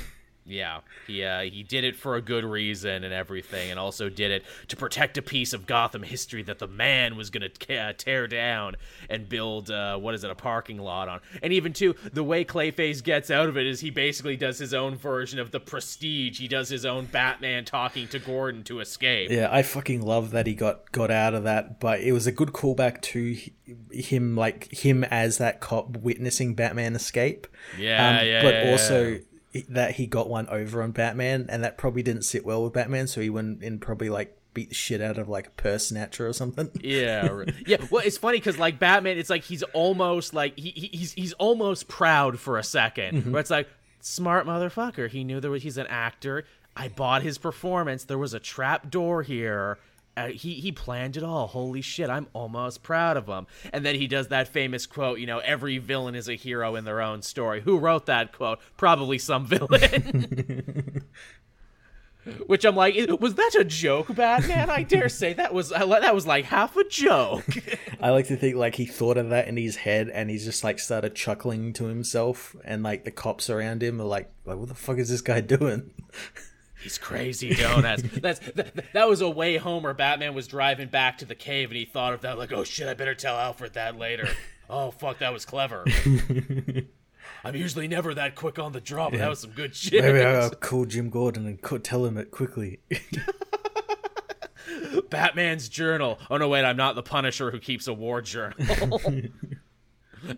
Yeah, 0.49 0.80
he 1.07 1.24
uh, 1.24 1.42
he 1.42 1.62
did 1.62 1.84
it 1.84 1.97
for 1.97 2.16
a 2.16 2.22
good 2.22 2.44
reason 2.44 3.03
and 3.03 3.12
everything, 3.12 3.70
and 3.70 3.80
also 3.80 4.09
did 4.09 4.30
it 4.30 4.44
to 4.68 4.76
protect 4.76 5.18
a 5.18 5.22
piece 5.22 5.53
of 5.53 5.66
Gotham 5.66 6.03
history 6.03 6.42
that 6.44 6.59
the 6.59 6.68
man 6.68 7.16
was 7.16 7.30
gonna 7.30 7.51
uh, 7.70 7.92
tear 7.97 8.28
down 8.28 8.76
and 9.11 9.28
build 9.28 9.70
uh, 9.70 9.97
what 9.97 10.14
is 10.14 10.22
it 10.22 10.30
a 10.30 10.34
parking 10.34 10.78
lot 10.78 11.09
on. 11.09 11.20
And 11.42 11.53
even 11.53 11.72
too, 11.72 11.94
the 12.12 12.22
way 12.22 12.44
Clayface 12.44 13.03
gets 13.03 13.30
out 13.30 13.49
of 13.49 13.57
it 13.57 13.66
is 13.66 13.80
he 13.80 13.90
basically 13.90 14.36
does 14.36 14.59
his 14.59 14.72
own 14.72 14.97
version 14.97 15.38
of 15.38 15.51
the 15.51 15.61
Prestige. 15.61 16.38
He 16.38 16.49
does 16.49 16.68
his 16.68 16.84
own 16.84 17.07
Batman 17.07 17.64
talking 17.64 18.07
to 18.09 18.18
Gordon 18.18 18.62
to 18.64 18.80
escape. 18.80 19.30
yeah, 19.30 19.49
I 19.51 19.62
fucking 19.62 20.03
love 20.03 20.30
that 20.30 20.47
he 20.47 20.55
got 20.55 20.92
got 20.92 21.11
out 21.11 21.34
of 21.34 21.44
that, 21.44 21.80
but 21.80 22.01
it 22.01 22.12
was 22.12 22.26
a 22.26 22.32
good 22.32 22.53
callback 22.53 23.03
to 23.03 23.36
him, 23.90 24.36
like 24.36 24.72
him 24.72 25.03
as 25.05 25.38
that 25.38 25.61
cop 25.61 25.97
witnessing 25.97 26.55
Batman 26.55 26.94
escape. 26.94 27.47
Yeah, 27.78 28.22
yeah, 28.22 28.42
But 28.42 28.55
yeah, 28.55 28.70
also 28.70 29.07
yeah. 29.07 29.18
That 29.68 29.92
he 29.92 30.07
got 30.07 30.28
one 30.28 30.48
over 30.48 30.82
on 30.82 30.92
Batman, 30.92 31.46
and 31.48 31.62
that 31.64 31.78
probably 31.78 32.02
didn't 32.02 32.22
sit 32.22 32.44
well 32.44 32.62
with 32.64 32.72
Batman, 32.72 33.07
so 33.07 33.20
he 33.20 33.30
went 33.30 33.62
and 33.62 33.80
probably 33.80 34.09
like 34.09 34.36
beat 34.54 34.70
the 34.70 34.74
shit 34.74 35.02
out 35.02 35.18
of 35.18 35.28
like 35.28 35.48
a 35.48 35.50
purse 35.50 35.88
snatcher 35.88 36.26
or 36.26 36.32
something. 36.32 36.70
Yeah, 36.82 37.44
yeah. 37.66 37.78
Well, 37.90 38.02
it's 38.04 38.16
funny 38.16 38.38
because 38.38 38.59
like 38.59 38.78
Batman, 38.78 39.18
it's 39.18 39.30
like 39.30 39.44
he's 39.44 39.62
almost 39.74 40.34
like 40.34 40.59
he, 40.59 40.70
he 40.70 40.86
he's 40.96 41.12
he's 41.12 41.32
almost 41.34 41.88
proud 41.88 42.38
for 42.38 42.59
a 42.59 42.62
2nd 42.62 42.96
Where 42.96 43.22
mm-hmm. 43.22 43.36
it's 43.36 43.50
like 43.50 43.68
smart 44.00 44.46
motherfucker. 44.46 45.11
He 45.11 45.24
knew 45.24 45.40
there 45.40 45.50
was 45.50 45.62
he's 45.62 45.78
an 45.78 45.86
actor. 45.88 46.44
I 46.76 46.88
bought 46.88 47.22
his 47.22 47.38
performance. 47.38 48.04
There 48.04 48.18
was 48.18 48.34
a 48.34 48.40
trap 48.40 48.90
door 48.90 49.22
here. 49.22 49.78
Uh, 50.16 50.28
he 50.28 50.54
he 50.54 50.72
planned 50.72 51.16
it 51.16 51.22
all. 51.22 51.46
Holy 51.46 51.82
shit! 51.82 52.08
I'm 52.08 52.26
almost 52.32 52.82
proud 52.82 53.16
of 53.16 53.26
him. 53.26 53.46
And 53.72 53.84
then 53.84 53.96
he 53.96 54.06
does 54.06 54.28
that 54.28 54.48
famous 54.48 54.86
quote. 54.86 55.18
You 55.18 55.26
know, 55.26 55.38
every 55.40 55.78
villain 55.78 56.14
is 56.14 56.28
a 56.28 56.34
hero 56.34 56.74
in 56.74 56.84
their 56.84 57.02
own 57.02 57.22
story. 57.22 57.60
Who 57.60 57.78
wrote 57.78 58.06
that 58.06 58.32
quote? 58.32 58.60
Probably 58.76 59.18
some 59.18 59.46
villain. 59.46 61.04
Which 62.46 62.64
I'm 62.64 62.74
like, 62.74 62.96
was 63.20 63.36
that 63.36 63.54
a 63.56 63.62
joke, 63.62 64.12
Batman? 64.12 64.68
I 64.68 64.82
dare 64.82 65.08
say 65.08 65.32
that 65.34 65.54
was 65.54 65.68
that 65.68 66.14
was 66.14 66.26
like 66.26 66.46
half 66.46 66.76
a 66.76 66.82
joke. 66.82 67.44
I 68.00 68.10
like 68.10 68.26
to 68.28 68.36
think 68.36 68.56
like 68.56 68.74
he 68.74 68.84
thought 68.86 69.16
of 69.16 69.28
that 69.30 69.46
in 69.46 69.56
his 69.56 69.76
head, 69.76 70.08
and 70.08 70.28
he's 70.28 70.44
just 70.44 70.64
like 70.64 70.80
started 70.80 71.14
chuckling 71.14 71.72
to 71.74 71.84
himself, 71.84 72.56
and 72.64 72.82
like 72.82 73.04
the 73.04 73.12
cops 73.12 73.48
around 73.48 73.82
him 73.82 74.00
are 74.00 74.06
like, 74.06 74.32
like 74.44 74.58
what 74.58 74.68
the 74.68 74.74
fuck 74.74 74.98
is 74.98 75.08
this 75.08 75.20
guy 75.20 75.40
doing? 75.40 75.92
He's 76.87 76.99
crazy 76.99 77.53
donuts. 77.53 78.05
That's 78.22 78.39
that, 78.55 78.93
that 78.93 79.09
was 79.09 79.20
a 79.20 79.28
way 79.28 79.57
home 79.57 79.82
where 79.82 79.93
Batman 79.93 80.34
was 80.34 80.47
driving 80.47 80.87
back 80.87 81.18
to 81.18 81.24
the 81.24 81.34
cave 81.34 81.70
and 81.70 81.76
he 81.76 81.84
thought 81.84 82.12
of 82.12 82.20
that 82.20 82.39
like, 82.39 82.53
oh 82.53 82.62
shit, 82.62 82.87
I 82.87 82.95
better 82.95 83.16
tell 83.16 83.37
Alfred 83.37 83.74
that 83.74 83.99
later. 83.99 84.28
Oh 84.68 84.91
fuck, 84.91 85.18
that 85.18 85.32
was 85.32 85.45
clever. 85.45 85.84
I'm 87.45 87.55
usually 87.55 87.87
never 87.87 88.14
that 88.14 88.34
quick 88.34 88.59
on 88.59 88.72
the 88.72 88.80
draw, 88.80 89.09
but 89.11 89.20
that 89.20 89.28
was 89.28 89.39
some 89.39 89.53
good 89.53 89.76
shit. 89.76 90.03
Maybe 90.03 90.20
I'll 90.20 90.51
call 90.51 90.87
Jim 90.87 91.09
Gordon 91.09 91.47
and 91.47 91.84
tell 91.84 92.05
him 92.05 92.18
it 92.18 92.32
quickly. 92.32 92.80
Batman's 95.09 95.68
journal. 95.68 96.18
Oh 96.28 96.37
no, 96.37 96.49
wait, 96.49 96.64
I'm 96.64 96.76
not 96.76 96.97
the 96.97 97.05
Punisher 97.05 97.53
who 97.53 97.61
keeps 97.61 97.87
a 97.87 97.93
war 97.93 98.20
journal. 98.20 99.01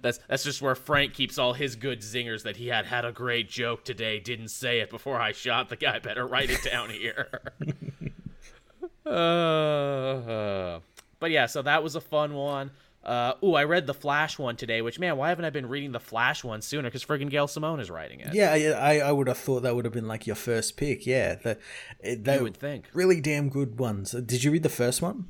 That's 0.03 0.19
that's 0.29 0.45
just 0.45 0.61
where 0.63 0.75
Frank 0.75 1.15
keeps 1.15 1.39
all 1.39 1.53
his 1.53 1.77
good 1.77 2.01
zingers 2.01 2.43
that 2.45 2.57
he 2.57 2.69
had 2.69 2.87
had 2.87 3.05
a 3.05 3.13
great 3.13 3.49
joke 3.49 3.85
today, 3.85 4.21
didn't 4.21 4.49
say 4.49 4.81
it 4.81 4.91
before 4.91 5.21
I 5.21 5.33
shot 5.33 5.69
the 5.69 5.77
guy. 5.77 5.99
Better 5.99 6.27
write 6.27 6.51
it 6.51 6.63
down 6.63 6.91
here. 6.91 7.29
uh, 9.07 10.81
but 11.21 11.31
yeah, 11.31 11.47
so 11.47 11.63
that 11.63 11.83
was 11.83 11.95
a 11.97 12.01
fun 12.01 12.35
one. 12.35 12.71
Uh, 13.05 13.33
ooh, 13.43 13.55
I 13.55 13.65
read 13.65 13.87
the 13.87 13.95
Flash 13.95 14.39
one 14.39 14.57
today, 14.57 14.83
which 14.83 14.99
man, 14.99 15.17
why 15.17 15.31
haven't 15.31 15.45
I 15.47 15.51
been 15.51 15.67
reading 15.69 15.93
the 15.93 16.01
Flash 16.01 16.45
one 16.45 16.61
sooner? 16.61 16.89
Because 16.89 17.05
friggin' 17.05 17.31
Gail 17.31 17.47
Simone 17.47 17.81
is 17.81 17.91
writing 17.91 18.21
it. 18.21 18.35
yeah, 18.35 18.53
I, 18.79 18.99
I 19.01 19.13
would 19.13 19.29
have 19.29 19.39
thought 19.39 19.61
that 19.63 19.75
would 19.75 19.85
have 19.87 19.95
been 19.95 20.09
like 20.09 20.27
your 20.27 20.37
first 20.37 20.77
pick. 20.77 21.07
Yeah, 21.07 21.37
the, 21.37 21.59
it- 22.01 22.25
they 22.25 22.37
You 22.37 22.43
would 22.43 22.57
think. 22.57 22.87
really 22.93 23.21
damn 23.21 23.49
good 23.49 23.79
ones. 23.79 24.15
Uh, 24.15 24.21
Did 24.21 24.45
you 24.45 24.51
read 24.51 24.63
the 24.63 24.69
first 24.69 25.01
one? 25.01 25.29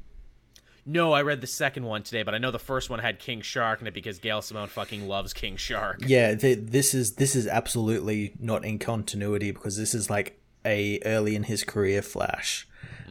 No, 0.90 1.12
I 1.12 1.20
read 1.20 1.42
the 1.42 1.46
second 1.46 1.84
one 1.84 2.02
today, 2.02 2.22
but 2.22 2.34
I 2.34 2.38
know 2.38 2.50
the 2.50 2.58
first 2.58 2.88
one 2.88 2.98
had 2.98 3.18
King 3.18 3.42
Shark 3.42 3.82
in 3.82 3.86
it 3.86 3.92
because 3.92 4.18
Gail 4.18 4.40
Simone 4.40 4.68
fucking 4.68 5.06
loves 5.06 5.34
King 5.34 5.58
Shark. 5.58 6.00
Yeah, 6.06 6.32
the, 6.32 6.54
this 6.54 6.94
is 6.94 7.16
this 7.16 7.36
is 7.36 7.46
absolutely 7.46 8.32
not 8.40 8.64
in 8.64 8.78
continuity 8.78 9.50
because 9.50 9.76
this 9.76 9.92
is 9.92 10.08
like 10.08 10.40
a 10.64 10.98
early 11.04 11.36
in 11.36 11.42
his 11.42 11.62
career 11.62 12.00
Flash. 12.00 12.66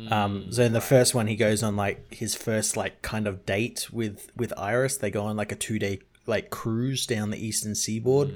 Um, 0.10 0.52
so 0.52 0.64
in 0.64 0.74
the 0.74 0.82
first 0.82 1.14
one, 1.14 1.28
he 1.28 1.36
goes 1.36 1.62
on 1.62 1.76
like 1.76 2.12
his 2.12 2.34
first 2.34 2.76
like 2.76 3.04
kind 3.04 3.28
of 3.28 3.46
date 3.46 3.90
with 3.92 4.32
with 4.36 4.52
Iris. 4.58 4.98
They 4.98 5.12
go 5.12 5.26
on 5.26 5.38
like 5.38 5.52
a 5.52 5.56
two 5.56 5.78
day 5.78 6.00
like 6.26 6.50
cruise 6.50 7.06
down 7.06 7.30
the 7.30 7.38
eastern 7.38 7.76
seaboard, 7.76 8.34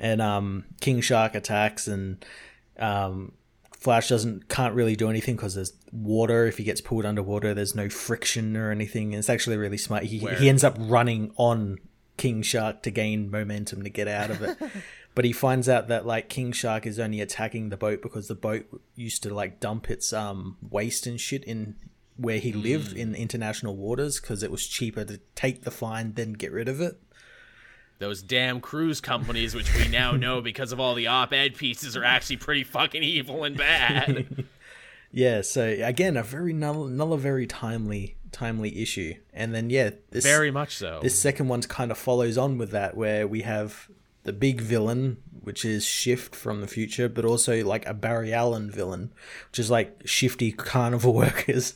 and 0.00 0.20
um, 0.20 0.64
King 0.80 1.00
Shark 1.00 1.36
attacks 1.36 1.86
and 1.86 2.24
um, 2.76 3.32
Flash 3.80 4.08
doesn't 4.10 4.48
can't 4.48 4.74
really 4.74 4.94
do 4.94 5.08
anything 5.08 5.36
because 5.36 5.54
there's 5.54 5.72
water. 5.90 6.46
If 6.46 6.58
he 6.58 6.64
gets 6.64 6.82
pulled 6.82 7.06
underwater, 7.06 7.54
there's 7.54 7.74
no 7.74 7.88
friction 7.88 8.54
or 8.54 8.70
anything. 8.70 9.14
It's 9.14 9.30
actually 9.30 9.56
really 9.56 9.78
smart. 9.78 10.04
He, 10.04 10.20
Where- 10.20 10.34
he 10.34 10.50
ends 10.50 10.62
up 10.62 10.76
running 10.78 11.32
on 11.36 11.78
King 12.18 12.42
Shark 12.42 12.82
to 12.82 12.90
gain 12.90 13.30
momentum 13.30 13.82
to 13.82 13.88
get 13.88 14.06
out 14.06 14.28
of 14.28 14.42
it. 14.42 14.58
but 15.14 15.24
he 15.24 15.32
finds 15.32 15.66
out 15.66 15.88
that 15.88 16.04
like 16.04 16.28
King 16.28 16.52
Shark 16.52 16.86
is 16.86 16.98
only 16.98 17.22
attacking 17.22 17.70
the 17.70 17.78
boat 17.78 18.02
because 18.02 18.28
the 18.28 18.34
boat 18.34 18.66
used 18.96 19.22
to 19.22 19.32
like 19.32 19.60
dump 19.60 19.90
its 19.90 20.12
um 20.12 20.58
waste 20.60 21.06
and 21.06 21.18
shit 21.18 21.42
in 21.44 21.76
where 22.18 22.38
he 22.38 22.52
lived 22.52 22.92
in 22.92 23.14
international 23.14 23.76
waters 23.76 24.20
because 24.20 24.42
it 24.42 24.50
was 24.50 24.66
cheaper 24.66 25.06
to 25.06 25.18
take 25.34 25.62
the 25.62 25.70
fine 25.70 26.12
than 26.12 26.34
get 26.34 26.52
rid 26.52 26.68
of 26.68 26.82
it. 26.82 27.00
Those 28.00 28.22
damn 28.22 28.60
cruise 28.60 29.00
companies, 29.00 29.54
which 29.54 29.72
we 29.76 29.86
now 29.86 30.12
know 30.12 30.40
because 30.50 30.72
of 30.72 30.80
all 30.80 30.94
the 30.94 31.06
op-ed 31.06 31.54
pieces, 31.54 31.96
are 31.96 32.02
actually 32.02 32.38
pretty 32.38 32.64
fucking 32.64 33.02
evil 33.04 33.44
and 33.44 33.56
bad. 33.56 34.46
Yeah, 35.12 35.40
so 35.40 35.64
again, 35.64 36.16
a 36.16 36.22
very 36.22 36.52
another, 36.52 36.82
another 36.86 37.16
very 37.16 37.44
timely 37.44 38.16
timely 38.30 38.80
issue. 38.80 39.14
And 39.32 39.52
then 39.52 39.68
yeah, 39.68 39.90
this 40.10 40.24
Very 40.24 40.52
much 40.52 40.76
so. 40.76 41.00
this 41.02 41.18
second 41.18 41.48
one 41.48 41.62
kind 41.62 41.90
of 41.90 41.98
follows 41.98 42.38
on 42.38 42.58
with 42.58 42.70
that 42.70 42.96
where 42.96 43.26
we 43.26 43.42
have 43.42 43.90
the 44.24 44.32
big 44.32 44.60
villain 44.60 45.16
which 45.42 45.64
is 45.64 45.84
shift 45.84 46.36
from 46.36 46.60
the 46.60 46.66
future 46.66 47.08
but 47.08 47.24
also 47.24 47.64
like 47.64 47.86
a 47.86 47.94
barry 47.94 48.32
allen 48.32 48.70
villain 48.70 49.12
which 49.50 49.58
is 49.58 49.70
like 49.70 50.02
shifty 50.04 50.52
carnival 50.52 51.14
workers 51.24 51.74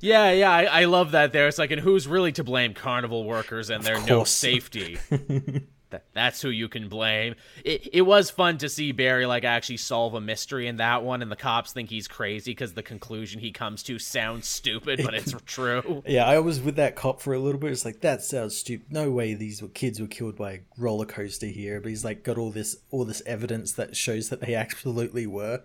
Yeah, 0.00 0.32
yeah, 0.32 0.50
I, 0.50 0.64
I 0.64 0.84
love 0.86 1.12
that. 1.12 1.32
There, 1.32 1.46
it's 1.46 1.58
like, 1.58 1.70
and 1.70 1.80
who's 1.80 2.08
really 2.08 2.32
to 2.32 2.42
blame? 2.42 2.74
Carnival 2.74 3.24
workers 3.24 3.70
and 3.70 3.84
their 3.84 4.00
no 4.04 4.24
safety. 4.24 4.98
That, 5.90 6.04
that's 6.14 6.42
who 6.42 6.50
you 6.50 6.68
can 6.68 6.88
blame. 6.88 7.36
It, 7.64 7.88
it 7.92 8.02
was 8.02 8.28
fun 8.28 8.58
to 8.58 8.68
see 8.68 8.90
Barry 8.92 9.24
like 9.24 9.44
actually 9.44 9.76
solve 9.76 10.14
a 10.14 10.20
mystery 10.20 10.66
in 10.66 10.78
that 10.78 11.04
one, 11.04 11.22
and 11.22 11.30
the 11.30 11.36
cops 11.36 11.72
think 11.72 11.90
he's 11.90 12.08
crazy 12.08 12.50
because 12.50 12.74
the 12.74 12.82
conclusion 12.82 13.40
he 13.40 13.52
comes 13.52 13.82
to 13.84 13.98
sounds 13.98 14.48
stupid, 14.48 15.00
but 15.04 15.14
it's 15.14 15.32
true. 15.46 16.02
yeah 16.06 16.26
i 16.26 16.38
was 16.38 16.60
with 16.60 16.76
that 16.76 16.96
cop 16.96 17.20
for 17.20 17.32
a 17.34 17.38
little 17.38 17.60
bit 17.60 17.70
it's 17.70 17.84
like 17.84 18.00
that 18.00 18.22
sounds 18.22 18.56
stupid 18.56 18.86
no 18.90 19.10
way 19.10 19.34
these 19.34 19.62
were 19.62 19.68
kids 19.68 20.00
were 20.00 20.06
killed 20.06 20.36
by 20.36 20.52
a 20.52 20.60
roller 20.76 21.06
coaster 21.06 21.46
here 21.46 21.80
but 21.80 21.88
he's 21.88 22.04
like 22.04 22.22
got 22.24 22.36
all 22.38 22.50
this 22.50 22.76
all 22.90 23.04
this 23.04 23.22
evidence 23.26 23.72
that 23.72 23.96
shows 23.96 24.28
that 24.28 24.40
they 24.40 24.54
absolutely 24.66 25.26
were 25.26 25.62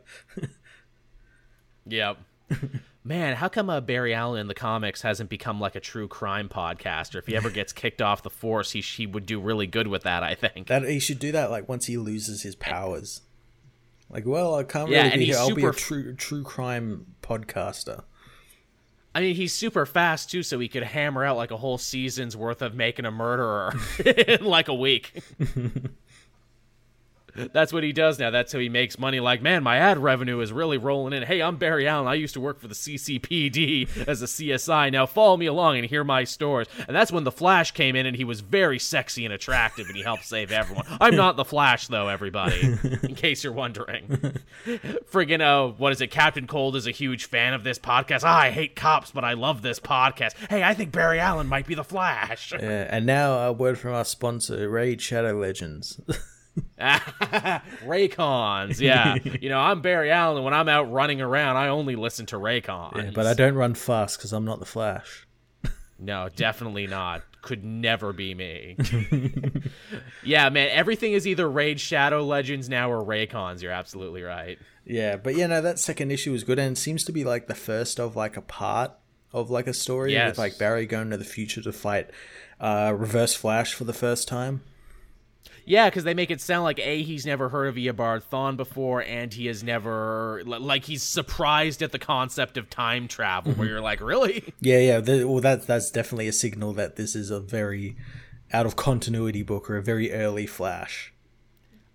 Yep. 1.87 2.17
Man, 3.03 3.35
how 3.35 3.47
come 3.47 3.69
uh, 3.69 3.81
Barry 3.81 4.13
Allen 4.13 4.41
in 4.41 4.47
the 4.47 4.53
comics 4.53 5.01
hasn't 5.01 5.29
become 5.29 5.59
like 5.59 5.75
a 5.75 5.79
true 5.79 6.07
crime 6.07 6.47
podcaster? 6.49 7.15
If 7.15 7.25
he 7.25 7.35
ever 7.35 7.49
gets 7.49 7.73
kicked 7.73 8.01
off 8.01 8.21
the 8.21 8.29
force, 8.29 8.71
he 8.71 8.81
he 8.81 9.07
would 9.07 9.25
do 9.25 9.39
really 9.39 9.65
good 9.65 9.87
with 9.87 10.03
that. 10.03 10.21
I 10.23 10.35
think. 10.35 10.67
that 10.67 10.83
he 10.83 10.99
should 10.99 11.17
do 11.19 11.31
that 11.31 11.49
like 11.49 11.67
once 11.67 11.87
he 11.87 11.97
loses 11.97 12.43
his 12.43 12.55
powers 12.55 13.21
like 14.09 14.25
well 14.25 14.55
i 14.55 14.63
can't 14.63 14.89
Yeah, 14.89 15.03
really 15.05 15.17
be 15.19 15.25
here 15.25 15.37
i'll 15.37 15.55
be 15.55 15.63
a 15.65 15.71
true 15.71 16.13
true 16.15 16.43
crime 16.43 17.05
podcaster 17.23 18.03
I 19.13 19.19
mean, 19.19 19.35
he's 19.35 19.53
super 19.53 19.85
fast 19.85 20.31
too, 20.31 20.41
so 20.41 20.57
he 20.57 20.69
could 20.69 20.83
hammer 20.83 21.25
out 21.25 21.35
like 21.35 21.51
a 21.51 21.57
whole 21.57 21.77
season's 21.77 22.37
worth 22.37 22.61
of 22.61 22.75
making 22.75 23.05
a 23.05 23.11
murderer 23.11 23.73
in 24.05 24.45
like 24.45 24.69
a 24.69 24.73
week. 24.73 25.21
That's 27.35 27.73
what 27.73 27.83
he 27.83 27.93
does 27.93 28.19
now. 28.19 28.29
That's 28.29 28.51
how 28.53 28.59
he 28.59 28.69
makes 28.69 28.99
money. 28.99 29.19
Like, 29.19 29.41
man, 29.41 29.63
my 29.63 29.77
ad 29.77 29.97
revenue 29.97 30.39
is 30.39 30.51
really 30.51 30.77
rolling 30.77 31.13
in. 31.13 31.23
Hey, 31.23 31.41
I'm 31.41 31.57
Barry 31.57 31.87
Allen. 31.87 32.07
I 32.07 32.15
used 32.15 32.33
to 32.35 32.41
work 32.41 32.59
for 32.59 32.67
the 32.67 32.75
CCPD 32.75 34.07
as 34.07 34.21
a 34.21 34.25
CSI. 34.25 34.91
Now 34.91 35.05
follow 35.05 35.37
me 35.37 35.45
along 35.45 35.77
and 35.77 35.85
hear 35.85 36.03
my 36.03 36.23
stories. 36.23 36.67
And 36.87 36.95
that's 36.95 37.11
when 37.11 37.23
the 37.23 37.31
Flash 37.31 37.71
came 37.71 37.95
in, 37.95 38.05
and 38.05 38.15
he 38.15 38.23
was 38.23 38.41
very 38.41 38.79
sexy 38.79 39.25
and 39.25 39.33
attractive, 39.33 39.87
and 39.87 39.95
he 39.95 40.03
helped 40.03 40.25
save 40.25 40.51
everyone. 40.51 40.85
I'm 40.99 41.15
not 41.15 41.35
the 41.35 41.45
Flash, 41.45 41.87
though, 41.87 42.07
everybody. 42.07 42.77
In 43.03 43.15
case 43.15 43.43
you're 43.43 43.53
wondering. 43.53 44.35
Friggin' 45.11 45.41
uh, 45.41 45.73
what 45.77 45.91
is 45.91 46.01
it? 46.01 46.07
Captain 46.07 46.47
Cold 46.47 46.75
is 46.75 46.87
a 46.87 46.91
huge 46.91 47.25
fan 47.25 47.53
of 47.53 47.63
this 47.63 47.79
podcast. 47.79 48.23
Ah, 48.23 48.39
I 48.39 48.49
hate 48.51 48.75
cops, 48.75 49.11
but 49.11 49.23
I 49.23 49.33
love 49.33 49.61
this 49.61 49.79
podcast. 49.79 50.33
Hey, 50.49 50.63
I 50.63 50.73
think 50.73 50.91
Barry 50.91 51.19
Allen 51.19 51.47
might 51.47 51.67
be 51.67 51.75
the 51.75 51.83
Flash. 51.83 52.51
Yeah, 52.51 52.87
and 52.89 53.05
now 53.05 53.47
a 53.47 53.51
word 53.51 53.77
from 53.77 53.93
our 53.93 54.05
sponsor, 54.05 54.69
Raid 54.69 55.01
Shadow 55.01 55.33
Legends. 55.33 55.99
Raycons, 56.79 58.79
yeah. 58.79 59.15
you 59.41 59.49
know, 59.49 59.59
I'm 59.59 59.81
Barry 59.81 60.11
Allen, 60.11 60.37
and 60.37 60.45
when 60.45 60.53
I'm 60.53 60.69
out 60.69 60.91
running 60.91 61.21
around, 61.21 61.57
I 61.57 61.67
only 61.69 61.95
listen 61.95 62.25
to 62.27 62.35
Raycons. 62.37 63.13
but 63.13 63.25
I 63.27 63.33
don't 63.33 63.55
run 63.55 63.73
fast 63.73 64.17
because 64.17 64.31
I'm 64.33 64.45
not 64.45 64.59
the 64.59 64.65
Flash. 64.65 65.27
No, 65.99 66.29
definitely 66.35 66.87
not. 66.87 67.21
Could 67.43 67.63
never 67.63 68.11
be 68.11 68.33
me. 68.33 68.75
yeah, 70.23 70.49
man, 70.49 70.69
everything 70.71 71.13
is 71.13 71.27
either 71.27 71.47
Raid 71.49 71.79
Shadow 71.79 72.23
Legends 72.23 72.69
now 72.69 72.91
or 72.91 73.03
Raycons. 73.05 73.61
You're 73.61 73.71
absolutely 73.71 74.23
right. 74.23 74.57
Yeah, 74.83 75.15
but 75.17 75.35
yeah, 75.35 75.45
no, 75.47 75.61
that 75.61 75.77
second 75.79 76.11
issue 76.11 76.31
was 76.31 76.43
good, 76.43 76.57
and 76.59 76.75
it 76.75 76.79
seems 76.79 77.03
to 77.05 77.11
be 77.11 77.23
like 77.23 77.47
the 77.47 77.55
first 77.55 77.99
of 77.99 78.15
like 78.15 78.35
a 78.35 78.41
part 78.41 78.91
of 79.31 79.51
like 79.51 79.67
a 79.67 79.73
story 79.73 80.13
Yes. 80.13 80.31
with 80.31 80.37
like 80.39 80.57
Barry 80.57 80.87
going 80.87 81.11
to 81.11 81.17
the 81.17 81.23
future 81.23 81.61
to 81.61 81.71
fight 81.71 82.09
uh, 82.59 82.93
Reverse 82.97 83.35
Flash 83.35 83.73
for 83.75 83.83
the 83.83 83.93
first 83.93 84.27
time. 84.27 84.61
Yeah, 85.65 85.89
because 85.89 86.03
they 86.03 86.13
make 86.13 86.31
it 86.31 86.41
sound 86.41 86.63
like 86.63 86.79
A, 86.79 87.03
he's 87.03 87.25
never 87.25 87.49
heard 87.49 87.67
of 87.67 87.75
Eobard 87.75 88.23
Thawne 88.23 88.57
before, 88.57 89.01
and 89.03 89.33
he 89.33 89.47
has 89.47 89.63
never, 89.63 90.41
like, 90.45 90.85
he's 90.85 91.03
surprised 91.03 91.81
at 91.81 91.91
the 91.91 91.99
concept 91.99 92.57
of 92.57 92.69
time 92.69 93.07
travel, 93.07 93.53
where 93.53 93.65
mm-hmm. 93.65 93.73
you're 93.73 93.81
like, 93.81 94.01
really? 94.01 94.53
Yeah, 94.63 94.79
yeah. 94.79 94.99
The, 94.99 95.25
well, 95.25 95.41
that 95.41 95.65
that's 95.65 95.89
definitely 95.89 96.27
a 96.27 96.33
signal 96.33 96.73
that 96.73 96.95
this 96.95 97.15
is 97.15 97.31
a 97.31 97.39
very 97.39 97.95
out 98.53 98.65
of 98.65 98.75
continuity 98.75 99.43
book 99.43 99.69
or 99.69 99.77
a 99.77 99.81
very 99.81 100.11
early 100.11 100.45
Flash. 100.45 101.13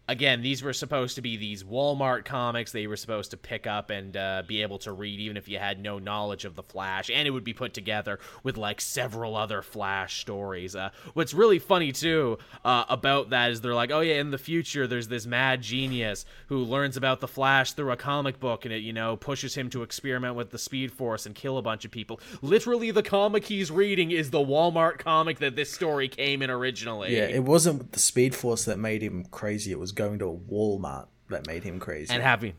Again, 0.08 0.42
these 0.42 0.62
were 0.62 0.72
supposed 0.72 1.16
to 1.16 1.22
be 1.22 1.36
these 1.36 1.64
Walmart 1.64 2.24
comics 2.24 2.72
they 2.72 2.86
were 2.86 2.96
supposed 2.96 3.30
to 3.32 3.36
pick 3.36 3.66
up 3.66 3.90
and 3.90 4.16
uh, 4.16 4.42
be 4.46 4.62
able 4.62 4.78
to 4.78 4.92
read, 4.92 5.20
even 5.20 5.36
if 5.36 5.48
you 5.48 5.58
had 5.58 5.80
no 5.80 5.98
knowledge 5.98 6.44
of 6.44 6.54
the 6.54 6.62
Flash, 6.62 7.10
and 7.10 7.26
it 7.26 7.30
would 7.30 7.44
be 7.44 7.52
put 7.52 7.74
together 7.74 8.18
with 8.42 8.56
like 8.56 8.80
several 8.80 9.36
other 9.36 9.62
Flash 9.62 10.20
stories. 10.20 10.76
Uh, 10.76 10.90
what's 11.14 11.34
really 11.34 11.58
funny 11.58 11.92
too 11.92 12.38
uh, 12.64 12.84
about 12.88 13.30
that 13.30 13.50
is 13.50 13.60
they're 13.60 13.74
like, 13.74 13.90
oh 13.90 14.00
yeah, 14.00 14.20
in 14.20 14.30
the 14.30 14.38
future 14.38 14.86
there's 14.86 15.08
this 15.08 15.26
mad 15.26 15.62
genius 15.62 16.24
who 16.48 16.58
learns 16.58 16.96
about 16.96 17.20
the 17.20 17.28
Flash 17.28 17.72
through 17.72 17.90
a 17.90 17.96
comic 17.96 18.38
book, 18.40 18.64
and 18.64 18.72
it 18.72 18.82
you 18.82 18.92
know 18.92 19.16
pushes 19.16 19.54
him 19.54 19.70
to 19.70 19.82
experiment 19.82 20.34
with 20.34 20.50
the 20.50 20.58
Speed 20.58 20.92
Force 20.92 21.26
and 21.26 21.34
kill 21.34 21.58
a 21.58 21.62
bunch 21.62 21.84
of 21.84 21.90
people. 21.90 22.20
Literally, 22.42 22.90
the 22.90 23.02
comic 23.02 23.46
he's 23.46 23.70
reading 23.70 24.10
is 24.10 24.30
the 24.30 24.38
Walmart 24.38 24.98
comic 24.98 25.38
that 25.38 25.56
this 25.56 25.72
story 25.72 26.08
came 26.08 26.42
in 26.42 26.50
originally. 26.50 27.16
Yeah, 27.16 27.24
it 27.24 27.44
wasn't 27.44 27.92
the 27.92 27.98
Speed 27.98 28.34
Force 28.34 28.64
that 28.66 28.78
made 28.78 29.02
him 29.02 29.24
crazy. 29.30 29.72
It 29.72 29.78
was 29.78 29.92
going 29.96 30.18
to 30.20 30.26
a 30.26 30.36
Walmart 30.36 31.06
that 31.28 31.46
made 31.46 31.64
him 31.64 31.80
crazy. 31.80 32.12
and 32.14 32.22
having 32.22 32.54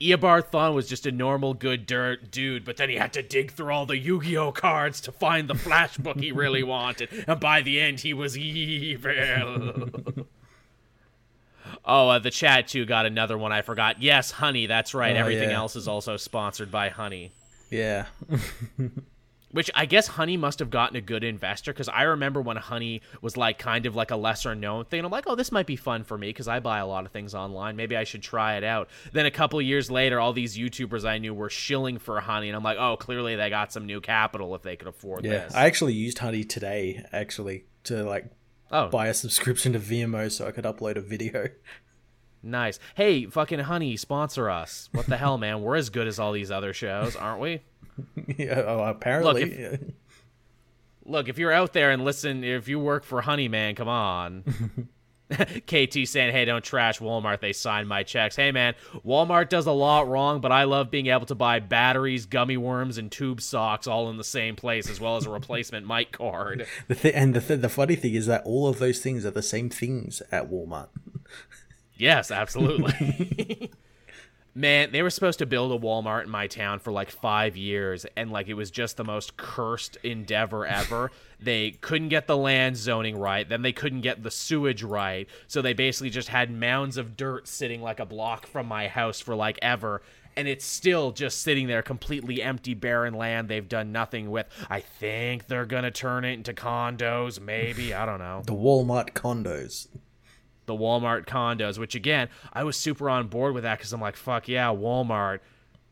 Eobard 0.00 0.50
Thawne 0.50 0.74
was 0.74 0.88
just 0.88 1.04
a 1.04 1.12
normal 1.12 1.52
good 1.52 1.84
dirt 1.84 2.30
dude, 2.30 2.64
but 2.64 2.78
then 2.78 2.88
he 2.88 2.96
had 2.96 3.12
to 3.12 3.22
dig 3.22 3.52
through 3.52 3.70
all 3.70 3.84
the 3.84 3.98
Yu-Gi-Oh 3.98 4.52
cards 4.52 4.98
to 5.02 5.12
find 5.12 5.46
the 5.46 5.54
flash 5.54 5.98
book 5.98 6.18
he 6.18 6.32
really 6.32 6.62
wanted, 6.62 7.10
and 7.28 7.38
by 7.38 7.60
the 7.60 7.78
end 7.78 8.00
he 8.00 8.14
was 8.14 8.36
evil. 8.38 9.12
oh, 11.84 12.08
uh, 12.08 12.18
the 12.18 12.30
chat 12.30 12.68
too 12.68 12.86
got 12.86 13.04
another 13.04 13.36
one 13.36 13.52
I 13.52 13.60
forgot. 13.60 14.00
Yes, 14.00 14.30
Honey, 14.30 14.64
that's 14.64 14.94
right. 14.94 15.14
Oh, 15.14 15.20
Everything 15.20 15.50
yeah. 15.50 15.56
else 15.58 15.76
is 15.76 15.86
also 15.86 16.16
sponsored 16.16 16.70
by 16.70 16.88
Honey. 16.88 17.32
yeah, 17.70 18.06
which 19.52 19.70
I 19.74 19.86
guess 19.86 20.06
Honey 20.06 20.36
must 20.36 20.58
have 20.60 20.70
gotten 20.70 20.96
a 20.96 21.00
good 21.00 21.24
investor 21.24 21.72
because 21.72 21.88
I 21.88 22.02
remember 22.02 22.40
when 22.40 22.56
Honey 22.56 23.02
was 23.20 23.36
like 23.36 23.58
kind 23.58 23.86
of 23.86 23.96
like 23.96 24.10
a 24.10 24.16
lesser 24.16 24.54
known 24.54 24.84
thing. 24.84 25.04
I'm 25.04 25.10
like, 25.10 25.24
oh, 25.26 25.34
this 25.34 25.50
might 25.50 25.66
be 25.66 25.76
fun 25.76 26.04
for 26.04 26.16
me 26.16 26.28
because 26.28 26.46
I 26.48 26.60
buy 26.60 26.78
a 26.78 26.86
lot 26.86 27.04
of 27.04 27.12
things 27.12 27.34
online. 27.34 27.76
Maybe 27.76 27.96
I 27.96 28.04
should 28.04 28.22
try 28.22 28.56
it 28.56 28.64
out. 28.64 28.88
Then 29.12 29.26
a 29.26 29.30
couple 29.30 29.60
years 29.60 29.90
later, 29.90 30.20
all 30.20 30.32
these 30.32 30.56
YouTubers 30.56 31.04
I 31.04 31.18
knew 31.18 31.34
were 31.34 31.50
shilling 31.50 31.98
for 31.98 32.20
Honey, 32.20 32.48
and 32.48 32.56
I'm 32.56 32.62
like, 32.62 32.78
oh, 32.78 32.96
clearly 32.96 33.36
they 33.36 33.50
got 33.50 33.72
some 33.72 33.86
new 33.86 34.00
capital 34.00 34.54
if 34.54 34.62
they 34.62 34.76
could 34.76 34.88
afford 34.88 35.24
Yeah, 35.24 35.30
this. 35.30 35.54
I 35.54 35.66
actually 35.66 35.94
used 35.94 36.18
Honey 36.18 36.44
today 36.44 37.04
actually 37.12 37.64
to 37.84 38.04
like 38.04 38.26
oh, 38.70 38.88
buy 38.88 39.08
a 39.08 39.14
subscription 39.14 39.72
to 39.72 39.78
Vimeo 39.80 40.30
so 40.30 40.46
I 40.46 40.52
could 40.52 40.64
upload 40.64 40.96
a 40.96 41.00
video. 41.00 41.48
nice. 42.42 42.78
Hey, 42.94 43.26
fucking 43.26 43.60
Honey, 43.60 43.96
sponsor 43.96 44.48
us. 44.48 44.88
What 44.92 45.06
the 45.06 45.16
hell, 45.16 45.38
man? 45.38 45.62
We're 45.62 45.76
as 45.76 45.90
good 45.90 46.06
as 46.06 46.18
all 46.18 46.32
these 46.32 46.50
other 46.50 46.72
shows, 46.72 47.16
aren't 47.16 47.40
we? 47.40 47.62
yeah, 48.38 48.62
oh, 48.66 48.82
apparently. 48.84 49.42
if- 49.52 49.80
Look, 51.06 51.28
if 51.28 51.38
you're 51.38 51.50
out 51.52 51.72
there 51.72 51.90
and 51.90 52.04
listen, 52.04 52.44
if 52.44 52.68
you 52.68 52.78
work 52.78 53.04
for 53.04 53.20
Honey 53.20 53.48
Man, 53.48 53.74
come 53.74 53.88
on. 53.88 54.44
KT 55.30 56.06
saying, 56.06 56.32
hey, 56.32 56.44
don't 56.44 56.62
trash 56.62 56.98
Walmart. 56.98 57.40
They 57.40 57.52
signed 57.52 57.88
my 57.88 58.02
checks. 58.02 58.34
Hey, 58.36 58.50
man, 58.52 58.74
Walmart 59.06 59.48
does 59.48 59.66
a 59.66 59.72
lot 59.72 60.08
wrong, 60.08 60.40
but 60.40 60.50
I 60.52 60.64
love 60.64 60.90
being 60.90 61.06
able 61.06 61.26
to 61.26 61.34
buy 61.34 61.58
batteries, 61.60 62.26
gummy 62.26 62.56
worms, 62.56 62.98
and 62.98 63.10
tube 63.10 63.40
socks 63.40 63.86
all 63.86 64.10
in 64.10 64.18
the 64.18 64.24
same 64.24 64.56
place, 64.56 64.90
as 64.90 65.00
well 65.00 65.16
as 65.16 65.26
a 65.26 65.30
replacement 65.40 65.86
mic 65.86 66.12
cord. 66.12 66.66
the 66.88 66.94
th- 66.96 67.14
and 67.14 67.34
the 67.34 67.40
th- 67.40 67.60
the 67.60 67.68
funny 67.68 67.94
thing 67.96 68.14
is 68.14 68.26
that 68.26 68.42
all 68.44 68.66
of 68.68 68.78
those 68.80 68.98
things 69.00 69.24
are 69.24 69.30
the 69.30 69.42
same 69.42 69.68
things 69.70 70.20
at 70.32 70.50
Walmart. 70.50 70.88
Yes, 71.96 72.30
absolutely. 72.30 73.70
Man, 74.54 74.90
they 74.90 75.02
were 75.02 75.10
supposed 75.10 75.38
to 75.38 75.46
build 75.46 75.70
a 75.70 75.78
Walmart 75.84 76.24
in 76.24 76.30
my 76.30 76.48
town 76.48 76.80
for 76.80 76.90
like 76.90 77.10
five 77.10 77.56
years, 77.56 78.04
and 78.16 78.32
like 78.32 78.48
it 78.48 78.54
was 78.54 78.70
just 78.70 78.96
the 78.96 79.04
most 79.04 79.36
cursed 79.36 79.96
endeavor 80.02 80.66
ever. 80.66 81.12
they 81.40 81.70
couldn't 81.70 82.08
get 82.08 82.26
the 82.26 82.36
land 82.36 82.76
zoning 82.76 83.16
right, 83.16 83.48
then 83.48 83.62
they 83.62 83.72
couldn't 83.72 84.00
get 84.00 84.22
the 84.22 84.30
sewage 84.30 84.82
right, 84.82 85.28
so 85.46 85.62
they 85.62 85.72
basically 85.72 86.10
just 86.10 86.28
had 86.28 86.50
mounds 86.50 86.96
of 86.96 87.16
dirt 87.16 87.46
sitting 87.46 87.80
like 87.80 88.00
a 88.00 88.06
block 88.06 88.46
from 88.46 88.66
my 88.66 88.88
house 88.88 89.20
for 89.20 89.34
like 89.36 89.58
ever. 89.62 90.02
And 90.36 90.46
it's 90.46 90.64
still 90.64 91.10
just 91.10 91.42
sitting 91.42 91.66
there, 91.66 91.82
completely 91.82 92.40
empty, 92.40 92.74
barren 92.74 93.14
land. 93.14 93.48
They've 93.48 93.68
done 93.68 93.90
nothing 93.92 94.30
with. 94.30 94.46
I 94.68 94.80
think 94.80 95.48
they're 95.48 95.66
gonna 95.66 95.90
turn 95.90 96.24
it 96.24 96.34
into 96.34 96.54
condos, 96.54 97.40
maybe. 97.40 97.94
I 97.94 98.06
don't 98.06 98.18
know 98.20 98.42
The 98.46 98.52
Walmart 98.54 99.12
condos. 99.12 99.88
The 100.70 100.82
Walmart 100.82 101.26
condos, 101.26 101.78
which 101.78 101.96
again, 101.96 102.28
I 102.52 102.62
was 102.62 102.76
super 102.76 103.10
on 103.10 103.26
board 103.26 103.54
with 103.54 103.64
that 103.64 103.78
because 103.78 103.92
I'm 103.92 104.00
like, 104.00 104.16
fuck 104.16 104.48
yeah, 104.48 104.68
Walmart 104.68 105.40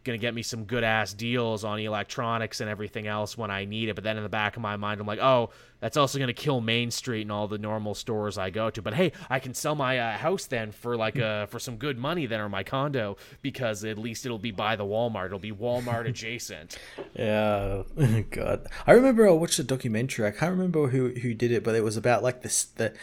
gonna 0.05 0.19
get 0.19 0.35
me 0.35 0.43
some 0.43 0.65
good 0.65 0.85
ass 0.85 1.13
deals 1.13 1.65
on 1.65 1.79
electronics 1.79 2.61
and 2.61 2.71
everything 2.71 3.07
else 3.07 3.37
when 3.37 3.51
I 3.51 3.65
need 3.65 3.89
it. 3.89 3.95
But 3.95 4.05
then 4.05 4.17
in 4.17 4.23
the 4.23 4.29
back 4.29 4.57
of 4.57 4.63
my 4.63 4.77
mind, 4.77 5.01
I'm 5.01 5.07
like, 5.07 5.19
oh, 5.19 5.51
that's 5.81 5.97
also 5.97 6.19
gonna 6.19 6.33
kill 6.33 6.61
Main 6.61 6.91
Street 6.91 7.23
and 7.23 7.33
all 7.33 7.47
the 7.47 7.59
normal 7.59 7.95
stores 7.95 8.39
I 8.39 8.51
go 8.51 8.71
to. 8.71 8.83
But 8.83 8.95
hey, 8.95 9.13
I 9.29 9.39
can 9.39 9.55
sell 9.55 9.75
my 9.75 9.99
uh, 9.99 10.17
house 10.17 10.47
then 10.47 10.73
for 10.73 10.97
like 10.97 11.19
uh 11.19 11.47
for 11.47 11.59
some 11.59 11.77
good 11.77 11.99
money 11.99 12.27
then 12.27 12.41
or 12.41 12.49
my 12.49 12.63
condo 12.63 13.17
because 13.43 13.85
at 13.85 13.99
least 13.99 14.25
it'll 14.25 14.39
be 14.39 14.51
by 14.51 14.77
the 14.77 14.85
Walmart. 14.85 15.27
It'll 15.27 15.39
be 15.39 15.53
Walmart 15.53 16.07
adjacent. 16.09 16.79
Yeah, 17.15 17.83
God. 18.31 18.67
I 18.87 18.93
remember 18.93 19.29
I 19.29 19.33
watched 19.33 19.59
a 19.59 19.65
documentary. 19.65 20.27
I 20.27 20.31
can't 20.31 20.53
remember 20.53 20.89
who 20.89 21.11
who 21.11 21.35
did 21.35 21.53
it, 21.53 21.63
but 21.63 21.75
it 21.75 21.85
was 21.85 21.97
about 21.97 22.23
like 22.23 22.43
this 22.43 22.65
the 22.65 22.95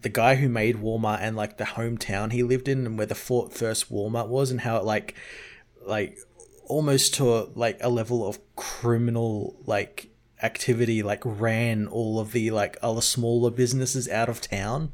the 0.00 0.08
guy 0.08 0.36
who 0.36 0.48
made 0.48 0.76
Walmart 0.76 1.18
and 1.20 1.36
like 1.36 1.56
the 1.56 1.64
hometown 1.64 2.32
he 2.32 2.42
lived 2.42 2.68
in 2.68 2.86
and 2.86 2.96
where 2.96 3.06
the 3.06 3.14
first 3.14 3.92
Walmart 3.92 4.28
was 4.28 4.50
and 4.50 4.60
how 4.60 4.76
it 4.76 4.84
like 4.84 5.14
like 5.84 6.18
almost 6.66 7.14
to 7.14 7.34
a, 7.34 7.48
like 7.54 7.78
a 7.80 7.88
level 7.88 8.26
of 8.26 8.38
criminal 8.54 9.56
like 9.66 10.10
activity 10.42 11.02
like 11.02 11.22
ran 11.24 11.86
all 11.88 12.20
of 12.20 12.32
the 12.32 12.50
like 12.50 12.76
other 12.82 13.00
smaller 13.00 13.50
businesses 13.50 14.08
out 14.08 14.28
of 14.28 14.40
town. 14.40 14.92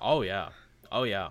Oh 0.00 0.22
yeah, 0.22 0.50
oh 0.90 1.04
yeah, 1.04 1.28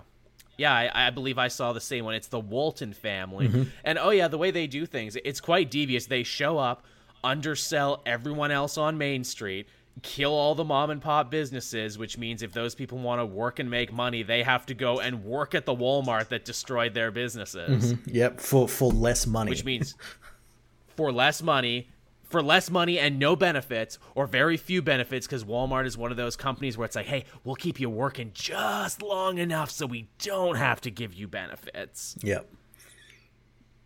yeah. 0.57 0.73
I, 0.73 1.07
I 1.07 1.09
believe 1.09 1.37
I 1.37 1.47
saw 1.47 1.73
the 1.73 1.81
same 1.81 2.05
one. 2.05 2.13
It's 2.13 2.27
the 2.27 2.39
Walton 2.39 2.93
family, 2.93 3.47
mm-hmm. 3.47 3.63
and 3.83 3.97
oh 3.97 4.11
yeah, 4.11 4.27
the 4.27 4.37
way 4.37 4.51
they 4.51 4.67
do 4.67 4.85
things, 4.85 5.17
it's 5.25 5.41
quite 5.41 5.71
devious. 5.71 6.05
They 6.05 6.23
show 6.23 6.57
up, 6.57 6.85
undersell 7.23 8.01
everyone 8.05 8.51
else 8.51 8.77
on 8.77 8.97
Main 8.97 9.23
Street, 9.23 9.67
kill 10.01 10.33
all 10.33 10.55
the 10.55 10.63
mom 10.63 10.89
and 10.89 11.01
pop 11.01 11.29
businesses, 11.29 11.97
which 11.97 12.17
means 12.17 12.41
if 12.41 12.53
those 12.53 12.75
people 12.75 12.97
want 12.97 13.19
to 13.19 13.25
work 13.25 13.59
and 13.59 13.69
make 13.69 13.91
money, 13.91 14.23
they 14.23 14.43
have 14.43 14.65
to 14.67 14.73
go 14.73 14.99
and 14.99 15.23
work 15.23 15.53
at 15.53 15.65
the 15.65 15.75
Walmart 15.75 16.29
that 16.29 16.45
destroyed 16.45 16.93
their 16.93 17.11
businesses, 17.11 17.93
mm-hmm. 17.93 18.09
Yep, 18.15 18.39
for 18.39 18.67
for 18.67 18.91
less 18.91 19.27
money. 19.27 19.49
which 19.51 19.65
means 19.65 19.95
for 20.95 21.11
less 21.11 21.41
money. 21.41 21.89
For 22.23 22.41
less 22.41 22.69
money 22.71 22.97
and 22.97 23.19
no 23.19 23.35
benefits, 23.35 23.99
or 24.15 24.25
very 24.25 24.55
few 24.55 24.81
benefits, 24.81 25.27
because 25.27 25.43
Walmart 25.43 25.85
is 25.85 25.97
one 25.97 26.11
of 26.11 26.17
those 26.17 26.37
companies 26.37 26.77
where 26.77 26.85
it's 26.85 26.95
like, 26.95 27.07
hey, 27.07 27.25
we'll 27.43 27.57
keep 27.57 27.77
you 27.77 27.89
working 27.89 28.31
just 28.33 29.01
long 29.01 29.37
enough 29.37 29.69
so 29.69 29.85
we 29.85 30.07
don't 30.17 30.55
have 30.55 30.79
to 30.79 30.89
give 30.89 31.13
you 31.13 31.27
benefits. 31.27 32.15
Yep. 32.23 32.47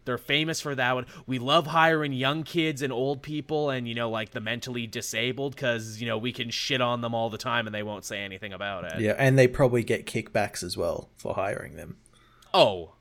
They're 0.06 0.18
famous 0.18 0.62
for 0.62 0.76
that 0.76 0.96
one. 0.96 1.06
We 1.26 1.40
love 1.40 1.68
hiring 1.68 2.14
young 2.14 2.44
kids 2.44 2.82
and 2.82 2.94
old 2.94 3.22
people 3.22 3.70
and, 3.70 3.88
you 3.88 3.96
know, 3.96 4.10
like 4.10 4.32
the 4.32 4.40
mentally 4.40 4.88
disabled 4.88 5.56
because, 5.56 6.00
you 6.00 6.08
know, 6.08 6.18
we 6.18 6.32
can 6.32 6.50
shit 6.50 6.82
on 6.82 7.02
them 7.02 7.14
all 7.14 7.30
the 7.30 7.38
time 7.38 7.66
and 7.66 7.74
they 7.76 7.84
won't 7.84 8.06
say 8.06 8.20
anything 8.24 8.54
about 8.54 8.86
it. 8.86 9.02
Yeah, 9.02 9.16
and 9.18 9.38
they 9.38 9.48
probably 9.48 9.84
get 9.84 10.06
kickbacks 10.06 10.64
as 10.64 10.78
well 10.78 11.10
for 11.18 11.34
hiring 11.34 11.76
them. 11.76 11.98
Oh. 12.54 12.92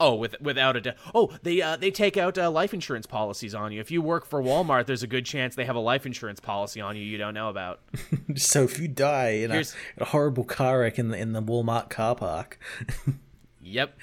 Oh, 0.00 0.14
with, 0.14 0.40
without 0.40 0.76
a 0.76 0.80
doubt. 0.80 0.94
Oh, 1.12 1.36
they 1.42 1.60
uh, 1.60 1.74
they 1.74 1.90
take 1.90 2.16
out 2.16 2.38
uh, 2.38 2.48
life 2.52 2.72
insurance 2.72 3.04
policies 3.04 3.52
on 3.52 3.72
you. 3.72 3.80
If 3.80 3.90
you 3.90 4.00
work 4.00 4.26
for 4.26 4.40
Walmart, 4.40 4.86
there's 4.86 5.02
a 5.02 5.08
good 5.08 5.26
chance 5.26 5.56
they 5.56 5.64
have 5.64 5.74
a 5.74 5.80
life 5.80 6.06
insurance 6.06 6.38
policy 6.38 6.80
on 6.80 6.96
you 6.96 7.02
you 7.02 7.18
don't 7.18 7.34
know 7.34 7.48
about. 7.48 7.80
So 8.36 8.62
if 8.62 8.78
you 8.78 8.86
die 8.86 9.30
in 9.30 9.50
a, 9.50 9.64
a 9.96 10.04
horrible 10.04 10.44
car 10.44 10.80
wreck 10.80 10.98
in 10.98 11.08
the 11.08 11.16
in 11.18 11.32
the 11.32 11.42
Walmart 11.42 11.88
car 11.88 12.14
park, 12.14 12.60
Yep. 13.68 13.98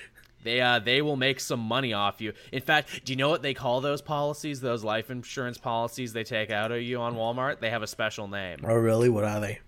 They 0.46 0.62
uh 0.62 0.80
they 0.80 1.02
will 1.02 1.18
make 1.18 1.40
some 1.40 1.60
money 1.60 1.92
off 1.92 2.22
you. 2.22 2.32
In 2.54 2.62
fact, 2.62 3.04
do 3.04 3.12
you 3.12 3.18
know 3.18 3.30
what 3.30 3.42
they 3.42 3.56
call 3.56 3.82
those 3.82 4.02
policies? 4.02 4.62
Those 4.62 4.84
life 4.84 5.10
insurance 5.10 5.58
policies 5.58 6.14
they 6.14 6.24
take 6.24 6.52
out 6.52 6.72
of 6.72 6.82
you 6.82 7.02
on 7.02 7.16
Walmart? 7.16 7.60
They 7.60 7.72
have 7.72 7.82
a 7.82 7.88
special 7.88 8.28
name. 8.28 8.60
oh 8.64 8.76
really? 8.76 9.10
What 9.10 9.24
are 9.26 9.40
they? 9.42 9.60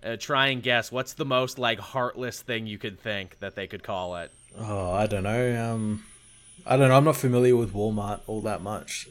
Uh, 0.00 0.16
try 0.16 0.46
and 0.46 0.62
guess 0.62 0.92
what's 0.92 1.14
the 1.14 1.24
most 1.24 1.58
like 1.58 1.80
heartless 1.80 2.40
thing 2.40 2.68
you 2.68 2.78
could 2.78 3.00
think 3.00 3.36
that 3.40 3.56
they 3.56 3.66
could 3.66 3.82
call 3.82 4.16
it. 4.16 4.30
Oh, 4.56 4.92
I 4.92 5.06
don't 5.08 5.24
know. 5.24 5.72
Um, 5.72 6.04
I 6.64 6.76
don't 6.76 6.88
know. 6.88 6.96
I'm 6.96 7.04
not 7.04 7.16
familiar 7.16 7.56
with 7.56 7.74
Walmart 7.74 8.20
all 8.28 8.40
that 8.42 8.62
much. 8.62 9.08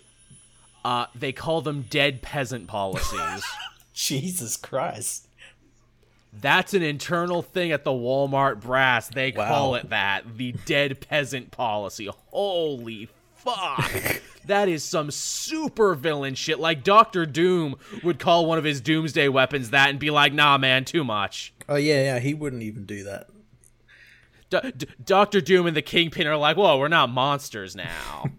Uh 0.85 1.07
they 1.13 1.33
call 1.33 1.61
them 1.61 1.81
dead 1.89 2.21
peasant 2.21 2.67
policies. 2.67 3.43
Jesus 3.93 4.55
Christ! 4.55 5.26
That's 6.34 6.73
an 6.73 6.84
internal 6.84 7.41
thing 7.41 7.71
at 7.71 7.84
the 7.84 7.91
Walmart 7.91 8.61
brass. 8.61 9.07
They 9.09 9.32
call 9.32 9.75
it 9.75 9.89
that. 9.89 10.38
The 10.38 10.51
dead 10.65 10.99
peasant 11.07 11.51
policy. 11.51 12.09
Holy 12.28 13.09
fuck. 13.36 14.21
that 14.45 14.69
is 14.69 14.84
some 14.84 15.09
super 15.09 15.95
villain 15.95 16.36
shit. 16.36 16.59
Like 16.59 16.84
Doctor 16.84 17.25
Doom 17.25 17.75
would 18.03 18.19
call 18.19 18.45
one 18.45 18.57
of 18.57 18.63
his 18.63 18.82
doomsday 18.82 19.30
weapons 19.30 19.71
that 19.71 19.89
and 19.89 19.99
be 19.99 20.11
like, 20.11 20.34
nah, 20.34 20.57
man, 20.57 20.86
too 20.86 21.03
much. 21.03 21.53
Oh 21.67 21.75
yeah, 21.75 22.03
yeah. 22.03 22.19
He 22.19 22.34
wouldn't 22.34 22.61
even 22.63 22.86
do 22.86 23.03
that. 23.05 23.30
D- 24.49 24.86
Doctor 25.03 25.41
Doom 25.41 25.67
and 25.67 25.75
the 25.75 25.82
Kingpin 25.82 26.25
are 26.28 26.38
like, 26.38 26.55
whoa, 26.55 26.78
we're 26.78 26.88
not 26.88 27.09
monsters 27.09 27.75
now. 27.75 28.25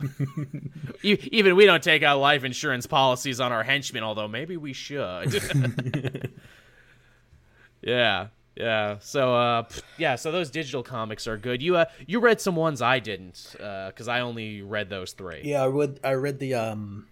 E- 1.02 1.16
Even 1.30 1.54
we 1.54 1.64
don't 1.64 1.82
take 1.82 2.02
out 2.02 2.18
life 2.18 2.42
insurance 2.42 2.84
policies 2.86 3.38
on 3.40 3.52
our 3.52 3.62
henchmen, 3.62 4.02
although 4.02 4.26
maybe 4.26 4.56
we 4.56 4.72
should. 4.72 6.30
yeah, 7.88 8.26
yeah. 8.56 8.96
So, 9.00 9.34
uh, 9.34 9.64
yeah. 9.96 10.16
So 10.16 10.30
those 10.30 10.50
digital 10.50 10.82
comics 10.82 11.26
are 11.26 11.36
good. 11.36 11.62
You, 11.62 11.76
uh, 11.76 11.86
you 12.06 12.20
read 12.20 12.40
some 12.40 12.56
ones 12.56 12.82
I 12.82 12.98
didn't, 12.98 13.48
because 13.52 14.08
I 14.08 14.20
only 14.20 14.62
read 14.62 14.90
those 14.90 15.12
three. 15.12 15.40
Yeah, 15.44 15.62
I 15.62 15.66
read. 15.66 16.00
I 16.04 16.12
read 16.12 16.38
the 16.38 16.54
um, 16.54 17.08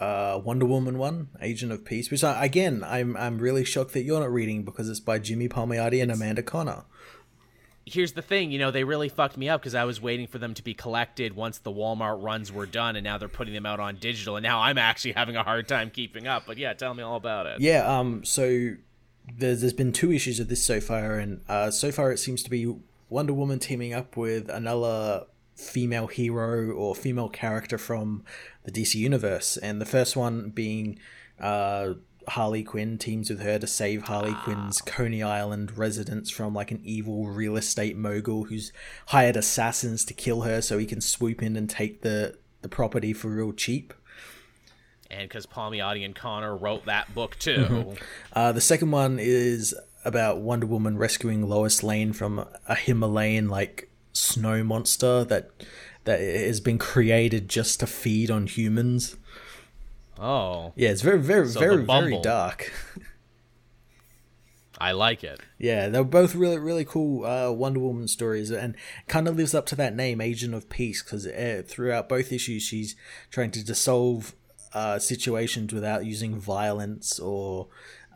uh, 0.00 0.40
Wonder 0.42 0.66
Woman 0.66 0.98
one, 0.98 1.28
Agent 1.40 1.72
of 1.72 1.84
Peace. 1.84 2.10
Which 2.10 2.24
I, 2.24 2.44
again, 2.44 2.84
I'm 2.84 3.16
I'm 3.16 3.38
really 3.38 3.64
shocked 3.64 3.92
that 3.92 4.02
you're 4.02 4.20
not 4.20 4.32
reading 4.32 4.64
because 4.64 4.88
it's 4.88 5.00
by 5.00 5.18
Jimmy 5.18 5.48
Palmiotti 5.48 6.02
and 6.02 6.10
Amanda 6.10 6.42
Conner. 6.42 6.84
Here's 7.90 8.12
the 8.12 8.20
thing, 8.20 8.50
you 8.50 8.58
know, 8.58 8.70
they 8.70 8.84
really 8.84 9.08
fucked 9.08 9.38
me 9.38 9.48
up 9.48 9.62
because 9.62 9.74
I 9.74 9.84
was 9.84 9.98
waiting 9.98 10.26
for 10.26 10.36
them 10.36 10.52
to 10.52 10.62
be 10.62 10.74
collected 10.74 11.34
once 11.34 11.56
the 11.56 11.72
Walmart 11.72 12.22
runs 12.22 12.52
were 12.52 12.66
done, 12.66 12.96
and 12.96 13.04
now 13.04 13.16
they're 13.16 13.28
putting 13.28 13.54
them 13.54 13.64
out 13.64 13.80
on 13.80 13.96
digital, 13.96 14.36
and 14.36 14.42
now 14.42 14.60
I'm 14.60 14.76
actually 14.76 15.12
having 15.12 15.36
a 15.36 15.42
hard 15.42 15.66
time 15.68 15.88
keeping 15.88 16.26
up. 16.26 16.42
But 16.46 16.58
yeah, 16.58 16.74
tell 16.74 16.92
me 16.92 17.02
all 17.02 17.16
about 17.16 17.46
it. 17.46 17.62
Yeah. 17.62 17.98
Um. 17.98 18.26
So 18.26 18.74
there's 19.36 19.60
there's 19.60 19.72
been 19.72 19.92
two 19.92 20.12
issues 20.12 20.40
of 20.40 20.48
this 20.48 20.62
so 20.62 20.80
far, 20.80 21.18
and 21.18 21.40
uh, 21.48 21.70
so 21.70 21.92
far 21.92 22.12
it 22.12 22.18
seems 22.18 22.42
to 22.42 22.50
be 22.50 22.74
Wonder 23.08 23.32
Woman 23.32 23.58
teaming 23.58 23.92
up 23.92 24.16
with 24.16 24.48
another 24.48 25.26
female 25.54 26.06
hero 26.06 26.70
or 26.70 26.94
female 26.94 27.28
character 27.28 27.78
from 27.78 28.24
the 28.64 28.70
DC 28.70 28.94
universe, 28.94 29.56
and 29.56 29.80
the 29.80 29.86
first 29.86 30.16
one 30.16 30.50
being 30.50 30.98
uh, 31.40 31.94
Harley 32.28 32.62
Quinn 32.62 32.98
teams 32.98 33.30
with 33.30 33.40
her 33.40 33.58
to 33.58 33.66
save 33.66 34.02
Harley 34.04 34.34
Quinn's 34.34 34.80
Coney 34.82 35.22
Island 35.22 35.76
residence 35.76 36.30
from 36.30 36.54
like 36.54 36.70
an 36.70 36.80
evil 36.84 37.26
real 37.26 37.56
estate 37.56 37.96
mogul 37.96 38.44
who's 38.44 38.72
hired 39.06 39.36
assassins 39.36 40.04
to 40.04 40.14
kill 40.14 40.42
her 40.42 40.60
so 40.60 40.78
he 40.78 40.86
can 40.86 41.00
swoop 41.00 41.42
in 41.42 41.56
and 41.56 41.68
take 41.68 42.02
the 42.02 42.38
the 42.60 42.68
property 42.68 43.12
for 43.12 43.28
real 43.28 43.52
cheap. 43.52 43.94
And 45.10 45.28
because 45.28 45.46
Palmiotti 45.46 46.04
and 46.04 46.14
Conner 46.14 46.56
wrote 46.56 46.84
that 46.86 47.14
book 47.14 47.38
too. 47.38 47.94
Uh, 48.32 48.52
the 48.52 48.60
second 48.60 48.90
one 48.90 49.18
is 49.18 49.74
about 50.04 50.38
Wonder 50.38 50.66
Woman 50.66 50.98
rescuing 50.98 51.48
Lois 51.48 51.82
Lane 51.82 52.12
from 52.12 52.46
a 52.66 52.74
Himalayan 52.74 53.48
like 53.48 53.90
snow 54.12 54.62
monster 54.62 55.24
that 55.24 55.50
that 56.04 56.20
has 56.20 56.60
been 56.60 56.78
created 56.78 57.48
just 57.48 57.80
to 57.80 57.86
feed 57.86 58.30
on 58.30 58.46
humans. 58.46 59.16
Oh, 60.18 60.72
Yeah, 60.74 60.88
it's 60.90 61.02
very, 61.02 61.18
very, 61.18 61.46
So 61.48 61.60
very, 61.60 61.84
very 61.84 62.20
dark. 62.22 62.72
I 64.80 64.92
like 64.92 65.24
it. 65.24 65.40
Yeah, 65.58 65.88
they're 65.88 66.04
both 66.04 66.34
really, 66.34 66.58
really 66.58 66.84
cool 66.84 67.24
uh, 67.26 67.50
Wonder 67.50 67.80
Woman 67.80 68.08
stories, 68.08 68.50
and 68.50 68.76
kind 69.08 69.26
of 69.26 69.36
lives 69.36 69.54
up 69.54 69.66
to 69.66 69.76
that 69.76 69.94
name, 69.94 70.20
Agent 70.20 70.54
of 70.54 70.70
Peace, 70.70 71.02
because 71.02 71.26
uh, 71.26 71.62
throughout 71.66 72.08
both 72.08 72.32
issues, 72.32 72.62
she's 72.62 72.94
trying 73.30 73.50
to 73.50 73.64
dissolve 73.64 74.34
uh, 74.74 74.98
situations 74.98 75.72
without 75.72 76.04
using 76.04 76.38
violence 76.38 77.18
or 77.18 77.68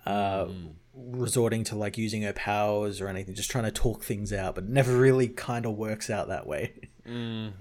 uh, 0.06 0.46
resorting 0.94 1.64
to 1.64 1.76
like 1.76 1.96
using 1.96 2.22
her 2.22 2.32
powers 2.32 3.00
or 3.00 3.08
anything. 3.08 3.34
Just 3.34 3.50
trying 3.50 3.64
to 3.64 3.72
talk 3.72 4.02
things 4.02 4.32
out, 4.32 4.54
but 4.54 4.68
never 4.68 4.96
really 4.96 5.28
kind 5.28 5.66
of 5.66 5.76
works 5.76 6.10
out 6.10 6.28
that 6.28 6.46
way. 6.46 6.74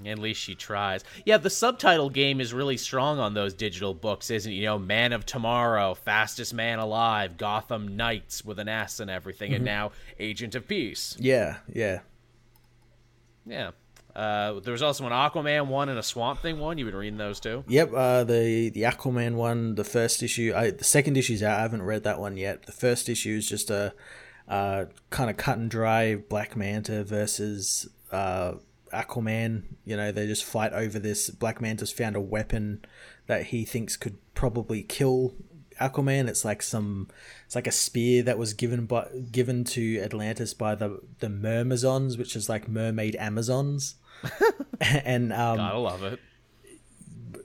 At 0.05 0.19
least 0.19 0.39
she 0.39 0.53
tries. 0.53 1.03
Yeah, 1.25 1.37
the 1.37 1.49
subtitle 1.49 2.11
game 2.11 2.39
is 2.39 2.53
really 2.53 2.77
strong 2.77 3.17
on 3.17 3.33
those 3.33 3.55
digital 3.55 3.95
books, 3.95 4.29
isn't 4.29 4.51
it? 4.51 4.55
You 4.55 4.65
know, 4.65 4.77
Man 4.77 5.13
of 5.13 5.25
Tomorrow, 5.25 5.95
Fastest 5.95 6.53
Man 6.53 6.77
Alive, 6.77 7.37
Gotham 7.37 7.97
Knights 7.97 8.45
with 8.45 8.59
an 8.59 8.67
S 8.67 8.99
and 8.99 9.09
everything, 9.09 9.53
and 9.53 9.65
now 9.65 9.93
Agent 10.19 10.53
of 10.53 10.67
Peace. 10.67 11.17
yeah, 11.19 11.57
yeah. 11.73 12.01
Yeah. 13.47 13.71
Uh, 14.15 14.59
there 14.59 14.71
was 14.73 14.81
also 14.81 15.05
an 15.05 15.11
Aquaman 15.11 15.67
one 15.67 15.89
and 15.89 15.97
a 15.97 16.03
Swamp 16.03 16.41
Thing 16.41 16.59
one. 16.59 16.77
You've 16.77 16.87
been 16.87 16.95
reading 16.95 17.17
those 17.17 17.39
too? 17.39 17.63
Yep, 17.67 17.91
uh, 17.93 18.23
the 18.23 18.69
the 18.69 18.83
Aquaman 18.83 19.35
one, 19.35 19.75
the 19.75 19.83
first 19.83 20.21
issue, 20.21 20.53
I, 20.55 20.71
the 20.71 20.83
second 20.83 21.17
issue's 21.17 21.41
out. 21.41 21.59
I 21.59 21.61
haven't 21.61 21.83
read 21.83 22.03
that 22.03 22.19
one 22.19 22.37
yet. 22.37 22.65
The 22.65 22.71
first 22.71 23.09
issue 23.09 23.37
is 23.37 23.47
just 23.47 23.69
a 23.69 23.93
uh, 24.47 24.85
kind 25.09 25.29
of 25.29 25.37
cut 25.37 25.57
and 25.57 25.69
dry 25.69 26.15
Black 26.15 26.55
Manta 26.55 27.03
versus 27.03 27.89
uh, 28.11 28.53
Aquaman. 28.93 29.63
You 29.85 29.95
know, 29.95 30.11
they 30.11 30.27
just 30.27 30.43
fight 30.43 30.73
over 30.73 30.99
this. 30.99 31.29
Black 31.29 31.61
Manta's 31.61 31.91
found 31.91 32.15
a 32.15 32.21
weapon 32.21 32.83
that 33.27 33.47
he 33.47 33.63
thinks 33.63 33.95
could 33.95 34.17
probably 34.33 34.83
kill 34.83 35.35
Aquaman. 35.79 36.27
It's 36.27 36.43
like 36.43 36.61
some, 36.61 37.07
it's 37.45 37.55
like 37.55 37.67
a 37.67 37.71
spear 37.71 38.23
that 38.23 38.37
was 38.37 38.53
given 38.53 38.85
by 38.85 39.07
given 39.31 39.63
to 39.65 39.99
Atlantis 40.01 40.53
by 40.53 40.75
the 40.75 40.99
the 41.19 41.27
Myrmazons, 41.27 42.17
which 42.17 42.35
is 42.35 42.49
like 42.49 42.67
mermaid 42.67 43.15
Amazons. 43.15 43.95
and 44.81 45.31
um, 45.33 45.57
Gotta 45.57 45.77
love 45.77 46.03
it. 46.03 46.19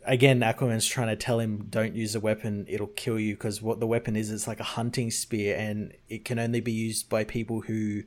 again, 0.04 0.40
Aquaman's 0.40 0.86
trying 0.86 1.08
to 1.08 1.16
tell 1.16 1.40
him, 1.40 1.66
"Don't 1.70 1.94
use 1.94 2.14
a 2.14 2.20
weapon; 2.20 2.66
it'll 2.68 2.86
kill 2.88 3.18
you." 3.18 3.34
Because 3.34 3.62
what 3.62 3.80
the 3.80 3.86
weapon 3.86 4.16
is, 4.16 4.30
it's 4.30 4.46
like 4.46 4.60
a 4.60 4.64
hunting 4.64 5.10
spear, 5.10 5.56
and 5.56 5.92
it 6.08 6.24
can 6.24 6.38
only 6.38 6.60
be 6.60 6.72
used 6.72 7.08
by 7.08 7.24
people 7.24 7.62
who 7.62 8.02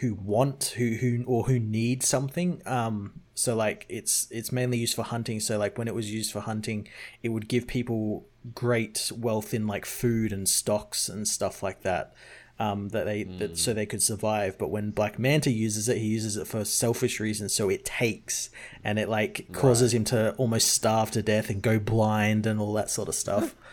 who 0.00 0.14
want, 0.14 0.74
who 0.76 0.92
who 0.94 1.24
or 1.26 1.44
who 1.44 1.58
need 1.58 2.02
something. 2.02 2.62
Um, 2.66 3.20
so 3.34 3.54
like 3.54 3.86
it's 3.88 4.26
it's 4.30 4.52
mainly 4.52 4.78
used 4.78 4.94
for 4.94 5.02
hunting. 5.02 5.40
So 5.40 5.58
like 5.58 5.78
when 5.78 5.88
it 5.88 5.94
was 5.94 6.12
used 6.12 6.32
for 6.32 6.40
hunting, 6.40 6.88
it 7.22 7.30
would 7.30 7.48
give 7.48 7.66
people 7.66 8.26
great 8.54 9.12
wealth 9.16 9.54
in 9.54 9.66
like 9.66 9.84
food 9.84 10.32
and 10.32 10.48
stocks 10.48 11.08
and 11.08 11.26
stuff 11.26 11.62
like 11.62 11.82
that. 11.82 12.14
Um, 12.62 12.90
that 12.90 13.06
they 13.06 13.24
that 13.24 13.58
so 13.58 13.72
they 13.72 13.86
could 13.86 14.02
survive. 14.02 14.56
But 14.56 14.68
when 14.68 14.90
Black 14.90 15.18
Manta 15.18 15.50
uses 15.50 15.88
it, 15.88 15.98
he 15.98 16.06
uses 16.06 16.36
it 16.36 16.46
for 16.46 16.64
selfish 16.64 17.18
reasons. 17.18 17.52
So 17.52 17.68
it 17.68 17.84
takes 17.84 18.50
and 18.84 18.98
it 18.98 19.08
like 19.08 19.48
causes 19.52 19.92
him 19.92 20.04
to 20.04 20.32
almost 20.34 20.68
starve 20.68 21.10
to 21.12 21.22
death 21.22 21.50
and 21.50 21.60
go 21.60 21.78
blind 21.78 22.46
and 22.46 22.60
all 22.60 22.72
that 22.74 22.90
sort 22.90 23.08
of 23.08 23.14
stuff. 23.14 23.56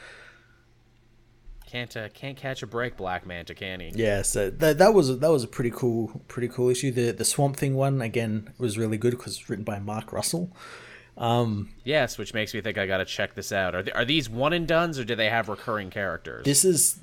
Can't 1.71 1.95
uh, 1.95 2.09
can't 2.09 2.35
catch 2.35 2.63
a 2.63 2.67
break, 2.67 2.97
Black 2.97 3.27
Manta, 3.27 3.53
can 3.53 3.79
he? 3.79 3.91
yeah, 3.93 4.23
so 4.23 4.49
that 4.49 4.79
that 4.79 4.95
was 4.95 5.19
that 5.19 5.29
was 5.31 5.43
a 5.43 5.47
pretty 5.47 5.69
cool 5.69 6.23
pretty 6.27 6.47
cool 6.47 6.67
issue. 6.69 6.91
The 6.91 7.11
the 7.11 7.25
Swamp 7.25 7.57
Thing 7.57 7.75
one 7.75 8.01
again 8.01 8.51
was 8.57 8.75
really 8.79 8.97
good 8.97 9.11
because 9.11 9.33
it's 9.37 9.51
written 9.51 9.65
by 9.65 9.77
Mark 9.77 10.11
Russell. 10.11 10.51
Yes, 11.83 12.17
which 12.17 12.33
makes 12.33 12.55
me 12.55 12.61
think 12.61 12.79
I 12.79 12.87
gotta 12.87 13.05
check 13.05 13.35
this 13.35 13.51
out. 13.51 13.75
Are, 13.75 13.83
th- 13.83 13.95
are 13.95 14.05
these 14.05 14.27
one 14.27 14.53
and 14.53 14.67
duns 14.67 14.97
or 14.97 15.03
do 15.03 15.13
they 15.15 15.29
have 15.29 15.47
recurring 15.47 15.91
characters? 15.91 16.43
This 16.43 16.65
is 16.65 17.01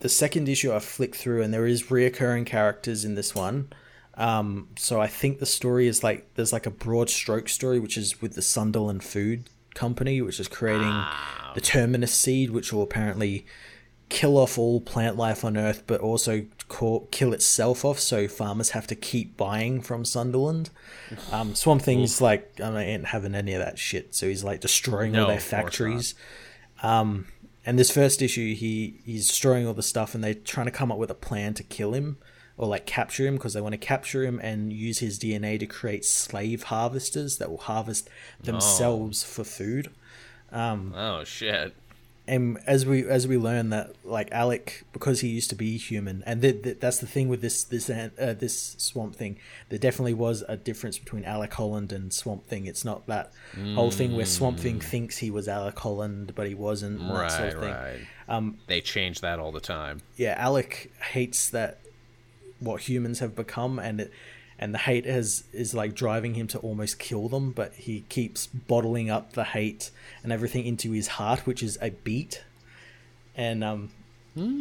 the 0.00 0.08
second 0.08 0.48
issue 0.48 0.72
I 0.74 0.78
flicked 0.78 1.16
through, 1.16 1.42
and 1.42 1.52
there 1.52 1.66
is 1.66 1.84
reoccurring 1.84 2.46
characters 2.46 3.04
in 3.04 3.14
this 3.14 3.34
one. 3.34 3.68
Um, 4.14 4.68
so 4.78 5.00
I 5.00 5.06
think 5.08 5.38
the 5.40 5.46
story 5.46 5.86
is 5.86 6.02
like 6.02 6.32
there's 6.34 6.52
like 6.52 6.66
a 6.66 6.70
broad 6.70 7.10
stroke 7.10 7.48
story, 7.48 7.78
which 7.78 7.96
is 7.98 8.20
with 8.22 8.34
the 8.34 8.42
Sunderland 8.42 9.04
Food 9.04 9.50
Company, 9.74 10.22
which 10.22 10.40
is 10.40 10.48
creating 10.48 11.04
the 11.54 11.60
Terminus 11.60 12.12
seed, 12.14 12.50
which 12.50 12.72
will 12.72 12.82
apparently 12.82 13.44
kill 14.08 14.38
off 14.38 14.56
all 14.56 14.80
plant 14.80 15.16
life 15.16 15.44
on 15.44 15.56
Earth, 15.56 15.82
but 15.86 16.00
also 16.00 16.46
kill 17.10 17.32
itself 17.34 17.84
off. 17.84 17.98
So 17.98 18.28
farmers 18.28 18.70
have 18.70 18.86
to 18.86 18.94
keep 18.94 19.36
buying 19.36 19.80
from 19.82 20.04
Sunderland. 20.04 20.70
Um, 21.30 21.54
Swamp 21.54 21.82
Thing's 21.82 22.20
like 22.20 22.58
I 22.60 22.68
mean, 22.70 22.78
ain't 22.80 23.06
having 23.06 23.34
any 23.34 23.52
of 23.52 23.60
that 23.64 23.78
shit, 23.78 24.14
so 24.14 24.26
he's 24.28 24.42
like 24.42 24.60
destroying 24.60 25.12
No, 25.12 25.22
all 25.22 25.26
their 25.28 25.36
of 25.36 25.42
course 25.42 25.52
not. 25.52 25.62
factories. 25.64 26.14
Um, 26.82 27.26
and 27.66 27.78
this 27.78 27.90
first 27.90 28.22
issue, 28.22 28.54
he 28.54 29.00
he's 29.04 29.26
destroying 29.26 29.66
all 29.66 29.74
the 29.74 29.82
stuff, 29.82 30.14
and 30.14 30.22
they're 30.22 30.34
trying 30.34 30.66
to 30.66 30.72
come 30.72 30.92
up 30.92 30.98
with 30.98 31.10
a 31.10 31.14
plan 31.14 31.52
to 31.54 31.64
kill 31.64 31.92
him 31.92 32.16
or 32.56 32.68
like 32.68 32.86
capture 32.86 33.26
him 33.26 33.34
because 33.34 33.52
they 33.52 33.60
want 33.60 33.72
to 33.72 33.78
capture 33.78 34.24
him 34.24 34.40
and 34.42 34.72
use 34.72 35.00
his 35.00 35.18
DNA 35.18 35.58
to 35.58 35.66
create 35.66 36.04
slave 36.04 36.64
harvesters 36.64 37.38
that 37.38 37.50
will 37.50 37.58
harvest 37.58 38.08
oh. 38.08 38.46
themselves 38.46 39.24
for 39.24 39.44
food. 39.44 39.90
Um, 40.52 40.94
oh 40.96 41.24
shit! 41.24 41.74
And 42.28 42.58
as 42.66 42.84
we 42.84 43.06
as 43.08 43.28
we 43.28 43.36
learn 43.36 43.70
that 43.70 43.92
like 44.04 44.32
Alec, 44.32 44.84
because 44.92 45.20
he 45.20 45.28
used 45.28 45.48
to 45.50 45.54
be 45.56 45.76
human, 45.78 46.24
and 46.26 46.42
th- 46.42 46.62
th- 46.62 46.80
that's 46.80 46.98
the 46.98 47.06
thing 47.06 47.28
with 47.28 47.40
this 47.40 47.62
this 47.62 47.88
uh, 47.88 48.10
this 48.36 48.74
Swamp 48.78 49.14
Thing. 49.14 49.38
There 49.68 49.78
definitely 49.78 50.14
was 50.14 50.42
a 50.48 50.56
difference 50.56 50.98
between 50.98 51.24
Alec 51.24 51.52
Holland 51.54 51.92
and 51.92 52.12
Swamp 52.12 52.44
Thing. 52.46 52.66
It's 52.66 52.84
not 52.84 53.06
that 53.06 53.32
whole 53.74 53.92
thing 53.92 54.16
where 54.16 54.26
Swamp 54.26 54.58
Thing 54.58 54.80
thinks 54.80 55.18
he 55.18 55.30
was 55.30 55.46
Alec 55.46 55.78
Holland, 55.78 56.32
but 56.34 56.48
he 56.48 56.54
wasn't. 56.54 56.98
that 56.98 57.30
sort 57.30 57.42
Right, 57.42 57.54
of 57.54 57.60
thing. 57.60 57.70
right. 57.72 58.00
Um, 58.28 58.58
They 58.66 58.80
change 58.80 59.20
that 59.20 59.38
all 59.38 59.52
the 59.52 59.60
time. 59.60 60.00
yeah, 60.16 60.34
Alec 60.36 60.90
hates 61.12 61.48
that 61.50 61.78
what 62.58 62.80
humans 62.82 63.20
have 63.20 63.36
become, 63.36 63.78
and 63.78 64.00
it, 64.00 64.12
and 64.58 64.72
the 64.72 64.78
hate 64.78 65.04
has 65.04 65.44
is 65.52 65.74
like 65.74 65.94
driving 65.94 66.34
him 66.34 66.46
to 66.48 66.58
almost 66.58 66.98
kill 66.98 67.28
them. 67.28 67.52
But 67.52 67.74
he 67.74 68.04
keeps 68.08 68.46
bottling 68.46 69.10
up 69.10 69.32
the 69.32 69.44
hate 69.44 69.90
and 70.22 70.32
everything 70.32 70.64
into 70.64 70.92
his 70.92 71.08
heart, 71.08 71.40
which 71.46 71.62
is 71.62 71.78
a 71.80 71.90
beat. 71.90 72.42
And 73.36 73.62
um, 73.62 73.90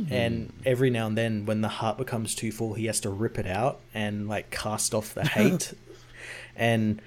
and 0.10 0.54
every 0.66 0.90
now 0.90 1.08
and 1.08 1.18
then, 1.18 1.46
when 1.46 1.62
the 1.62 1.68
heart 1.68 1.98
becomes 1.98 2.34
too 2.36 2.52
full, 2.52 2.74
he 2.76 2.86
has 2.86 3.02
to 3.02 3.10
rip 3.10 3.38
it 3.38 3.48
out 3.48 3.80
and 3.94 4.28
like 4.28 4.50
cast 4.50 4.94
off 4.94 5.14
the 5.14 5.26
hate. 5.28 5.74
and 6.56 7.02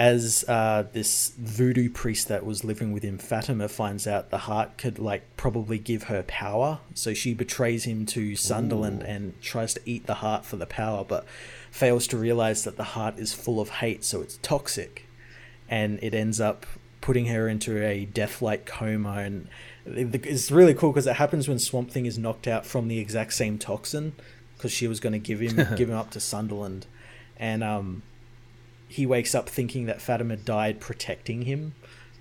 as 0.00 0.46
uh, 0.48 0.84
this 0.94 1.34
voodoo 1.36 1.90
priest 1.90 2.28
that 2.28 2.46
was 2.46 2.64
living 2.64 2.90
with 2.90 3.02
him, 3.02 3.18
Fatima, 3.18 3.68
finds 3.68 4.06
out 4.06 4.30
the 4.30 4.38
heart 4.38 4.78
could 4.78 4.98
like 4.98 5.36
probably 5.36 5.78
give 5.78 6.04
her 6.04 6.22
power, 6.22 6.78
so 6.94 7.12
she 7.12 7.34
betrays 7.34 7.84
him 7.84 8.06
to 8.06 8.34
Sunderland 8.34 9.02
and 9.02 9.38
tries 9.42 9.74
to 9.74 9.80
eat 9.84 10.06
the 10.06 10.14
heart 10.14 10.46
for 10.46 10.56
the 10.56 10.64
power, 10.64 11.04
but 11.04 11.26
fails 11.70 12.06
to 12.06 12.16
realize 12.16 12.64
that 12.64 12.78
the 12.78 12.84
heart 12.84 13.18
is 13.18 13.34
full 13.34 13.60
of 13.60 13.68
hate, 13.68 14.02
so 14.02 14.22
it's 14.22 14.38
toxic, 14.38 15.04
and 15.68 15.98
it 16.02 16.14
ends 16.14 16.40
up 16.40 16.64
putting 17.02 17.26
her 17.26 17.46
into 17.46 17.84
a 17.84 18.06
death-like 18.06 18.64
coma. 18.64 19.18
And 19.18 19.48
it's 19.84 20.50
really 20.50 20.72
cool 20.72 20.92
because 20.92 21.06
it 21.06 21.16
happens 21.16 21.46
when 21.46 21.58
Swamp 21.58 21.90
Thing 21.90 22.06
is 22.06 22.16
knocked 22.16 22.48
out 22.48 22.64
from 22.64 22.88
the 22.88 22.98
exact 22.98 23.34
same 23.34 23.58
toxin, 23.58 24.14
because 24.56 24.72
she 24.72 24.88
was 24.88 24.98
going 24.98 25.12
to 25.12 25.18
give 25.18 25.40
him 25.40 25.56
give 25.76 25.90
him 25.90 25.96
up 25.96 26.10
to 26.12 26.20
Sunderland, 26.20 26.86
and 27.38 27.62
um 27.62 28.02
he 28.90 29.06
wakes 29.06 29.34
up 29.34 29.48
thinking 29.48 29.86
that 29.86 30.02
Fatima 30.02 30.36
died 30.36 30.80
protecting 30.80 31.42
him 31.42 31.74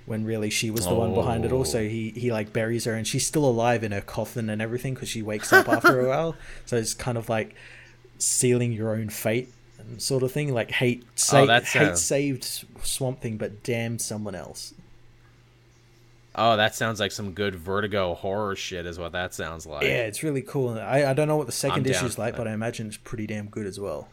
when 0.05 0.23
really 0.23 0.49
she 0.49 0.69
was 0.71 0.85
the 0.87 0.93
one 0.93 1.13
behind 1.13 1.45
it 1.45 1.51
all. 1.51 1.65
So 1.65 1.81
he, 1.83 2.11
he 2.11 2.31
like 2.31 2.53
buries 2.53 2.85
her 2.85 2.93
and 2.93 3.05
she's 3.07 3.25
still 3.25 3.45
alive 3.45 3.83
in 3.83 3.91
her 3.91 4.01
coffin 4.01 4.49
and 4.49 4.61
everything 4.61 4.93
because 4.93 5.09
she 5.09 5.21
wakes 5.21 5.51
up 5.51 5.67
after 5.67 5.99
a 5.99 6.07
while. 6.09 6.35
So 6.65 6.77
it's 6.77 6.93
kind 6.93 7.17
of 7.17 7.27
like 7.27 7.55
sealing 8.19 8.71
your 8.71 8.91
own 8.95 9.09
fate 9.09 9.51
sort 9.97 10.23
of 10.23 10.31
thing. 10.31 10.53
Like 10.53 10.71
hate, 10.71 11.03
sa- 11.15 11.41
Oh, 11.41 11.47
hate 11.59 11.75
uh, 11.81 11.95
saved 11.95 12.65
Swamp 12.83 13.19
Thing 13.21 13.37
but 13.37 13.63
damned 13.63 14.01
someone 14.01 14.35
else. 14.35 14.73
Oh, 16.35 16.55
that 16.55 16.75
sounds 16.75 16.99
like 16.99 17.11
some 17.11 17.33
good 17.33 17.55
Vertigo 17.55 18.13
horror 18.13 18.55
shit. 18.55 18.85
Is 18.85 18.97
what 18.99 19.11
that 19.13 19.33
sounds 19.33 19.65
like. 19.65 19.83
Yeah, 19.83 20.03
it's 20.05 20.23
really 20.23 20.41
cool. 20.43 20.77
I, 20.79 21.05
I 21.05 21.13
don't 21.13 21.27
know 21.27 21.37
what 21.37 21.47
the 21.47 21.51
second 21.51 21.85
issue 21.87 22.05
is 22.05 22.17
like, 22.17 22.37
but 22.37 22.47
I 22.47 22.53
imagine 22.53 22.87
it's 22.87 22.97
pretty 22.97 23.25
damn 23.27 23.47
good 23.47 23.65
as 23.65 23.79
well. 23.79 24.07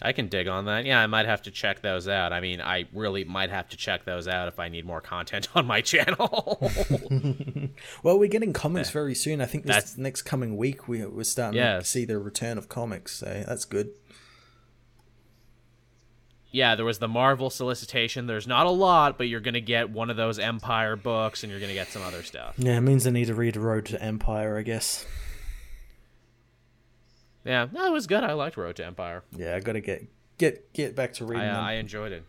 I 0.00 0.12
can 0.12 0.28
dig 0.28 0.46
on 0.46 0.66
that. 0.66 0.84
Yeah, 0.86 1.00
I 1.00 1.06
might 1.08 1.26
have 1.26 1.42
to 1.42 1.50
check 1.50 1.82
those 1.82 2.06
out. 2.06 2.32
I 2.32 2.40
mean, 2.40 2.60
I 2.60 2.86
really 2.92 3.24
might 3.24 3.50
have 3.50 3.68
to 3.70 3.76
check 3.76 4.04
those 4.04 4.28
out 4.28 4.46
if 4.46 4.60
I 4.60 4.68
need 4.68 4.86
more 4.86 5.00
content 5.00 5.48
on 5.54 5.66
my 5.66 5.80
channel. 5.80 6.70
Well, 8.02 8.18
we're 8.18 8.28
getting 8.28 8.52
comics 8.52 8.90
very 8.90 9.14
soon. 9.14 9.40
I 9.40 9.46
think 9.46 9.64
this 9.64 9.74
That's- 9.76 9.98
next 9.98 10.22
coming 10.22 10.56
week 10.56 10.88
we, 10.88 11.04
we're 11.06 11.22
starting 11.24 11.60
to 11.60 11.84
see 11.84 12.04
the 12.04 12.18
return 12.18 12.58
of 12.58 12.68
comics, 12.68 13.12
so 13.16 13.44
that's 13.46 13.64
good. 13.64 13.90
yeah, 16.50 16.74
there 16.74 16.84
was 16.84 16.98
the 16.98 17.08
Marvel 17.08 17.50
solicitation. 17.50 18.26
There's 18.26 18.46
not 18.46 18.66
a 18.66 18.70
lot, 18.70 19.18
but 19.18 19.28
you're 19.28 19.40
going 19.40 19.54
to 19.54 19.60
get 19.60 19.90
one 19.90 20.10
of 20.10 20.16
those 20.16 20.38
Empire 20.38 20.96
books 20.96 21.42
and 21.42 21.50
you're 21.50 21.60
going 21.60 21.68
to 21.70 21.74
get 21.74 21.88
some 21.88 22.02
other 22.02 22.22
stuff. 22.22 22.54
Yeah, 22.58 22.78
it 22.78 22.80
means 22.80 23.06
I 23.06 23.10
need 23.10 23.26
to 23.26 23.34
read 23.34 23.56
Road 23.56 23.86
to 23.86 24.02
Empire, 24.02 24.56
I 24.58 24.62
guess. 24.62 25.06
Yeah, 27.48 27.66
no, 27.72 27.86
it 27.86 27.92
was 27.92 28.06
good. 28.06 28.22
I 28.22 28.34
liked 28.34 28.58
Road 28.58 28.76
to 28.76 28.84
Empire. 28.84 29.24
Yeah, 29.34 29.56
I 29.56 29.60
got 29.60 29.72
to 29.72 29.80
get 29.80 30.04
get 30.36 30.70
get 30.74 30.94
back 30.94 31.14
to 31.14 31.24
reading 31.24 31.46
I, 31.46 31.48
uh, 31.48 31.54
them. 31.54 31.64
I 31.64 31.72
enjoyed 31.74 32.12
it. 32.12 32.22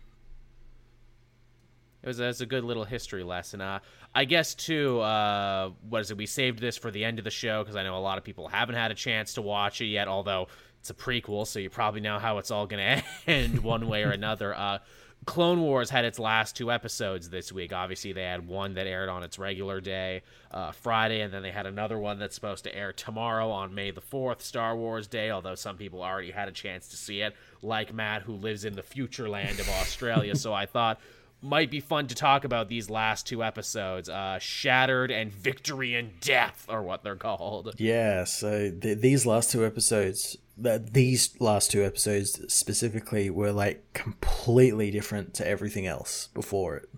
It 2.02 2.08
was, 2.08 2.22
it 2.22 2.26
was 2.26 2.40
a 2.40 2.46
good 2.46 2.64
little 2.64 2.86
history 2.86 3.26
lesson. 3.26 3.60
Uh, 3.60 3.80
I 4.16 4.24
guess 4.24 4.56
too. 4.56 5.02
Uh, 5.02 5.72
what 5.90 6.00
is 6.00 6.12
it? 6.12 6.18
We 6.18 6.26
saved 6.26 6.60
this 6.60 6.78
for 6.78 6.90
the 6.90 7.04
end 7.04 7.20
of 7.20 7.26
the 7.26 7.32
show 7.32 7.62
because 7.62 7.76
I 7.76 7.84
know 7.84 7.98
a 7.98 8.00
lot 8.00 8.18
of 8.18 8.24
people 8.24 8.48
haven't 8.48 8.76
had 8.76 8.91
a 8.91 8.96
chance 8.96 9.34
to 9.34 9.41
watch 9.41 9.82
it 9.82 9.88
yet. 9.88 10.08
Although 10.08 10.48
it's 10.80 10.90
a 10.90 10.94
prequel, 10.94 11.46
so 11.46 11.60
you 11.60 11.70
probably 11.70 12.00
know 12.00 12.18
how 12.18 12.38
it's 12.38 12.50
all 12.50 12.66
going 12.66 13.02
to 13.28 13.30
end 13.30 13.60
one 13.60 13.90
way 13.90 14.06
or 14.06 14.12
another. 14.12 14.56
Uh, 14.56 14.78
Clone 15.26 15.62
Wars 15.62 15.90
had 15.90 16.06
its 16.06 16.18
last 16.18 16.56
two 16.56 16.72
episodes 16.72 17.30
this 17.30 17.52
week. 17.52 17.72
Obviously, 17.74 18.14
they 18.14 18.24
had 18.24 18.48
one 18.48 18.74
that 18.76 18.88
aired 18.88 19.10
on 19.10 19.22
its 19.22 19.38
regular 19.38 19.80
day, 19.80 20.24
uh, 20.52 20.72
Friday, 20.72 21.22
and 21.22 21.32
then 21.34 21.44
they 21.44 21.52
had 21.52 21.66
another 21.66 22.00
one 22.00 22.20
that's 22.20 22.34
supposed 22.34 22.64
to 22.64 22.76
air 22.76 22.94
tomorrow 22.94 23.52
on 23.52 23.76
May 23.76 23.91
the 23.91 24.02
4th, 24.02 24.41
Star 24.41 24.76
Wars 24.76 25.08
Day, 25.08 25.30
although 25.30 25.56
some 25.56 25.78
people 25.78 26.02
already 26.02 26.32
had 26.32 26.48
a 26.48 26.52
chance 26.52 26.88
to 26.90 26.98
see 26.98 27.22
it, 27.22 27.36
like 27.62 27.94
Matt, 27.94 28.24
who 28.24 28.34
lives 28.34 28.66
in 28.66 28.74
the 28.74 28.82
future 28.82 29.30
land 29.30 29.60
of 29.60 29.70
Australia. 29.70 30.36
so 30.36 30.54
I 30.54 30.66
thought 30.66 31.00
might 31.41 31.72
be 31.72 31.80
fun 31.80 32.07
to 32.07 32.16
talk 32.16 32.44
about 32.44 32.70
these 32.70 32.90
last 32.90 33.28
two 33.28 33.44
episodes. 33.44 34.10
Uh, 34.10 34.40
Shattered 34.40 35.11
and 35.11 35.32
Victory 35.32 35.95
and 35.95 36.20
Death 36.20 36.66
are 36.70 36.84
what 36.84 37.03
they're 37.03 37.16
called. 37.16 37.76
Yeah, 37.78 38.24
so 38.26 38.72
th- 38.72 38.99
these 38.99 39.26
last 39.26 39.52
two 39.52 39.66
episodes, 39.66 40.38
th- 40.61 40.82
these 40.91 41.40
last 41.40 41.72
two 41.72 41.84
episodes 41.84 42.53
specifically, 42.53 43.30
were 43.30 43.52
like 43.52 43.94
completely 43.94 44.91
different 44.91 45.34
to 45.36 45.48
everything 45.48 45.88
else 45.88 46.28
before 46.34 46.76
it. 46.78 46.90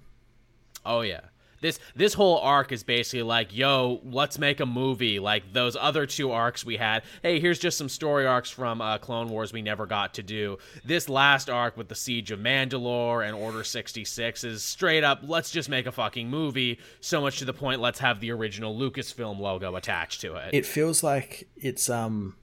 Oh 0.85 1.01
yeah. 1.01 1.21
This 1.61 1.79
this 1.95 2.13
whole 2.13 2.39
arc 2.39 2.71
is 2.71 2.83
basically 2.83 3.23
like, 3.23 3.55
yo, 3.55 4.01
let's 4.03 4.37
make 4.37 4.59
a 4.59 4.65
movie 4.65 5.19
like 5.19 5.53
those 5.53 5.75
other 5.79 6.05
two 6.05 6.31
arcs 6.31 6.65
we 6.65 6.77
had. 6.77 7.03
Hey, 7.21 7.39
here's 7.39 7.59
just 7.59 7.77
some 7.77 7.89
story 7.89 8.25
arcs 8.25 8.49
from 8.49 8.81
uh, 8.81 8.97
Clone 8.97 9.29
Wars 9.29 9.53
we 9.53 9.61
never 9.61 9.85
got 9.85 10.15
to 10.15 10.23
do. 10.23 10.57
This 10.83 11.07
last 11.07 11.49
arc 11.49 11.77
with 11.77 11.87
the 11.87 11.95
Siege 11.95 12.31
of 12.31 12.39
Mandalore 12.39 13.25
and 13.25 13.35
Order 13.35 13.63
66 13.63 14.43
is 14.43 14.63
straight 14.63 15.03
up, 15.03 15.19
let's 15.23 15.51
just 15.51 15.69
make 15.69 15.85
a 15.85 15.91
fucking 15.91 16.29
movie. 16.29 16.79
So 16.99 17.21
much 17.21 17.39
to 17.39 17.45
the 17.45 17.53
point, 17.53 17.79
let's 17.79 17.99
have 17.99 18.19
the 18.19 18.31
original 18.31 18.75
Lucasfilm 18.75 19.39
logo 19.39 19.75
attached 19.75 20.21
to 20.21 20.35
it. 20.35 20.49
It 20.53 20.65
feels 20.65 21.03
like 21.03 21.47
it's 21.55 21.89
um, 21.89 22.35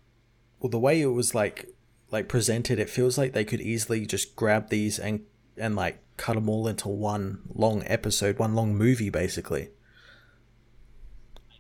well, 0.61 0.71
the 0.71 0.79
way 0.79 1.01
it 1.01 1.07
was 1.07 1.35
like 1.35 1.69
like 2.11 2.29
presented, 2.29 2.79
it 2.79 2.89
feels 2.89 3.19
like 3.19 3.33
they 3.33 3.45
could 3.45 3.61
easily 3.61 4.07
just 4.07 4.37
grab 4.37 4.69
these 4.71 4.99
and 4.99 5.23
and 5.57 5.77
like 5.77 6.01
cut 6.19 6.35
them 6.35 6.49
all 6.49 6.69
into 6.69 6.89
one 6.89 7.41
long 7.55 7.83
episode, 7.87 8.39
one 8.39 8.55
long 8.55 8.75
movie, 8.75 9.09
basically. 9.09 9.71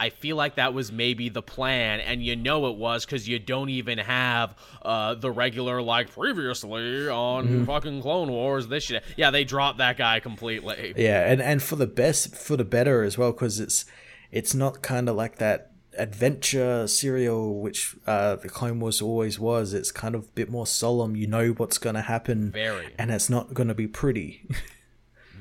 I 0.01 0.11
feel 0.11 0.37
like 0.37 0.55
that 0.55 0.75
was 0.75 0.93
maybe 0.93 1.29
the 1.29 1.43
plan, 1.43 1.99
and 1.99 2.23
you 2.23 2.37
know 2.37 2.69
it 2.69 2.77
was 2.77 3.05
because 3.05 3.27
you 3.27 3.41
don't 3.41 3.69
even 3.69 3.99
have 3.99 4.55
uh, 4.83 5.15
the 5.15 5.29
regular 5.31 5.83
like 5.83 6.11
previously 6.13 7.09
on 7.09 7.47
Mm-hmm. 7.49 7.65
fucking 7.65 8.03
Clone 8.03 8.31
Wars. 8.31 8.69
This 8.69 8.85
shit, 8.85 9.03
yeah, 9.17 9.33
they 9.33 9.43
dropped 9.43 9.79
that 9.79 9.97
guy 9.97 10.21
completely. 10.21 10.95
Yeah, 10.97 11.29
and 11.29 11.43
and 11.43 11.61
for 11.61 11.75
the 11.75 11.89
best, 11.89 12.37
for 12.37 12.57
the 12.57 12.65
better 12.65 13.03
as 13.03 13.19
well, 13.19 13.33
because 13.33 13.59
it's 13.59 13.87
it's 14.31 14.55
not 14.55 14.83
kind 14.83 15.09
of 15.09 15.17
like 15.17 15.39
that 15.39 15.68
adventure 15.99 16.87
serial 16.87 17.61
which 17.61 17.97
uh, 18.07 18.37
the 18.37 18.49
Clone 18.49 18.81
Wars 18.81 19.03
always 19.03 19.39
was. 19.39 19.75
It's 19.75 19.93
kind 19.93 20.15
of 20.15 20.25
a 20.25 20.29
bit 20.29 20.51
more 20.51 20.67
solemn. 20.67 21.17
You 21.17 21.27
know 21.27 21.51
what's 21.51 21.79
going 21.79 21.95
to 21.97 22.03
happen, 22.03 22.53
Very. 22.53 22.95
and 22.99 23.11
it's 23.11 23.29
not 23.29 23.55
going 23.55 23.69
to 23.69 23.75
be 23.75 23.87
pretty. 23.87 24.47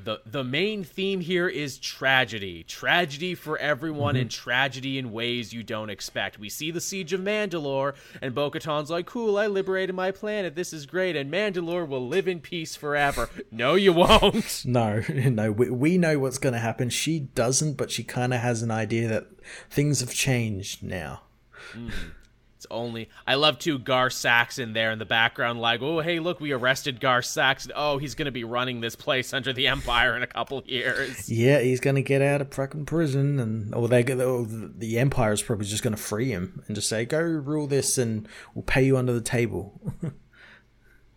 the 0.08 0.20
The 0.24 0.44
main 0.44 0.84
theme 0.84 1.20
here 1.20 1.48
is 1.48 1.78
tragedy, 1.78 2.62
tragedy 2.64 3.34
for 3.34 3.58
everyone, 3.58 4.14
Mm-hmm. 4.14 4.22
and 4.22 4.30
tragedy 4.30 4.98
in 4.98 5.12
ways 5.12 5.52
you 5.52 5.62
don't 5.62 5.90
expect. 5.90 6.38
We 6.38 6.48
see 6.48 6.70
the 6.70 6.80
siege 6.80 7.12
of 7.12 7.20
Mandalore, 7.20 7.94
and 8.22 8.34
Bo-Katan's 8.34 8.90
like, 8.90 9.06
"Cool, 9.06 9.36
I 9.36 9.46
liberated 9.46 9.94
my 9.94 10.10
planet. 10.10 10.54
This 10.54 10.72
is 10.72 10.86
great, 10.86 11.14
and 11.16 11.30
Mandalore 11.30 11.86
will 11.86 12.06
live 12.08 12.26
in 12.26 12.40
peace 12.40 12.74
forever." 12.74 13.28
no, 13.50 13.74
you 13.74 13.92
won't. 13.92 14.64
no, 14.66 15.02
no, 15.14 15.52
we, 15.52 15.70
we 15.70 15.98
know 15.98 16.18
what's 16.18 16.38
going 16.38 16.54
to 16.54 16.58
happen. 16.58 16.88
She 16.90 17.20
doesn't, 17.20 17.74
but 17.76 17.90
she 17.90 18.02
kind 18.02 18.32
of 18.32 18.40
has 18.40 18.62
an 18.62 18.70
idea 18.70 19.08
that 19.08 19.26
things 19.70 20.00
have 20.00 20.14
changed 20.14 20.82
now. 20.82 21.22
It's 22.58 22.66
only 22.72 23.08
I 23.24 23.36
love 23.36 23.60
too 23.60 23.78
Gar 23.78 24.10
Saxon 24.10 24.72
there 24.72 24.90
in 24.90 24.98
the 24.98 25.04
background, 25.04 25.60
like, 25.60 25.80
oh 25.80 26.00
hey, 26.00 26.18
look, 26.18 26.40
we 26.40 26.50
arrested 26.50 26.98
Gar 26.98 27.22
Saxon. 27.22 27.70
Oh, 27.76 27.98
he's 27.98 28.16
gonna 28.16 28.32
be 28.32 28.42
running 28.42 28.80
this 28.80 28.96
place 28.96 29.32
under 29.32 29.52
the 29.52 29.68
Empire 29.68 30.16
in 30.16 30.24
a 30.24 30.26
couple 30.26 30.60
years. 30.66 31.30
Yeah, 31.30 31.60
he's 31.60 31.78
to 31.94 32.02
get 32.02 32.20
out 32.20 32.40
of 32.40 32.52
fucking 32.52 32.86
prison, 32.86 33.38
and 33.38 33.72
or 33.72 33.86
they 33.86 34.02
or 34.02 34.20
oh, 34.20 34.44
the 34.44 34.98
Empire 34.98 35.34
is 35.34 35.40
probably 35.40 35.66
just 35.66 35.84
to 35.94 36.02
free 36.02 36.32
him 36.32 36.64
and 36.66 36.74
just 36.74 36.88
say, 36.88 37.04
"Go 37.04 37.20
rule 37.20 37.68
this, 37.68 37.96
and 37.96 38.26
we'll 38.56 38.64
pay 38.64 38.82
you 38.82 38.96
under 38.96 39.12
the 39.12 39.20
table." 39.20 39.80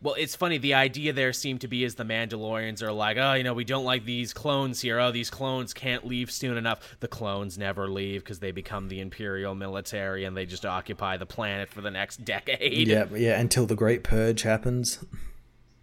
Well, 0.04 0.16
it's 0.18 0.36
funny. 0.36 0.58
The 0.58 0.74
idea 0.74 1.14
there 1.14 1.32
seemed 1.32 1.62
to 1.62 1.68
be 1.68 1.84
is 1.84 1.96
the 1.96 2.04
Mandalorians 2.04 2.82
are 2.82 2.92
like, 2.92 3.18
oh, 3.18 3.34
you 3.34 3.44
know, 3.44 3.54
we 3.54 3.64
don't 3.64 3.86
like 3.86 4.04
these 4.04 4.34
clones 4.34 4.82
here. 4.82 5.00
Oh, 5.00 5.12
these 5.12 5.30
clones 5.30 5.74
can't 5.74 6.08
leave 6.08 6.32
soon 6.32 6.58
enough. 6.58 6.98
The 7.00 7.08
clones 7.08 7.58
never 7.58 7.88
leave 7.88 8.24
because 8.24 8.40
they 8.40 8.52
become 8.52 8.88
the 8.88 9.00
Imperial 9.00 9.54
military 9.54 10.26
and 10.26 10.36
they 10.36 10.48
just 10.48 10.66
occupy 10.66 11.18
the 11.18 11.28
planet 11.28 11.70
for 11.70 11.82
the 11.82 11.92
next 11.92 12.26
decade. 12.26 12.88
yeah, 12.88 13.06
yeah, 13.14 13.40
until 13.40 13.68
the 13.68 13.76
Great 13.76 14.04
Purge 14.04 14.42
happens. 14.42 15.06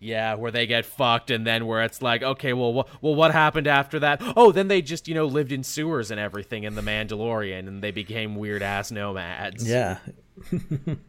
Yeah, 0.01 0.35
where 0.35 0.53
they 0.53 0.69
get 0.69 0.87
fucked, 0.87 1.29
and 1.29 1.45
then 1.45 1.67
where 1.67 1.83
it's 1.83 2.01
like, 2.01 2.23
okay, 2.23 2.53
well, 2.53 2.73
wh- 2.73 3.03
well, 3.03 3.17
what 3.17 3.33
happened 3.33 3.67
after 3.67 3.99
that? 3.99 4.23
Oh, 4.37 4.53
then 4.53 4.69
they 4.69 4.81
just, 4.81 5.09
you 5.09 5.15
know, 5.15 5.27
lived 5.27 5.51
in 5.51 5.65
sewers 5.65 6.13
and 6.13 6.21
everything 6.21 6.63
in 6.63 6.77
the 6.77 6.83
Mandalorian, 6.83 7.67
and 7.67 7.83
they 7.83 7.91
became 7.91 8.37
weird 8.37 8.63
ass 8.63 8.93
nomads. 8.93 9.69
Yeah, 9.69 9.99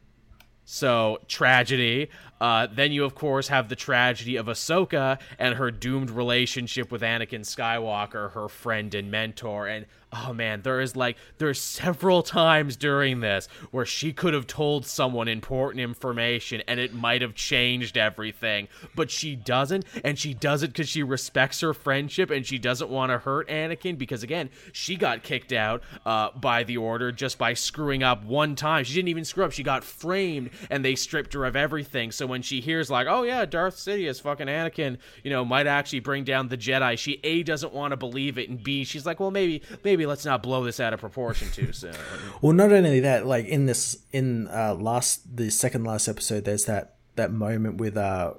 So 0.71 1.17
tragedy. 1.27 2.11
Uh, 2.39 2.67
then 2.71 2.91
you, 2.91 3.03
of 3.03 3.15
course, 3.15 3.47
have 3.47 3.69
the 3.69 3.75
tragedy 3.75 4.35
of 4.35 4.45
Ahsoka 4.45 5.19
and 5.39 5.55
her 5.55 5.71
doomed 5.71 6.11
relationship 6.11 6.91
with 6.91 7.01
Anakin 7.01 7.41
Skywalker, 7.41 8.33
her 8.33 8.47
friend 8.47 8.93
and 8.93 9.09
mentor. 9.09 9.65
And 9.65 9.87
oh 10.11 10.33
man, 10.33 10.61
there 10.63 10.79
is 10.81 10.95
like 10.95 11.17
there's 11.37 11.59
several 11.59 12.23
times 12.23 12.75
during 12.75 13.19
this 13.19 13.47
where 13.71 13.85
she 13.85 14.11
could 14.11 14.33
have 14.33 14.47
told 14.47 14.85
someone 14.85 15.27
important 15.27 15.81
information 15.81 16.61
and 16.67 16.79
it 16.79 16.93
might 16.93 17.21
have 17.21 17.35
changed 17.35 17.97
everything, 17.97 18.67
but 18.95 19.11
she 19.11 19.35
doesn't, 19.35 19.85
and 20.03 20.17
she 20.17 20.33
does 20.33 20.63
it 20.63 20.67
because 20.67 20.89
she 20.89 21.03
respects 21.03 21.61
her 21.61 21.73
friendship 21.73 22.31
and 22.31 22.45
she 22.45 22.57
doesn't 22.57 22.89
want 22.89 23.11
to 23.11 23.19
hurt 23.19 23.47
Anakin 23.49 23.97
because 23.97 24.23
again, 24.23 24.49
she 24.71 24.95
got 24.95 25.23
kicked 25.23 25.53
out 25.53 25.83
uh, 26.05 26.29
by 26.31 26.63
the 26.63 26.77
Order 26.77 27.11
just 27.11 27.37
by 27.37 27.53
screwing 27.53 28.03
up 28.03 28.23
one 28.23 28.55
time. 28.55 28.83
She 28.83 28.95
didn't 28.95 29.09
even 29.09 29.25
screw 29.25 29.43
up; 29.45 29.51
she 29.51 29.63
got 29.63 29.83
framed, 29.83 30.49
and 30.69 30.83
they 30.83 30.95
stripped 30.95 31.33
her 31.33 31.45
of 31.45 31.55
everything. 31.55 32.11
So 32.11 32.25
when 32.25 32.41
she 32.41 32.61
hears 32.61 32.89
like, 32.89 33.07
"Oh 33.07 33.23
yeah, 33.23 33.45
Darth 33.45 33.75
Sidious, 33.75 34.21
fucking 34.21 34.47
Anakin, 34.47 34.97
you 35.23 35.29
know, 35.29 35.45
might 35.45 35.67
actually 35.67 35.99
bring 35.99 36.23
down 36.23 36.47
the 36.47 36.57
Jedi," 36.57 36.97
she 36.97 37.19
a 37.23 37.43
doesn't 37.43 37.73
want 37.73 37.91
to 37.91 37.97
believe 37.97 38.37
it, 38.37 38.49
and 38.49 38.61
b 38.61 38.83
she's 38.83 39.05
like, 39.05 39.19
"Well, 39.19 39.31
maybe, 39.31 39.61
maybe 39.83 39.98
let's 40.05 40.25
not 40.25 40.43
blow 40.43 40.63
this 40.63 40.79
out 40.79 40.93
of 40.93 40.99
proportion 40.99 41.49
too 41.51 41.71
soon." 41.73 41.93
Well, 42.41 42.53
not 42.53 42.71
only 42.71 42.99
that, 43.01 43.25
like 43.25 43.45
in 43.45 43.65
this 43.65 43.97
in 44.11 44.47
uh 44.47 44.75
last 44.75 45.35
the 45.35 45.49
second 45.49 45.83
last 45.83 46.07
episode, 46.07 46.45
there's 46.45 46.65
that 46.65 46.95
that 47.15 47.31
moment 47.31 47.77
with 47.77 47.97
uh 47.97 48.33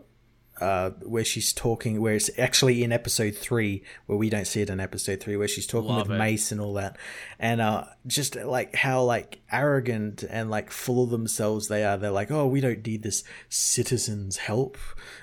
uh 0.60 0.90
where 1.04 1.24
she's 1.24 1.54
talking 1.54 2.02
where 2.02 2.14
it's 2.14 2.28
actually 2.38 2.84
in 2.84 2.92
episode 2.92 3.34
three 3.34 3.82
where 4.04 4.18
we 4.18 4.28
don't 4.28 4.46
see 4.46 4.60
it 4.60 4.68
in 4.68 4.78
episode 4.78 5.18
three 5.18 5.34
where 5.34 5.48
she's 5.48 5.66
talking 5.66 5.88
Love 5.88 6.08
with 6.08 6.16
it. 6.16 6.18
Mace 6.18 6.52
and 6.52 6.60
all 6.60 6.74
that, 6.74 6.98
and 7.38 7.62
uh 7.62 7.84
just 8.06 8.36
like 8.36 8.74
how 8.74 9.02
like 9.02 9.40
arrogant 9.50 10.22
and 10.28 10.50
like 10.50 10.70
full 10.70 11.04
of 11.04 11.10
themselves 11.10 11.68
they 11.68 11.82
are. 11.82 11.96
They're 11.96 12.10
like, 12.10 12.30
oh, 12.30 12.46
we 12.46 12.60
don't 12.60 12.86
need 12.86 13.02
this 13.02 13.24
citizens' 13.48 14.36
help, 14.36 14.76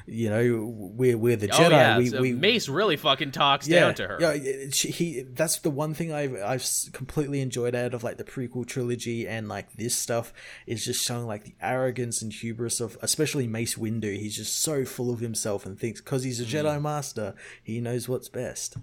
you 0.10 0.30
know, 0.30 0.66
we're 0.74 1.18
we're 1.18 1.36
the 1.36 1.50
Jedi. 1.50 1.60
oh 1.60 1.64
Jedi. 1.64 1.72
yeah, 1.72 1.98
we, 1.98 2.08
so 2.08 2.22
we 2.22 2.32
Mace 2.32 2.70
really 2.70 2.96
fucking 2.96 3.32
talks 3.32 3.68
down 3.68 3.94
to 3.96 4.08
her. 4.08 4.18
yeah, 4.20 4.70
she, 4.72 4.90
he. 4.90 5.22
That's 5.22 5.60
the 5.60 5.70
one 5.70 5.94
thing 5.94 6.14
I've 6.14 6.36
I've 6.36 6.66
completely 6.94 7.42
enjoyed 7.42 7.76
out 7.76 7.94
of 7.94 8.04
like 8.04 8.18
the 8.18 8.24
prequel 8.24 8.66
trilogy 8.66 9.28
and 9.28 9.50
like 9.50 9.74
this 9.74 9.96
stuff 9.98 10.32
is 10.66 10.86
just 10.86 11.04
showing 11.04 11.28
like 11.28 11.44
the 11.44 11.56
arrogance 11.62 12.22
and 12.22 12.32
hubris 12.32 12.80
of 12.80 12.98
especially 13.02 13.48
Mace 13.48 13.76
Windu. 13.76 14.18
He's 14.18 14.36
just 14.38 14.62
so 14.62 14.86
full 14.86 15.12
of 15.12 15.20
himself 15.20 15.66
and 15.66 15.78
thinks 15.78 16.00
because 16.02 16.24
he's 16.24 16.40
a 16.40 16.46
Mm. 16.46 16.64
Jedi 16.64 16.82
Master, 16.82 17.36
he 17.62 17.82
knows 17.82 18.08
what's 18.08 18.30
best. 18.30 18.78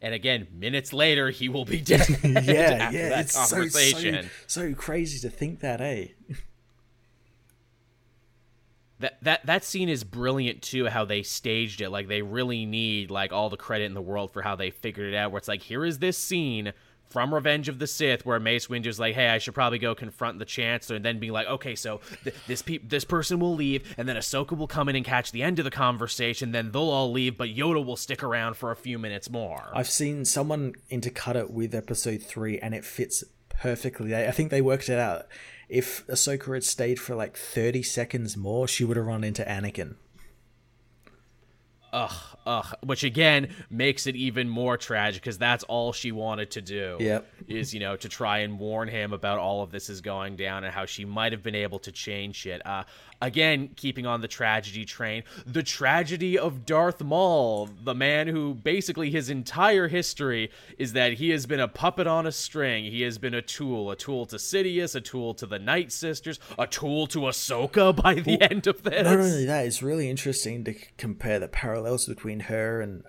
And 0.00 0.14
again, 0.14 0.46
minutes 0.52 0.92
later, 0.92 1.30
he 1.30 1.48
will 1.48 1.64
be 1.64 1.80
dead. 1.82 2.06
Yeah, 2.22 2.90
yeah, 2.90 3.20
it's 3.20 3.32
so, 3.32 3.66
so 3.66 4.22
so 4.46 4.74
crazy 4.74 5.18
to 5.20 5.30
think 5.34 5.60
that, 5.60 5.80
eh? 5.80 6.08
That 9.00 9.22
that 9.22 9.46
that 9.46 9.64
scene 9.64 9.88
is 9.88 10.04
brilliant 10.04 10.62
too 10.62 10.86
how 10.86 11.04
they 11.04 11.22
staged 11.22 11.80
it 11.80 11.90
like 11.90 12.08
they 12.08 12.22
really 12.22 12.64
need 12.64 13.10
like 13.10 13.32
all 13.32 13.50
the 13.50 13.56
credit 13.56 13.84
in 13.84 13.94
the 13.94 14.02
world 14.02 14.32
for 14.32 14.42
how 14.42 14.56
they 14.56 14.70
figured 14.70 15.12
it 15.12 15.16
out 15.16 15.30
where 15.30 15.38
it's 15.38 15.48
like 15.48 15.62
here 15.62 15.84
is 15.84 15.98
this 15.98 16.16
scene 16.16 16.72
from 17.08 17.32
Revenge 17.32 17.68
of 17.68 17.78
the 17.78 17.86
Sith, 17.86 18.26
where 18.26 18.40
Mace 18.40 18.68
Windu's 18.68 18.98
like, 18.98 19.14
"Hey, 19.14 19.28
I 19.28 19.38
should 19.38 19.54
probably 19.54 19.78
go 19.78 19.94
confront 19.94 20.38
the 20.38 20.44
Chancellor," 20.44 20.96
and 20.96 21.04
then 21.04 21.18
being 21.18 21.32
like, 21.32 21.46
"Okay, 21.46 21.74
so 21.74 22.00
th- 22.24 22.34
this 22.46 22.62
pe- 22.62 22.78
this 22.78 23.04
person 23.04 23.38
will 23.38 23.54
leave, 23.54 23.94
and 23.96 24.08
then 24.08 24.16
Ahsoka 24.16 24.56
will 24.56 24.66
come 24.66 24.88
in 24.88 24.96
and 24.96 25.04
catch 25.04 25.32
the 25.32 25.42
end 25.42 25.58
of 25.58 25.64
the 25.64 25.70
conversation. 25.70 26.52
Then 26.52 26.72
they'll 26.72 26.82
all 26.82 27.12
leave, 27.12 27.36
but 27.36 27.48
Yoda 27.48 27.84
will 27.84 27.96
stick 27.96 28.22
around 28.22 28.56
for 28.56 28.70
a 28.70 28.76
few 28.76 28.98
minutes 28.98 29.30
more." 29.30 29.70
I've 29.72 29.88
seen 29.88 30.24
someone 30.24 30.74
intercut 30.90 31.36
it 31.36 31.50
with 31.50 31.74
episode 31.74 32.22
three, 32.22 32.58
and 32.58 32.74
it 32.74 32.84
fits 32.84 33.24
perfectly. 33.48 34.14
I 34.14 34.30
think 34.30 34.50
they 34.50 34.60
worked 34.60 34.88
it 34.88 34.98
out. 34.98 35.26
If 35.68 36.06
Ahsoka 36.06 36.54
had 36.54 36.64
stayed 36.64 37.00
for 37.00 37.14
like 37.14 37.36
thirty 37.36 37.82
seconds 37.82 38.36
more, 38.36 38.68
she 38.68 38.84
would 38.84 38.96
have 38.96 39.06
run 39.06 39.24
into 39.24 39.42
Anakin. 39.42 39.96
Ugh, 41.92 42.36
ugh. 42.44 42.74
Which 42.82 43.04
again 43.04 43.54
makes 43.70 44.06
it 44.06 44.16
even 44.16 44.48
more 44.48 44.76
tragic 44.76 45.22
because 45.22 45.38
that's 45.38 45.64
all 45.64 45.92
she 45.92 46.12
wanted 46.12 46.50
to 46.52 46.60
do. 46.60 46.98
Yep. 47.00 47.26
Is 47.48 47.72
you 47.72 47.80
know 47.80 47.96
to 47.96 48.08
try 48.08 48.38
and 48.38 48.58
warn 48.58 48.88
him 48.88 49.12
about 49.12 49.38
all 49.38 49.62
of 49.62 49.70
this 49.70 49.88
is 49.88 50.00
going 50.00 50.36
down 50.36 50.64
and 50.64 50.74
how 50.74 50.84
she 50.84 51.04
might 51.04 51.32
have 51.32 51.42
been 51.42 51.54
able 51.54 51.78
to 51.80 51.92
change 51.92 52.46
it. 52.46 52.64
Uh, 52.66 52.84
again, 53.20 53.70
keeping 53.76 54.06
on 54.06 54.20
the 54.20 54.28
tragedy 54.28 54.84
train, 54.84 55.22
the 55.46 55.62
tragedy 55.62 56.38
of 56.38 56.66
Darth 56.66 57.02
Maul, 57.02 57.68
the 57.84 57.94
man 57.94 58.28
who 58.28 58.54
basically 58.54 59.10
his 59.10 59.30
entire 59.30 59.88
history 59.88 60.50
is 60.78 60.92
that 60.92 61.14
he 61.14 61.30
has 61.30 61.46
been 61.46 61.60
a 61.60 61.68
puppet 61.68 62.06
on 62.06 62.26
a 62.26 62.32
string. 62.32 62.84
He 62.84 63.02
has 63.02 63.18
been 63.18 63.34
a 63.34 63.42
tool, 63.42 63.90
a 63.90 63.96
tool 63.96 64.26
to 64.26 64.36
Sidious, 64.36 64.94
a 64.94 65.00
tool 65.00 65.34
to 65.34 65.46
the 65.46 65.58
Night 65.58 65.92
Sisters, 65.92 66.38
a 66.58 66.66
tool 66.66 67.06
to 67.08 67.20
Ahsoka 67.20 67.94
by 68.02 68.14
the 68.14 68.40
end 68.40 68.66
of 68.66 68.82
this. 68.82 69.04
Not 69.04 69.20
only 69.20 69.44
that, 69.44 69.66
it's 69.66 69.82
really 69.82 70.10
interesting 70.10 70.64
to 70.64 70.74
compare 70.96 71.38
the 71.38 71.48
parallels 71.48 72.06
between 72.06 72.40
her 72.40 72.80
and 72.80 73.04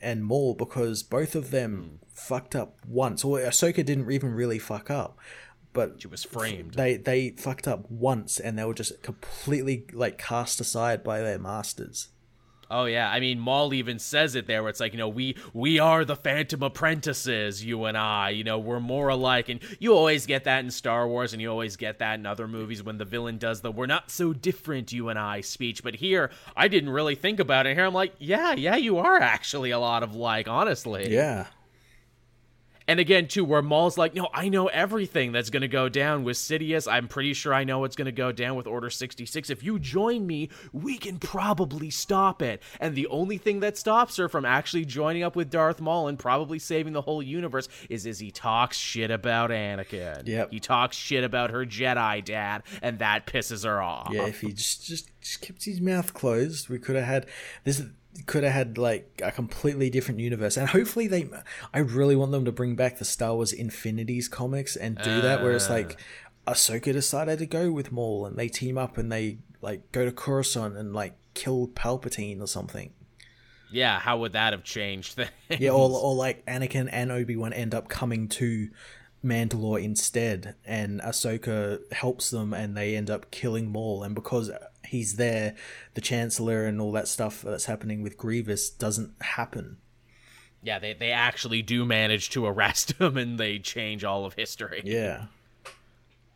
and 0.00 0.24
Maul 0.24 0.54
because 0.54 1.02
both 1.02 1.34
of 1.34 1.50
them 1.50 1.82
hmm. 1.82 2.06
fucked 2.12 2.54
up 2.54 2.76
once. 2.86 3.24
Or 3.24 3.38
Ahsoka 3.38 3.84
didn't 3.84 4.10
even 4.10 4.32
really 4.32 4.58
fuck 4.58 4.90
up, 4.90 5.18
but 5.72 6.00
She 6.00 6.08
was 6.08 6.24
framed. 6.24 6.74
they 6.74 6.96
they 6.96 7.30
fucked 7.30 7.68
up 7.68 7.90
once 7.90 8.38
and 8.40 8.58
they 8.58 8.64
were 8.64 8.74
just 8.74 9.02
completely 9.02 9.84
like 9.92 10.18
cast 10.18 10.60
aside 10.60 11.02
by 11.04 11.20
their 11.20 11.38
masters. 11.38 12.08
Oh 12.70 12.84
yeah, 12.84 13.10
I 13.10 13.18
mean 13.18 13.38
Maul 13.40 13.72
even 13.72 13.98
says 13.98 14.34
it 14.34 14.46
there 14.46 14.62
where 14.62 14.68
it's 14.68 14.78
like, 14.80 14.92
you 14.92 14.98
know, 14.98 15.08
we 15.08 15.36
we 15.54 15.78
are 15.78 16.04
the 16.04 16.14
phantom 16.16 16.62
apprentices, 16.62 17.64
you 17.64 17.86
and 17.86 17.96
I, 17.96 18.28
you 18.28 18.44
know, 18.44 18.58
we're 18.58 18.78
more 18.78 19.08
alike 19.08 19.48
and 19.48 19.60
you 19.78 19.94
always 19.94 20.26
get 20.26 20.44
that 20.44 20.62
in 20.64 20.70
Star 20.70 21.08
Wars 21.08 21.32
and 21.32 21.40
you 21.40 21.48
always 21.50 21.76
get 21.76 22.00
that 22.00 22.18
in 22.18 22.26
other 22.26 22.46
movies 22.46 22.82
when 22.82 22.98
the 22.98 23.06
villain 23.06 23.38
does 23.38 23.62
the 23.62 23.72
we're 23.72 23.86
not 23.86 24.10
so 24.10 24.34
different 24.34 24.92
you 24.92 25.08
and 25.08 25.18
I 25.18 25.40
speech, 25.40 25.82
but 25.82 25.94
here 25.94 26.30
I 26.56 26.68
didn't 26.68 26.90
really 26.90 27.14
think 27.14 27.40
about 27.40 27.66
it. 27.66 27.74
Here 27.74 27.86
I'm 27.86 27.94
like, 27.94 28.12
yeah, 28.18 28.52
yeah, 28.52 28.76
you 28.76 28.98
are 28.98 29.18
actually 29.18 29.70
a 29.70 29.78
lot 29.78 30.02
of 30.02 30.14
like, 30.14 30.46
honestly. 30.46 31.10
Yeah. 31.10 31.46
And 32.88 32.98
again, 32.98 33.28
too, 33.28 33.44
where 33.44 33.62
Maul's 33.62 33.98
like, 33.98 34.14
no, 34.14 34.28
I 34.32 34.48
know 34.48 34.66
everything 34.68 35.30
that's 35.30 35.50
going 35.50 35.60
to 35.60 35.68
go 35.68 35.88
down 35.88 36.24
with 36.24 36.38
Sidious. 36.38 36.90
I'm 36.90 37.06
pretty 37.06 37.34
sure 37.34 37.52
I 37.52 37.64
know 37.64 37.80
what's 37.80 37.96
going 37.96 38.06
to 38.06 38.12
go 38.12 38.32
down 38.32 38.56
with 38.56 38.66
Order 38.66 38.88
66. 38.88 39.50
If 39.50 39.62
you 39.62 39.78
join 39.78 40.26
me, 40.26 40.48
we 40.72 40.96
can 40.96 41.18
probably 41.18 41.90
stop 41.90 42.40
it. 42.40 42.62
And 42.80 42.94
the 42.94 43.06
only 43.08 43.36
thing 43.36 43.60
that 43.60 43.76
stops 43.76 44.16
her 44.16 44.28
from 44.28 44.46
actually 44.46 44.86
joining 44.86 45.22
up 45.22 45.36
with 45.36 45.50
Darth 45.50 45.80
Maul 45.80 46.08
and 46.08 46.18
probably 46.18 46.58
saving 46.58 46.94
the 46.94 47.02
whole 47.02 47.22
universe 47.22 47.68
is 47.90 48.06
is 48.06 48.18
he 48.18 48.30
talks 48.30 48.78
shit 48.78 49.10
about 49.10 49.50
Anakin. 49.50 50.26
Yep. 50.26 50.50
He 50.50 50.58
talks 50.58 50.96
shit 50.96 51.24
about 51.24 51.50
her 51.50 51.66
Jedi 51.66 52.24
dad, 52.24 52.62
and 52.80 53.00
that 53.00 53.26
pisses 53.26 53.64
her 53.64 53.82
off. 53.82 54.08
Yeah, 54.10 54.26
if 54.26 54.40
he 54.40 54.52
just, 54.52 54.86
just 54.86 55.10
just 55.20 55.42
kept 55.42 55.64
his 55.64 55.80
mouth 55.80 56.14
closed, 56.14 56.68
we 56.68 56.78
could 56.78 56.96
have 56.96 57.04
had 57.04 57.26
this. 57.64 57.82
Could 58.26 58.42
have 58.42 58.52
had 58.52 58.78
like 58.78 59.20
a 59.22 59.30
completely 59.30 59.90
different 59.90 60.20
universe, 60.20 60.56
and 60.56 60.68
hopefully 60.68 61.06
they. 61.06 61.28
I 61.72 61.78
really 61.78 62.16
want 62.16 62.32
them 62.32 62.44
to 62.46 62.52
bring 62.52 62.74
back 62.74 62.98
the 62.98 63.04
Star 63.04 63.34
Wars 63.34 63.52
Infinities 63.52 64.28
comics 64.28 64.76
and 64.76 64.98
do 64.98 65.20
that, 65.20 65.42
where 65.42 65.52
it's 65.52 65.70
like 65.70 65.98
ah. 66.46 66.52
Ahsoka 66.52 66.92
decided 66.92 67.38
to 67.38 67.46
go 67.46 67.70
with 67.70 67.92
Maul, 67.92 68.26
and 68.26 68.36
they 68.36 68.48
team 68.48 68.76
up 68.76 68.98
and 68.98 69.12
they 69.12 69.38
like 69.60 69.92
go 69.92 70.04
to 70.04 70.12
Coruscant 70.12 70.76
and 70.76 70.92
like 70.92 71.14
kill 71.34 71.68
Palpatine 71.68 72.40
or 72.40 72.46
something. 72.46 72.92
Yeah, 73.70 73.98
how 74.00 74.18
would 74.18 74.32
that 74.32 74.52
have 74.52 74.64
changed 74.64 75.12
things? 75.12 75.30
Yeah, 75.58 75.70
or 75.70 75.90
or 75.90 76.14
like 76.14 76.44
Anakin 76.46 76.88
and 76.90 77.12
Obi 77.12 77.36
Wan 77.36 77.52
end 77.52 77.74
up 77.74 77.88
coming 77.88 78.28
to 78.28 78.70
Mandalore 79.24 79.82
instead, 79.82 80.54
and 80.64 81.00
Ahsoka 81.00 81.80
helps 81.92 82.30
them, 82.30 82.54
and 82.54 82.76
they 82.76 82.96
end 82.96 83.10
up 83.10 83.30
killing 83.30 83.68
Maul. 83.68 84.02
And 84.02 84.14
because 84.14 84.50
he's 84.88 85.16
there, 85.16 85.54
the 85.94 86.00
Chancellor 86.00 86.64
and 86.64 86.80
all 86.80 86.92
that 86.92 87.08
stuff 87.08 87.42
that's 87.42 87.66
happening 87.66 88.02
with 88.02 88.16
Grievous 88.16 88.70
doesn't 88.70 89.12
happen. 89.20 89.78
Yeah, 90.62 90.78
they, 90.78 90.92
they 90.92 91.12
actually 91.12 91.62
do 91.62 91.84
manage 91.84 92.30
to 92.30 92.44
arrest 92.46 92.92
him 93.00 93.16
and 93.16 93.38
they 93.38 93.58
change 93.58 94.04
all 94.04 94.24
of 94.24 94.34
history. 94.34 94.82
Yeah, 94.84 95.26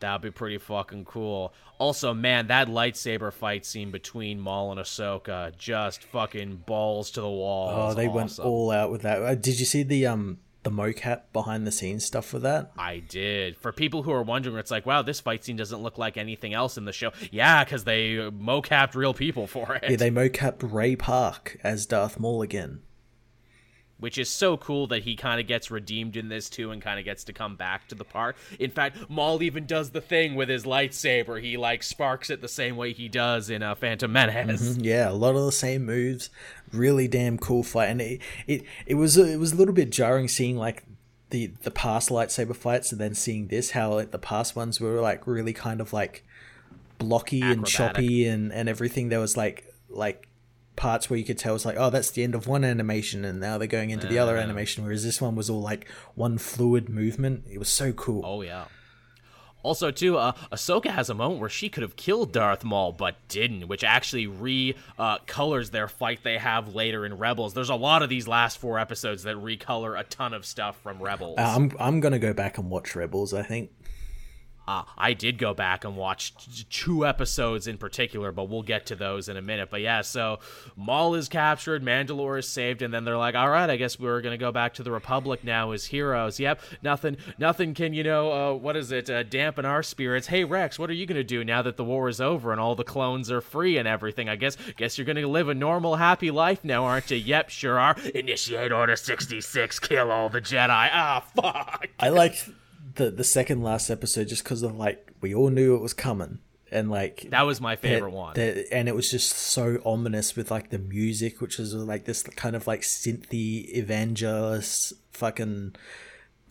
That'd 0.03 0.21
be 0.21 0.31
pretty 0.31 0.57
fucking 0.57 1.05
cool. 1.05 1.53
Also, 1.77 2.13
man, 2.13 2.47
that 2.47 2.67
lightsaber 2.67 3.31
fight 3.31 3.65
scene 3.65 3.89
between 3.89 4.37
Maul 4.37 4.71
and 4.71 4.81
Ahsoka 4.81 5.57
just 5.57 6.03
fucking 6.03 6.63
balls 6.65 7.11
to 7.11 7.21
the 7.21 7.29
wall. 7.29 7.69
oh, 7.73 7.93
they 7.93 8.09
went 8.09 8.37
all 8.37 8.69
out 8.69 8.91
with 8.91 9.03
that. 9.03 9.21
Uh, 9.21 9.33
Did 9.33 9.61
you 9.61 9.65
see 9.65 9.81
the 9.81 10.05
um 10.07 10.39
the 10.63 10.71
mocap 10.71 11.21
behind 11.31 11.67
the 11.67 11.71
scenes 11.71 12.05
stuff 12.05 12.25
for 12.25 12.39
that? 12.39 12.71
I 12.77 12.99
did. 12.99 13.57
For 13.57 13.71
people 13.71 14.03
who 14.03 14.11
are 14.11 14.23
wondering, 14.23 14.57
it's 14.57 14.71
like, 14.71 14.85
wow, 14.85 15.01
this 15.01 15.19
fight 15.19 15.43
scene 15.43 15.55
doesn't 15.55 15.81
look 15.81 15.97
like 15.97 16.17
anything 16.17 16.53
else 16.53 16.77
in 16.77 16.85
the 16.85 16.93
show. 16.93 17.11
Yeah, 17.31 17.63
because 17.63 17.83
they 17.83 18.15
mocapped 18.15 18.95
real 18.95 19.13
people 19.13 19.47
for 19.47 19.75
it. 19.75 19.89
Yeah, 19.89 19.97
they 19.97 20.11
mocapped 20.11 20.71
Ray 20.71 20.95
Park 20.95 21.57
as 21.63 21.85
Darth 21.85 22.19
Maul 22.19 22.41
again. 22.41 22.81
Which 24.03 24.17
is 24.17 24.27
so 24.27 24.57
cool 24.57 24.85
that 24.85 25.01
he 25.03 25.15
kind 25.15 25.39
of 25.39 25.47
gets 25.47 25.71
redeemed 25.71 26.17
in 26.17 26.27
this 26.27 26.49
too 26.49 26.71
and 26.71 26.81
kind 26.81 26.99
of 26.99 27.05
gets 27.05 27.23
to 27.23 27.31
come 27.31 27.55
back 27.55 27.87
to 27.87 27.95
the 27.95 28.03
park. 28.03 28.35
In 28.59 28.69
fact, 28.69 29.09
Maul 29.09 29.41
even 29.41 29.65
does 29.65 29.91
the 29.91 30.01
thing 30.01 30.35
with 30.35 30.49
his 30.49 30.65
lightsaber. 30.65 31.41
He 31.41 31.55
like 31.55 31.83
sparks 31.83 32.29
it 32.29 32.41
the 32.41 32.49
same 32.49 32.75
way 32.75 32.91
he 32.91 33.07
does 33.07 33.49
in 33.49 33.63
uh, 33.63 33.75
Phantom 33.75 34.11
Menace. 34.11 34.75
Yeah, 34.75 35.09
a 35.09 35.13
lot 35.13 35.37
of 35.37 35.45
the 35.45 35.53
same 35.53 35.85
moves. 35.85 36.29
Really 36.73 37.07
damn 37.07 37.37
cool 37.37 37.63
fight, 37.63 37.85
and 37.85 38.01
it 38.01 38.19
it, 38.45 38.63
it 38.85 38.95
was 38.95 39.15
it 39.15 39.39
was 39.39 39.53
a 39.53 39.55
little 39.55 39.73
bit 39.73 39.89
jarring 39.89 40.27
seeing 40.27 40.57
like 40.57 40.83
the 41.29 41.53
the 41.61 41.71
past 41.71 42.09
lightsaber 42.09 42.57
fights 42.57 42.91
and 42.91 42.99
then 42.99 43.13
seeing 43.13 43.47
this 43.47 43.71
how 43.71 43.93
like 43.93 44.11
the 44.11 44.19
past 44.19 44.53
ones 44.53 44.81
were 44.81 44.99
like 44.99 45.25
really 45.25 45.53
kind 45.53 45.79
of 45.79 45.93
like 45.93 46.25
blocky 46.97 47.41
and 47.41 47.65
choppy 47.65 48.27
and 48.27 48.51
and 48.51 48.67
everything. 48.67 49.07
There 49.07 49.21
was 49.21 49.37
like 49.37 49.73
like 49.87 50.27
parts 50.75 51.09
where 51.09 51.17
you 51.17 51.25
could 51.25 51.37
tell 51.37 51.55
it's 51.55 51.65
like 51.65 51.77
oh 51.77 51.89
that's 51.89 52.11
the 52.11 52.23
end 52.23 52.33
of 52.33 52.47
one 52.47 52.63
animation 52.63 53.23
and 53.23 53.39
now 53.39 53.57
they're 53.57 53.67
going 53.67 53.91
into 53.91 54.07
the 54.07 54.17
other 54.17 54.37
animation 54.37 54.83
whereas 54.83 55.03
this 55.03 55.21
one 55.21 55.35
was 55.35 55.49
all 55.49 55.61
like 55.61 55.87
one 56.15 56.37
fluid 56.37 56.89
movement 56.89 57.43
it 57.49 57.59
was 57.59 57.69
so 57.69 57.91
cool 57.93 58.23
Oh 58.25 58.41
yeah. 58.41 58.65
Also, 59.63 59.91
too, 59.91 60.17
uh, 60.17 60.33
Ahsoka 60.51 60.87
has 60.87 61.09
a 61.09 61.13
moment 61.13 61.39
where 61.39 61.49
she 61.49 61.69
could 61.69 61.83
have 61.83 61.95
killed 61.95 62.33
Darth 62.33 62.65
Maul, 62.65 62.91
but 62.91 63.15
didn't, 63.29 63.69
which 63.69 63.83
actually 63.83 64.27
re 64.27 64.75
uh, 64.99 65.19
their 65.71 65.87
fight 65.87 66.19
they 66.23 66.37
have 66.37 66.75
later 66.75 67.05
in 67.05 67.17
Rebels. 67.17 67.53
There's 67.53 67.69
a 67.69 67.75
lot 67.75 68.03
of 68.03 68.09
these 68.09 68.27
last 68.27 68.57
four 68.57 68.77
episodes 68.77 69.23
that 69.23 69.37
recolor 69.37 69.97
a 69.97 70.03
ton 70.03 70.33
of 70.33 70.45
stuff 70.45 70.77
from 70.81 71.01
Rebels. 71.01 71.37
Uh, 71.37 71.53
i'm 71.55 71.71
i'm 71.79 71.99
gonna 72.01 72.19
go 72.19 72.33
back 72.33 72.57
and 72.57 72.69
watch 72.69 72.95
rebels 72.95 73.33
i 73.33 73.41
think 73.41 73.71
Uh, 74.67 74.83
I 74.97 75.13
did 75.13 75.37
go 75.37 75.53
back 75.53 75.83
and 75.83 75.97
watch 75.97 76.33
two 76.69 77.05
episodes 77.05 77.67
in 77.67 77.77
particular, 77.77 78.31
but 78.31 78.49
we'll 78.49 78.61
get 78.61 78.85
to 78.87 78.95
those 78.95 79.27
in 79.27 79.35
a 79.35 79.41
minute. 79.41 79.69
But 79.69 79.81
yeah, 79.81 80.01
so 80.01 80.39
Maul 80.75 81.15
is 81.15 81.27
captured, 81.27 81.83
Mandalore 81.83 82.39
is 82.39 82.47
saved, 82.47 82.81
and 82.81 82.93
then 82.93 83.03
they're 83.03 83.17
like, 83.17 83.35
"All 83.35 83.49
right, 83.49 83.69
I 83.69 83.75
guess 83.75 83.99
we're 83.99 84.21
gonna 84.21 84.37
go 84.37 84.51
back 84.51 84.73
to 84.75 84.83
the 84.83 84.91
Republic 84.91 85.43
now 85.43 85.71
as 85.71 85.85
heroes." 85.87 86.39
Yep, 86.39 86.61
nothing, 86.81 87.17
nothing 87.37 87.73
can 87.73 87.93
you 87.93 88.03
know, 88.03 88.31
uh, 88.31 88.53
what 88.53 88.77
is 88.77 88.91
it, 88.91 89.09
uh, 89.09 89.23
dampen 89.23 89.65
our 89.65 89.83
spirits? 89.83 90.27
Hey 90.27 90.43
Rex, 90.43 90.79
what 90.79 90.89
are 90.89 90.93
you 90.93 91.05
gonna 91.05 91.23
do 91.23 91.43
now 91.43 91.61
that 91.61 91.75
the 91.77 91.83
war 91.83 92.07
is 92.07 92.21
over 92.21 92.51
and 92.51 92.61
all 92.61 92.75
the 92.75 92.83
clones 92.83 93.29
are 93.29 93.41
free 93.41 93.77
and 93.77 93.87
everything? 93.87 94.29
I 94.29 94.35
guess, 94.37 94.55
guess 94.77 94.97
you're 94.97 95.05
gonna 95.05 95.27
live 95.27 95.49
a 95.49 95.53
normal, 95.53 95.97
happy 95.97 96.31
life 96.31 96.63
now, 96.63 96.85
aren't 96.85 97.11
you? 97.11 97.17
Yep, 97.17 97.49
sure 97.49 97.79
are. 97.79 97.97
Initiate 98.15 98.71
Order 98.71 98.95
sixty 98.95 99.41
six, 99.41 99.79
kill 99.79 100.11
all 100.11 100.29
the 100.29 100.41
Jedi. 100.41 100.69
Ah, 100.69 101.23
fuck. 101.35 101.87
I 101.99 102.09
liked 102.09 102.49
the 102.95 103.09
the 103.11 103.23
second 103.23 103.63
last 103.63 103.89
episode 103.89 104.27
just 104.27 104.43
because 104.43 104.61
of 104.63 104.75
like 104.77 105.11
we 105.21 105.33
all 105.33 105.49
knew 105.49 105.75
it 105.75 105.81
was 105.81 105.93
coming 105.93 106.39
and 106.71 106.89
like 106.89 107.27
That 107.29 107.43
was 107.43 107.61
my 107.61 107.75
favorite 107.75 108.11
that- 108.11 108.15
one. 108.17 108.33
that- 108.35 108.73
and 108.73 108.87
it 108.87 108.95
was 108.95 109.09
just 109.11 109.29
so 109.31 109.79
ominous 109.85 110.35
with 110.35 110.49
like 110.51 110.69
the 110.69 110.79
music, 110.79 111.39
which 111.41 111.57
was 111.57 111.73
like 111.73 112.05
this 112.05 112.23
kind 112.23 112.55
of 112.55 112.65
like 112.67 112.81
synthy 112.81 113.85
Vangelis 113.85 114.93
fucking 115.11 115.75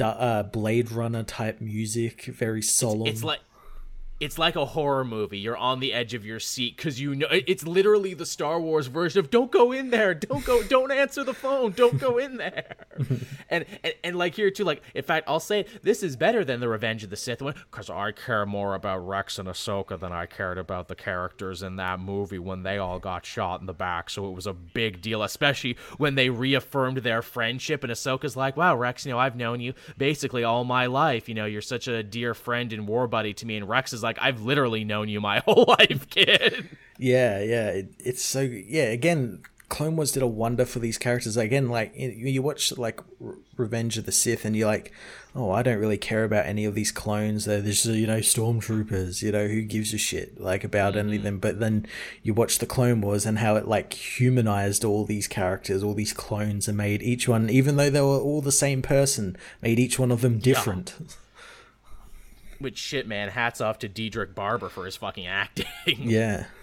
uh, 0.01 0.43
Blade 0.45 0.91
Runner 0.91 1.23
type 1.23 1.61
music, 1.61 2.25
very 2.25 2.63
solemn. 2.63 3.07
It's 3.09 3.23
like 3.25 3.41
it's 4.23 4.39
like 4.39 4.55
a 4.55 4.65
horror 4.65 5.05
movie. 5.05 5.39
You're 5.39 5.57
on 5.57 5.81
the 5.81 5.93
edge 5.93 6.15
of 6.15 6.25
your 6.25 6.39
seat 6.39 6.77
because 6.77 7.01
you 7.01 7.17
know 7.17 7.27
it's 7.29 7.67
literally 7.67 8.15
the 8.15 8.25
Star 8.25 8.61
Wars 8.61 8.87
version 8.87 9.19
of 9.19 9.31
"Don't 9.31 9.51
go 9.51 9.73
in 9.73 9.91
there, 9.91 10.15
don't 10.15 10.45
go, 10.45 10.63
don't 10.63 10.93
answer 10.93 11.25
the 11.25 11.35
phone, 11.35 11.73
don't 11.73 11.99
go 11.99 12.19
in 12.19 12.37
there." 12.37 12.77
and, 13.51 13.67
and 13.83 13.95
and 14.05 14.17
like 14.17 14.37
here 14.37 14.53
too, 14.53 14.63
like 14.63 14.81
in 14.95 15.03
fact, 15.03 15.29
I'll 15.29 15.41
say 15.41 15.67
this 15.83 16.05
is 16.05 16.15
better 16.15 16.45
than 16.45 16.61
the 16.61 16.69
Revenge 16.69 17.03
of 17.03 17.11
the 17.11 17.17
Sith 17.17 17.43
one 17.43 17.55
because 17.69 17.91
I 17.91 18.13
care 18.13 18.47
more 18.47 18.77
about 18.77 18.99
Rex 18.99 19.41
and 19.41 19.49
Ahsoka 19.49 19.99
than 19.99 20.13
I 20.13 20.27
cared 20.27 20.57
about 20.57 20.87
the 20.87 20.95
characters 20.95 21.65
in 21.65 21.75
that 21.77 21.99
movie 21.99 22.39
when 22.39 22.63
they 22.63 22.79
all 22.79 23.01
got 23.01 23.27
shot 23.27 23.61
in 23.61 23.67
the 23.67 23.75
back. 23.75 24.09
So 24.09 24.29
it 24.29 24.35
was 24.35 24.47
a 24.47 24.53
big 24.53 25.03
deal, 25.03 25.25
especially 25.25 25.77
when 25.99 26.15
they 26.15 26.31
reaffirmed 26.31 26.99
their 26.99 27.23
friendship. 27.23 27.83
And 27.83 27.93
Ahsoka's 27.93 28.37
like, 28.37 28.57
"Wow, 28.57 28.77
Rex, 28.77 29.05
you 29.05 29.11
know, 29.11 29.19
I've 29.19 29.35
known 29.35 29.61
you 29.61 29.75
basically 29.99 30.45
all 30.45 30.63
my 30.63 30.87
life. 30.87 31.29
You 31.29 31.35
know, 31.35 31.45
you're 31.47 31.61
such 31.61 31.89
a 31.89 32.05
dear 32.05 32.35
friend 32.35 32.73
and 32.73 32.87
war 32.87 33.09
buddy 33.09 33.35
to 33.35 33.47
me." 33.47 33.57
And 33.57 33.69
Rex 33.69 33.93
is 33.93 34.05
like, 34.05 34.12
"I've 34.21 34.43
literally 34.43 34.85
known 34.85 35.09
you 35.09 35.21
my 35.21 35.39
whole 35.47 35.65
life, 35.79 36.09
kid." 36.11 36.69
Yeah, 36.99 37.41
yeah, 37.41 37.69
it, 37.69 37.95
it's 37.99 38.25
so 38.25 38.41
yeah. 38.41 38.85
Again, 38.85 39.43
Clone 39.69 39.97
Wars 39.97 40.13
did 40.13 40.23
a 40.23 40.27
wonder 40.27 40.67
for 40.67 40.81
these 40.81 40.99
characters. 40.99 41.37
Again, 41.39 41.69
like 41.71 41.93
you 41.97 42.43
watch 42.43 42.77
like 42.77 43.01
Revenge 43.57 43.97
of 43.97 44.05
the 44.05 44.13
Sith, 44.13 44.45
and 44.45 44.55
you're 44.55 44.67
like, 44.67 44.93
oh, 45.35 45.51
I 45.51 45.63
don't 45.63 45.79
really 45.79 45.97
care 45.97 46.25
about 46.25 46.47
any 46.47 46.65
of 46.65 46.75
these 46.75 46.93
clones. 46.93 47.47
They're 47.47 47.63
just 47.63 47.87
you 47.87 48.07
know 48.07 48.19
stormtroopers. 48.19 49.23
You 49.23 49.33
know 49.33 49.49
who 49.49 49.63
gives 49.63 49.95
a 49.95 49.99
shit 49.99 50.41
like 50.41 50.63
about 50.63 50.95
mm-hmm. 50.95 51.09
any 51.09 51.17
of 51.17 51.23
them. 51.23 51.39
But 51.39 51.59
then 51.59 51.87
you 52.23 52.35
watch 52.35 52.59
the 52.59 52.67
Clone 52.67 53.01
Wars 53.01 53.25
and 53.25 53.39
how 53.39 53.57
it 53.57 53.67
like 53.67 53.95
humanized 53.95 54.85
all 54.85 55.05
these 55.05 55.27
characters, 55.27 55.83
all 55.83 55.95
these 55.95 56.13
clones, 56.13 56.69
and 56.69 56.77
made 56.77 57.03
each 57.03 57.27
one, 57.27 57.49
even 57.49 57.77
though 57.77 57.91
they 57.91 58.01
were 58.01 58.21
all 58.21 58.43
the 58.43 58.53
same 58.53 58.83
person, 58.83 59.37
made 59.63 59.79
each 59.79 59.99
one 59.99 60.13
of 60.13 60.21
them 60.21 60.39
different. 60.39 60.95
Yeah. 61.01 61.07
Which 62.63 62.79
shit, 62.79 63.07
man! 63.07 63.29
Hats 63.29 63.61
off 63.61 63.79
to 63.81 63.89
Dee 63.89 64.09
Bradley 64.09 64.35
Baker 64.35 64.69
for 64.69 64.85
his 64.85 64.97
fucking 64.97 65.27
acting. 65.27 65.67
Yeah. 65.87 66.47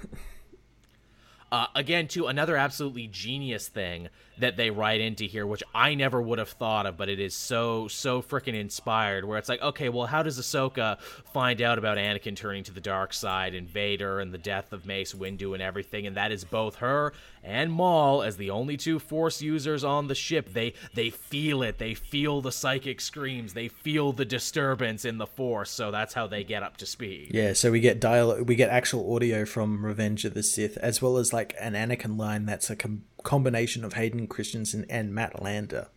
Uh, 1.51 1.65
again, 1.73 2.07
to 2.07 2.27
another 2.27 2.55
absolutely 2.55 3.07
genius 3.07 3.67
thing 3.67 4.09
that 4.39 4.57
they 4.57 4.69
write 4.69 5.01
into 5.01 5.25
here, 5.25 5.45
which 5.45 5.63
I 5.73 5.95
never 5.95 6.21
would 6.21 6.39
have 6.39 6.49
thought 6.49 6.85
of, 6.85 6.97
but 6.97 7.09
it 7.09 7.19
is 7.19 7.35
so 7.35 7.87
so 7.87 8.21
freaking 8.21 8.55
inspired. 8.55 9.25
Where 9.25 9.37
it's 9.37 9.49
like, 9.49 9.61
okay, 9.61 9.89
well, 9.89 10.07
how 10.07 10.23
does 10.23 10.39
Ahsoka 10.39 10.99
find 11.33 11.61
out 11.61 11.77
about 11.77 11.97
Anakin 11.97 12.35
turning 12.35 12.63
to 12.65 12.71
the 12.71 12.81
dark 12.81 13.13
side 13.13 13.53
and 13.53 13.69
Vader 13.69 14.19
and 14.19 14.33
the 14.33 14.37
death 14.37 14.73
of 14.73 14.85
Mace 14.85 15.13
Windu 15.13 15.53
and 15.53 15.61
everything? 15.61 16.07
And 16.07 16.17
that 16.17 16.31
is 16.31 16.43
both 16.43 16.75
her 16.75 17.13
and 17.43 17.71
Maul 17.71 18.21
as 18.23 18.37
the 18.37 18.49
only 18.49 18.77
two 18.77 18.99
Force 18.99 19.41
users 19.41 19.83
on 19.83 20.07
the 20.07 20.15
ship. 20.15 20.53
They 20.53 20.73
they 20.93 21.09
feel 21.09 21.63
it. 21.63 21.77
They 21.77 21.93
feel 21.93 22.41
the 22.41 22.51
psychic 22.51 23.01
screams. 23.01 23.53
They 23.53 23.67
feel 23.67 24.13
the 24.13 24.25
disturbance 24.25 25.05
in 25.05 25.17
the 25.17 25.27
Force. 25.27 25.71
So 25.71 25.91
that's 25.91 26.13
how 26.13 26.27
they 26.27 26.43
get 26.43 26.63
up 26.63 26.77
to 26.77 26.85
speed. 26.85 27.31
Yeah. 27.33 27.53
So 27.53 27.71
we 27.71 27.79
get 27.79 27.99
dialogue. 27.99 28.47
We 28.47 28.55
get 28.55 28.69
actual 28.69 29.13
audio 29.15 29.45
from 29.45 29.85
Revenge 29.85 30.25
of 30.25 30.33
the 30.33 30.43
Sith, 30.43 30.77
as 30.77 31.01
well 31.01 31.17
as 31.17 31.33
like 31.33 31.55
an 31.59 31.73
Anakin 31.73 32.17
line 32.17 32.45
that's 32.45 32.69
a 32.69 32.75
com- 32.75 33.03
combination 33.23 33.83
of 33.83 33.93
Hayden 33.93 34.27
Christensen 34.27 34.85
and 34.89 35.13
Matt 35.13 35.35
Lanter, 35.35 35.87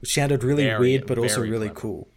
which 0.00 0.14
sounded 0.14 0.44
really 0.44 0.64
very, 0.64 0.78
weird, 0.78 1.06
but 1.06 1.18
also 1.18 1.40
really 1.40 1.68
clever. 1.68 1.80
cool. 1.80 2.08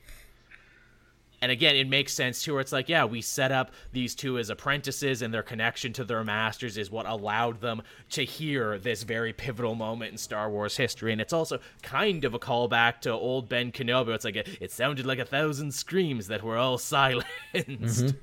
And 1.39 1.51
again, 1.51 1.75
it 1.75 1.87
makes 1.87 2.13
sense 2.13 2.41
too, 2.41 2.53
where 2.53 2.61
it's 2.61 2.71
like, 2.71 2.89
yeah, 2.89 3.05
we 3.05 3.21
set 3.21 3.51
up 3.51 3.71
these 3.91 4.15
two 4.15 4.39
as 4.39 4.49
apprentices, 4.49 5.21
and 5.21 5.31
their 5.31 5.43
connection 5.43 5.93
to 5.93 6.03
their 6.03 6.23
masters 6.23 6.77
is 6.77 6.89
what 6.89 7.05
allowed 7.05 7.61
them 7.61 7.83
to 8.11 8.23
hear 8.23 8.79
this 8.79 9.03
very 9.03 9.33
pivotal 9.33 9.75
moment 9.75 10.11
in 10.11 10.17
Star 10.17 10.49
Wars 10.49 10.77
history. 10.77 11.11
And 11.11 11.21
it's 11.21 11.33
also 11.33 11.59
kind 11.83 12.25
of 12.25 12.33
a 12.33 12.39
callback 12.39 13.01
to 13.01 13.11
old 13.11 13.49
Ben 13.49 13.71
Kenobi. 13.71 14.15
It's 14.15 14.25
like, 14.25 14.35
a, 14.35 14.63
it 14.63 14.71
sounded 14.71 15.05
like 15.05 15.19
a 15.19 15.25
thousand 15.25 15.73
screams 15.73 16.27
that 16.27 16.41
were 16.41 16.57
all 16.57 16.77
silenced. 16.79 17.27
Mm-hmm. 17.53 18.17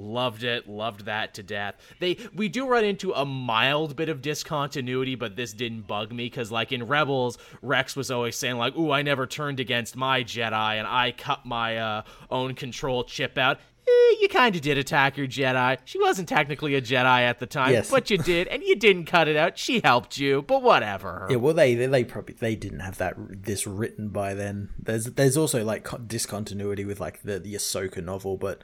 Loved 0.00 0.44
it, 0.44 0.66
loved 0.66 1.04
that 1.04 1.34
to 1.34 1.42
death. 1.42 1.74
They 1.98 2.16
we 2.34 2.48
do 2.48 2.66
run 2.66 2.84
into 2.84 3.12
a 3.12 3.26
mild 3.26 3.96
bit 3.96 4.08
of 4.08 4.22
discontinuity, 4.22 5.14
but 5.14 5.36
this 5.36 5.52
didn't 5.52 5.82
bug 5.82 6.10
me 6.10 6.24
because 6.26 6.50
like 6.50 6.72
in 6.72 6.86
Rebels, 6.86 7.36
Rex 7.60 7.94
was 7.94 8.10
always 8.10 8.34
saying 8.34 8.56
like, 8.56 8.74
"Ooh, 8.76 8.90
I 8.90 9.02
never 9.02 9.26
turned 9.26 9.60
against 9.60 9.96
my 9.96 10.24
Jedi, 10.24 10.78
and 10.78 10.86
I 10.86 11.12
cut 11.12 11.44
my 11.44 11.76
uh, 11.76 12.02
own 12.30 12.54
control 12.54 13.04
chip 13.04 13.36
out." 13.36 13.58
Eh, 13.86 14.16
you 14.20 14.28
kind 14.28 14.54
of 14.56 14.62
did 14.62 14.78
attack 14.78 15.16
your 15.16 15.26
Jedi. 15.26 15.78
She 15.84 15.98
wasn't 15.98 16.28
technically 16.28 16.74
a 16.74 16.82
Jedi 16.82 17.20
at 17.20 17.38
the 17.38 17.46
time, 17.46 17.72
yes. 17.72 17.90
but 17.90 18.10
you 18.10 18.18
did, 18.18 18.48
and 18.48 18.62
you 18.62 18.76
didn't 18.76 19.04
cut 19.04 19.28
it 19.28 19.36
out. 19.36 19.58
She 19.58 19.80
helped 19.80 20.18
you, 20.18 20.42
but 20.42 20.62
whatever. 20.62 21.26
Yeah, 21.28 21.36
well, 21.36 21.54
they, 21.54 21.74
they 21.74 21.86
they 21.86 22.04
probably 22.04 22.34
they 22.34 22.56
didn't 22.56 22.80
have 22.80 22.98
that 22.98 23.16
this 23.18 23.66
written 23.66 24.08
by 24.08 24.34
then. 24.34 24.70
There's 24.78 25.04
there's 25.04 25.36
also 25.36 25.64
like 25.64 25.88
discontinuity 26.06 26.84
with 26.84 27.00
like 27.00 27.22
the 27.22 27.38
the 27.38 27.54
Ahsoka 27.54 28.02
novel, 28.02 28.36
but 28.36 28.62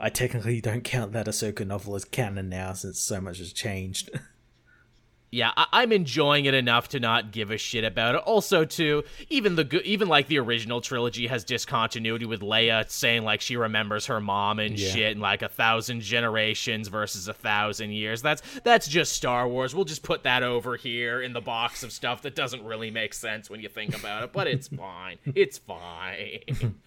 I 0.00 0.10
technically 0.10 0.60
don't 0.60 0.84
count 0.84 1.12
that 1.12 1.26
Ahsoka 1.26 1.66
novel 1.66 1.96
as 1.96 2.04
canon 2.04 2.48
now 2.48 2.72
since 2.72 3.00
so 3.00 3.20
much 3.20 3.38
has 3.38 3.52
changed. 3.52 4.10
yeah, 5.30 5.50
I- 5.56 5.82
am 5.82 5.90
enjoying 5.90 6.44
it 6.44 6.54
enough 6.54 6.88
to 6.90 7.00
not 7.00 7.32
give 7.32 7.50
a 7.50 7.58
shit 7.58 7.82
about 7.82 8.14
it. 8.14 8.20
Also, 8.20 8.64
too, 8.64 9.02
even 9.28 9.56
the 9.56 9.64
go- 9.64 9.80
even 9.84 10.06
like 10.06 10.28
the 10.28 10.38
original 10.38 10.80
trilogy 10.80 11.26
has 11.26 11.42
discontinuity 11.42 12.26
with 12.26 12.42
Leia 12.42 12.88
saying 12.88 13.24
like 13.24 13.40
she 13.40 13.56
remembers 13.56 14.06
her 14.06 14.20
mom 14.20 14.60
and 14.60 14.78
yeah. 14.78 14.88
shit, 14.88 15.12
and 15.12 15.20
like 15.20 15.42
a 15.42 15.48
thousand 15.48 16.00
generations 16.02 16.86
versus 16.86 17.26
a 17.26 17.34
thousand 17.34 17.90
years. 17.90 18.22
That's 18.22 18.42
that's 18.62 18.86
just 18.86 19.12
Star 19.12 19.48
Wars. 19.48 19.74
We'll 19.74 19.84
just 19.84 20.04
put 20.04 20.22
that 20.22 20.44
over 20.44 20.76
here 20.76 21.20
in 21.20 21.32
the 21.32 21.40
box 21.40 21.82
of 21.82 21.90
stuff 21.90 22.22
that 22.22 22.36
doesn't 22.36 22.62
really 22.64 22.92
make 22.92 23.14
sense 23.14 23.50
when 23.50 23.60
you 23.60 23.68
think 23.68 23.98
about 23.98 24.22
it, 24.22 24.32
but 24.32 24.46
it's 24.46 24.68
fine. 24.76 25.18
It's 25.34 25.58
fine. 25.58 26.76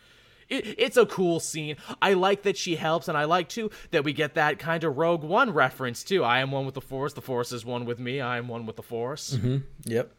it, 0.51 0.75
it's 0.77 0.97
a 0.97 1.05
cool 1.05 1.39
scene. 1.39 1.77
I 2.01 2.13
like 2.13 2.43
that 2.43 2.57
she 2.57 2.75
helps, 2.75 3.07
and 3.07 3.17
I 3.17 3.23
like 3.23 3.49
too 3.49 3.71
that 3.91 4.03
we 4.03 4.13
get 4.13 4.35
that 4.35 4.59
kind 4.59 4.83
of 4.83 4.97
Rogue 4.97 5.23
One 5.23 5.51
reference 5.51 6.03
too. 6.03 6.23
I 6.23 6.39
am 6.39 6.51
one 6.51 6.65
with 6.65 6.75
the 6.75 6.81
Force. 6.81 7.13
The 7.13 7.21
Force 7.21 7.51
is 7.51 7.65
one 7.65 7.85
with 7.85 7.99
me. 7.99 8.21
I 8.21 8.37
am 8.37 8.47
one 8.47 8.65
with 8.65 8.75
the 8.75 8.83
Force. 8.83 9.35
Mm-hmm. 9.35 9.57
Yep. 9.85 10.11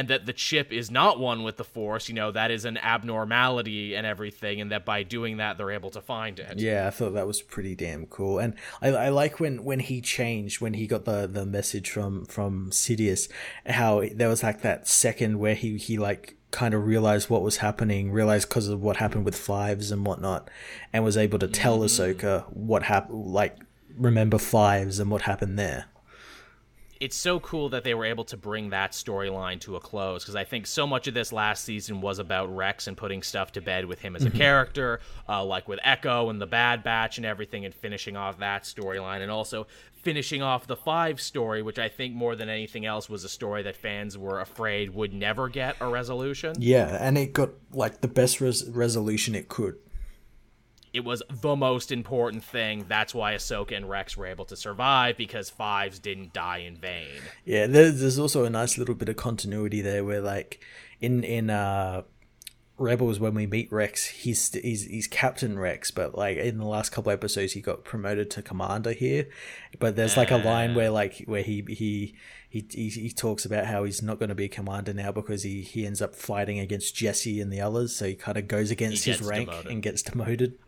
And 0.00 0.08
that 0.08 0.24
the 0.24 0.32
chip 0.32 0.72
is 0.72 0.90
not 0.90 1.20
one 1.20 1.42
with 1.42 1.58
the 1.58 1.64
Force. 1.64 2.08
You 2.08 2.14
know 2.14 2.32
that 2.32 2.50
is 2.50 2.64
an 2.64 2.78
abnormality 2.78 3.94
and 3.94 4.06
everything, 4.06 4.62
and 4.62 4.72
that 4.72 4.86
by 4.86 5.02
doing 5.02 5.36
that 5.36 5.58
they're 5.58 5.72
able 5.72 5.90
to 5.90 6.00
find 6.00 6.38
it. 6.38 6.58
Yeah, 6.58 6.86
I 6.86 6.90
thought 6.90 7.12
that 7.12 7.26
was 7.26 7.42
pretty 7.42 7.74
damn 7.74 8.06
cool, 8.06 8.38
and 8.38 8.54
I, 8.80 8.88
I 8.88 9.08
like 9.10 9.40
when 9.40 9.62
when 9.62 9.80
he 9.80 10.00
changed 10.00 10.62
when 10.62 10.72
he 10.72 10.86
got 10.86 11.04
the 11.04 11.26
the 11.26 11.44
message 11.44 11.90
from 11.90 12.24
from 12.24 12.70
Sidious, 12.70 13.28
how 13.66 14.02
there 14.14 14.30
was 14.30 14.42
like 14.42 14.62
that 14.62 14.88
second 14.88 15.38
where 15.38 15.54
he 15.54 15.76
he 15.76 15.98
like 15.98 16.36
kind 16.50 16.72
of 16.72 16.86
realized 16.86 17.28
what 17.28 17.42
was 17.42 17.58
happening, 17.58 18.10
realized 18.10 18.48
because 18.48 18.68
of 18.68 18.80
what 18.82 18.96
happened 18.96 19.26
with 19.26 19.36
Fives 19.36 19.90
and 19.90 20.06
whatnot, 20.06 20.48
and 20.94 21.04
was 21.04 21.18
able 21.18 21.38
to 21.38 21.48
tell 21.48 21.80
mm. 21.80 21.84
Ahsoka 21.84 22.44
what 22.48 22.84
happened, 22.84 23.26
like 23.26 23.58
remember 23.98 24.38
Fives 24.38 24.98
and 24.98 25.10
what 25.10 25.22
happened 25.22 25.58
there. 25.58 25.84
It's 27.00 27.16
so 27.16 27.40
cool 27.40 27.70
that 27.70 27.82
they 27.82 27.94
were 27.94 28.04
able 28.04 28.24
to 28.24 28.36
bring 28.36 28.70
that 28.70 28.92
storyline 28.92 29.58
to 29.62 29.76
a 29.76 29.80
close 29.80 30.22
because 30.22 30.36
I 30.36 30.44
think 30.44 30.66
so 30.66 30.86
much 30.86 31.08
of 31.08 31.14
this 31.14 31.32
last 31.32 31.64
season 31.64 32.02
was 32.02 32.18
about 32.18 32.54
Rex 32.54 32.86
and 32.86 32.96
putting 32.96 33.22
stuff 33.22 33.52
to 33.52 33.62
bed 33.62 33.86
with 33.86 34.00
him 34.00 34.14
as 34.14 34.22
a 34.22 34.28
mm-hmm. 34.28 34.36
character, 34.36 35.00
uh, 35.26 35.42
like 35.42 35.66
with 35.66 35.80
Echo 35.82 36.28
and 36.28 36.38
the 36.38 36.46
Bad 36.46 36.84
Batch 36.84 37.16
and 37.16 37.24
everything, 37.24 37.64
and 37.64 37.74
finishing 37.74 38.18
off 38.18 38.38
that 38.40 38.64
storyline, 38.64 39.22
and 39.22 39.30
also 39.30 39.66
finishing 40.02 40.42
off 40.42 40.66
the 40.66 40.76
five 40.76 41.20
story, 41.20 41.62
which 41.62 41.78
I 41.78 41.88
think 41.88 42.14
more 42.14 42.36
than 42.36 42.48
anything 42.48 42.86
else 42.86 43.08
was 43.08 43.24
a 43.24 43.28
story 43.28 43.62
that 43.62 43.76
fans 43.76 44.16
were 44.16 44.40
afraid 44.40 44.94
would 44.94 45.12
never 45.12 45.48
get 45.48 45.76
a 45.80 45.88
resolution. 45.88 46.54
Yeah, 46.58 46.96
and 47.00 47.16
it 47.16 47.32
got 47.32 47.50
like 47.72 48.00
the 48.00 48.08
best 48.08 48.40
res- 48.40 48.68
resolution 48.68 49.34
it 49.34 49.48
could. 49.48 49.76
It 50.92 51.04
was 51.04 51.22
the 51.30 51.54
most 51.54 51.92
important 51.92 52.42
thing. 52.42 52.86
That's 52.88 53.14
why 53.14 53.34
Ahsoka 53.34 53.76
and 53.76 53.88
Rex 53.88 54.16
were 54.16 54.26
able 54.26 54.44
to 54.46 54.56
survive 54.56 55.16
because 55.16 55.48
Fives 55.48 55.98
didn't 55.98 56.32
die 56.32 56.58
in 56.58 56.76
vain. 56.76 57.20
Yeah, 57.44 57.66
there's, 57.66 58.00
there's 58.00 58.18
also 58.18 58.44
a 58.44 58.50
nice 58.50 58.76
little 58.76 58.94
bit 58.94 59.08
of 59.08 59.16
continuity 59.16 59.82
there 59.82 60.04
where, 60.04 60.20
like, 60.20 60.60
in 61.00 61.22
in 61.22 61.48
uh, 61.48 62.02
Rebels 62.80 63.20
when 63.20 63.34
we 63.34 63.46
meet 63.46 63.70
Rex, 63.70 64.06
he's 64.06 64.52
he's 64.54 64.84
he's 64.84 65.06
Captain 65.06 65.58
Rex, 65.58 65.90
but 65.90 66.16
like 66.16 66.38
in 66.38 66.56
the 66.56 66.64
last 66.64 66.90
couple 66.90 67.12
episodes, 67.12 67.52
he 67.52 67.60
got 67.60 67.84
promoted 67.84 68.30
to 68.30 68.42
Commander 68.42 68.92
here. 68.92 69.28
But 69.78 69.96
there's 69.96 70.16
like 70.16 70.30
a 70.30 70.38
line 70.38 70.74
where 70.74 70.90
like 70.90 71.22
where 71.26 71.42
he 71.42 71.62
he 71.68 72.16
he 72.50 72.66
he, 72.68 72.88
he 72.88 73.10
talks 73.10 73.44
about 73.44 73.66
how 73.66 73.84
he's 73.84 74.02
not 74.02 74.18
going 74.18 74.28
to 74.28 74.34
be 74.34 74.46
a 74.46 74.48
commander 74.48 74.92
now 74.92 75.12
because 75.12 75.44
he 75.44 75.62
he 75.62 75.86
ends 75.86 76.02
up 76.02 76.16
fighting 76.16 76.58
against 76.58 76.96
Jesse 76.96 77.40
and 77.40 77.52
the 77.52 77.60
others, 77.60 77.94
so 77.94 78.06
he 78.06 78.16
kind 78.16 78.36
of 78.36 78.48
goes 78.48 78.72
against 78.72 79.04
his 79.04 79.22
rank 79.22 79.48
demoted. 79.48 79.70
and 79.70 79.82
gets 79.82 80.02
demoted. 80.02 80.58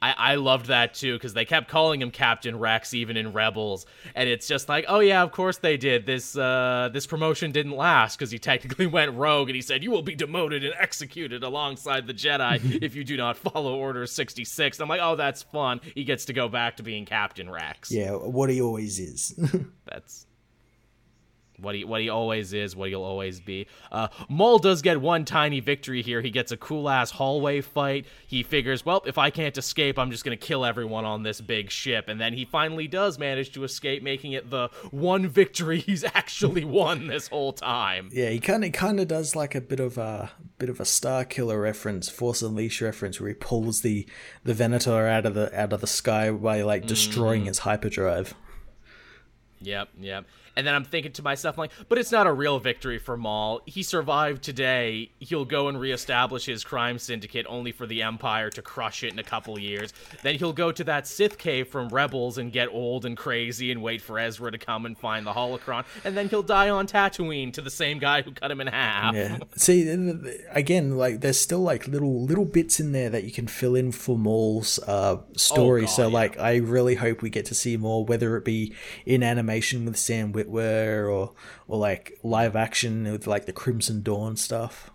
I, 0.00 0.14
I 0.16 0.34
loved 0.36 0.66
that 0.66 0.94
too 0.94 1.14
because 1.14 1.34
they 1.34 1.44
kept 1.44 1.68
calling 1.68 2.00
him 2.00 2.12
Captain 2.12 2.56
Rex 2.58 2.94
even 2.94 3.16
in 3.16 3.32
Rebels, 3.32 3.86
and 4.14 4.28
it's 4.28 4.46
just 4.46 4.68
like, 4.68 4.84
oh 4.86 5.00
yeah, 5.00 5.22
of 5.22 5.32
course 5.32 5.56
they 5.56 5.76
did. 5.76 6.06
This 6.06 6.36
uh, 6.36 6.90
this 6.92 7.06
promotion 7.06 7.50
didn't 7.50 7.74
last 7.74 8.16
because 8.16 8.30
he 8.30 8.38
technically 8.38 8.86
went 8.98 9.14
rogue, 9.14 9.48
and 9.48 9.56
he 9.56 9.62
said 9.62 9.82
you 9.82 9.90
will 9.90 10.02
be 10.02 10.14
demoted 10.14 10.62
and 10.62 10.74
executed 10.78 11.42
alongside 11.42 12.06
the 12.06 12.14
Jedi 12.14 12.60
if 12.82 12.94
you 12.94 13.02
do 13.02 13.16
not 13.16 13.36
follow 13.36 13.74
Order 13.74 14.06
sixty 14.06 14.44
six. 14.44 14.78
I'm 14.78 14.88
like, 14.88 15.00
oh, 15.02 15.16
that's 15.16 15.42
fun. 15.42 15.80
He 15.96 16.04
gets 16.04 16.26
to 16.26 16.32
go 16.32 16.48
back 16.48 16.76
to 16.76 16.84
being 16.84 17.04
Captain 17.04 17.50
Rex. 17.50 17.90
Yeah, 17.90 18.12
what 18.12 18.48
he 18.48 18.60
always 18.60 19.00
is. 19.00 19.34
that's 19.86 20.26
what 21.64 21.74
he 21.74 21.84
what 21.84 22.00
he 22.00 22.08
always 22.08 22.52
is, 22.52 22.76
what 22.76 22.90
he'll 22.90 23.02
always 23.02 23.40
be. 23.40 23.66
Uh, 23.90 24.08
Maul 24.28 24.58
does 24.58 24.82
get 24.82 25.00
one 25.00 25.24
tiny 25.24 25.60
victory 25.60 26.02
here. 26.02 26.20
He 26.20 26.30
gets 26.30 26.52
a 26.52 26.56
cool 26.56 26.88
ass 26.88 27.10
hallway 27.10 27.60
fight. 27.60 28.06
He 28.26 28.42
figures, 28.42 28.84
well, 28.84 29.02
if 29.06 29.18
I 29.18 29.30
can't 29.30 29.56
escape, 29.56 29.98
I'm 29.98 30.10
just 30.10 30.24
gonna 30.24 30.36
kill 30.36 30.64
everyone 30.64 31.04
on 31.04 31.22
this 31.22 31.40
big 31.40 31.70
ship. 31.70 32.08
And 32.08 32.20
then 32.20 32.34
he 32.34 32.44
finally 32.44 32.86
does 32.86 33.18
manage 33.18 33.52
to 33.52 33.64
escape, 33.64 34.02
making 34.02 34.32
it 34.32 34.50
the 34.50 34.68
one 34.90 35.26
victory 35.28 35.80
he's 35.80 36.04
actually 36.04 36.64
won 36.64 37.06
this 37.06 37.28
whole 37.28 37.52
time. 37.52 38.10
Yeah, 38.12 38.28
he 38.28 38.38
kind 38.38 38.64
of 38.64 38.72
kind 38.72 39.00
of 39.00 39.08
does 39.08 39.34
like 39.34 39.54
a 39.54 39.60
bit 39.60 39.80
of 39.80 39.98
a 39.98 40.30
bit 40.58 40.68
of 40.68 40.80
a 40.80 40.84
Star 40.84 41.24
Killer 41.24 41.60
reference, 41.60 42.08
Force 42.08 42.42
Unleashed 42.42 42.80
reference, 42.80 43.20
where 43.20 43.28
he 43.28 43.34
pulls 43.34 43.80
the 43.80 44.06
the 44.44 44.54
Venator 44.54 45.06
out 45.06 45.26
of 45.26 45.34
the 45.34 45.58
out 45.58 45.72
of 45.72 45.80
the 45.80 45.86
sky 45.86 46.30
by 46.30 46.62
like 46.62 46.86
destroying 46.86 47.46
his 47.46 47.60
hyperdrive. 47.60 48.34
Yep, 49.60 49.88
yep. 49.98 50.26
And 50.56 50.66
then 50.66 50.74
I'm 50.74 50.84
thinking 50.84 51.12
to 51.12 51.22
myself, 51.22 51.58
like, 51.58 51.72
but 51.88 51.98
it's 51.98 52.12
not 52.12 52.26
a 52.26 52.32
real 52.32 52.58
victory 52.58 52.98
for 52.98 53.16
Maul. 53.16 53.60
He 53.66 53.82
survived 53.82 54.42
today. 54.42 55.10
He'll 55.18 55.44
go 55.44 55.68
and 55.68 55.80
reestablish 55.80 56.46
his 56.46 56.64
crime 56.64 56.98
syndicate 56.98 57.46
only 57.48 57.72
for 57.72 57.86
the 57.86 58.02
Empire 58.02 58.50
to 58.50 58.62
crush 58.62 59.02
it 59.02 59.12
in 59.12 59.18
a 59.18 59.24
couple 59.24 59.58
years. 59.58 59.92
Then 60.22 60.36
he'll 60.36 60.52
go 60.52 60.72
to 60.72 60.84
that 60.84 61.06
Sith 61.06 61.38
cave 61.38 61.68
from 61.68 61.88
Rebels 61.88 62.38
and 62.38 62.52
get 62.52 62.68
old 62.68 63.04
and 63.04 63.16
crazy 63.16 63.70
and 63.70 63.82
wait 63.82 64.00
for 64.00 64.18
Ezra 64.18 64.50
to 64.52 64.58
come 64.58 64.86
and 64.86 64.96
find 64.96 65.26
the 65.26 65.32
holocron. 65.32 65.84
And 66.04 66.16
then 66.16 66.28
he'll 66.28 66.42
die 66.42 66.70
on 66.70 66.86
Tatooine 66.86 67.52
to 67.54 67.60
the 67.60 67.70
same 67.70 67.98
guy 67.98 68.22
who 68.22 68.32
cut 68.32 68.50
him 68.50 68.60
in 68.60 68.68
half. 68.68 69.14
Yeah. 69.14 69.38
See, 69.56 69.88
again, 70.50 70.96
like 70.96 71.20
there's 71.20 71.40
still 71.40 71.60
like 71.60 71.88
little 71.88 72.24
little 72.24 72.44
bits 72.44 72.80
in 72.80 72.92
there 72.92 73.10
that 73.10 73.24
you 73.24 73.32
can 73.32 73.46
fill 73.46 73.74
in 73.74 73.92
for 73.92 74.16
Maul's 74.16 74.78
uh, 74.86 75.18
story. 75.36 75.82
Oh, 75.82 75.86
God, 75.86 75.90
so 75.90 76.06
yeah. 76.08 76.14
like, 76.14 76.38
I 76.38 76.56
really 76.56 76.94
hope 76.94 77.22
we 77.22 77.30
get 77.30 77.46
to 77.46 77.54
see 77.54 77.76
more, 77.76 78.04
whether 78.04 78.36
it 78.36 78.44
be 78.44 78.72
in 79.04 79.22
animation 79.22 79.84
with 79.84 79.96
Sam 79.96 80.32
Witwer 80.48 81.12
or 81.12 81.32
or 81.68 81.78
like 81.78 82.18
live 82.22 82.56
action 82.56 83.04
with 83.10 83.26
like 83.26 83.46
the 83.46 83.52
Crimson 83.52 84.02
Dawn 84.02 84.36
stuff. 84.36 84.90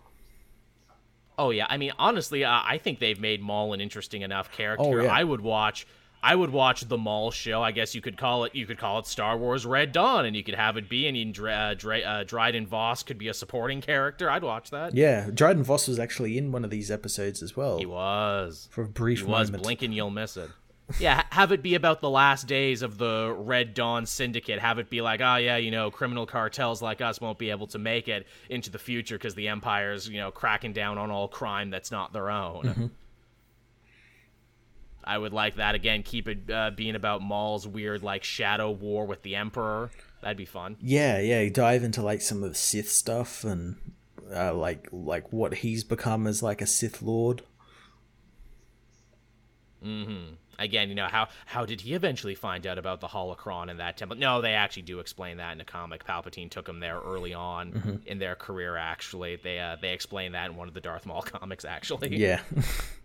Oh 1.38 1.51
yeah, 1.51 1.67
I 1.69 1.77
mean 1.77 1.91
honestly, 1.97 2.43
uh, 2.43 2.61
I 2.63 2.77
think 2.77 2.99
they've 2.99 3.19
made 3.19 3.41
Maul 3.41 3.73
an 3.73 3.81
interesting 3.81 4.21
enough 4.23 4.51
character. 4.51 4.84
Oh, 5.01 5.03
yeah. 5.03 5.13
I 5.13 5.23
would 5.23 5.41
watch. 5.41 5.88
I 6.21 6.35
would 6.35 6.49
watch 6.49 6.81
the 6.81 6.97
Maul 6.97 7.31
show. 7.31 7.63
I 7.63 7.71
guess 7.71 7.95
you 7.95 8.01
could 8.01 8.17
call 8.17 8.43
it. 8.43 8.53
You 8.53 8.65
could 8.65 8.77
call 8.77 8.99
it 8.99 9.07
Star 9.07 9.38
Wars 9.38 9.65
Red 9.65 9.93
Dawn, 9.93 10.26
and 10.26 10.35
you 10.35 10.43
could 10.43 10.55
have 10.55 10.76
it 10.76 10.89
be. 10.89 11.07
And 11.07 11.15
even 11.15 11.47
uh, 11.47 11.76
Dra- 11.77 11.99
uh, 12.01 12.23
Dryden 12.26 12.67
Voss 12.67 13.03
could 13.03 13.17
be 13.17 13.30
a 13.30 13.34
supporting 13.34 13.80
character. 13.80 14.30
I'd 14.30 14.43
watch 14.43 14.69
that. 14.71 14.93
Yeah, 14.93 15.30
Dryden 15.34 15.63
Voss 15.63 15.88
was 15.88 15.97
actually 15.97 16.38
in 16.38 16.51
one 16.51 16.65
of 16.65 16.71
these 16.71 16.91
episodes 16.91 17.41
as 17.41 17.55
well 17.55 17.77
He 17.77 17.85
was. 17.85 18.67
for 18.69 18.84
a 18.84 18.88
brief 18.89 19.19
He 19.19 19.26
was. 19.27 19.47
moment. 19.49 19.63
Blink 19.63 19.81
and 19.81 19.93
you'll 19.95 20.09
miss 20.09 20.35
it. 20.35 20.49
Yeah, 20.98 21.24
have 21.30 21.52
it 21.52 21.61
be 21.61 21.76
about 21.76 22.02
the 22.02 22.10
last 22.10 22.48
days 22.48 22.82
of 22.82 22.98
the 22.98 23.34
Red 23.38 23.74
Dawn 23.74 24.06
Syndicate. 24.06 24.60
Have 24.60 24.80
it 24.80 24.90
be 24.90 25.02
like, 25.02 25.22
oh 25.22 25.36
yeah, 25.36 25.57
you 25.57 25.72
know, 25.72 25.91
criminal 25.91 26.26
cartels 26.26 26.82
like 26.82 27.02
us 27.02 27.22
won't 27.22 27.38
be 27.38 27.52
able 27.52 27.68
to 27.68 27.78
make 27.78 28.07
it 28.07 28.26
into 28.49 28.72
the 28.72 28.80
future 28.80 29.18
because 29.18 29.36
the 29.36 29.48
Empire's, 29.48 30.07
you 30.10 30.18
know, 30.18 30.32
cracking 30.32 30.74
down 30.74 30.98
on 30.98 31.11
all 31.11 31.28
crime 31.28 31.70
that's 31.70 31.91
not 31.91 32.14
their 32.14 32.30
own. 32.30 32.64
Mm-hmm. 32.64 32.86
I 35.03 35.18
would 35.18 35.34
like 35.34 35.56
that 35.56 35.76
again. 35.76 36.03
Keep 36.03 36.28
it 36.28 36.52
uh, 36.52 36.72
being 36.72 36.95
about 36.95 37.22
Maul's 37.22 37.68
weird 37.68 38.03
like 38.03 38.24
shadow 38.24 38.72
war 38.72 39.06
with 39.06 39.22
the 39.24 39.36
Emperor. 39.36 39.91
That'd 40.22 40.38
be 40.38 40.45
fun. 40.45 40.78
Yeah, 40.82 41.20
yeah, 41.20 41.48
dive 41.49 41.84
into 41.84 42.02
like 42.02 42.22
some 42.22 42.44
of 42.44 42.49
the 42.49 42.56
Sith 42.56 42.90
stuff 42.90 43.44
and 43.44 43.76
uh, 44.34 44.53
like 44.53 44.88
like 44.91 45.32
what 45.32 45.56
he's 45.56 45.84
become 45.84 46.28
as 46.28 46.44
like 46.44 46.61
a 46.61 46.68
Sith 46.68 47.02
Lord. 47.02 47.41
Again, 50.60 50.90
you 50.90 50.95
know 50.95 51.07
how 51.07 51.30
how 51.45 51.65
did 51.65 51.81
he 51.81 51.94
eventually 51.94 52.36
find 52.36 52.68
out 52.68 52.77
about 52.77 52.99
the 53.02 53.07
holocron 53.07 53.69
in 53.69 53.77
that 53.77 53.98
temple? 53.98 54.18
No, 54.18 54.41
they 54.41 54.53
actually 54.53 54.84
do 54.84 54.99
explain 54.99 55.38
that 55.38 55.53
in 55.53 55.61
a 55.61 55.65
comic. 55.65 56.06
Palpatine 56.06 56.49
took 56.49 56.68
him 56.69 56.80
there 56.80 56.99
early 56.99 57.34
on 57.34 57.72
Mm-hmm. 57.72 57.95
in 58.07 58.19
their 58.19 58.36
career. 58.36 58.76
Actually, 58.77 59.38
they 59.38 59.60
uh, 59.60 59.77
they 59.81 59.94
explain 59.94 60.34
that 60.34 60.49
in 60.52 60.56
one 60.56 60.68
of 60.68 60.73
the 60.73 60.81
Darth 60.81 61.06
Maul 61.06 61.22
comics. 61.23 61.65
Actually, 61.65 62.15
Yeah, 62.18 62.41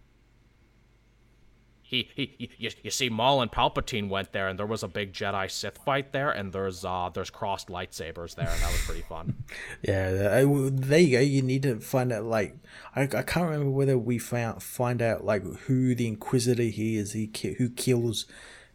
he, 1.86 2.08
he 2.16 2.48
you, 2.58 2.70
you 2.82 2.90
see 2.90 3.08
Maul 3.10 3.42
and 3.42 3.52
Palpatine 3.52 4.08
went 4.08 4.32
there, 4.32 4.48
and 4.48 4.58
there 4.58 4.66
was 4.66 4.82
a 4.82 4.88
big 4.88 5.12
Jedi 5.12 5.50
Sith 5.50 5.78
fight 5.84 6.12
there, 6.12 6.30
and 6.30 6.52
there's 6.52 6.84
uh 6.84 7.10
there's 7.12 7.30
crossed 7.30 7.68
lightsabers 7.68 8.34
there, 8.34 8.48
and 8.48 8.60
that 8.62 8.72
was 8.72 8.80
pretty 8.86 9.02
fun. 9.02 9.44
yeah. 9.82 10.40
I- 10.40 10.70
there 10.72 10.98
you 10.98 11.18
go. 11.18 11.20
You 11.20 11.42
need 11.42 11.62
to 11.64 11.78
find 11.80 12.10
out 12.12 12.24
like 12.24 12.56
I, 12.96 13.02
I 13.02 13.22
can't 13.22 13.46
remember 13.50 13.70
whether 13.70 13.96
we 13.98 14.18
found 14.18 14.62
find 14.62 15.00
out 15.02 15.24
like 15.24 15.44
who 15.44 15.94
the 15.94 16.08
Inquisitor 16.08 16.62
he 16.64 16.96
is. 16.96 17.12
He 17.12 17.26
ki- 17.26 17.54
who 17.58 17.68
kills 17.68 18.26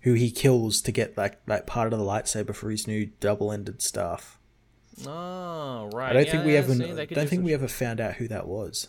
who 0.02 0.14
he 0.14 0.32
kills 0.32 0.82
to 0.84 0.92
get 0.94 1.18
like 1.18 1.46
that 1.48 1.68
part 1.68 1.92
of 1.92 2.00
the 2.00 2.06
lightsaber 2.06 2.56
for 2.56 2.70
his 2.70 2.88
new 2.88 3.08
double-ended 3.20 3.82
staff. 3.82 4.40
oh 5.06 5.90
right. 5.94 6.12
I 6.12 6.14
don't 6.14 6.26
Yeah, 6.26 6.32
think 6.32 6.46
we 6.46 6.54
yeah, 6.54 6.60
ever 6.60 6.74
see, 6.76 6.88
don't 6.88 7.08
do 7.08 7.26
think 7.26 7.44
we 7.44 7.54
ever 7.54 7.68
found 7.68 8.00
out 8.00 8.14
who 8.16 8.28
that 8.30 8.48
was. 8.48 8.88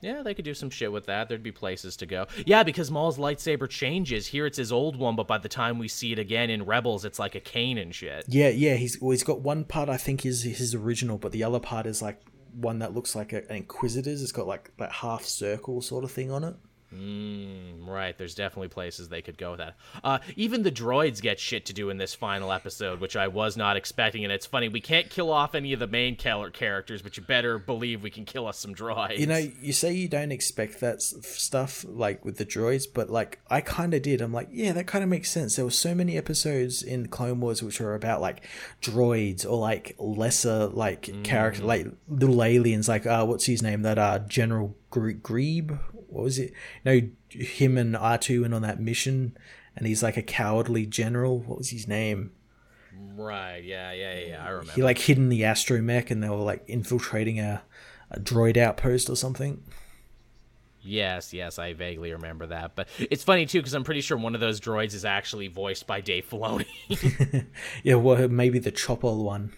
Yeah, 0.00 0.22
they 0.22 0.34
could 0.34 0.44
do 0.44 0.54
some 0.54 0.70
shit 0.70 0.92
with 0.92 1.06
that. 1.06 1.28
There'd 1.28 1.42
be 1.42 1.52
places 1.52 1.96
to 1.98 2.06
go. 2.06 2.26
Yeah, 2.44 2.62
because 2.62 2.90
Maul's 2.90 3.18
lightsaber 3.18 3.68
changes. 3.68 4.26
Here 4.26 4.46
it's 4.46 4.58
his 4.58 4.70
old 4.70 4.96
one, 4.96 5.16
but 5.16 5.26
by 5.26 5.38
the 5.38 5.48
time 5.48 5.78
we 5.78 5.88
see 5.88 6.12
it 6.12 6.18
again 6.18 6.50
in 6.50 6.64
Rebels, 6.64 7.04
it's 7.04 7.18
like 7.18 7.34
a 7.34 7.40
cane 7.40 7.78
and 7.78 7.94
shit. 7.94 8.24
Yeah, 8.28 8.48
yeah. 8.48 8.74
He's 8.74 9.00
well, 9.00 9.12
he's 9.12 9.24
got 9.24 9.40
one 9.40 9.64
part 9.64 9.88
I 9.88 9.96
think 9.96 10.26
is 10.26 10.42
his 10.42 10.74
original, 10.74 11.18
but 11.18 11.32
the 11.32 11.44
other 11.44 11.60
part 11.60 11.86
is 11.86 12.02
like 12.02 12.20
one 12.52 12.78
that 12.80 12.94
looks 12.94 13.14
like 13.14 13.32
a, 13.32 13.38
an 13.48 13.56
Inquisitor's. 13.56 14.22
It's 14.22 14.32
got 14.32 14.46
like 14.46 14.72
that 14.78 14.92
half 14.92 15.24
circle 15.24 15.80
sort 15.80 16.04
of 16.04 16.10
thing 16.10 16.30
on 16.30 16.44
it. 16.44 16.56
Mm, 16.94 17.86
right, 17.86 18.16
there's 18.16 18.34
definitely 18.34 18.68
places 18.68 19.08
they 19.08 19.22
could 19.22 19.36
go 19.36 19.50
with 19.50 19.58
that. 19.58 19.76
Uh, 20.04 20.18
even 20.36 20.62
the 20.62 20.70
droids 20.70 21.20
get 21.20 21.38
shit 21.40 21.66
to 21.66 21.72
do 21.72 21.90
in 21.90 21.98
this 21.98 22.14
final 22.14 22.52
episode, 22.52 23.00
which 23.00 23.16
I 23.16 23.28
was 23.28 23.56
not 23.56 23.76
expecting. 23.76 24.24
And 24.24 24.32
it's 24.32 24.46
funny, 24.46 24.68
we 24.68 24.80
can't 24.80 25.10
kill 25.10 25.32
off 25.32 25.54
any 25.54 25.72
of 25.72 25.80
the 25.80 25.86
main 25.86 26.16
char- 26.16 26.50
characters, 26.50 27.02
but 27.02 27.16
you 27.16 27.22
better 27.22 27.58
believe 27.58 28.02
we 28.02 28.10
can 28.10 28.24
kill 28.24 28.46
us 28.46 28.58
some 28.58 28.74
droids. 28.74 29.18
You 29.18 29.26
know, 29.26 29.36
you 29.36 29.72
say 29.72 29.92
you 29.92 30.08
don't 30.08 30.32
expect 30.32 30.80
that 30.80 31.02
stuff 31.02 31.84
like 31.88 32.24
with 32.24 32.38
the 32.38 32.46
droids, 32.46 32.84
but 32.92 33.10
like 33.10 33.40
I 33.50 33.60
kind 33.60 33.92
of 33.92 34.02
did. 34.02 34.20
I'm 34.20 34.32
like, 34.32 34.48
yeah, 34.52 34.72
that 34.72 34.86
kind 34.86 35.02
of 35.02 35.10
makes 35.10 35.30
sense. 35.30 35.56
There 35.56 35.64
were 35.64 35.70
so 35.70 35.94
many 35.94 36.16
episodes 36.16 36.82
in 36.82 37.08
Clone 37.08 37.40
Wars 37.40 37.62
which 37.62 37.80
were 37.80 37.94
about 37.94 38.20
like 38.20 38.44
droids 38.80 39.44
or 39.44 39.58
like 39.58 39.94
lesser 39.98 40.66
like 40.66 41.24
character, 41.24 41.64
like 41.64 41.86
little 42.08 42.42
aliens. 42.42 42.88
Like, 42.88 43.06
uh, 43.06 43.24
what's 43.24 43.46
his 43.46 43.62
name? 43.62 43.82
That 43.82 43.98
uh, 43.98 44.20
General 44.20 44.76
Gre- 44.90 45.10
Grebe. 45.12 45.72
What 46.16 46.24
was 46.24 46.38
it? 46.38 46.52
No, 46.84 47.00
him 47.28 47.76
and 47.76 47.96
R 47.96 48.18
two 48.18 48.42
went 48.42 48.54
on 48.54 48.62
that 48.62 48.80
mission, 48.80 49.36
and 49.76 49.86
he's 49.86 50.02
like 50.02 50.16
a 50.16 50.22
cowardly 50.22 50.86
general. 50.86 51.40
What 51.40 51.58
was 51.58 51.70
his 51.70 51.86
name? 51.86 52.32
right, 53.14 53.62
yeah, 53.62 53.92
yeah, 53.92 54.18
yeah, 54.18 54.44
I 54.44 54.48
remember. 54.48 54.72
He 54.72 54.82
like 54.82 54.98
hid 54.98 55.18
in 55.18 55.28
the 55.28 55.42
astromech, 55.42 56.10
and 56.10 56.22
they 56.22 56.28
were 56.28 56.36
like 56.36 56.64
infiltrating 56.66 57.38
a, 57.38 57.62
a 58.10 58.18
droid 58.18 58.56
outpost 58.56 59.10
or 59.10 59.16
something. 59.16 59.62
Yes, 60.80 61.34
yes, 61.34 61.58
I 61.58 61.72
vaguely 61.72 62.12
remember 62.12 62.46
that. 62.46 62.76
But 62.76 62.88
it's 62.98 63.24
funny, 63.24 63.44
too, 63.44 63.58
because 63.58 63.74
I'm 63.74 63.82
pretty 63.82 64.00
sure 64.00 64.16
one 64.16 64.36
of 64.36 64.40
those 64.40 64.60
droids 64.60 64.94
is 64.94 65.04
actually 65.04 65.48
voiced 65.48 65.86
by 65.86 66.00
Dave 66.00 66.30
Filoni. 66.30 66.66
Yeah, 67.82 67.96
well, 67.96 68.28
maybe 68.28 68.60
the 68.60 68.70
chopper 68.70 69.12
one. 69.12 69.52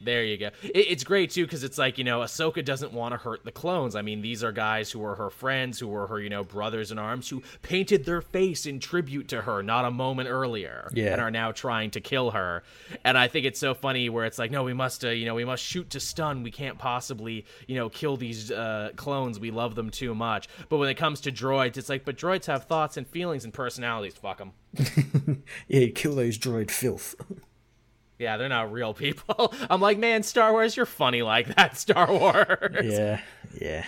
There 0.00 0.24
you 0.24 0.36
go. 0.36 0.46
It, 0.62 0.76
it's 0.76 1.04
great 1.04 1.30
too 1.30 1.44
because 1.44 1.64
it's 1.64 1.78
like 1.78 1.98
you 1.98 2.04
know 2.04 2.20
Ahsoka 2.20 2.64
doesn't 2.64 2.92
want 2.92 3.12
to 3.12 3.18
hurt 3.18 3.44
the 3.44 3.52
clones. 3.52 3.96
I 3.96 4.02
mean, 4.02 4.22
these 4.22 4.44
are 4.44 4.52
guys 4.52 4.90
who 4.90 5.00
were 5.00 5.16
her 5.16 5.30
friends, 5.30 5.78
who 5.80 5.88
were 5.88 6.06
her 6.06 6.20
you 6.20 6.28
know 6.30 6.44
brothers 6.44 6.92
in 6.92 6.98
arms, 6.98 7.28
who 7.28 7.42
painted 7.62 8.04
their 8.04 8.20
face 8.20 8.66
in 8.66 8.78
tribute 8.80 9.28
to 9.28 9.42
her 9.42 9.62
not 9.62 9.84
a 9.84 9.90
moment 9.90 10.28
earlier, 10.28 10.88
Yeah. 10.94 11.12
and 11.12 11.20
are 11.20 11.30
now 11.30 11.52
trying 11.52 11.90
to 11.92 12.00
kill 12.00 12.30
her. 12.30 12.62
And 13.04 13.18
I 13.18 13.28
think 13.28 13.44
it's 13.46 13.58
so 13.58 13.74
funny 13.74 14.08
where 14.08 14.24
it's 14.24 14.38
like, 14.38 14.50
no, 14.50 14.62
we 14.62 14.72
must, 14.74 15.04
uh, 15.04 15.08
you 15.10 15.26
know, 15.26 15.34
we 15.34 15.44
must 15.44 15.62
shoot 15.64 15.90
to 15.90 16.00
stun. 16.00 16.42
We 16.42 16.50
can't 16.50 16.78
possibly, 16.78 17.44
you 17.66 17.74
know, 17.76 17.88
kill 17.88 18.16
these 18.16 18.50
uh, 18.50 18.90
clones. 18.96 19.38
We 19.40 19.50
love 19.50 19.74
them 19.74 19.90
too 19.90 20.14
much. 20.14 20.48
But 20.68 20.78
when 20.78 20.88
it 20.88 20.94
comes 20.96 21.20
to 21.22 21.32
droids, 21.32 21.76
it's 21.76 21.88
like, 21.88 22.04
but 22.04 22.16
droids 22.16 22.46
have 22.46 22.64
thoughts 22.64 22.96
and 22.96 23.06
feelings 23.06 23.44
and 23.44 23.52
personalities. 23.52 24.14
Fuck 24.14 24.38
them. 24.38 24.52
Yeah, 25.68 25.86
kill 25.94 26.14
those 26.14 26.38
droid 26.38 26.70
filth. 26.70 27.14
Yeah, 28.18 28.36
they're 28.36 28.48
not 28.48 28.72
real 28.72 28.94
people. 28.94 29.54
I'm 29.70 29.80
like, 29.80 29.98
man, 29.98 30.22
Star 30.22 30.52
Wars, 30.52 30.76
you're 30.76 30.86
funny 30.86 31.22
like 31.22 31.54
that, 31.54 31.76
Star 31.78 32.10
Wars. 32.12 32.84
yeah, 32.84 33.20
yeah. 33.60 33.84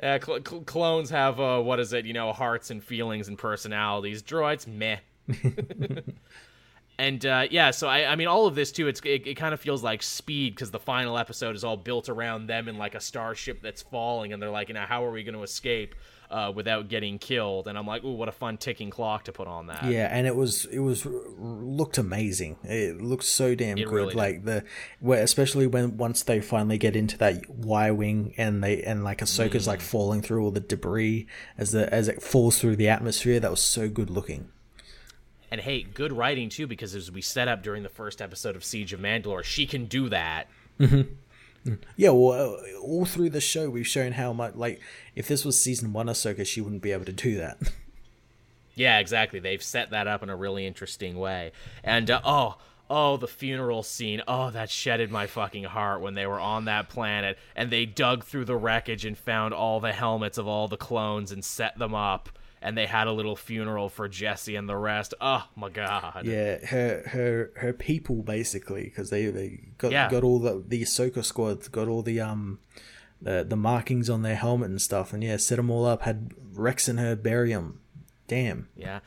Yeah, 0.00 0.18
cl- 0.24 0.40
cl- 0.46 0.62
clones 0.62 1.10
have 1.10 1.40
uh, 1.40 1.60
what 1.60 1.80
is 1.80 1.92
it? 1.92 2.06
You 2.06 2.12
know, 2.12 2.32
hearts 2.32 2.70
and 2.70 2.82
feelings 2.82 3.26
and 3.26 3.36
personalities. 3.36 4.22
Droids, 4.22 4.66
meh. 4.68 4.98
and 6.98 7.24
uh, 7.26 7.46
yeah, 7.50 7.70
so 7.72 7.88
I, 7.88 8.12
I 8.12 8.16
mean, 8.16 8.28
all 8.28 8.46
of 8.46 8.54
this 8.54 8.70
too. 8.70 8.86
It's 8.86 9.00
it, 9.00 9.26
it 9.26 9.34
kind 9.34 9.52
of 9.52 9.60
feels 9.60 9.82
like 9.82 10.02
Speed 10.02 10.54
because 10.54 10.70
the 10.70 10.78
final 10.78 11.18
episode 11.18 11.56
is 11.56 11.64
all 11.64 11.76
built 11.76 12.08
around 12.08 12.46
them 12.46 12.68
in 12.68 12.78
like 12.78 12.94
a 12.94 13.00
starship 13.00 13.60
that's 13.60 13.82
falling, 13.82 14.32
and 14.32 14.40
they're 14.40 14.50
like, 14.50 14.68
you 14.68 14.74
know, 14.74 14.82
how 14.86 15.04
are 15.04 15.10
we 15.10 15.24
going 15.24 15.34
to 15.34 15.42
escape 15.42 15.94
uh, 16.30 16.52
without 16.54 16.88
getting 16.88 17.18
killed? 17.18 17.68
And 17.68 17.78
I'm 17.78 17.86
like, 17.86 18.04
ooh, 18.04 18.12
what 18.12 18.28
a 18.28 18.32
fun 18.32 18.56
ticking 18.56 18.90
clock 18.90 19.24
to 19.24 19.32
put 19.32 19.46
on 19.48 19.66
that. 19.68 19.84
Yeah, 19.84 20.08
and 20.10 20.26
it 20.26 20.36
was 20.36 20.64
it 20.66 20.80
was 20.80 21.06
looked 21.06 21.98
amazing. 21.98 22.56
It 22.64 23.00
looked 23.00 23.24
so 23.24 23.54
damn 23.54 23.78
It 23.78 23.84
good. 23.84 23.92
really 23.94 24.08
did. 24.08 24.16
like 24.16 24.44
the 24.44 24.64
where 25.00 25.22
especially 25.22 25.66
when 25.66 25.96
once 25.96 26.22
they 26.22 26.40
finally 26.40 26.78
get 26.78 26.94
into 26.96 27.16
that 27.18 27.48
Y 27.50 27.90
wing 27.90 28.34
and 28.36 28.62
they 28.62 28.82
and 28.82 29.04
like 29.04 29.18
Ahsoka's 29.20 29.66
like 29.66 29.80
Mm. 29.80 29.82
falling 29.82 30.22
through 30.22 30.42
all 30.44 30.50
the 30.50 30.60
debris 30.60 31.26
as 31.56 31.72
the 31.72 31.92
as 31.92 32.08
it 32.08 32.22
falls 32.22 32.58
through 32.58 32.76
the 32.76 32.88
atmosphere. 32.88 33.40
That 33.40 33.50
was 33.50 33.62
so 33.62 33.88
good 33.88 34.10
looking. 34.10 34.48
And 35.50 35.62
hey, 35.62 35.82
good 35.82 36.12
writing 36.12 36.50
too, 36.50 36.66
because 36.66 36.94
as 36.94 37.10
we 37.10 37.22
set 37.22 37.48
up 37.48 37.62
during 37.62 37.82
the 37.82 37.88
first 37.88 38.20
episode 38.20 38.54
of 38.54 38.62
Siege 38.62 38.92
of 38.92 39.00
Mandalore, 39.00 39.42
she 39.42 39.66
can 39.66 39.86
do 39.86 40.10
that. 40.10 40.46
Yeah, 41.96 42.10
well, 42.10 42.54
uh, 42.54 42.78
all 42.80 43.04
through 43.04 43.30
the 43.30 43.40
show, 43.40 43.68
we've 43.68 43.86
shown 43.86 44.12
how 44.12 44.32
much. 44.32 44.54
Like, 44.54 44.80
if 45.14 45.28
this 45.28 45.44
was 45.44 45.62
season 45.62 45.92
one 45.92 46.06
Ahsoka, 46.06 46.46
she 46.46 46.60
wouldn't 46.60 46.82
be 46.82 46.92
able 46.92 47.04
to 47.04 47.12
do 47.12 47.36
that. 47.36 47.58
Yeah, 48.78 49.00
exactly. 49.00 49.40
They've 49.40 49.62
set 49.62 49.90
that 49.90 50.06
up 50.06 50.22
in 50.22 50.30
a 50.30 50.36
really 50.36 50.64
interesting 50.64 51.18
way. 51.18 51.50
And 51.82 52.08
uh, 52.08 52.20
oh, 52.24 52.58
oh, 52.88 53.16
the 53.16 53.26
funeral 53.26 53.82
scene. 53.82 54.22
Oh, 54.28 54.50
that 54.50 54.70
shedded 54.70 55.10
my 55.10 55.26
fucking 55.26 55.64
heart 55.64 56.00
when 56.00 56.14
they 56.14 56.26
were 56.26 56.38
on 56.38 56.64
that 56.66 56.88
planet 56.88 57.38
and 57.56 57.72
they 57.72 57.86
dug 57.86 58.22
through 58.22 58.44
the 58.44 58.56
wreckage 58.56 59.04
and 59.04 59.18
found 59.18 59.52
all 59.52 59.80
the 59.80 59.92
helmets 59.92 60.38
of 60.38 60.46
all 60.46 60.68
the 60.68 60.76
clones 60.76 61.32
and 61.32 61.44
set 61.44 61.76
them 61.76 61.92
up. 61.92 62.28
And 62.60 62.76
they 62.76 62.86
had 62.86 63.06
a 63.06 63.12
little 63.12 63.36
funeral 63.36 63.88
for 63.88 64.08
Jesse 64.08 64.56
and 64.56 64.68
the 64.68 64.76
rest. 64.76 65.14
Oh 65.20 65.46
my 65.56 65.68
god. 65.68 66.22
yeah, 66.24 66.64
her 66.66 67.02
her 67.08 67.50
her 67.56 67.72
people 67.72 68.22
basically, 68.22 68.84
because 68.84 69.10
they 69.10 69.26
they 69.26 69.68
got 69.78 69.92
Yeah. 69.92 70.10
got 70.10 70.24
all 70.24 70.38
the 70.38 70.64
the 70.66 70.82
Ahsoka 70.82 71.24
squad, 71.24 71.70
got 71.72 71.88
all 71.88 72.02
the 72.02 72.20
um. 72.20 72.58
The, 73.20 73.44
the 73.44 73.56
markings 73.56 74.08
on 74.08 74.22
their 74.22 74.36
helmet 74.36 74.70
and 74.70 74.80
stuff, 74.80 75.12
and 75.12 75.24
yeah, 75.24 75.38
set 75.38 75.56
them 75.56 75.70
all 75.70 75.84
up. 75.84 76.02
Had 76.02 76.34
Rex 76.54 76.86
and 76.86 77.00
her 77.00 77.16
bury 77.16 77.52
them. 77.52 77.80
Damn. 78.28 78.68
Yeah. 78.76 79.00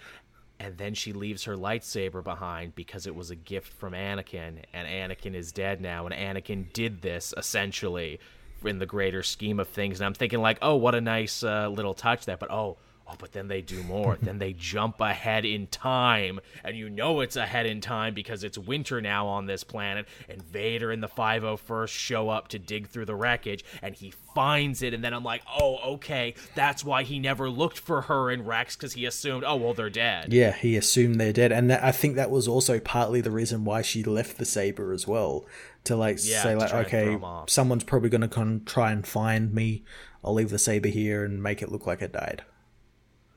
And 0.60 0.78
then 0.78 0.96
she 0.96 1.14
leaves 1.14 1.46
her 1.46 1.56
lightsaber 1.56 2.22
behind 2.22 2.76
because 2.76 3.08
it 3.08 3.16
was 3.16 3.32
a 3.32 3.38
gift 3.38 3.72
from 3.72 3.94
Anakin, 3.94 4.64
and 4.74 4.86
Anakin 4.86 5.34
is 5.34 5.54
dead 5.54 5.80
now. 5.80 6.06
And 6.08 6.14
Anakin 6.14 6.74
did 6.74 7.02
this 7.02 7.34
essentially 7.38 8.20
in 8.66 8.80
the 8.80 8.86
greater 8.86 9.24
scheme 9.24 9.62
of 9.62 9.70
things. 9.70 10.02
And 10.02 10.06
I'm 10.08 10.14
thinking 10.14 10.42
like, 10.42 10.58
oh, 10.62 10.76
what 10.76 10.94
a 10.94 11.00
nice 11.00 11.42
uh, 11.42 11.70
little 11.70 11.94
touch 11.94 12.26
there. 12.26 12.36
But 12.36 12.52
oh, 12.52 12.80
oh, 13.08 13.16
but 13.18 13.32
then 13.32 13.48
they 13.48 13.62
do 13.62 13.82
more. 13.84 14.18
then 14.22 14.38
they 14.40 14.54
jump 14.54 15.00
ahead 15.02 15.46
in 15.46 15.68
time, 15.68 16.40
and 16.64 16.76
you 16.76 16.90
know 16.90 17.22
it's 17.22 17.36
ahead 17.36 17.66
in 17.66 17.82
time 17.82 18.14
because 18.14 18.44
it's 18.44 18.58
winter 18.58 19.02
now 19.02 19.28
on 19.28 19.46
this 19.46 19.64
planet. 19.64 20.08
And 20.30 20.42
Vader 20.42 20.92
and 20.92 21.02
the 21.02 21.08
501st 21.08 21.90
show 21.90 22.30
up 22.30 22.48
to 22.50 22.60
dig 22.60 22.88
through 22.88 23.06
the 23.06 23.16
wreckage, 23.16 23.64
and 23.82 23.96
he 23.96 24.12
finds 24.34 24.82
it. 24.82 24.94
And 24.94 25.04
then 25.04 25.14
I'm 25.14 25.24
like, 25.24 25.44
oh, 25.60 25.78
okay, 25.96 26.36
that's 26.56 26.84
why 26.84 27.04
he 27.04 27.20
never 27.20 27.50
looked 27.50 27.80
for 27.80 28.04
her 28.04 28.30
and 28.30 28.48
Rex 28.48 28.76
because 28.76 28.94
he 28.94 29.06
assumed, 29.06 29.44
oh, 29.46 29.56
well, 29.56 29.74
they're 29.74 29.90
dead. 29.90 30.32
Yeah, 30.32 30.54
he 30.54 30.78
assumed 30.78 31.20
they're 31.20 31.34
dead, 31.34 31.52
and 31.52 31.70
that, 31.70 31.84
I 31.84 31.92
think 31.92 32.16
that 32.16 32.32
was 32.32 32.48
also 32.48 32.80
partly 32.80 33.22
the 33.22 33.32
reason 33.32 33.66
why 33.66 33.82
she 33.82 34.04
left 34.04 34.38
the 34.38 34.46
saber 34.46 34.94
as 34.94 35.08
well. 35.08 35.46
To 35.86 35.96
like 35.96 36.20
Yeah, 36.22 36.44
say 36.44 36.54
to 36.54 36.60
like, 36.60 36.70
try 36.70 36.80
and 36.80 36.88
throw 36.88 37.14
okay, 37.16 37.46
someone's 37.48 37.84
probably 37.84 38.10
going 38.10 38.22
to 38.22 38.28
con- 38.28 38.62
try 38.66 38.92
and 38.92 39.06
find 39.06 39.54
me. 39.54 39.84
I'll 40.24 40.36
leave 40.36 40.52
the 40.52 40.60
saber 40.60 40.90
here 40.90 41.26
and 41.26 41.42
make 41.42 41.64
it 41.64 41.72
look 41.72 41.88
like 41.88 42.04
I 42.04 42.08
died. 42.08 42.44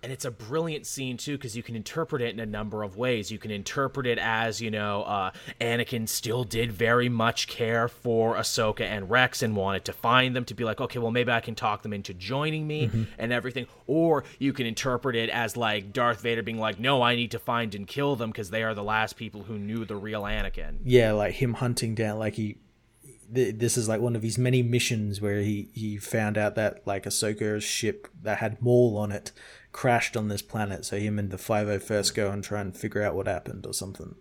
And 0.05 0.13
it's 0.13 0.27
a 0.27 0.31
brilliant 0.31 0.87
scene 0.87 1.17
too 1.17 1.39
because 1.39 1.57
you 1.57 1.63
can 1.63 1.75
interpret 1.75 2.21
it 2.21 2.35
in 2.35 2.39
a 2.39 2.47
number 2.47 2.83
of 2.83 2.97
ways. 2.97 3.31
You 3.31 3.39
can 3.39 3.51
interpret 3.51 4.07
it 4.07 4.19
as 4.19 4.61
you 4.61 4.71
know 4.71 5.03
uh, 5.05 5.31
anakin 5.61 6.07
still 6.09 6.45
did 6.45 6.71
very 6.71 7.09
much 7.09 7.49
care 7.49 7.89
for 7.89 8.37
ahsoka 8.37 8.83
and 8.83 9.09
rex 9.11 9.43
and 9.43 9.57
wanted 9.57 9.87
to 9.87 9.95
find 9.95 10.37
them 10.37 10.45
to 10.45 10.55
be 10.55 10.63
like 10.63 10.81
okay 10.81 10.99
well 10.99 11.11
maybe 11.11 11.33
i 11.33 11.41
can 11.41 11.55
talk 11.55 11.83
them 11.83 11.95
into 11.95 12.13
joining 12.13 12.67
me 12.67 12.91
and 13.19 13.33
everything. 13.33 13.67
Or 13.87 14.25
you 14.39 14.53
can 14.53 14.67
interpret 14.67 15.17
it 15.17 15.31
as 15.31 15.57
like 15.57 15.93
darth 15.93 16.21
vader 16.21 16.43
being 16.43 16.59
like 16.59 16.79
no 16.79 17.01
i 17.01 17.17
need 17.17 17.31
to 17.31 17.39
find 17.39 17.75
and 17.75 17.87
kill 17.87 18.15
them 18.15 18.31
because 18.31 18.51
they 18.51 18.63
are 18.63 18.75
the 18.75 18.83
last 18.83 19.17
people 19.17 19.45
who 19.45 19.59
knew 19.59 19.87
the 19.87 19.97
real 19.97 20.23
anakin. 20.23 20.77
Yeah, 20.85 21.13
like 21.13 21.35
him 21.35 21.55
hunting 21.55 21.95
down 21.95 22.19
like 22.19 22.35
he. 22.35 22.59
This 23.27 23.79
is 23.79 23.89
like 23.89 24.03
one 24.03 24.15
of 24.15 24.23
his 24.23 24.37
many 24.37 24.63
missions 24.63 25.21
where 25.21 25.41
he 25.41 25.71
he 25.73 25.97
found 25.97 26.37
out 26.37 26.57
that 26.57 26.87
like 26.87 27.05
Ahsoka's 27.05 27.65
ship 27.65 28.07
that 28.23 28.39
had 28.39 28.61
Maul 28.61 28.99
on 28.99 29.11
it 29.11 29.33
crashed 29.75 30.17
on 30.17 30.29
this 30.29 30.41
planet, 30.41 30.87
so 30.87 30.97
him 30.97 31.19
and 31.19 31.31
the 31.31 31.37
501st 31.37 32.15
go 32.15 32.31
and 32.31 32.43
try 32.43 32.63
and 32.63 32.75
figure 32.75 33.03
out 33.03 33.15
what 33.15 33.27
happened 33.27 33.67
or 33.67 33.75
something. 33.75 34.15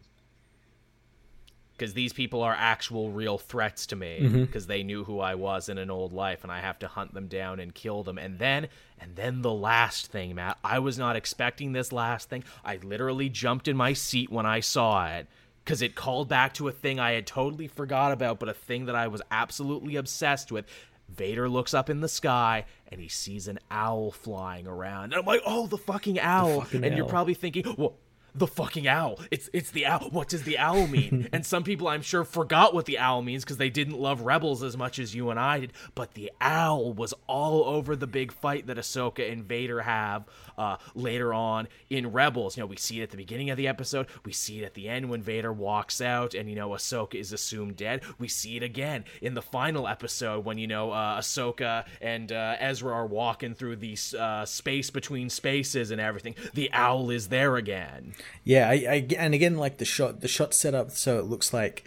because 1.84 1.94
these 1.96 2.14
people 2.14 2.42
are 2.42 2.56
actual 2.58 3.12
real 3.12 3.38
threats 3.38 3.88
to 3.88 3.96
me 3.96 4.20
mm-hmm. 4.22 4.42
because 4.42 4.68
they 4.68 4.84
knew 4.84 5.04
who 5.04 5.20
I 5.20 5.36
was 5.36 5.70
in 5.70 5.78
an 5.78 5.90
old 5.90 6.14
life 6.14 6.44
and 6.44 6.52
I 6.52 6.62
have 6.62 6.80
to 6.80 6.88
hunt 6.88 7.14
them 7.14 7.28
down 7.28 7.60
and 7.60 7.74
kill 7.74 8.04
them. 8.04 8.18
And 8.18 8.40
then 8.40 8.68
and 9.00 9.16
then 9.16 9.42
the 9.42 9.52
last 9.52 10.08
thing 10.08 10.36
Matt 10.36 10.58
I 10.64 10.80
was 10.80 10.98
not 10.98 11.16
expecting 11.16 11.74
this 11.74 11.92
last 11.92 12.30
thing. 12.30 12.44
I 12.64 12.78
literally 12.78 13.28
jumped 13.30 13.68
in 13.68 13.76
my 13.76 13.94
seat 13.94 14.32
when 14.32 14.46
I 14.46 14.60
saw 14.60 15.08
it 15.08 15.28
because 15.64 15.82
it 15.82 15.96
called 15.96 16.30
back 16.30 16.54
to 16.56 16.68
a 16.68 16.72
thing 16.72 17.00
I 17.00 17.12
had 17.12 17.28
totally 17.28 17.68
forgot 17.68 18.12
about 18.12 18.40
but 18.40 18.50
a 18.50 18.54
thing 18.54 18.86
that 18.86 18.96
I 18.96 19.08
was 19.08 19.22
absolutely 19.32 19.96
obsessed 19.96 20.52
with. 20.52 20.66
Vader 21.10 21.50
looks 21.50 21.74
up 21.74 21.90
in 21.90 22.00
the 22.00 22.08
sky 22.08 22.66
and 22.94 23.02
he 23.02 23.10
sees 23.10 23.48
an 23.48 23.60
owl 23.70 24.12
flying 24.12 24.68
around. 24.68 25.06
And 25.06 25.16
I'm 25.16 25.26
like 25.26 25.42
oh 25.46 25.68
the 25.68 25.78
fucking 25.78 26.20
owl. 26.20 26.62
fucking 26.62 26.84
and 26.84 26.96
you're 26.96 27.08
probably 27.08 27.34
thinking 27.34 27.66
well 27.78 27.96
the 28.36 28.48
fucking 28.48 28.88
owl. 28.88 29.20
It's 29.32 29.50
it's 29.54 29.72
the 29.72 29.86
owl. 29.86 30.10
What 30.10 30.28
does 30.28 30.44
the 30.44 30.58
owl 30.58 30.88
mean? 30.88 31.30
and 31.34 31.46
some 31.46 31.64
people 31.64 31.88
I'm 31.88 32.02
sure 32.02 32.24
forgot 32.24 32.74
what 32.74 32.86
the 32.86 32.98
owl 32.98 33.22
means 33.22 33.44
because 33.44 33.58
they 33.58 33.70
didn't 33.70 34.00
love 34.00 34.22
Rebels 34.22 34.64
as 34.64 34.76
much 34.76 35.00
as 35.00 35.14
you 35.14 35.30
and 35.30 35.40
I 35.40 35.60
did. 35.60 35.74
But 35.96 36.14
the 36.14 36.32
owl 36.42 36.94
was 36.94 37.14
all 37.28 37.64
over 37.66 37.96
the 37.96 38.08
big 38.08 38.32
fight 38.32 38.68
that 38.68 38.78
Ahsoka 38.78 39.32
and 39.32 39.44
Vader 39.44 39.82
have 39.82 40.26
uh, 40.58 40.78
later 40.96 41.34
on 41.34 41.68
in 41.90 42.12
Rebels. 42.12 42.58
You 42.58 42.64
know, 42.64 42.68
we 42.68 42.78
see 42.78 43.00
it 43.00 43.04
at 43.04 43.12
the 43.12 43.18
beginning 43.18 43.50
of 43.50 43.58
the 43.58 43.68
episode. 43.68 44.08
We 44.26 44.34
see 44.34 44.62
it 44.62 44.66
at 44.66 44.74
the 44.74 44.90
end 44.90 45.10
when 45.10 45.22
Vader 45.22 45.54
walks 45.54 46.02
out 46.02 46.34
and 46.34 46.50
you 46.50 46.56
know 46.56 46.70
Ahsoka 46.70 47.16
is 47.16 47.34
assumed 47.34 47.76
dead. 47.76 48.02
We 48.18 48.28
see 48.28 48.58
it 48.58 48.64
again 48.64 49.06
in 49.22 49.36
the 49.36 49.42
final 49.42 49.88
episode 49.88 50.46
when 50.46 50.58
you 50.58 50.68
know 50.68 50.92
uh, 50.92 51.20
Ahsoka 51.20 51.86
and 52.02 52.32
uh, 52.32 52.56
Ezra 52.60 52.94
are 52.94 53.06
walking 53.06 53.54
through 53.54 53.76
the 53.78 53.98
uh, 54.18 54.46
space 54.46 54.90
between 54.90 55.30
spaces 55.30 55.92
and 55.92 56.02
everything. 56.02 56.36
The 56.54 56.72
owl 56.74 57.10
is 57.10 57.28
there 57.28 57.58
again. 57.58 58.14
Yeah, 58.44 58.70
I, 58.70 58.74
I, 58.74 59.08
and 59.18 59.34
again, 59.34 59.58
like 59.58 59.78
the 59.78 59.86
shot, 59.86 60.22
the 60.22 60.28
shot 60.28 60.54
set 60.54 60.74
up 60.74 60.92
so 60.92 61.20
it 61.20 61.26
looks 61.26 61.54
like 61.54 61.86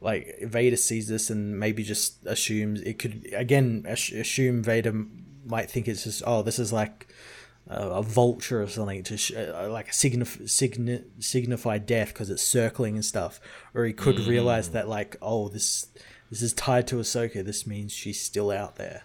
like 0.00 0.38
Vader 0.42 0.76
sees 0.76 1.08
this 1.08 1.30
and 1.30 1.58
maybe 1.58 1.82
just 1.82 2.24
assumes 2.26 2.80
it 2.82 2.98
could 2.98 3.28
again 3.32 3.86
assume 3.88 4.62
Vader 4.62 4.92
might 5.46 5.70
think 5.70 5.88
it's 5.88 6.04
just 6.04 6.22
oh 6.26 6.42
this 6.42 6.58
is 6.58 6.72
like 6.72 7.08
a, 7.68 7.80
a 7.82 8.02
vulture 8.02 8.62
or 8.62 8.68
something 8.68 9.02
to 9.04 9.16
sh- 9.16 9.32
uh, 9.32 9.68
like 9.70 9.88
a 9.88 9.92
signif- 9.92 10.42
signi- 10.42 11.04
signify 11.18 11.78
death 11.78 12.08
because 12.08 12.30
it's 12.30 12.42
circling 12.42 12.96
and 12.96 13.04
stuff, 13.04 13.40
or 13.72 13.84
he 13.84 13.92
could 13.92 14.18
realize 14.20 14.70
that 14.70 14.88
like 14.88 15.16
oh 15.22 15.48
this 15.48 15.86
this 16.30 16.42
is 16.42 16.52
tied 16.52 16.86
to 16.88 16.96
Ahsoka. 16.96 17.44
This 17.44 17.66
means 17.66 17.92
she's 17.92 18.20
still 18.20 18.50
out 18.50 18.76
there. 18.76 19.02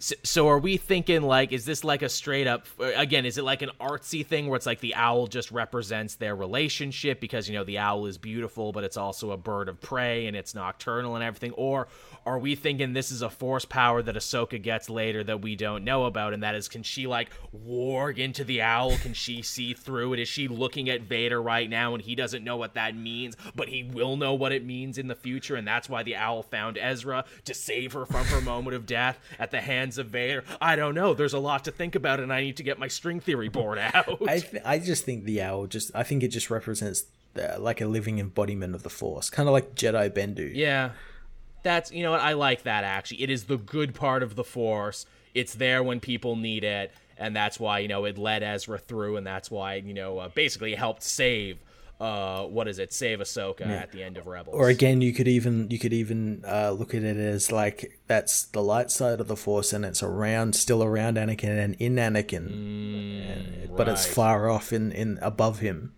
So, 0.00 0.14
so 0.22 0.48
are 0.48 0.58
we 0.58 0.76
thinking 0.76 1.22
like 1.22 1.52
is 1.52 1.64
this 1.64 1.82
like 1.82 2.02
a 2.02 2.08
straight 2.08 2.46
up 2.46 2.66
again 2.78 3.26
is 3.26 3.36
it 3.36 3.42
like 3.42 3.62
an 3.62 3.70
artsy 3.80 4.24
thing 4.24 4.46
where 4.46 4.56
it's 4.56 4.66
like 4.66 4.78
the 4.78 4.94
owl 4.94 5.26
just 5.26 5.50
represents 5.50 6.14
their 6.14 6.36
relationship 6.36 7.20
because 7.20 7.48
you 7.48 7.56
know 7.56 7.64
the 7.64 7.78
owl 7.78 8.06
is 8.06 8.16
beautiful 8.16 8.70
but 8.70 8.84
it's 8.84 8.96
also 8.96 9.32
a 9.32 9.36
bird 9.36 9.68
of 9.68 9.80
prey 9.80 10.26
and 10.26 10.36
it's 10.36 10.54
nocturnal 10.54 11.16
and 11.16 11.24
everything? 11.24 11.52
Or 11.52 11.88
are 12.26 12.38
we 12.38 12.54
thinking 12.54 12.92
this 12.92 13.10
is 13.10 13.22
a 13.22 13.30
force 13.30 13.64
power 13.64 14.02
that 14.02 14.14
Ahsoka 14.14 14.60
gets 14.60 14.88
later 14.90 15.24
that 15.24 15.40
we 15.42 15.56
don't 15.56 15.84
know 15.84 16.04
about 16.04 16.32
and 16.34 16.42
that 16.42 16.54
is 16.54 16.68
can 16.68 16.82
she 16.82 17.06
like 17.06 17.30
warg 17.66 18.18
into 18.18 18.44
the 18.44 18.60
owl 18.62 18.96
can 18.98 19.14
she 19.14 19.42
see 19.42 19.72
through 19.72 20.12
it 20.12 20.18
is 20.18 20.28
she 20.28 20.48
looking 20.48 20.88
at 20.90 21.02
Vader 21.02 21.40
right 21.42 21.68
now 21.68 21.94
and 21.94 22.02
he 22.02 22.14
doesn't 22.14 22.44
know 22.44 22.56
what 22.56 22.74
that 22.74 22.94
means 22.96 23.36
but 23.54 23.68
he 23.68 23.82
will 23.82 24.16
know 24.16 24.34
what 24.34 24.52
it 24.52 24.64
means 24.64 24.98
in 24.98 25.08
the 25.08 25.14
future 25.14 25.56
and 25.56 25.66
that's 25.66 25.88
why 25.88 26.02
the 26.02 26.16
owl 26.16 26.42
found 26.42 26.78
Ezra 26.78 27.24
to 27.44 27.54
save 27.54 27.92
her 27.92 28.04
from 28.06 28.24
her 28.26 28.40
moment 28.40 28.76
of 28.76 28.86
death 28.86 29.18
at 29.38 29.50
the 29.50 29.60
hands 29.60 29.98
of 29.98 30.06
Vader. 30.08 30.44
I 30.60 30.76
don't 30.76 30.94
know. 30.94 31.14
There's 31.14 31.32
a 31.32 31.38
lot 31.38 31.64
to 31.64 31.70
think 31.70 31.94
about, 31.94 32.20
and 32.20 32.32
I 32.32 32.40
need 32.40 32.56
to 32.58 32.62
get 32.62 32.78
my 32.78 32.88
string 32.88 33.20
theory 33.20 33.48
board 33.48 33.78
out. 33.94 34.22
I 34.26 34.40
th- 34.40 34.62
I 34.64 34.78
just 34.78 35.04
think 35.04 35.24
the 35.24 35.40
owl 35.42 35.66
just 35.66 35.90
I 35.94 36.02
think 36.02 36.22
it 36.22 36.28
just 36.28 36.50
represents 36.50 37.04
uh, 37.38 37.58
like 37.58 37.80
a 37.80 37.86
living 37.86 38.18
embodiment 38.18 38.74
of 38.74 38.82
the 38.82 38.90
Force, 38.90 39.30
kind 39.30 39.48
of 39.48 39.52
like 39.52 39.74
Jedi 39.74 40.10
Bendu. 40.10 40.50
yeah, 40.54 40.90
that's 41.68 41.92
you 41.92 42.02
know 42.02 42.10
what 42.12 42.20
I 42.20 42.32
like 42.32 42.62
that 42.64 42.82
actually. 42.84 43.22
It 43.22 43.30
is 43.30 43.44
the 43.44 43.58
good 43.58 43.94
part 43.94 44.22
of 44.22 44.34
the 44.34 44.44
Force. 44.44 45.06
It's 45.34 45.54
there 45.54 45.82
when 45.82 46.00
people 46.00 46.34
need 46.36 46.64
it, 46.64 46.90
and 47.18 47.36
that's 47.36 47.60
why 47.60 47.78
you 47.80 47.88
know 47.88 48.04
it 48.06 48.16
led 48.18 48.42
Ezra 48.42 48.78
through, 48.78 49.16
and 49.18 49.26
that's 49.26 49.50
why 49.50 49.74
you 49.76 49.94
know 49.94 50.18
uh, 50.18 50.28
basically 50.28 50.74
helped 50.74 51.02
save. 51.02 51.58
Uh, 52.00 52.44
what 52.44 52.68
is 52.68 52.78
it? 52.78 52.92
Save 52.92 53.18
Ahsoka 53.18 53.66
at 53.66 53.90
the 53.90 54.04
end 54.04 54.16
of 54.18 54.28
Rebels. 54.28 54.54
Or 54.56 54.68
again, 54.68 55.00
you 55.00 55.12
could 55.12 55.26
even 55.26 55.68
you 55.68 55.80
could 55.80 55.92
even 55.92 56.44
uh, 56.46 56.70
look 56.70 56.94
at 56.94 57.02
it 57.02 57.16
as 57.16 57.50
like 57.50 57.98
that's 58.06 58.44
the 58.44 58.62
light 58.62 58.92
side 58.92 59.20
of 59.20 59.26
the 59.26 59.36
Force, 59.36 59.72
and 59.72 59.84
it's 59.84 60.00
around, 60.02 60.54
still 60.54 60.82
around 60.84 61.16
Anakin 61.16 61.58
and 61.64 61.74
in 61.80 61.96
Anakin, 61.96 62.46
And- 62.46 63.76
but 63.76 63.88
it's 63.88 64.06
far 64.06 64.48
off 64.48 64.72
in 64.72 64.92
in 64.92 65.18
above 65.22 65.58
him. 65.58 65.92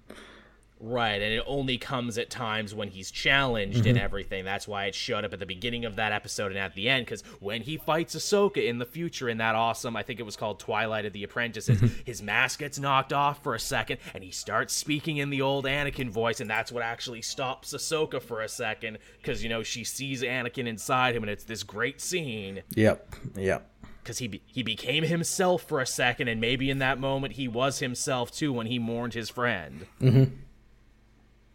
Right, 0.83 1.21
and 1.21 1.35
it 1.35 1.45
only 1.47 1.77
comes 1.77 2.17
at 2.17 2.31
times 2.31 2.75
when 2.75 2.89
he's 2.89 3.11
challenged 3.11 3.85
and 3.85 3.99
everything. 3.99 4.47
That's 4.47 4.67
why 4.67 4.87
it 4.87 4.95
showed 4.95 5.27
up 5.27 5.35
at 5.35 5.39
the 5.39 5.45
beginning 5.45 5.85
of 5.85 5.97
that 5.97 6.11
episode 6.11 6.53
and 6.53 6.59
at 6.59 6.75
the 6.75 6.89
end, 6.89 7.05
because 7.05 7.21
when 7.39 7.61
he 7.61 7.77
fights 7.77 8.17
Ahsoka 8.17 8.67
in 8.67 8.79
the 8.79 8.87
future 8.87 9.29
in 9.29 9.37
that 9.39 9.55
awesome, 9.55 9.95
I 9.95 10.03
think 10.03 10.21
it 10.21 10.23
was 10.23 10.37
called 10.37 10.59
Twilight 10.59 11.05
of 11.05 11.13
the 11.13 11.23
Apprentices, 11.23 11.83
his 12.07 12.23
mask 12.23 12.61
gets 12.61 12.79
knocked 12.79 13.13
off 13.13 13.43
for 13.43 13.55
a 13.55 13.61
second, 13.61 13.99
and 14.15 14.25
he 14.25 14.31
starts 14.31 14.75
speaking 14.75 15.19
in 15.19 15.29
the 15.29 15.43
old 15.43 15.67
Anakin 15.67 16.09
voice, 16.09 16.41
and 16.41 16.49
that's 16.49 16.73
what 16.73 16.83
actually 16.83 17.21
stops 17.21 17.75
Ahsoka 17.75 18.23
for 18.23 18.41
a 18.41 18.49
second, 18.49 18.97
because, 19.21 19.43
you 19.43 19.51
know, 19.51 19.63
she 19.63 19.85
sees 19.85 20.23
Anakin 20.23 20.67
inside 20.67 21.15
him, 21.15 21.23
and 21.23 21.31
it's 21.31 21.45
this 21.45 21.63
great 21.63 22.01
scene. 22.01 22.63
Yep, 22.75 23.17
yep. 23.37 23.71
because 24.03 24.17
he 24.17 24.29
be- 24.29 24.43
he 24.47 24.63
became 24.63 25.05
himself 25.05 25.63
for 25.63 25.81
a 25.81 25.87
second, 25.87 26.29
and 26.29 26.41
maybe 26.41 26.71
in 26.71 26.79
that 26.79 26.99
moment 26.99 27.35
he 27.35 27.49
was 27.49 27.81
himself 27.81 28.31
too 28.31 28.51
when 28.51 28.67
he 28.67 28.79
mourned 28.79 29.13
his 29.13 29.29
friend. 29.29 29.85
Mm-hmm. 30.01 30.37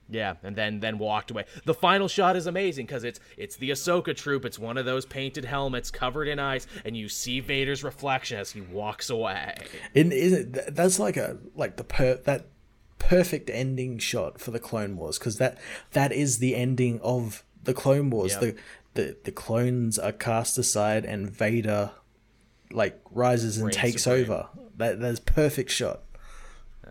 Yeah, 0.09 0.35
and 0.43 0.55
then 0.55 0.79
then 0.81 0.99
walked 0.99 1.31
away. 1.31 1.45
The 1.65 1.73
final 1.73 2.07
shot 2.07 2.35
is 2.35 2.45
amazing 2.45 2.85
because 2.85 3.03
it's 3.03 3.19
it's 3.37 3.55
the 3.55 3.71
Ahsoka 3.71 4.15
troop. 4.15 4.45
It's 4.45 4.59
one 4.59 4.77
of 4.77 4.85
those 4.85 5.05
painted 5.05 5.45
helmets 5.45 5.89
covered 5.89 6.27
in 6.27 6.39
ice, 6.39 6.67
and 6.83 6.95
you 6.95 7.09
see 7.09 7.39
Vader's 7.39 7.83
reflection 7.83 8.37
as 8.37 8.51
he 8.51 8.61
walks 8.61 9.09
away. 9.09 9.55
In, 9.95 10.11
is 10.11 10.33
it, 10.33 10.75
that's 10.75 10.99
like 10.99 11.17
a 11.17 11.37
like 11.55 11.77
the 11.77 11.83
per 11.83 12.15
that 12.25 12.47
perfect 12.99 13.49
ending 13.49 13.97
shot 13.97 14.39
for 14.39 14.51
the 14.51 14.59
Clone 14.59 14.95
Wars 14.95 15.17
because 15.17 15.37
that 15.37 15.57
that 15.91 16.11
is 16.11 16.37
the 16.37 16.55
ending 16.55 16.99
of 17.01 17.43
the 17.63 17.73
Clone 17.73 18.09
Wars. 18.11 18.33
Yep. 18.33 18.41
The, 18.41 18.55
the 18.93 19.17
the 19.25 19.31
clones 19.31 19.97
are 19.97 20.11
cast 20.11 20.57
aside 20.57 21.03
and 21.03 21.29
Vader 21.29 21.91
like 22.71 22.99
rises 23.11 23.57
and 23.57 23.67
Reigns 23.67 23.75
takes 23.75 24.03
supreme. 24.03 24.23
over. 24.23 24.47
That 24.77 24.99
that's 24.99 25.19
perfect 25.19 25.71
shot. 25.71 26.01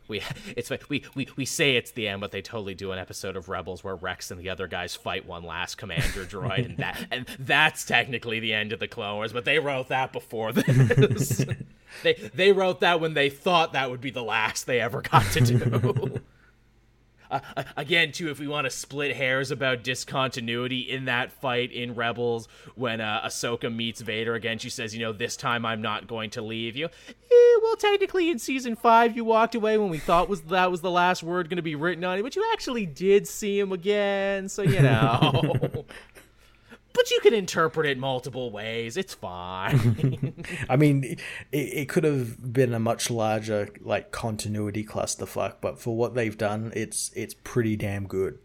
We 0.08 0.22
it's 0.56 0.70
we, 0.88 1.02
we 1.14 1.28
we 1.36 1.44
say 1.44 1.76
it's 1.76 1.90
the 1.92 2.08
end, 2.08 2.20
but 2.20 2.32
they 2.32 2.42
totally 2.42 2.74
do 2.74 2.92
an 2.92 2.98
episode 2.98 3.36
of 3.36 3.48
Rebels 3.48 3.82
where 3.82 3.96
Rex 3.96 4.30
and 4.30 4.40
the 4.40 4.50
other 4.50 4.66
guys 4.66 4.94
fight 4.94 5.26
one 5.26 5.44
last 5.44 5.76
commander 5.76 6.24
droid, 6.24 6.64
and 6.66 6.76
that 6.78 7.06
and 7.10 7.26
that's 7.38 7.84
technically 7.84 8.40
the 8.40 8.52
end 8.52 8.72
of 8.72 8.80
the 8.80 8.88
Clone 8.88 9.16
Wars. 9.16 9.32
But 9.32 9.44
they 9.44 9.58
wrote 9.58 9.88
that 9.88 10.12
before 10.12 10.52
this. 10.52 11.44
they 12.02 12.14
they 12.34 12.52
wrote 12.52 12.80
that 12.80 13.00
when 13.00 13.14
they 13.14 13.30
thought 13.30 13.72
that 13.72 13.90
would 13.90 14.00
be 14.00 14.10
the 14.10 14.22
last 14.22 14.66
they 14.66 14.80
ever 14.80 15.02
got 15.02 15.24
to 15.32 15.40
do. 15.40 16.20
Uh, 17.30 17.40
again, 17.76 18.12
too, 18.12 18.30
if 18.30 18.38
we 18.38 18.46
want 18.46 18.64
to 18.66 18.70
split 18.70 19.16
hairs 19.16 19.50
about 19.50 19.82
discontinuity 19.82 20.80
in 20.80 21.06
that 21.06 21.32
fight 21.32 21.72
in 21.72 21.94
Rebels, 21.94 22.48
when 22.74 23.00
uh, 23.00 23.22
Ahsoka 23.24 23.74
meets 23.74 24.00
Vader 24.00 24.34
again, 24.34 24.58
she 24.58 24.70
says, 24.70 24.94
"You 24.94 25.00
know, 25.00 25.12
this 25.12 25.36
time 25.36 25.64
I'm 25.64 25.82
not 25.82 26.06
going 26.06 26.30
to 26.30 26.42
leave 26.42 26.76
you." 26.76 26.86
Eh, 27.08 27.58
well, 27.62 27.76
technically, 27.76 28.30
in 28.30 28.38
season 28.38 28.76
five, 28.76 29.16
you 29.16 29.24
walked 29.24 29.54
away 29.54 29.78
when 29.78 29.90
we 29.90 29.98
thought 29.98 30.28
was 30.28 30.42
that 30.42 30.70
was 30.70 30.80
the 30.80 30.90
last 30.90 31.22
word 31.22 31.48
going 31.48 31.56
to 31.56 31.62
be 31.62 31.74
written 31.74 32.04
on 32.04 32.18
it, 32.18 32.22
but 32.22 32.36
you 32.36 32.44
actually 32.52 32.86
did 32.86 33.26
see 33.26 33.58
him 33.58 33.72
again, 33.72 34.48
so 34.48 34.62
you 34.62 34.80
know. 34.82 35.84
But 36.94 37.10
you 37.10 37.20
can 37.20 37.34
interpret 37.34 37.86
it 37.86 37.98
multiple 37.98 38.50
ways. 38.50 38.96
It's 38.96 39.12
fine. 39.12 40.44
I 40.70 40.76
mean, 40.76 41.04
it, 41.04 41.20
it 41.52 41.88
could 41.88 42.04
have 42.04 42.52
been 42.52 42.72
a 42.72 42.78
much 42.78 43.10
larger 43.10 43.68
like 43.80 44.12
continuity 44.12 44.84
clusterfuck, 44.84 45.56
but 45.60 45.78
for 45.78 45.96
what 45.96 46.14
they've 46.14 46.38
done, 46.38 46.72
it's 46.74 47.10
it's 47.14 47.34
pretty 47.44 47.76
damn 47.76 48.06
good. 48.06 48.38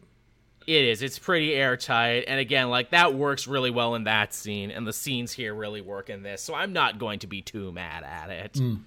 It 0.68 0.86
is. 0.86 1.02
It's 1.02 1.18
pretty 1.18 1.54
airtight. 1.54 2.26
And 2.28 2.40
again, 2.40 2.70
like 2.70 2.90
that 2.90 3.14
works 3.14 3.48
really 3.48 3.72
well 3.72 3.96
in 3.96 4.04
that 4.04 4.34
scene, 4.34 4.72
and 4.72 4.86
the 4.86 4.94
scenes 4.94 5.32
here 5.32 5.54
really 5.54 5.82
work 5.82 6.10
in 6.10 6.24
this. 6.24 6.42
So 6.42 6.54
I'm 6.54 6.74
not 6.74 7.00
going 7.00 7.20
to 7.20 7.28
be 7.28 7.42
too 7.42 7.72
mad 7.72 8.04
at 8.04 8.30
it. 8.30 8.54
Mm. 8.54 8.82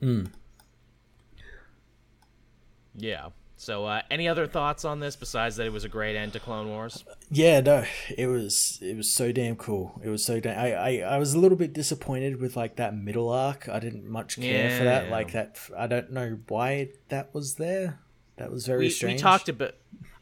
Mm. 0.00 0.30
Yeah. 2.94 3.28
So, 3.60 3.84
uh, 3.86 4.02
any 4.08 4.28
other 4.28 4.46
thoughts 4.46 4.84
on 4.84 5.00
this 5.00 5.16
besides 5.16 5.56
that 5.56 5.66
it 5.66 5.72
was 5.72 5.82
a 5.84 5.88
great 5.88 6.14
end 6.14 6.32
to 6.34 6.40
Clone 6.40 6.68
Wars? 6.68 7.04
Yeah, 7.28 7.58
no, 7.60 7.84
it 8.16 8.28
was 8.28 8.78
it 8.80 8.96
was 8.96 9.10
so 9.10 9.32
damn 9.32 9.56
cool. 9.56 10.00
It 10.02 10.08
was 10.10 10.24
so 10.24 10.38
damn. 10.38 10.56
I, 10.56 10.74
I 10.74 11.14
I 11.16 11.18
was 11.18 11.34
a 11.34 11.38
little 11.40 11.58
bit 11.58 11.72
disappointed 11.72 12.40
with 12.40 12.56
like 12.56 12.76
that 12.76 12.96
middle 12.96 13.28
arc. 13.30 13.68
I 13.68 13.80
didn't 13.80 14.08
much 14.08 14.36
care 14.40 14.78
for 14.78 14.84
that. 14.84 15.10
Like 15.10 15.32
that. 15.32 15.58
I 15.76 15.88
don't 15.88 16.12
know 16.12 16.38
why 16.46 16.90
that 17.08 17.34
was 17.34 17.56
there. 17.56 17.98
That 18.36 18.52
was 18.52 18.64
very 18.64 18.84
We, 18.84 18.90
strange. 18.90 19.18
we 19.18 19.22
talked 19.22 19.48
about. 19.48 19.74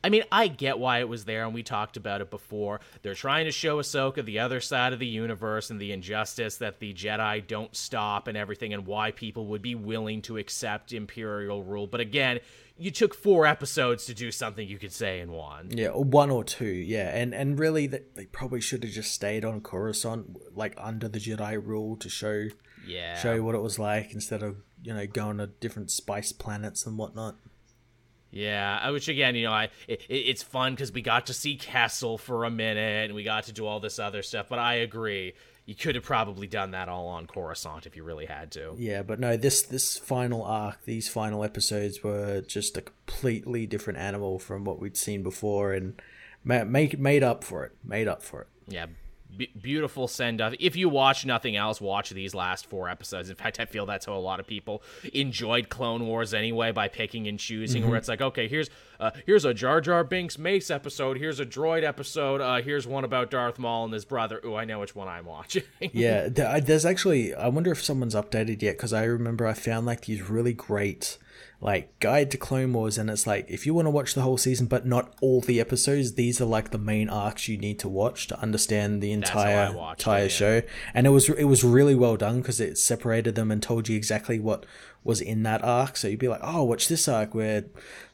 I 0.07 0.09
mean, 0.09 0.23
I 0.31 0.47
get 0.47 0.79
why 0.79 1.01
it 1.01 1.09
was 1.09 1.25
there, 1.25 1.45
and 1.45 1.53
we 1.53 1.65
talked 1.65 1.97
about 1.97 2.21
it 2.21 2.31
before. 2.31 2.81
They're 3.03 3.13
trying 3.15 3.47
to 3.47 3.51
show 3.51 3.79
Ahsoka 3.79 4.25
the 4.25 4.39
other 4.39 4.61
side 4.61 4.93
of 4.93 5.01
the 5.01 5.07
universe 5.07 5.69
and 5.69 5.81
the 5.81 5.91
injustice 5.91 6.59
that 6.59 6.79
the 6.79 6.95
Jedi 6.95 7.45
don't 7.45 7.75
stop 7.75 8.29
and 8.29 8.37
everything, 8.39 8.73
and 8.73 8.87
why 8.87 9.11
people 9.11 9.47
would 9.49 9.63
be 9.63 9.75
willing 9.75 10.23
to 10.23 10.37
accept 10.37 10.93
Imperial 10.93 11.65
rule. 11.65 11.89
But 11.89 11.99
again, 12.01 12.39
you 12.79 12.93
took 12.93 13.17
four 13.17 13.47
episodes 13.47 14.07
to 14.07 14.15
do 14.15 14.31
something 14.31 14.69
you 14.69 14.79
could 14.79 14.93
say 14.93 15.19
in 15.19 15.33
one. 15.33 15.71
Yeah, 15.77 15.89
one 15.89 16.31
or 16.31 16.45
two. 16.45 16.67
Yeah, 16.67 17.09
and 17.09 17.35
and 17.35 17.59
really, 17.59 17.89
they, 17.89 18.03
they 18.15 18.27
probably 18.27 18.61
should 18.61 18.85
have 18.85 18.93
just 18.93 19.13
stayed 19.13 19.45
on 19.45 19.61
Coruscant, 19.61 20.57
like 20.57 20.75
under 20.79 21.09
the 21.09 21.19
Jedi 21.19 21.61
rule, 21.61 21.97
to 21.97 22.09
show 22.09 22.47
Yeah. 22.87 23.19
show 23.19 23.43
what 23.43 23.57
it 23.57 23.61
was 23.61 23.81
like 23.81 24.13
instead 24.15 24.45
of 24.45 24.59
you 24.85 24.95
know 24.95 25.05
going 25.09 25.39
to 25.39 25.49
different 25.49 25.91
spice 25.91 26.31
planets 26.31 26.87
and 26.87 26.97
whatnot. 26.97 27.35
Yeah, 28.31 28.81
uh, 28.83 28.93
which 28.93 29.09
again, 29.09 29.35
you 29.35 29.45
know, 29.45 29.53
I 29.53 29.65
it, 29.89 30.03
it- 30.09 30.15
it's 30.15 30.43
fun 30.43 30.73
because 30.75 30.93
we 30.93 31.03
got 31.03 31.27
to 31.27 31.35
see 31.35 31.57
Castle 31.57 32.19
for 32.19 32.45
a 32.45 32.51
minute 32.51 33.07
and 33.07 33.15
we 33.15 33.23
got 33.23 33.45
to 33.45 33.53
do 33.53 33.67
all 33.67 33.81
this 33.81 33.99
other 33.99 34.23
stuff. 34.23 34.47
But 34.49 34.59
I 34.59 34.75
agree, 34.75 35.33
you 35.65 35.75
could 35.75 35.95
have 35.95 36.05
probably 36.05 36.47
done 36.47 36.73
that 36.73 36.89
all 36.89 37.09
on 37.09 37.27
Coruscant 37.27 37.87
if 37.87 37.97
you 37.97 38.05
really 38.05 38.27
had 38.27 38.51
to. 38.53 38.75
Yeah, 38.79 39.03
but 39.03 39.19
no, 39.21 39.37
this 39.37 39.63
this 39.63 39.97
final 39.97 40.43
arc, 40.45 40.85
these 40.85 41.09
final 41.09 41.45
episodes 41.45 42.03
were 42.03 42.41
just 42.43 42.77
a 42.77 42.83
completely 42.83 43.67
different 43.67 43.99
animal 43.99 44.39
from 44.39 44.65
what 44.65 44.81
we'd 44.81 44.97
seen 44.97 45.23
before, 45.23 45.73
and 45.73 46.01
ma- 46.45 46.65
make 46.65 46.99
made 46.99 47.23
up 47.23 47.43
for 47.45 47.65
it. 47.65 47.73
Made 47.85 48.09
up 48.09 48.23
for 48.23 48.43
it. 48.43 48.49
Yeah, 48.69 48.87
b- 49.35 49.51
beautiful 49.61 50.09
send 50.09 50.41
off. 50.41 50.55
If 50.61 50.77
you 50.77 50.89
watch 50.89 51.25
nothing 51.25 51.57
else, 51.57 51.81
watch 51.81 52.11
these 52.11 52.35
last 52.35 52.67
four 52.67 52.89
episodes. 52.89 53.31
In 53.31 53.37
fact, 53.37 53.61
I 53.61 53.65
feel 53.65 53.87
that's 53.87 54.07
how 54.07 54.15
a 54.15 54.19
lot 54.19 54.41
of 54.41 54.47
people 54.47 54.83
enjoyed 55.13 55.69
Clone 55.69 56.07
Wars 56.07 56.35
anyway 56.35 56.73
by 56.73 56.89
picking 56.89 57.27
and 57.29 57.39
choosing. 57.39 57.89
Where 57.89 57.97
it's 57.97 58.09
like, 58.09 58.21
okay, 58.21 58.49
here's 58.49 58.69
uh, 58.99 59.11
here's 59.27 59.45
a 59.45 59.55
Jar 59.55 59.81
Jar 59.81 60.05
Binks 60.05 60.39
Mace 60.39 60.71
episode. 60.71 61.19
Here's 61.19 61.41
a 61.41 61.47
Droid 61.47 61.85
episode. 61.85 62.41
Uh, 62.41 62.63
here's 62.63 62.87
one 62.87 63.05
about 63.05 63.31
Darth 63.31 63.59
Maul 63.59 63.85
and 63.85 63.93
his 63.93 64.05
brother. 64.05 64.41
Ooh, 64.45 64.55
I 64.57 64.65
know 64.65 64.81
which 64.81 64.95
one 64.95 65.09
I'm 65.09 65.27
watching. 65.27 65.63
Yeah, 65.93 66.29
there's 66.29 66.85
actually. 66.85 67.35
I 67.35 67.49
wonder 67.49 67.71
if 67.71 67.83
someone's 67.83 68.15
updated 68.15 68.61
yet 68.61 68.77
because 68.77 68.93
I 68.93 69.05
remember 69.05 69.47
I 69.47 69.55
found 69.55 69.87
like 69.87 70.03
these 70.05 70.23
really 70.29 70.53
great 70.53 71.17
like 71.61 71.99
guide 72.01 72.31
to 72.33 72.37
Clone 72.37 72.73
Wars, 72.73 72.99
and 72.99 73.09
it's 73.09 73.27
like 73.27 73.47
if 73.49 73.65
you 73.65 73.73
want 73.73 73.87
to 73.87 73.91
watch 73.91 74.15
the 74.15 74.23
whole 74.23 74.37
season 74.37 74.67
but 74.67 74.87
not 74.87 75.15
all 75.21 75.41
the 75.41 75.61
episodes, 75.61 76.15
these 76.15 76.41
are 76.41 76.45
like 76.45 76.71
the 76.71 76.79
main 76.79 77.09
arcs 77.09 77.49
you 77.49 77.57
need 77.57 77.79
to 77.81 77.89
watch 77.89 78.27
to 78.29 78.41
understand 78.41 79.03
the 79.03 79.11
I 79.11 79.15
entire 79.15 79.67
it, 79.73 79.91
entire 79.91 80.23
yeah. 80.25 80.29
show. 80.29 80.63
And 80.93 81.07
it 81.07 81.11
was 81.11 81.29
it 81.31 81.45
was 81.45 81.65
really 81.65 81.95
well 81.95 82.17
done 82.17 82.41
because 82.41 82.61
it 82.61 82.77
separated 82.77 83.35
them 83.35 83.51
and 83.51 83.63
told 83.63 83.89
you 83.89 83.97
exactly 83.97 84.39
what 84.39 84.67
was 85.03 85.21
in 85.21 85.45
that 85.45 85.65
arc. 85.65 85.97
So 85.97 86.09
you'd 86.09 86.19
be 86.19 86.29
like, 86.29 86.41
oh, 86.43 86.65
watch 86.65 86.89
this 86.89 87.09
arc 87.09 87.35
where 87.35 87.65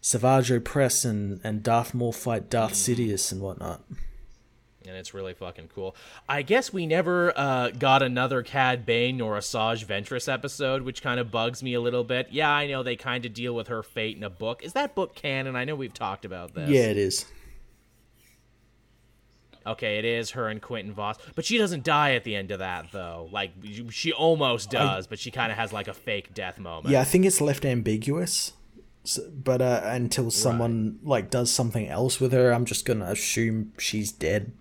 Savage 0.01 0.51
Opress 0.51 1.05
and 1.05 1.41
and 1.43 1.63
Darth 1.63 1.95
Maul 1.95 2.13
fight 2.13 2.49
Darth 2.49 2.75
mm. 2.75 2.97
Sidious 2.97 3.33
and 3.33 3.41
whatnot. 3.41 3.83
And 4.87 4.97
it's 4.97 5.15
really 5.15 5.35
fucking 5.35 5.71
cool. 5.75 5.97
I 6.29 6.43
guess 6.43 6.73
we 6.73 6.87
never 6.87 7.33
uh, 7.37 7.71
got 7.71 8.03
another 8.03 8.43
Cad 8.43 8.85
Bane 8.85 9.21
or 9.21 9.37
Asajj 9.37 9.85
Ventress 9.87 10.33
episode, 10.33 10.83
which 10.83 11.03
kind 11.03 11.21
of 11.21 11.31
bugs 11.31 11.63
me 11.63 11.75
a 11.75 11.81
little 11.81 12.05
bit. 12.05 12.29
Yeah, 12.31 12.51
I 12.51 12.67
know 12.67 12.83
they 12.83 12.97
kind 12.97 13.25
of 13.25 13.33
deal 13.33 13.55
with 13.55 13.69
her 13.69 13.83
fate 13.83 14.17
in 14.17 14.23
a 14.23 14.31
book. 14.31 14.63
Is 14.63 14.73
that 14.73 14.95
book 14.95 15.15
canon? 15.15 15.57
I 15.57 15.65
know 15.65 15.75
we've 15.75 15.95
talked 15.95 16.25
about 16.25 16.55
this. 16.55 16.69
Yeah, 16.69 16.87
it 16.87 16.97
is. 16.97 17.27
Okay, 19.67 19.99
it 19.99 20.05
is 20.05 20.31
her 20.31 20.49
and 20.49 20.61
Quinlan 20.61 20.95
Vos, 20.95 21.17
but 21.35 21.45
she 21.45 21.59
doesn't 21.59 21.85
die 21.85 22.15
at 22.15 22.25
the 22.25 22.35
end 22.35 22.51
of 22.51 22.59
that 22.59 22.87
though. 22.93 23.29
Like 23.31 23.53
she 23.91 24.13
almost 24.13 24.71
does, 24.71 25.07
but 25.07 25.19
she 25.19 25.31
kind 25.31 25.53
of 25.53 25.59
has 25.59 25.73
like 25.73 25.89
a 25.89 25.95
fake 25.95 26.35
death 26.35 26.59
moment. 26.59 26.93
Yeah, 26.93 27.01
I 27.01 27.05
think 27.05 27.25
it's 27.25 27.41
left 27.41 27.65
ambiguous. 27.65 28.53
S 29.05 29.19
but 29.33 29.61
uh, 29.61 29.83
until 29.85 30.31
someone 30.31 30.99
like 31.03 31.31
does 31.31 31.51
something 31.51 31.89
else 31.89 32.21
with 32.21 32.33
her, 32.33 32.53
I'm 32.53 32.65
just 32.65 32.85
gonna 32.85 33.07
assume 33.07 33.73
she's 33.79 34.13
dead. 34.13 34.53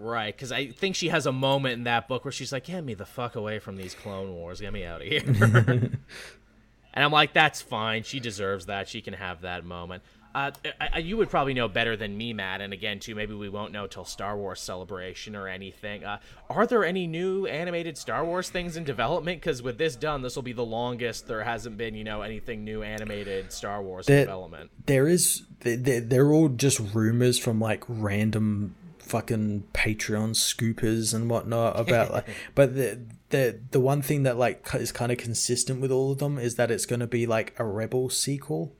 Right, 0.00 0.34
because 0.34 0.52
I 0.52 0.68
think 0.68 0.94
she 0.94 1.08
has 1.08 1.26
a 1.26 1.32
moment 1.32 1.74
in 1.74 1.84
that 1.84 2.06
book 2.06 2.24
where 2.24 2.32
she's 2.32 2.52
like, 2.52 2.64
"Get 2.64 2.84
me 2.84 2.94
the 2.94 3.04
fuck 3.06 3.34
away 3.34 3.58
from 3.58 3.76
these 3.76 3.94
Clone 3.94 4.32
Wars. 4.32 4.60
Get 4.60 4.72
me 4.72 4.84
out 4.84 5.00
of 5.02 5.08
here." 5.08 5.22
and 6.94 7.04
I'm 7.04 7.10
like, 7.12 7.32
"That's 7.32 7.60
fine. 7.60 8.04
She 8.04 8.20
deserves 8.20 8.66
that. 8.66 8.88
She 8.88 9.00
can 9.00 9.14
have 9.14 9.40
that 9.42 9.64
moment." 9.64 10.02
Uh, 10.34 10.52
I, 10.80 10.88
I, 10.92 10.98
you 10.98 11.16
would 11.16 11.30
probably 11.30 11.54
know 11.54 11.68
better 11.68 11.96
than 11.96 12.16
me, 12.16 12.32
Matt. 12.32 12.60
And 12.60 12.72
again, 12.72 13.00
too, 13.00 13.14
maybe 13.14 13.34
we 13.34 13.48
won't 13.48 13.72
know 13.72 13.86
till 13.86 14.04
Star 14.04 14.36
Wars 14.36 14.60
Celebration 14.60 15.34
or 15.34 15.48
anything. 15.48 16.04
Uh, 16.04 16.18
are 16.50 16.66
there 16.66 16.84
any 16.84 17.06
new 17.06 17.46
animated 17.46 17.96
Star 17.98 18.24
Wars 18.24 18.50
things 18.50 18.76
in 18.76 18.84
development? 18.84 19.40
Because 19.40 19.62
with 19.62 19.78
this 19.78 19.96
done, 19.96 20.22
this 20.22 20.36
will 20.36 20.42
be 20.42 20.52
the 20.52 20.64
longest 20.64 21.26
there 21.26 21.42
hasn't 21.42 21.76
been, 21.78 21.94
you 21.94 22.04
know, 22.04 22.20
anything 22.22 22.62
new 22.62 22.82
animated 22.82 23.52
Star 23.52 23.82
Wars 23.82 24.06
There- 24.06 24.24
development. 24.24 24.70
There 24.86 25.08
is 25.08 25.42
they- 25.60 25.74
they're 25.76 26.30
all 26.30 26.50
just 26.50 26.78
rumors 26.94 27.38
from 27.38 27.58
like 27.58 27.82
random 27.88 28.76
fucking 29.08 29.64
Patreon 29.72 30.34
scoopers 30.34 31.14
and 31.14 31.30
whatnot 31.30 31.78
about 31.80 32.12
like. 32.12 32.28
But 32.54 32.74
the 32.74 33.00
the 33.30 33.60
the 33.70 33.80
one 33.80 34.02
thing 34.02 34.22
that 34.24 34.36
like 34.36 34.66
is 34.74 34.92
kind 34.92 35.10
of 35.10 35.18
consistent 35.18 35.80
with 35.80 35.90
all 35.90 36.12
of 36.12 36.18
them 36.18 36.38
is 36.38 36.56
that 36.56 36.70
it's 36.70 36.86
going 36.86 37.00
to 37.00 37.06
be 37.06 37.26
like 37.26 37.54
a 37.58 37.64
Rebel 37.64 38.10
sequel. 38.10 38.74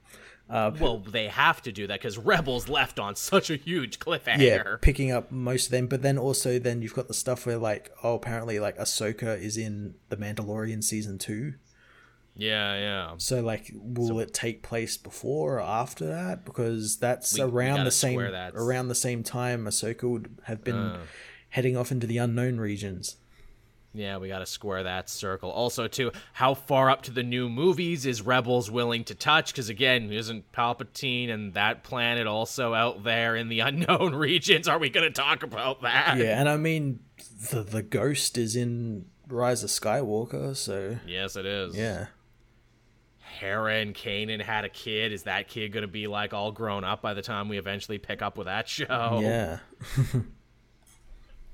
Uh, 0.51 0.71
well, 0.81 0.99
they 0.99 1.29
have 1.29 1.61
to 1.61 1.73
do 1.73 1.87
that 1.87 2.01
because 2.01 2.17
Rebels 2.17 2.71
left 2.71 2.99
on 2.99 3.17
such 3.17 3.51
a 3.51 3.57
huge 3.57 3.99
cliffhanger. 3.99 4.39
Yeah, 4.39 4.77
picking 4.81 5.11
up 5.11 5.31
most 5.31 5.67
of 5.67 5.73
them, 5.73 5.89
but 5.89 6.01
then 6.01 6.17
also 6.17 6.59
then 6.59 6.81
you've 6.81 6.95
got 6.95 7.07
the 7.07 7.15
stuff 7.15 7.45
where 7.45 7.59
like 7.59 7.91
oh 8.03 8.15
apparently 8.15 8.59
like 8.59 8.79
Ahsoka 8.79 9.39
is 9.39 9.57
in 9.57 9.95
the 10.09 10.17
Mandalorian 10.17 10.83
season 10.83 11.19
two. 11.19 11.55
Yeah, 12.39 12.75
yeah. 12.79 13.15
So 13.19 13.41
like, 13.43 13.71
will 13.75 14.21
it 14.21 14.33
take 14.33 14.63
place 14.63 14.97
before 14.97 15.57
or 15.57 15.61
after 15.61 16.07
that? 16.07 16.45
Because 16.47 16.97
that's 16.97 17.35
We- 17.37 17.45
we 17.45 17.51
around 17.51 17.77
gotta 17.79 17.85
the 17.85 17.91
same 17.91 18.21
around 18.21 18.89
the 18.89 18.95
same 18.95 19.23
time 19.23 19.67
Ahsoka 19.67 20.05
would 20.09 20.39
have 20.45 20.65
been 20.65 20.77
uh. 20.77 21.01
heading 21.51 21.77
off 21.77 21.91
into 21.93 22.07
the 22.07 22.17
unknown 22.19 22.59
regions. 22.59 23.17
Yeah, 23.95 24.19
we 24.19 24.29
got 24.29 24.41
to 24.41 24.47
square 24.47 24.83
that 24.85 25.09
circle. 25.09 25.51
Also, 25.51 25.89
too, 25.89 26.13
how 26.35 26.53
far 26.55 26.91
up 26.91 27.03
to 27.05 27.11
the 27.11 27.23
new 27.23 27.49
movies 27.49 28.05
is 28.07 28.21
Rebels 28.23 28.71
willing 28.71 29.03
to 29.05 29.15
touch? 29.15 29.51
Because 29.53 29.71
again, 29.71 30.13
isn't 30.13 30.53
Palpatine 30.53 31.31
and 31.31 31.55
that 31.55 31.83
planet 31.85 32.27
also 32.27 32.75
out 32.75 33.03
there 33.03 33.35
in 33.35 33.49
the 33.49 33.61
unknown 33.69 34.15
regions? 34.15 34.69
Are 34.69 34.79
we 34.79 34.91
going 34.91 35.07
to 35.11 35.11
talk 35.13 35.43
about 35.43 35.83
that? 35.83 36.19
Yeah, 36.19 36.39
and 36.39 36.49
I 36.49 36.57
mean, 36.59 37.01
the 37.51 37.63
the 37.63 37.83
ghost 37.83 38.37
is 38.39 38.55
in 38.55 39.07
Rise 39.27 39.65
of 39.65 39.71
Skywalker, 39.71 40.55
so 40.55 40.99
Yes, 41.07 41.35
it 41.35 41.47
is. 41.47 41.75
yeah. 41.75 42.07
Hera 43.39 43.77
and 43.77 43.95
Kanan 43.95 44.41
had 44.41 44.65
a 44.65 44.69
kid. 44.69 45.13
Is 45.13 45.23
that 45.25 45.49
kid 45.49 45.73
going 45.73 45.83
to 45.83 45.89
be 45.89 46.07
like 46.07 46.35
all 46.35 46.53
grown 46.53 46.85
up 46.85 47.03
by 47.03 47.15
the 47.15 47.23
time 47.23 47.49
we 47.49 47.59
eventually 47.59 47.99
pick 47.99 48.21
up 48.23 48.37
with 48.37 48.47
that 48.47 48.69
show? 48.69 49.21
Yeah. 49.23 49.59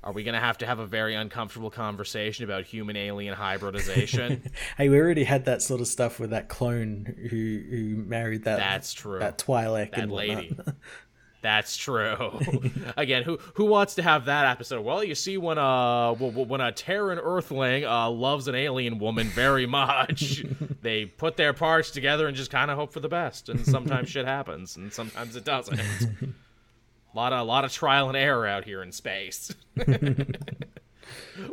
Are 0.03 0.11
we 0.13 0.23
going 0.23 0.35
to 0.35 0.39
have 0.39 0.59
to 0.59 0.67
have 0.67 0.77
a 0.77 0.85
very 0.85 1.15
uncomfortable 1.15 1.71
conversation 1.71 2.45
about 2.45 2.63
human 2.65 2.95
alien 2.95 3.33
hybridization? 3.33 4.43
Hey, 4.77 4.89
we 4.89 4.99
already 4.99 5.23
had 5.23 5.45
that 5.45 5.61
sort 5.61 5.81
of 5.81 5.87
stuff 5.87 6.19
with 6.19 6.29
that 6.31 6.47
clone 6.47 7.05
who 7.29 7.63
who 7.69 7.95
married 8.03 8.43
that 8.43 8.57
That's 8.57 8.93
true. 8.93 9.19
that 9.19 9.37
Twi'lek 9.39 9.91
that 9.91 10.01
and 10.01 10.11
lady. 10.11 10.55
That's 11.45 11.77
true. 11.77 12.39
Again, 12.97 13.21
who 13.21 13.37
who 13.53 13.65
wants 13.65 13.93
to 13.95 14.01
have 14.01 14.25
that 14.25 14.47
episode? 14.47 14.83
Well, 14.83 15.03
you 15.03 15.13
see, 15.13 15.37
when 15.37 15.59
a 15.59 16.15
when 16.15 16.59
a 16.59 16.71
Terran 16.71 17.19
Earthling 17.19 17.85
uh, 17.85 18.09
loves 18.09 18.47
an 18.47 18.55
alien 18.55 18.97
woman 18.97 19.27
very 19.27 19.65
much, 19.67 20.43
they 20.81 21.05
put 21.05 21.37
their 21.37 21.53
parts 21.53 21.91
together 21.91 22.25
and 22.25 22.35
just 22.35 22.49
kind 22.49 22.71
of 22.71 22.79
hope 22.79 22.91
for 22.91 22.99
the 22.99 23.09
best. 23.09 23.47
And 23.49 23.63
sometimes 23.63 24.09
shit 24.09 24.25
happens, 24.25 24.75
and 24.75 24.91
sometimes 24.91 25.35
it 25.35 25.45
doesn't. 25.45 25.79
A 25.79 27.15
lot 27.15 27.31
of 27.31 27.41
a 27.41 27.43
lot 27.43 27.63
of 27.63 27.71
trial 27.71 28.07
and 28.07 28.17
error 28.17 28.47
out 28.47 28.63
here 28.65 28.81
in 28.81 28.91
space. 28.91 29.53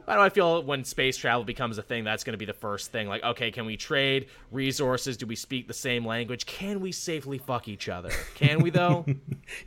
Why 0.05 0.15
do 0.15 0.21
I 0.21 0.29
feel 0.29 0.63
when 0.63 0.85
space 0.85 1.17
travel 1.17 1.45
becomes 1.45 1.79
a 1.79 1.83
thing, 1.83 2.05
that's 2.05 2.25
going 2.25 2.35
to 2.35 2.39
be 2.39 2.45
the 2.45 2.53
first 2.53 2.93
thing? 2.93 3.09
Like, 3.09 3.23
okay, 3.23 3.51
can 3.51 3.67
we 3.67 3.77
trade 3.77 4.27
resources? 4.51 5.17
Do 5.17 5.27
we 5.27 5.37
speak 5.37 5.69
the 5.69 5.75
same 5.75 6.07
language? 6.07 6.47
Can 6.47 6.81
we 6.81 6.93
safely 6.93 7.39
fuck 7.39 7.69
each 7.69 7.89
other? 7.89 8.11
Can 8.35 8.63
we 8.63 8.71
though? 8.71 9.05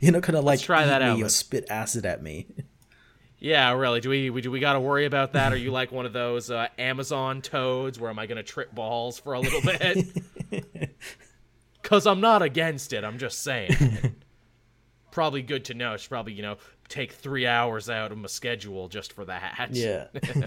You're 0.00 0.12
not 0.12 0.22
gonna 0.22 0.40
like 0.40 0.60
try 0.60 0.86
that 0.86 1.02
out, 1.02 1.20
but- 1.20 1.30
spit 1.30 1.66
acid 1.70 2.06
at 2.06 2.22
me. 2.22 2.46
yeah, 3.38 3.72
really. 3.72 4.00
Do 4.00 4.08
we, 4.10 4.30
we 4.30 4.40
do 4.40 4.50
we 4.50 4.60
got 4.60 4.72
to 4.74 4.80
worry 4.80 5.04
about 5.04 5.32
that? 5.34 5.52
Are 5.52 5.56
you 5.56 5.70
like 5.70 5.92
one 5.92 6.06
of 6.06 6.12
those 6.12 6.50
uh, 6.50 6.68
Amazon 6.78 7.42
toads? 7.42 8.00
Where 8.00 8.10
am 8.10 8.18
I 8.18 8.26
going 8.26 8.36
to 8.36 8.42
trip 8.42 8.74
balls 8.74 9.18
for 9.18 9.34
a 9.34 9.40
little 9.40 9.60
bit? 9.60 10.06
Because 11.82 12.04
I'm 12.04 12.20
not 12.20 12.42
against 12.42 12.92
it. 12.92 13.04
I'm 13.04 13.16
just 13.16 13.44
saying. 13.44 14.15
Probably 15.16 15.40
good 15.40 15.64
to 15.64 15.74
know. 15.74 15.96
Should 15.96 16.10
probably 16.10 16.34
you 16.34 16.42
know 16.42 16.58
take 16.88 17.10
three 17.10 17.46
hours 17.46 17.88
out 17.88 18.12
of 18.12 18.18
my 18.18 18.28
schedule 18.28 18.86
just 18.86 19.14
for 19.14 19.24
that. 19.24 19.70
Yeah. 19.72 20.08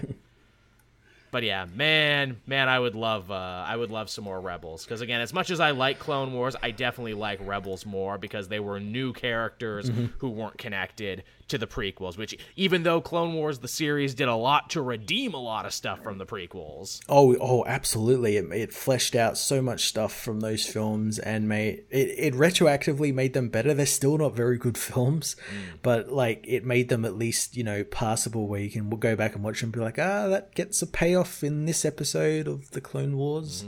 But 1.32 1.44
yeah, 1.44 1.66
man, 1.72 2.40
man, 2.46 2.68
I 2.68 2.80
would 2.80 2.96
love, 2.96 3.30
uh, 3.30 3.64
I 3.64 3.76
would 3.76 3.90
love 3.90 4.10
some 4.10 4.24
more 4.24 4.40
Rebels 4.40 4.84
because 4.84 5.00
again, 5.00 5.20
as 5.20 5.32
much 5.32 5.50
as 5.50 5.60
I 5.60 5.70
like 5.70 6.00
Clone 6.00 6.32
Wars, 6.32 6.56
I 6.60 6.72
definitely 6.72 7.14
like 7.14 7.38
Rebels 7.40 7.86
more 7.86 8.18
because 8.18 8.48
they 8.48 8.58
were 8.58 8.80
new 8.80 9.12
characters 9.12 9.90
who 10.18 10.28
weren't 10.28 10.58
connected 10.58 11.22
to 11.50 11.58
the 11.58 11.66
prequels. 11.66 12.16
Which, 12.16 12.36
even 12.56 12.82
though 12.82 13.00
Clone 13.00 13.34
Wars 13.34 13.58
the 13.58 13.68
series 13.68 14.14
did 14.14 14.28
a 14.28 14.34
lot 14.34 14.70
to 14.70 14.82
redeem 14.82 15.34
a 15.34 15.40
lot 15.40 15.66
of 15.66 15.72
stuff 15.72 16.02
from 16.02 16.18
the 16.18 16.26
prequels, 16.26 17.00
Oh, 17.08 17.36
oh, 17.40 17.64
absolutely! 17.66 18.36
It, 18.36 18.50
it 18.52 18.72
fleshed 18.72 19.14
out 19.14 19.38
so 19.38 19.60
much 19.62 19.86
stuff 19.86 20.12
from 20.14 20.40
those 20.40 20.66
films 20.66 21.18
and 21.18 21.48
made 21.48 21.84
it, 21.90 22.14
it 22.18 22.34
retroactively 22.34 23.12
made 23.12 23.34
them 23.34 23.48
better. 23.48 23.74
They're 23.74 23.86
still 23.86 24.18
not 24.18 24.34
very 24.34 24.58
good 24.58 24.78
films, 24.90 25.36
but 25.82 26.10
like 26.10 26.44
it 26.46 26.64
made 26.64 26.88
them 26.88 27.04
at 27.04 27.16
least 27.16 27.56
you 27.56 27.64
know 27.64 27.84
passable, 27.84 28.46
where 28.46 28.60
you 28.60 28.70
can 28.70 28.88
go 28.90 29.16
back 29.16 29.34
and 29.34 29.44
watch 29.44 29.60
them 29.60 29.68
and 29.68 29.72
be 29.74 29.80
like, 29.80 29.98
ah, 29.98 30.28
that 30.28 30.54
gets 30.54 30.82
a 30.82 30.86
payoff 30.86 31.44
in 31.44 31.66
this 31.66 31.84
episode 31.84 32.48
of 32.48 32.70
the 32.70 32.80
Clone 32.80 33.16
Wars. 33.16 33.64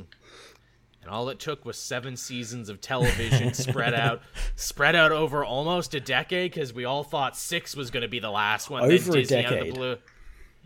And 1.02 1.10
all 1.10 1.28
it 1.28 1.38
took 1.38 1.64
was 1.64 1.76
seven 1.76 2.16
seasons 2.16 2.68
of 2.68 2.80
television 2.80 3.52
spread 3.54 3.94
out, 3.94 4.22
spread 4.56 4.94
out 4.94 5.12
over 5.12 5.44
almost 5.44 5.94
a 5.94 6.00
decade 6.00 6.52
because 6.52 6.72
we 6.72 6.84
all 6.84 7.02
thought 7.02 7.36
six 7.36 7.74
was 7.76 7.90
going 7.90 8.02
to 8.02 8.08
be 8.08 8.20
the 8.20 8.30
last 8.30 8.70
one. 8.70 8.82
Over 8.82 8.92
a 8.92 8.98
then 8.98 9.12
Disney 9.12 9.44
out 9.44 9.44
of 9.44 9.50
the 9.50 9.56
decade. 9.56 9.74
blue. 9.74 9.98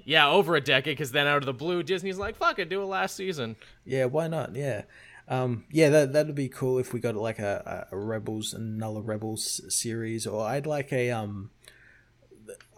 Yeah, 0.04 0.28
over 0.28 0.54
a 0.54 0.60
decade, 0.60 0.96
because 0.96 1.10
then 1.10 1.26
out 1.26 1.38
of 1.38 1.46
the 1.46 1.52
blue, 1.52 1.82
Disney's 1.82 2.18
like, 2.18 2.36
"Fuck 2.36 2.58
it, 2.58 2.68
do 2.68 2.82
a 2.82 2.84
last 2.84 3.16
season." 3.16 3.56
Yeah, 3.84 4.04
why 4.04 4.28
not? 4.28 4.54
Yeah. 4.54 4.82
Um, 5.28 5.64
yeah, 5.72 5.88
that 5.88 6.12
that'd 6.12 6.34
be 6.34 6.48
cool 6.48 6.78
if 6.78 6.92
we 6.92 7.00
got 7.00 7.16
like 7.16 7.40
a, 7.40 7.88
a 7.90 7.96
Rebels 7.96 8.52
another 8.54 9.00
Rebels 9.00 9.60
series, 9.74 10.26
or 10.26 10.46
I'd 10.46 10.66
like 10.66 10.92
a 10.92 11.10
um. 11.10 11.50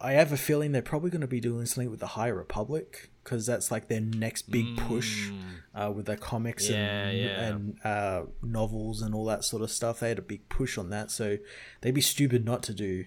I 0.01 0.13
have 0.13 0.33
a 0.33 0.37
feeling 0.37 0.73
they're 0.73 0.83
probably 0.83 1.11
going 1.11 1.21
to 1.23 1.27
be 1.27 1.41
doing 1.41 1.67
something 1.67 1.91
with 1.91 2.01
the 2.01 2.07
High 2.09 2.29
Republic 2.29 3.11
because 3.25 3.47
that's 3.47 3.71
like 3.71 3.89
their 3.89 4.01
next 4.01 4.51
big 4.51 4.77
push 4.77 5.31
uh, 5.75 5.93
with 5.95 6.07
their 6.07 6.17
comics 6.17 6.69
Yeah, 6.69 6.77
and 7.09 7.19
yeah. 7.19 7.47
and 7.47 7.79
uh, 7.85 8.23
novels 8.43 9.03
and 9.03 9.15
all 9.15 9.25
that 9.27 9.45
sort 9.45 9.63
of 9.63 9.71
stuff. 9.71 10.01
They 10.01 10.09
had 10.09 10.19
a 10.19 10.23
big 10.23 10.49
push 10.49 10.79
on 10.79 10.91
that, 10.91 11.11
so 11.11 11.37
they'd 11.81 11.95
be 11.95 12.01
stupid 12.01 12.45
not 12.45 12.63
to 12.65 12.75
do 12.75 13.05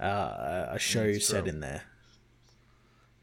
uh, 0.00 0.04
a- 0.04 0.68
a 0.74 0.78
show 0.78 1.12
That's 1.12 1.26
set 1.26 1.44
true. 1.44 1.50
in 1.52 1.60
there. 1.60 1.82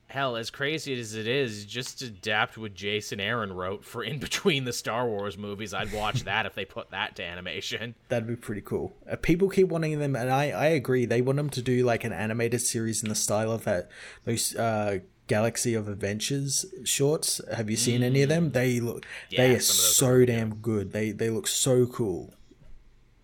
Hell, 0.09 0.38
as 0.38 0.49
crazy 0.49 0.97
as 0.97 1.15
it 1.15 1.27
is, 1.27 1.65
just 1.65 2.01
adapt 2.01 2.57
what 2.57 2.73
Jason 2.73 3.19
Aaron 3.19 3.51
wrote 3.51 3.84
for 3.84 4.03
in 4.03 4.19
between 4.19 4.63
the 4.63 4.71
Star 4.71 5.05
Wars 5.05 5.38
movies. 5.38 5.73
I'd 5.73 5.91
watch 5.91 6.23
that 6.23 6.45
if 6.45 6.55
they 6.55 6.63
put 6.63 6.91
that 6.91 7.17
to 7.17 7.23
animation. 7.23 7.95
That'd 8.07 8.27
be 8.27 8.38
pretty 8.38 8.61
cool. 8.61 8.93
Uh, 9.09 9.17
people 9.17 9.49
keep 9.49 9.67
wanting 9.67 9.99
them, 9.99 10.15
and 10.15 10.31
I, 10.31 10.51
I 10.51 10.67
agree. 10.67 11.05
They 11.05 11.21
want 11.21 11.35
them 11.35 11.49
to 11.49 11.61
do 11.61 11.84
like 11.84 12.05
an 12.05 12.13
animated 12.13 12.61
series 12.61 13.03
in 13.03 13.09
the 13.09 13.15
style 13.15 13.51
of 13.51 13.65
that 13.65 13.89
those 14.23 14.55
uh, 14.55 14.99
Galaxy 15.27 15.73
of 15.73 15.89
Adventures 15.89 16.65
shorts. 16.85 17.41
Have 17.53 17.69
you 17.69 17.75
seen 17.75 18.01
any 18.01 18.21
of 18.21 18.29
them? 18.29 18.51
They 18.51 18.79
look 18.79 19.05
Yeah, 19.29 19.47
they 19.47 19.55
are 19.55 19.59
some 19.59 19.73
of 19.73 19.81
those 19.84 19.97
so 19.97 20.07
are 20.07 20.25
damn 20.25 20.55
good. 20.55 20.93
They 20.93 21.11
they 21.11 21.29
look 21.29 21.47
so 21.47 21.85
cool. 21.85 22.34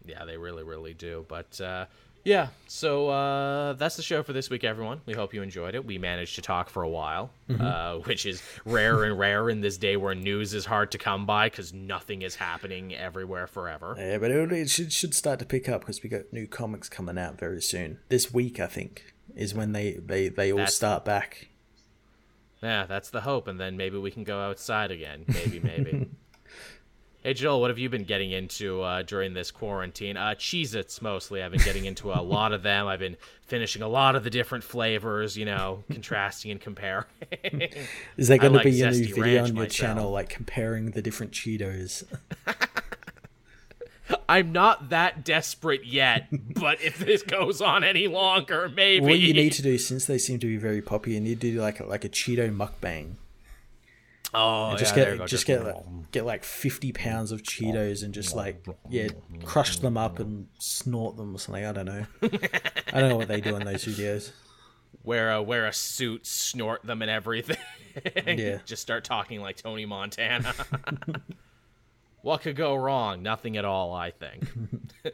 Yeah, 0.05 0.25
they 0.25 0.35
really, 0.35 0.63
really 0.63 0.93
do. 0.93 1.25
But 1.29 1.61
uh, 1.61 1.85
yeah, 2.23 2.47
so 2.67 3.09
uh, 3.09 3.73
that's 3.73 3.97
the 3.97 4.01
show 4.01 4.23
for 4.23 4.31
this 4.31 4.49
week, 4.49 4.63
everyone. 4.63 5.01
We 5.05 5.13
hope 5.13 5.33
you 5.33 5.41
enjoyed 5.41 5.75
it. 5.75 5.85
We 5.85 5.97
managed 5.97 6.35
to 6.35 6.41
talk 6.41 6.69
for 6.69 6.81
a 6.83 6.89
while, 6.89 7.31
uh, 7.59 7.97
which 8.05 8.25
is 8.25 8.41
rare 8.65 9.03
and 9.03 9.19
rare 9.19 9.49
in 9.49 9.61
this 9.61 9.77
day 9.77 9.97
where 9.97 10.15
news 10.15 10.53
is 10.53 10.65
hard 10.65 10.91
to 10.91 10.97
come 10.97 11.25
by 11.25 11.47
because 11.49 11.73
nothing 11.73 12.21
is 12.21 12.35
happening 12.35 12.95
everywhere 12.95 13.47
forever. 13.47 13.95
Yeah, 13.97 14.19
but 14.19 14.31
it, 14.31 14.51
it 14.53 14.69
should 14.69 14.93
should 14.93 15.13
start 15.13 15.39
to 15.39 15.45
pick 15.45 15.67
up 15.67 15.81
because 15.81 16.01
we 16.01 16.09
got 16.09 16.31
new 16.31 16.47
comics 16.47 16.87
coming 16.87 17.17
out 17.17 17.37
very 17.39 17.61
soon. 17.61 17.99
This 18.09 18.33
week, 18.33 18.59
I 18.59 18.67
think, 18.67 19.13
is 19.35 19.53
when 19.53 19.73
they 19.73 19.93
they 19.93 20.29
they 20.29 20.51
all 20.51 20.59
That's- 20.59 20.75
start 20.75 21.03
back. 21.03 21.49
Yeah, 22.61 22.85
that's 22.85 23.09
the 23.09 23.21
hope, 23.21 23.49
and 23.49 23.59
then 23.59 23.75
maybe 23.75 23.97
we 23.97 24.09
can 24.09 24.23
go 24.23 24.39
outside 24.39 24.89
again. 24.89 25.25
Maybe, 25.27 25.59
maybe. 25.59 26.09
hey, 27.23 27.33
Joel, 27.33 27.61
what 27.61 27.69
have 27.69 27.79
you 27.79 27.89
been 27.89 28.03
getting 28.03 28.31
into 28.31 28.81
uh, 28.81 29.01
during 29.01 29.33
this 29.33 29.49
quarantine? 29.49 30.17
Uh, 30.17 30.35
Cheez-Its, 30.37 31.01
mostly. 31.01 31.41
I've 31.41 31.51
been 31.51 31.61
getting 31.61 31.85
into 31.85 32.11
a 32.11 32.21
lot 32.21 32.51
of 32.51 32.63
them. 32.63 32.87
I've 32.87 32.99
been 32.99 33.17
finishing 33.41 33.81
a 33.81 33.87
lot 33.87 34.15
of 34.15 34.23
the 34.23 34.29
different 34.29 34.63
flavors, 34.63 35.37
you 35.37 35.45
know, 35.45 35.83
contrasting 35.89 36.51
and 36.51 36.61
comparing. 36.61 37.05
Is 38.17 38.27
there 38.27 38.37
going 38.37 38.51
to 38.51 38.57
like 38.57 38.65
be 38.65 38.81
a 38.81 38.91
new 38.91 39.15
video 39.15 39.43
on 39.43 39.47
your 39.47 39.55
myself. 39.55 39.71
channel 39.71 40.11
like 40.11 40.29
comparing 40.29 40.91
the 40.91 41.01
different 41.01 41.31
Cheetos? 41.31 42.03
I'm 44.27 44.51
not 44.51 44.89
that 44.89 45.23
desperate 45.23 45.85
yet, 45.85 46.27
but 46.31 46.81
if 46.81 46.97
this 46.97 47.23
goes 47.23 47.61
on 47.61 47.83
any 47.83 48.07
longer, 48.07 48.69
maybe. 48.69 49.05
what 49.05 49.19
you 49.19 49.33
need 49.33 49.53
to 49.53 49.61
do, 49.61 49.77
since 49.77 50.05
they 50.05 50.17
seem 50.17 50.39
to 50.39 50.47
be 50.47 50.57
very 50.57 50.81
popular, 50.81 51.15
you 51.15 51.21
need 51.21 51.39
to 51.41 51.51
do 51.51 51.61
like 51.61 51.79
a, 51.79 51.85
like 51.85 52.03
a 52.03 52.09
Cheeto 52.09 52.53
mukbang. 52.55 53.15
Oh, 54.33 54.75
just 54.77 54.95
yeah, 54.95 55.05
get 55.05 55.17
there 55.17 55.27
just 55.27 55.45
get 55.45 55.63
like, 55.63 56.11
get 56.11 56.25
like 56.25 56.43
fifty 56.43 56.91
pounds 56.91 57.31
of 57.31 57.43
Cheetos 57.43 58.03
and 58.03 58.13
just 58.13 58.35
like 58.35 58.65
yeah, 58.89 59.09
crush 59.43 59.77
them 59.77 59.97
up 59.97 60.19
and 60.19 60.47
snort 60.59 61.17
them 61.17 61.35
or 61.35 61.39
something. 61.39 61.65
I 61.65 61.71
don't 61.71 61.85
know. 61.85 62.05
I 62.91 62.99
don't 62.99 63.09
know 63.09 63.17
what 63.17 63.27
they 63.27 63.41
do 63.41 63.55
in 63.55 63.65
those 63.65 63.85
videos. 63.85 64.31
wear 65.03 65.31
a 65.31 65.41
wear 65.41 65.67
a 65.67 65.73
suit, 65.73 66.25
snort 66.25 66.83
them 66.83 67.01
and 67.01 67.11
everything. 67.11 67.57
Yeah. 68.25 68.59
Just 68.65 68.81
start 68.81 69.03
talking 69.03 69.41
like 69.41 69.57
Tony 69.57 69.85
Montana. 69.85 70.53
what 72.21 72.41
could 72.41 72.55
go 72.55 72.75
wrong? 72.75 73.21
Nothing 73.21 73.57
at 73.57 73.65
all, 73.65 73.93
I 73.93 74.11
think. 74.11 74.47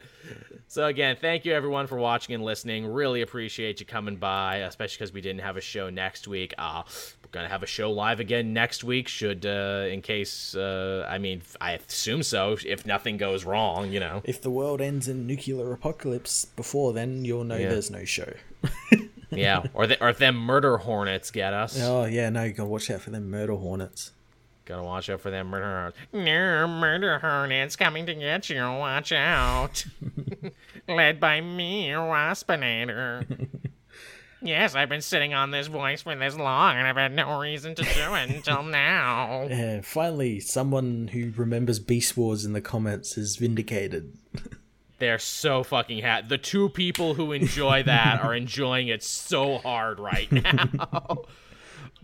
so 0.68 0.86
again, 0.86 1.16
thank 1.20 1.44
you 1.44 1.52
everyone 1.52 1.86
for 1.86 1.98
watching 1.98 2.34
and 2.34 2.44
listening. 2.44 2.86
Really 2.86 3.22
appreciate 3.22 3.80
you 3.80 3.86
coming 3.86 4.16
by, 4.16 4.58
especially 4.58 4.96
because 4.96 5.12
we 5.12 5.20
didn't 5.20 5.40
have 5.40 5.56
a 5.56 5.60
show 5.60 5.90
next 5.90 6.28
week. 6.28 6.54
Uh, 6.56 6.84
we're 7.32 7.38
gonna 7.38 7.48
have 7.48 7.62
a 7.62 7.66
show 7.66 7.90
live 7.92 8.18
again 8.20 8.52
next 8.52 8.82
week. 8.82 9.06
Should 9.08 9.46
uh, 9.46 9.86
in 9.88 10.02
case 10.02 10.54
uh, 10.54 11.06
I 11.08 11.18
mean 11.18 11.42
I 11.60 11.72
assume 11.72 12.22
so. 12.24 12.56
If 12.66 12.84
nothing 12.86 13.16
goes 13.18 13.44
wrong, 13.44 13.92
you 13.92 14.00
know. 14.00 14.20
If 14.24 14.42
the 14.42 14.50
world 14.50 14.80
ends 14.80 15.06
in 15.08 15.26
nuclear 15.26 15.72
apocalypse 15.72 16.44
before 16.44 16.92
then, 16.92 17.24
you'll 17.24 17.44
know 17.44 17.56
Yeah. 17.56 17.68
there's 17.70 17.90
no 17.90 18.04
show. 18.04 18.32
Yeah, 19.32 19.62
or 19.74 19.86
the, 19.86 20.02
or 20.02 20.08
if 20.08 20.18
them 20.18 20.34
murder 20.36 20.76
hornets 20.78 21.30
get 21.30 21.54
us. 21.54 21.80
Oh 21.80 22.04
yeah, 22.04 22.30
no, 22.30 22.42
you 22.42 22.52
gotta 22.52 22.68
watch 22.68 22.90
out 22.90 23.00
for 23.02 23.10
them 23.10 23.30
murder 23.30 23.54
hornets. 23.54 24.10
Gotta 24.64 24.82
watch 24.82 25.08
out 25.08 25.20
for 25.20 25.30
them 25.30 25.46
murder 25.46 25.66
hornets. 25.66 25.96
No 26.12 26.66
murder 26.66 27.20
hornets 27.20 27.76
coming 27.76 28.06
to 28.06 28.14
get 28.16 28.50
you. 28.50 28.56
Watch 28.60 29.12
out. 29.12 29.84
Led 30.88 31.20
by 31.20 31.40
me, 31.40 31.90
Waspinator. 31.90 33.46
Yes, 34.42 34.74
I've 34.74 34.88
been 34.88 35.02
sitting 35.02 35.34
on 35.34 35.50
this 35.50 35.66
voice 35.66 36.02
for 36.02 36.14
this 36.16 36.36
long, 36.36 36.76
and 36.76 36.86
I've 36.86 36.96
had 36.96 37.12
no 37.12 37.38
reason 37.38 37.74
to 37.74 37.82
do 37.82 38.14
it 38.14 38.30
until 38.30 38.62
now. 38.64 39.46
Yeah, 39.48 39.80
finally, 39.82 40.40
someone 40.40 41.08
who 41.08 41.32
remembers 41.36 41.78
Beast 41.78 42.16
Wars 42.16 42.44
in 42.44 42.52
the 42.52 42.60
comments 42.60 43.18
is 43.18 43.36
vindicated. 43.36 44.16
They're 44.98 45.18
so 45.18 45.62
fucking 45.62 45.98
happy. 46.02 46.28
The 46.28 46.38
two 46.38 46.68
people 46.68 47.14
who 47.14 47.32
enjoy 47.32 47.82
that 47.84 48.20
are 48.20 48.34
enjoying 48.34 48.88
it 48.88 49.02
so 49.02 49.58
hard 49.58 49.98
right 49.98 50.30
now. 50.30 51.24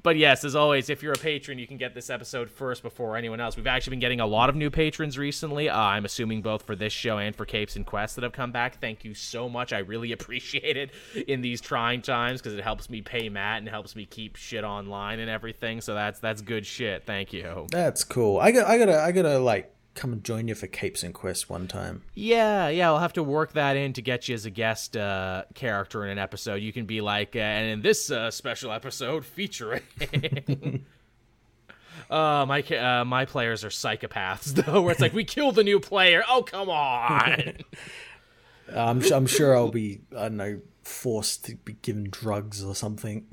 But 0.02 0.16
yes, 0.16 0.44
as 0.44 0.54
always, 0.54 0.90
if 0.90 1.02
you're 1.02 1.12
a 1.12 1.18
patron, 1.18 1.58
you 1.58 1.66
can 1.66 1.76
get 1.76 1.94
this 1.94 2.10
episode 2.10 2.50
first 2.50 2.82
before 2.82 3.16
anyone 3.16 3.40
else. 3.40 3.56
We've 3.56 3.66
actually 3.66 3.92
been 3.92 4.00
getting 4.00 4.20
a 4.20 4.26
lot 4.26 4.48
of 4.48 4.56
new 4.56 4.70
patrons 4.70 5.18
recently. 5.18 5.68
Uh, 5.68 5.78
I'm 5.78 6.04
assuming 6.04 6.42
both 6.42 6.62
for 6.62 6.76
this 6.76 6.92
show 6.92 7.18
and 7.18 7.34
for 7.34 7.44
Capes 7.44 7.76
and 7.76 7.86
Quests 7.86 8.16
that 8.16 8.22
have 8.22 8.32
come 8.32 8.52
back. 8.52 8.80
Thank 8.80 9.04
you 9.04 9.14
so 9.14 9.48
much. 9.48 9.72
I 9.72 9.78
really 9.78 10.12
appreciate 10.16 10.76
it 10.76 10.90
in 11.28 11.40
these 11.40 11.60
trying 11.60 12.02
times 12.02 12.40
because 12.40 12.54
it 12.54 12.62
helps 12.62 12.88
me 12.90 13.02
pay 13.02 13.28
Matt 13.28 13.58
and 13.58 13.68
helps 13.68 13.96
me 13.96 14.06
keep 14.06 14.36
shit 14.36 14.64
online 14.64 15.20
and 15.20 15.30
everything. 15.30 15.80
So 15.80 15.94
that's 15.94 16.20
that's 16.20 16.42
good 16.42 16.66
shit. 16.66 17.04
Thank 17.04 17.32
you. 17.32 17.66
That's 17.70 18.04
cool. 18.04 18.38
I 18.38 18.50
got 18.52 18.66
I 18.66 18.78
gotta 18.78 19.00
I 19.00 19.12
gotta 19.12 19.38
like 19.38 19.72
come 19.96 20.12
and 20.12 20.22
join 20.22 20.46
you 20.46 20.54
for 20.54 20.66
Capes 20.66 21.02
and 21.02 21.12
Quests 21.12 21.48
one 21.48 21.66
time. 21.66 22.02
Yeah, 22.14 22.68
yeah, 22.68 22.88
I'll 22.88 22.98
have 22.98 23.14
to 23.14 23.22
work 23.22 23.52
that 23.54 23.76
in 23.76 23.94
to 23.94 24.02
get 24.02 24.28
you 24.28 24.34
as 24.34 24.44
a 24.46 24.50
guest 24.50 24.96
uh, 24.96 25.44
character 25.54 26.04
in 26.04 26.10
an 26.10 26.18
episode. 26.18 26.56
You 26.56 26.72
can 26.72 26.86
be 26.86 27.00
like, 27.00 27.34
uh, 27.34 27.40
and 27.40 27.70
in 27.70 27.82
this 27.82 28.10
uh, 28.10 28.30
special 28.30 28.70
episode 28.70 29.24
featuring. 29.24 29.82
Uh, 32.10 32.44
my 32.46 32.62
uh, 32.62 33.04
my 33.04 33.24
players 33.24 33.64
are 33.64 33.68
psychopaths 33.68 34.54
though, 34.66 34.82
where 34.82 34.92
it's 34.92 35.00
like 35.00 35.12
we 35.12 35.24
kill 35.24 35.50
the 35.50 35.64
new 35.64 35.80
player. 35.80 36.22
Oh 36.28 36.42
come 36.42 36.68
on! 36.68 37.54
I'm 38.72 39.02
I'm 39.12 39.26
sure 39.26 39.56
I'll 39.56 39.70
be 39.70 40.02
I 40.16 40.24
don't 40.24 40.36
know 40.36 40.60
forced 40.82 41.46
to 41.46 41.56
be 41.56 41.72
given 41.82 42.08
drugs 42.10 42.62
or 42.62 42.76
something. 42.76 43.26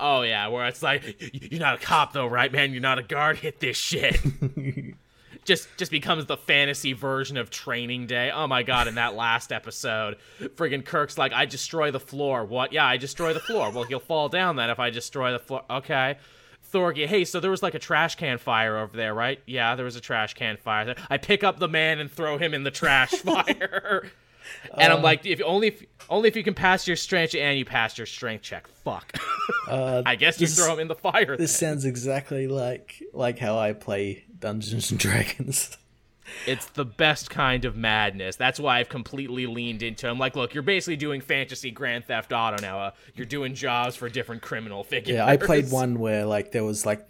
oh 0.00 0.22
yeah, 0.22 0.48
where 0.48 0.66
it's 0.66 0.82
like 0.82 1.16
you're 1.32 1.60
not 1.60 1.76
a 1.76 1.78
cop 1.78 2.12
though, 2.12 2.26
right, 2.26 2.50
man? 2.50 2.72
You're 2.72 2.80
not 2.80 2.98
a 2.98 3.04
guard. 3.04 3.38
Hit 3.38 3.60
this 3.60 3.76
shit. 3.76 4.18
Just 5.44 5.68
just 5.76 5.90
becomes 5.90 6.26
the 6.26 6.36
fantasy 6.36 6.92
version 6.92 7.36
of 7.36 7.50
Training 7.50 8.06
Day. 8.06 8.30
Oh 8.30 8.46
my 8.46 8.62
god! 8.62 8.88
In 8.88 8.94
that 8.96 9.14
last 9.14 9.52
episode, 9.52 10.16
friggin' 10.40 10.84
Kirk's 10.84 11.18
like, 11.18 11.32
"I 11.32 11.46
destroy 11.46 11.90
the 11.90 12.00
floor." 12.00 12.44
What? 12.44 12.72
Yeah, 12.72 12.86
I 12.86 12.96
destroy 12.96 13.32
the 13.32 13.40
floor. 13.40 13.70
Well, 13.70 13.84
he'll 13.84 14.00
fall 14.00 14.28
down 14.28 14.56
then 14.56 14.70
if 14.70 14.78
I 14.78 14.90
destroy 14.90 15.32
the 15.32 15.38
floor. 15.38 15.62
Okay. 15.68 16.16
Thorgy, 16.72 17.06
hey, 17.06 17.24
so 17.24 17.38
there 17.38 17.50
was 17.50 17.62
like 17.62 17.74
a 17.74 17.78
trash 17.78 18.14
can 18.14 18.38
fire 18.38 18.78
over 18.78 18.96
there, 18.96 19.12
right? 19.12 19.40
Yeah, 19.46 19.74
there 19.74 19.84
was 19.84 19.96
a 19.96 20.00
trash 20.00 20.34
can 20.34 20.56
fire. 20.56 20.86
There. 20.86 20.94
I 21.10 21.18
pick 21.18 21.44
up 21.44 21.58
the 21.58 21.68
man 21.68 21.98
and 21.98 22.10
throw 22.10 22.38
him 22.38 22.54
in 22.54 22.62
the 22.62 22.70
trash 22.70 23.10
fire. 23.10 24.10
and 24.78 24.92
uh, 24.92 24.96
I'm 24.96 25.02
like, 25.02 25.26
if 25.26 25.42
only 25.44 25.68
if 25.68 25.84
only 26.08 26.28
if 26.28 26.36
you 26.36 26.42
can 26.42 26.54
pass 26.54 26.86
your 26.86 26.96
strength 26.96 27.34
and 27.34 27.58
you 27.58 27.64
pass 27.64 27.98
your 27.98 28.06
strength 28.06 28.42
check. 28.42 28.68
Fuck. 28.68 29.18
Uh, 29.68 30.02
I 30.06 30.16
guess 30.16 30.40
you 30.40 30.46
throw 30.46 30.72
him 30.72 30.80
in 30.80 30.88
the 30.88 30.94
fire. 30.94 31.36
This 31.36 31.58
then. 31.58 31.72
sounds 31.72 31.84
exactly 31.84 32.46
like 32.46 33.02
like 33.12 33.38
how 33.38 33.58
I 33.58 33.72
play 33.74 34.24
Dungeons 34.42 34.90
and 34.90 35.00
Dragons. 35.00 35.78
It's 36.46 36.66
the 36.66 36.84
best 36.84 37.30
kind 37.30 37.64
of 37.64 37.76
madness. 37.76 38.36
That's 38.36 38.58
why 38.60 38.78
I've 38.78 38.88
completely 38.88 39.46
leaned 39.46 39.82
into. 39.82 40.08
I'm 40.08 40.18
like, 40.18 40.36
look, 40.36 40.54
you're 40.54 40.62
basically 40.62 40.96
doing 40.96 41.20
fantasy 41.20 41.70
Grand 41.70 42.06
Theft 42.06 42.32
Auto 42.32 42.60
now. 42.62 42.80
Uh, 42.80 42.90
you're 43.14 43.26
doing 43.26 43.54
jobs 43.54 43.96
for 43.96 44.08
different 44.08 44.42
criminal 44.42 44.84
figures. 44.84 45.16
Yeah, 45.16 45.26
I 45.26 45.36
played 45.36 45.70
one 45.70 45.98
where 45.98 46.24
like 46.26 46.52
there 46.52 46.64
was 46.64 46.84
like 46.84 47.06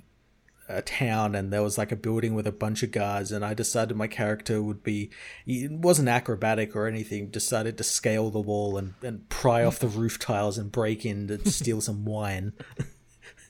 a 0.68 0.82
town 0.82 1.34
and 1.34 1.52
there 1.52 1.62
was 1.62 1.76
like 1.76 1.92
a 1.92 1.96
building 1.96 2.34
with 2.34 2.46
a 2.46 2.52
bunch 2.52 2.82
of 2.82 2.90
guards 2.90 3.32
and 3.32 3.44
I 3.44 3.52
decided 3.52 3.96
my 3.96 4.06
character 4.06 4.62
would 4.62 4.82
be 4.82 5.10
it 5.44 5.70
wasn't 5.70 6.08
acrobatic 6.08 6.74
or 6.76 6.86
anything 6.86 7.28
decided 7.28 7.76
to 7.78 7.84
scale 7.84 8.30
the 8.30 8.40
wall 8.40 8.78
and, 8.78 8.94
and 9.02 9.28
pry 9.28 9.64
off 9.64 9.80
the 9.80 9.88
roof 9.88 10.18
tiles 10.18 10.58
and 10.58 10.72
break 10.72 11.04
in 11.04 11.28
to 11.28 11.50
steal 11.50 11.80
some 11.80 12.04
wine 12.04 12.52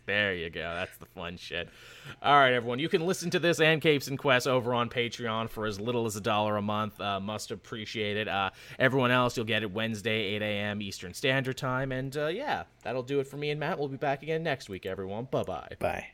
there 0.06 0.34
you 0.34 0.50
go 0.50 0.74
that's 0.74 0.96
the 0.98 1.06
fun 1.06 1.36
shit 1.36 1.68
all 2.22 2.34
right, 2.34 2.52
everyone. 2.52 2.78
You 2.78 2.88
can 2.88 3.06
listen 3.06 3.30
to 3.30 3.38
this 3.38 3.60
and 3.60 3.80
Capes 3.80 4.08
and 4.08 4.18
Quests 4.18 4.46
over 4.46 4.74
on 4.74 4.88
Patreon 4.88 5.48
for 5.48 5.66
as 5.66 5.80
little 5.80 6.06
as 6.06 6.16
a 6.16 6.20
dollar 6.20 6.56
a 6.56 6.62
month. 6.62 7.00
Uh, 7.00 7.20
must 7.20 7.50
appreciate 7.50 8.16
it. 8.16 8.28
Uh, 8.28 8.50
everyone 8.78 9.10
else, 9.10 9.36
you'll 9.36 9.46
get 9.46 9.62
it 9.62 9.70
Wednesday, 9.70 10.34
8 10.34 10.42
a.m. 10.42 10.82
Eastern 10.82 11.14
Standard 11.14 11.56
Time. 11.56 11.92
And 11.92 12.16
uh, 12.16 12.26
yeah, 12.26 12.64
that'll 12.82 13.02
do 13.02 13.20
it 13.20 13.26
for 13.26 13.36
me 13.36 13.50
and 13.50 13.60
Matt. 13.60 13.78
We'll 13.78 13.88
be 13.88 13.96
back 13.96 14.22
again 14.22 14.42
next 14.42 14.68
week, 14.68 14.86
everyone. 14.86 15.26
Bye-bye. 15.30 15.76
Bye. 15.78 16.06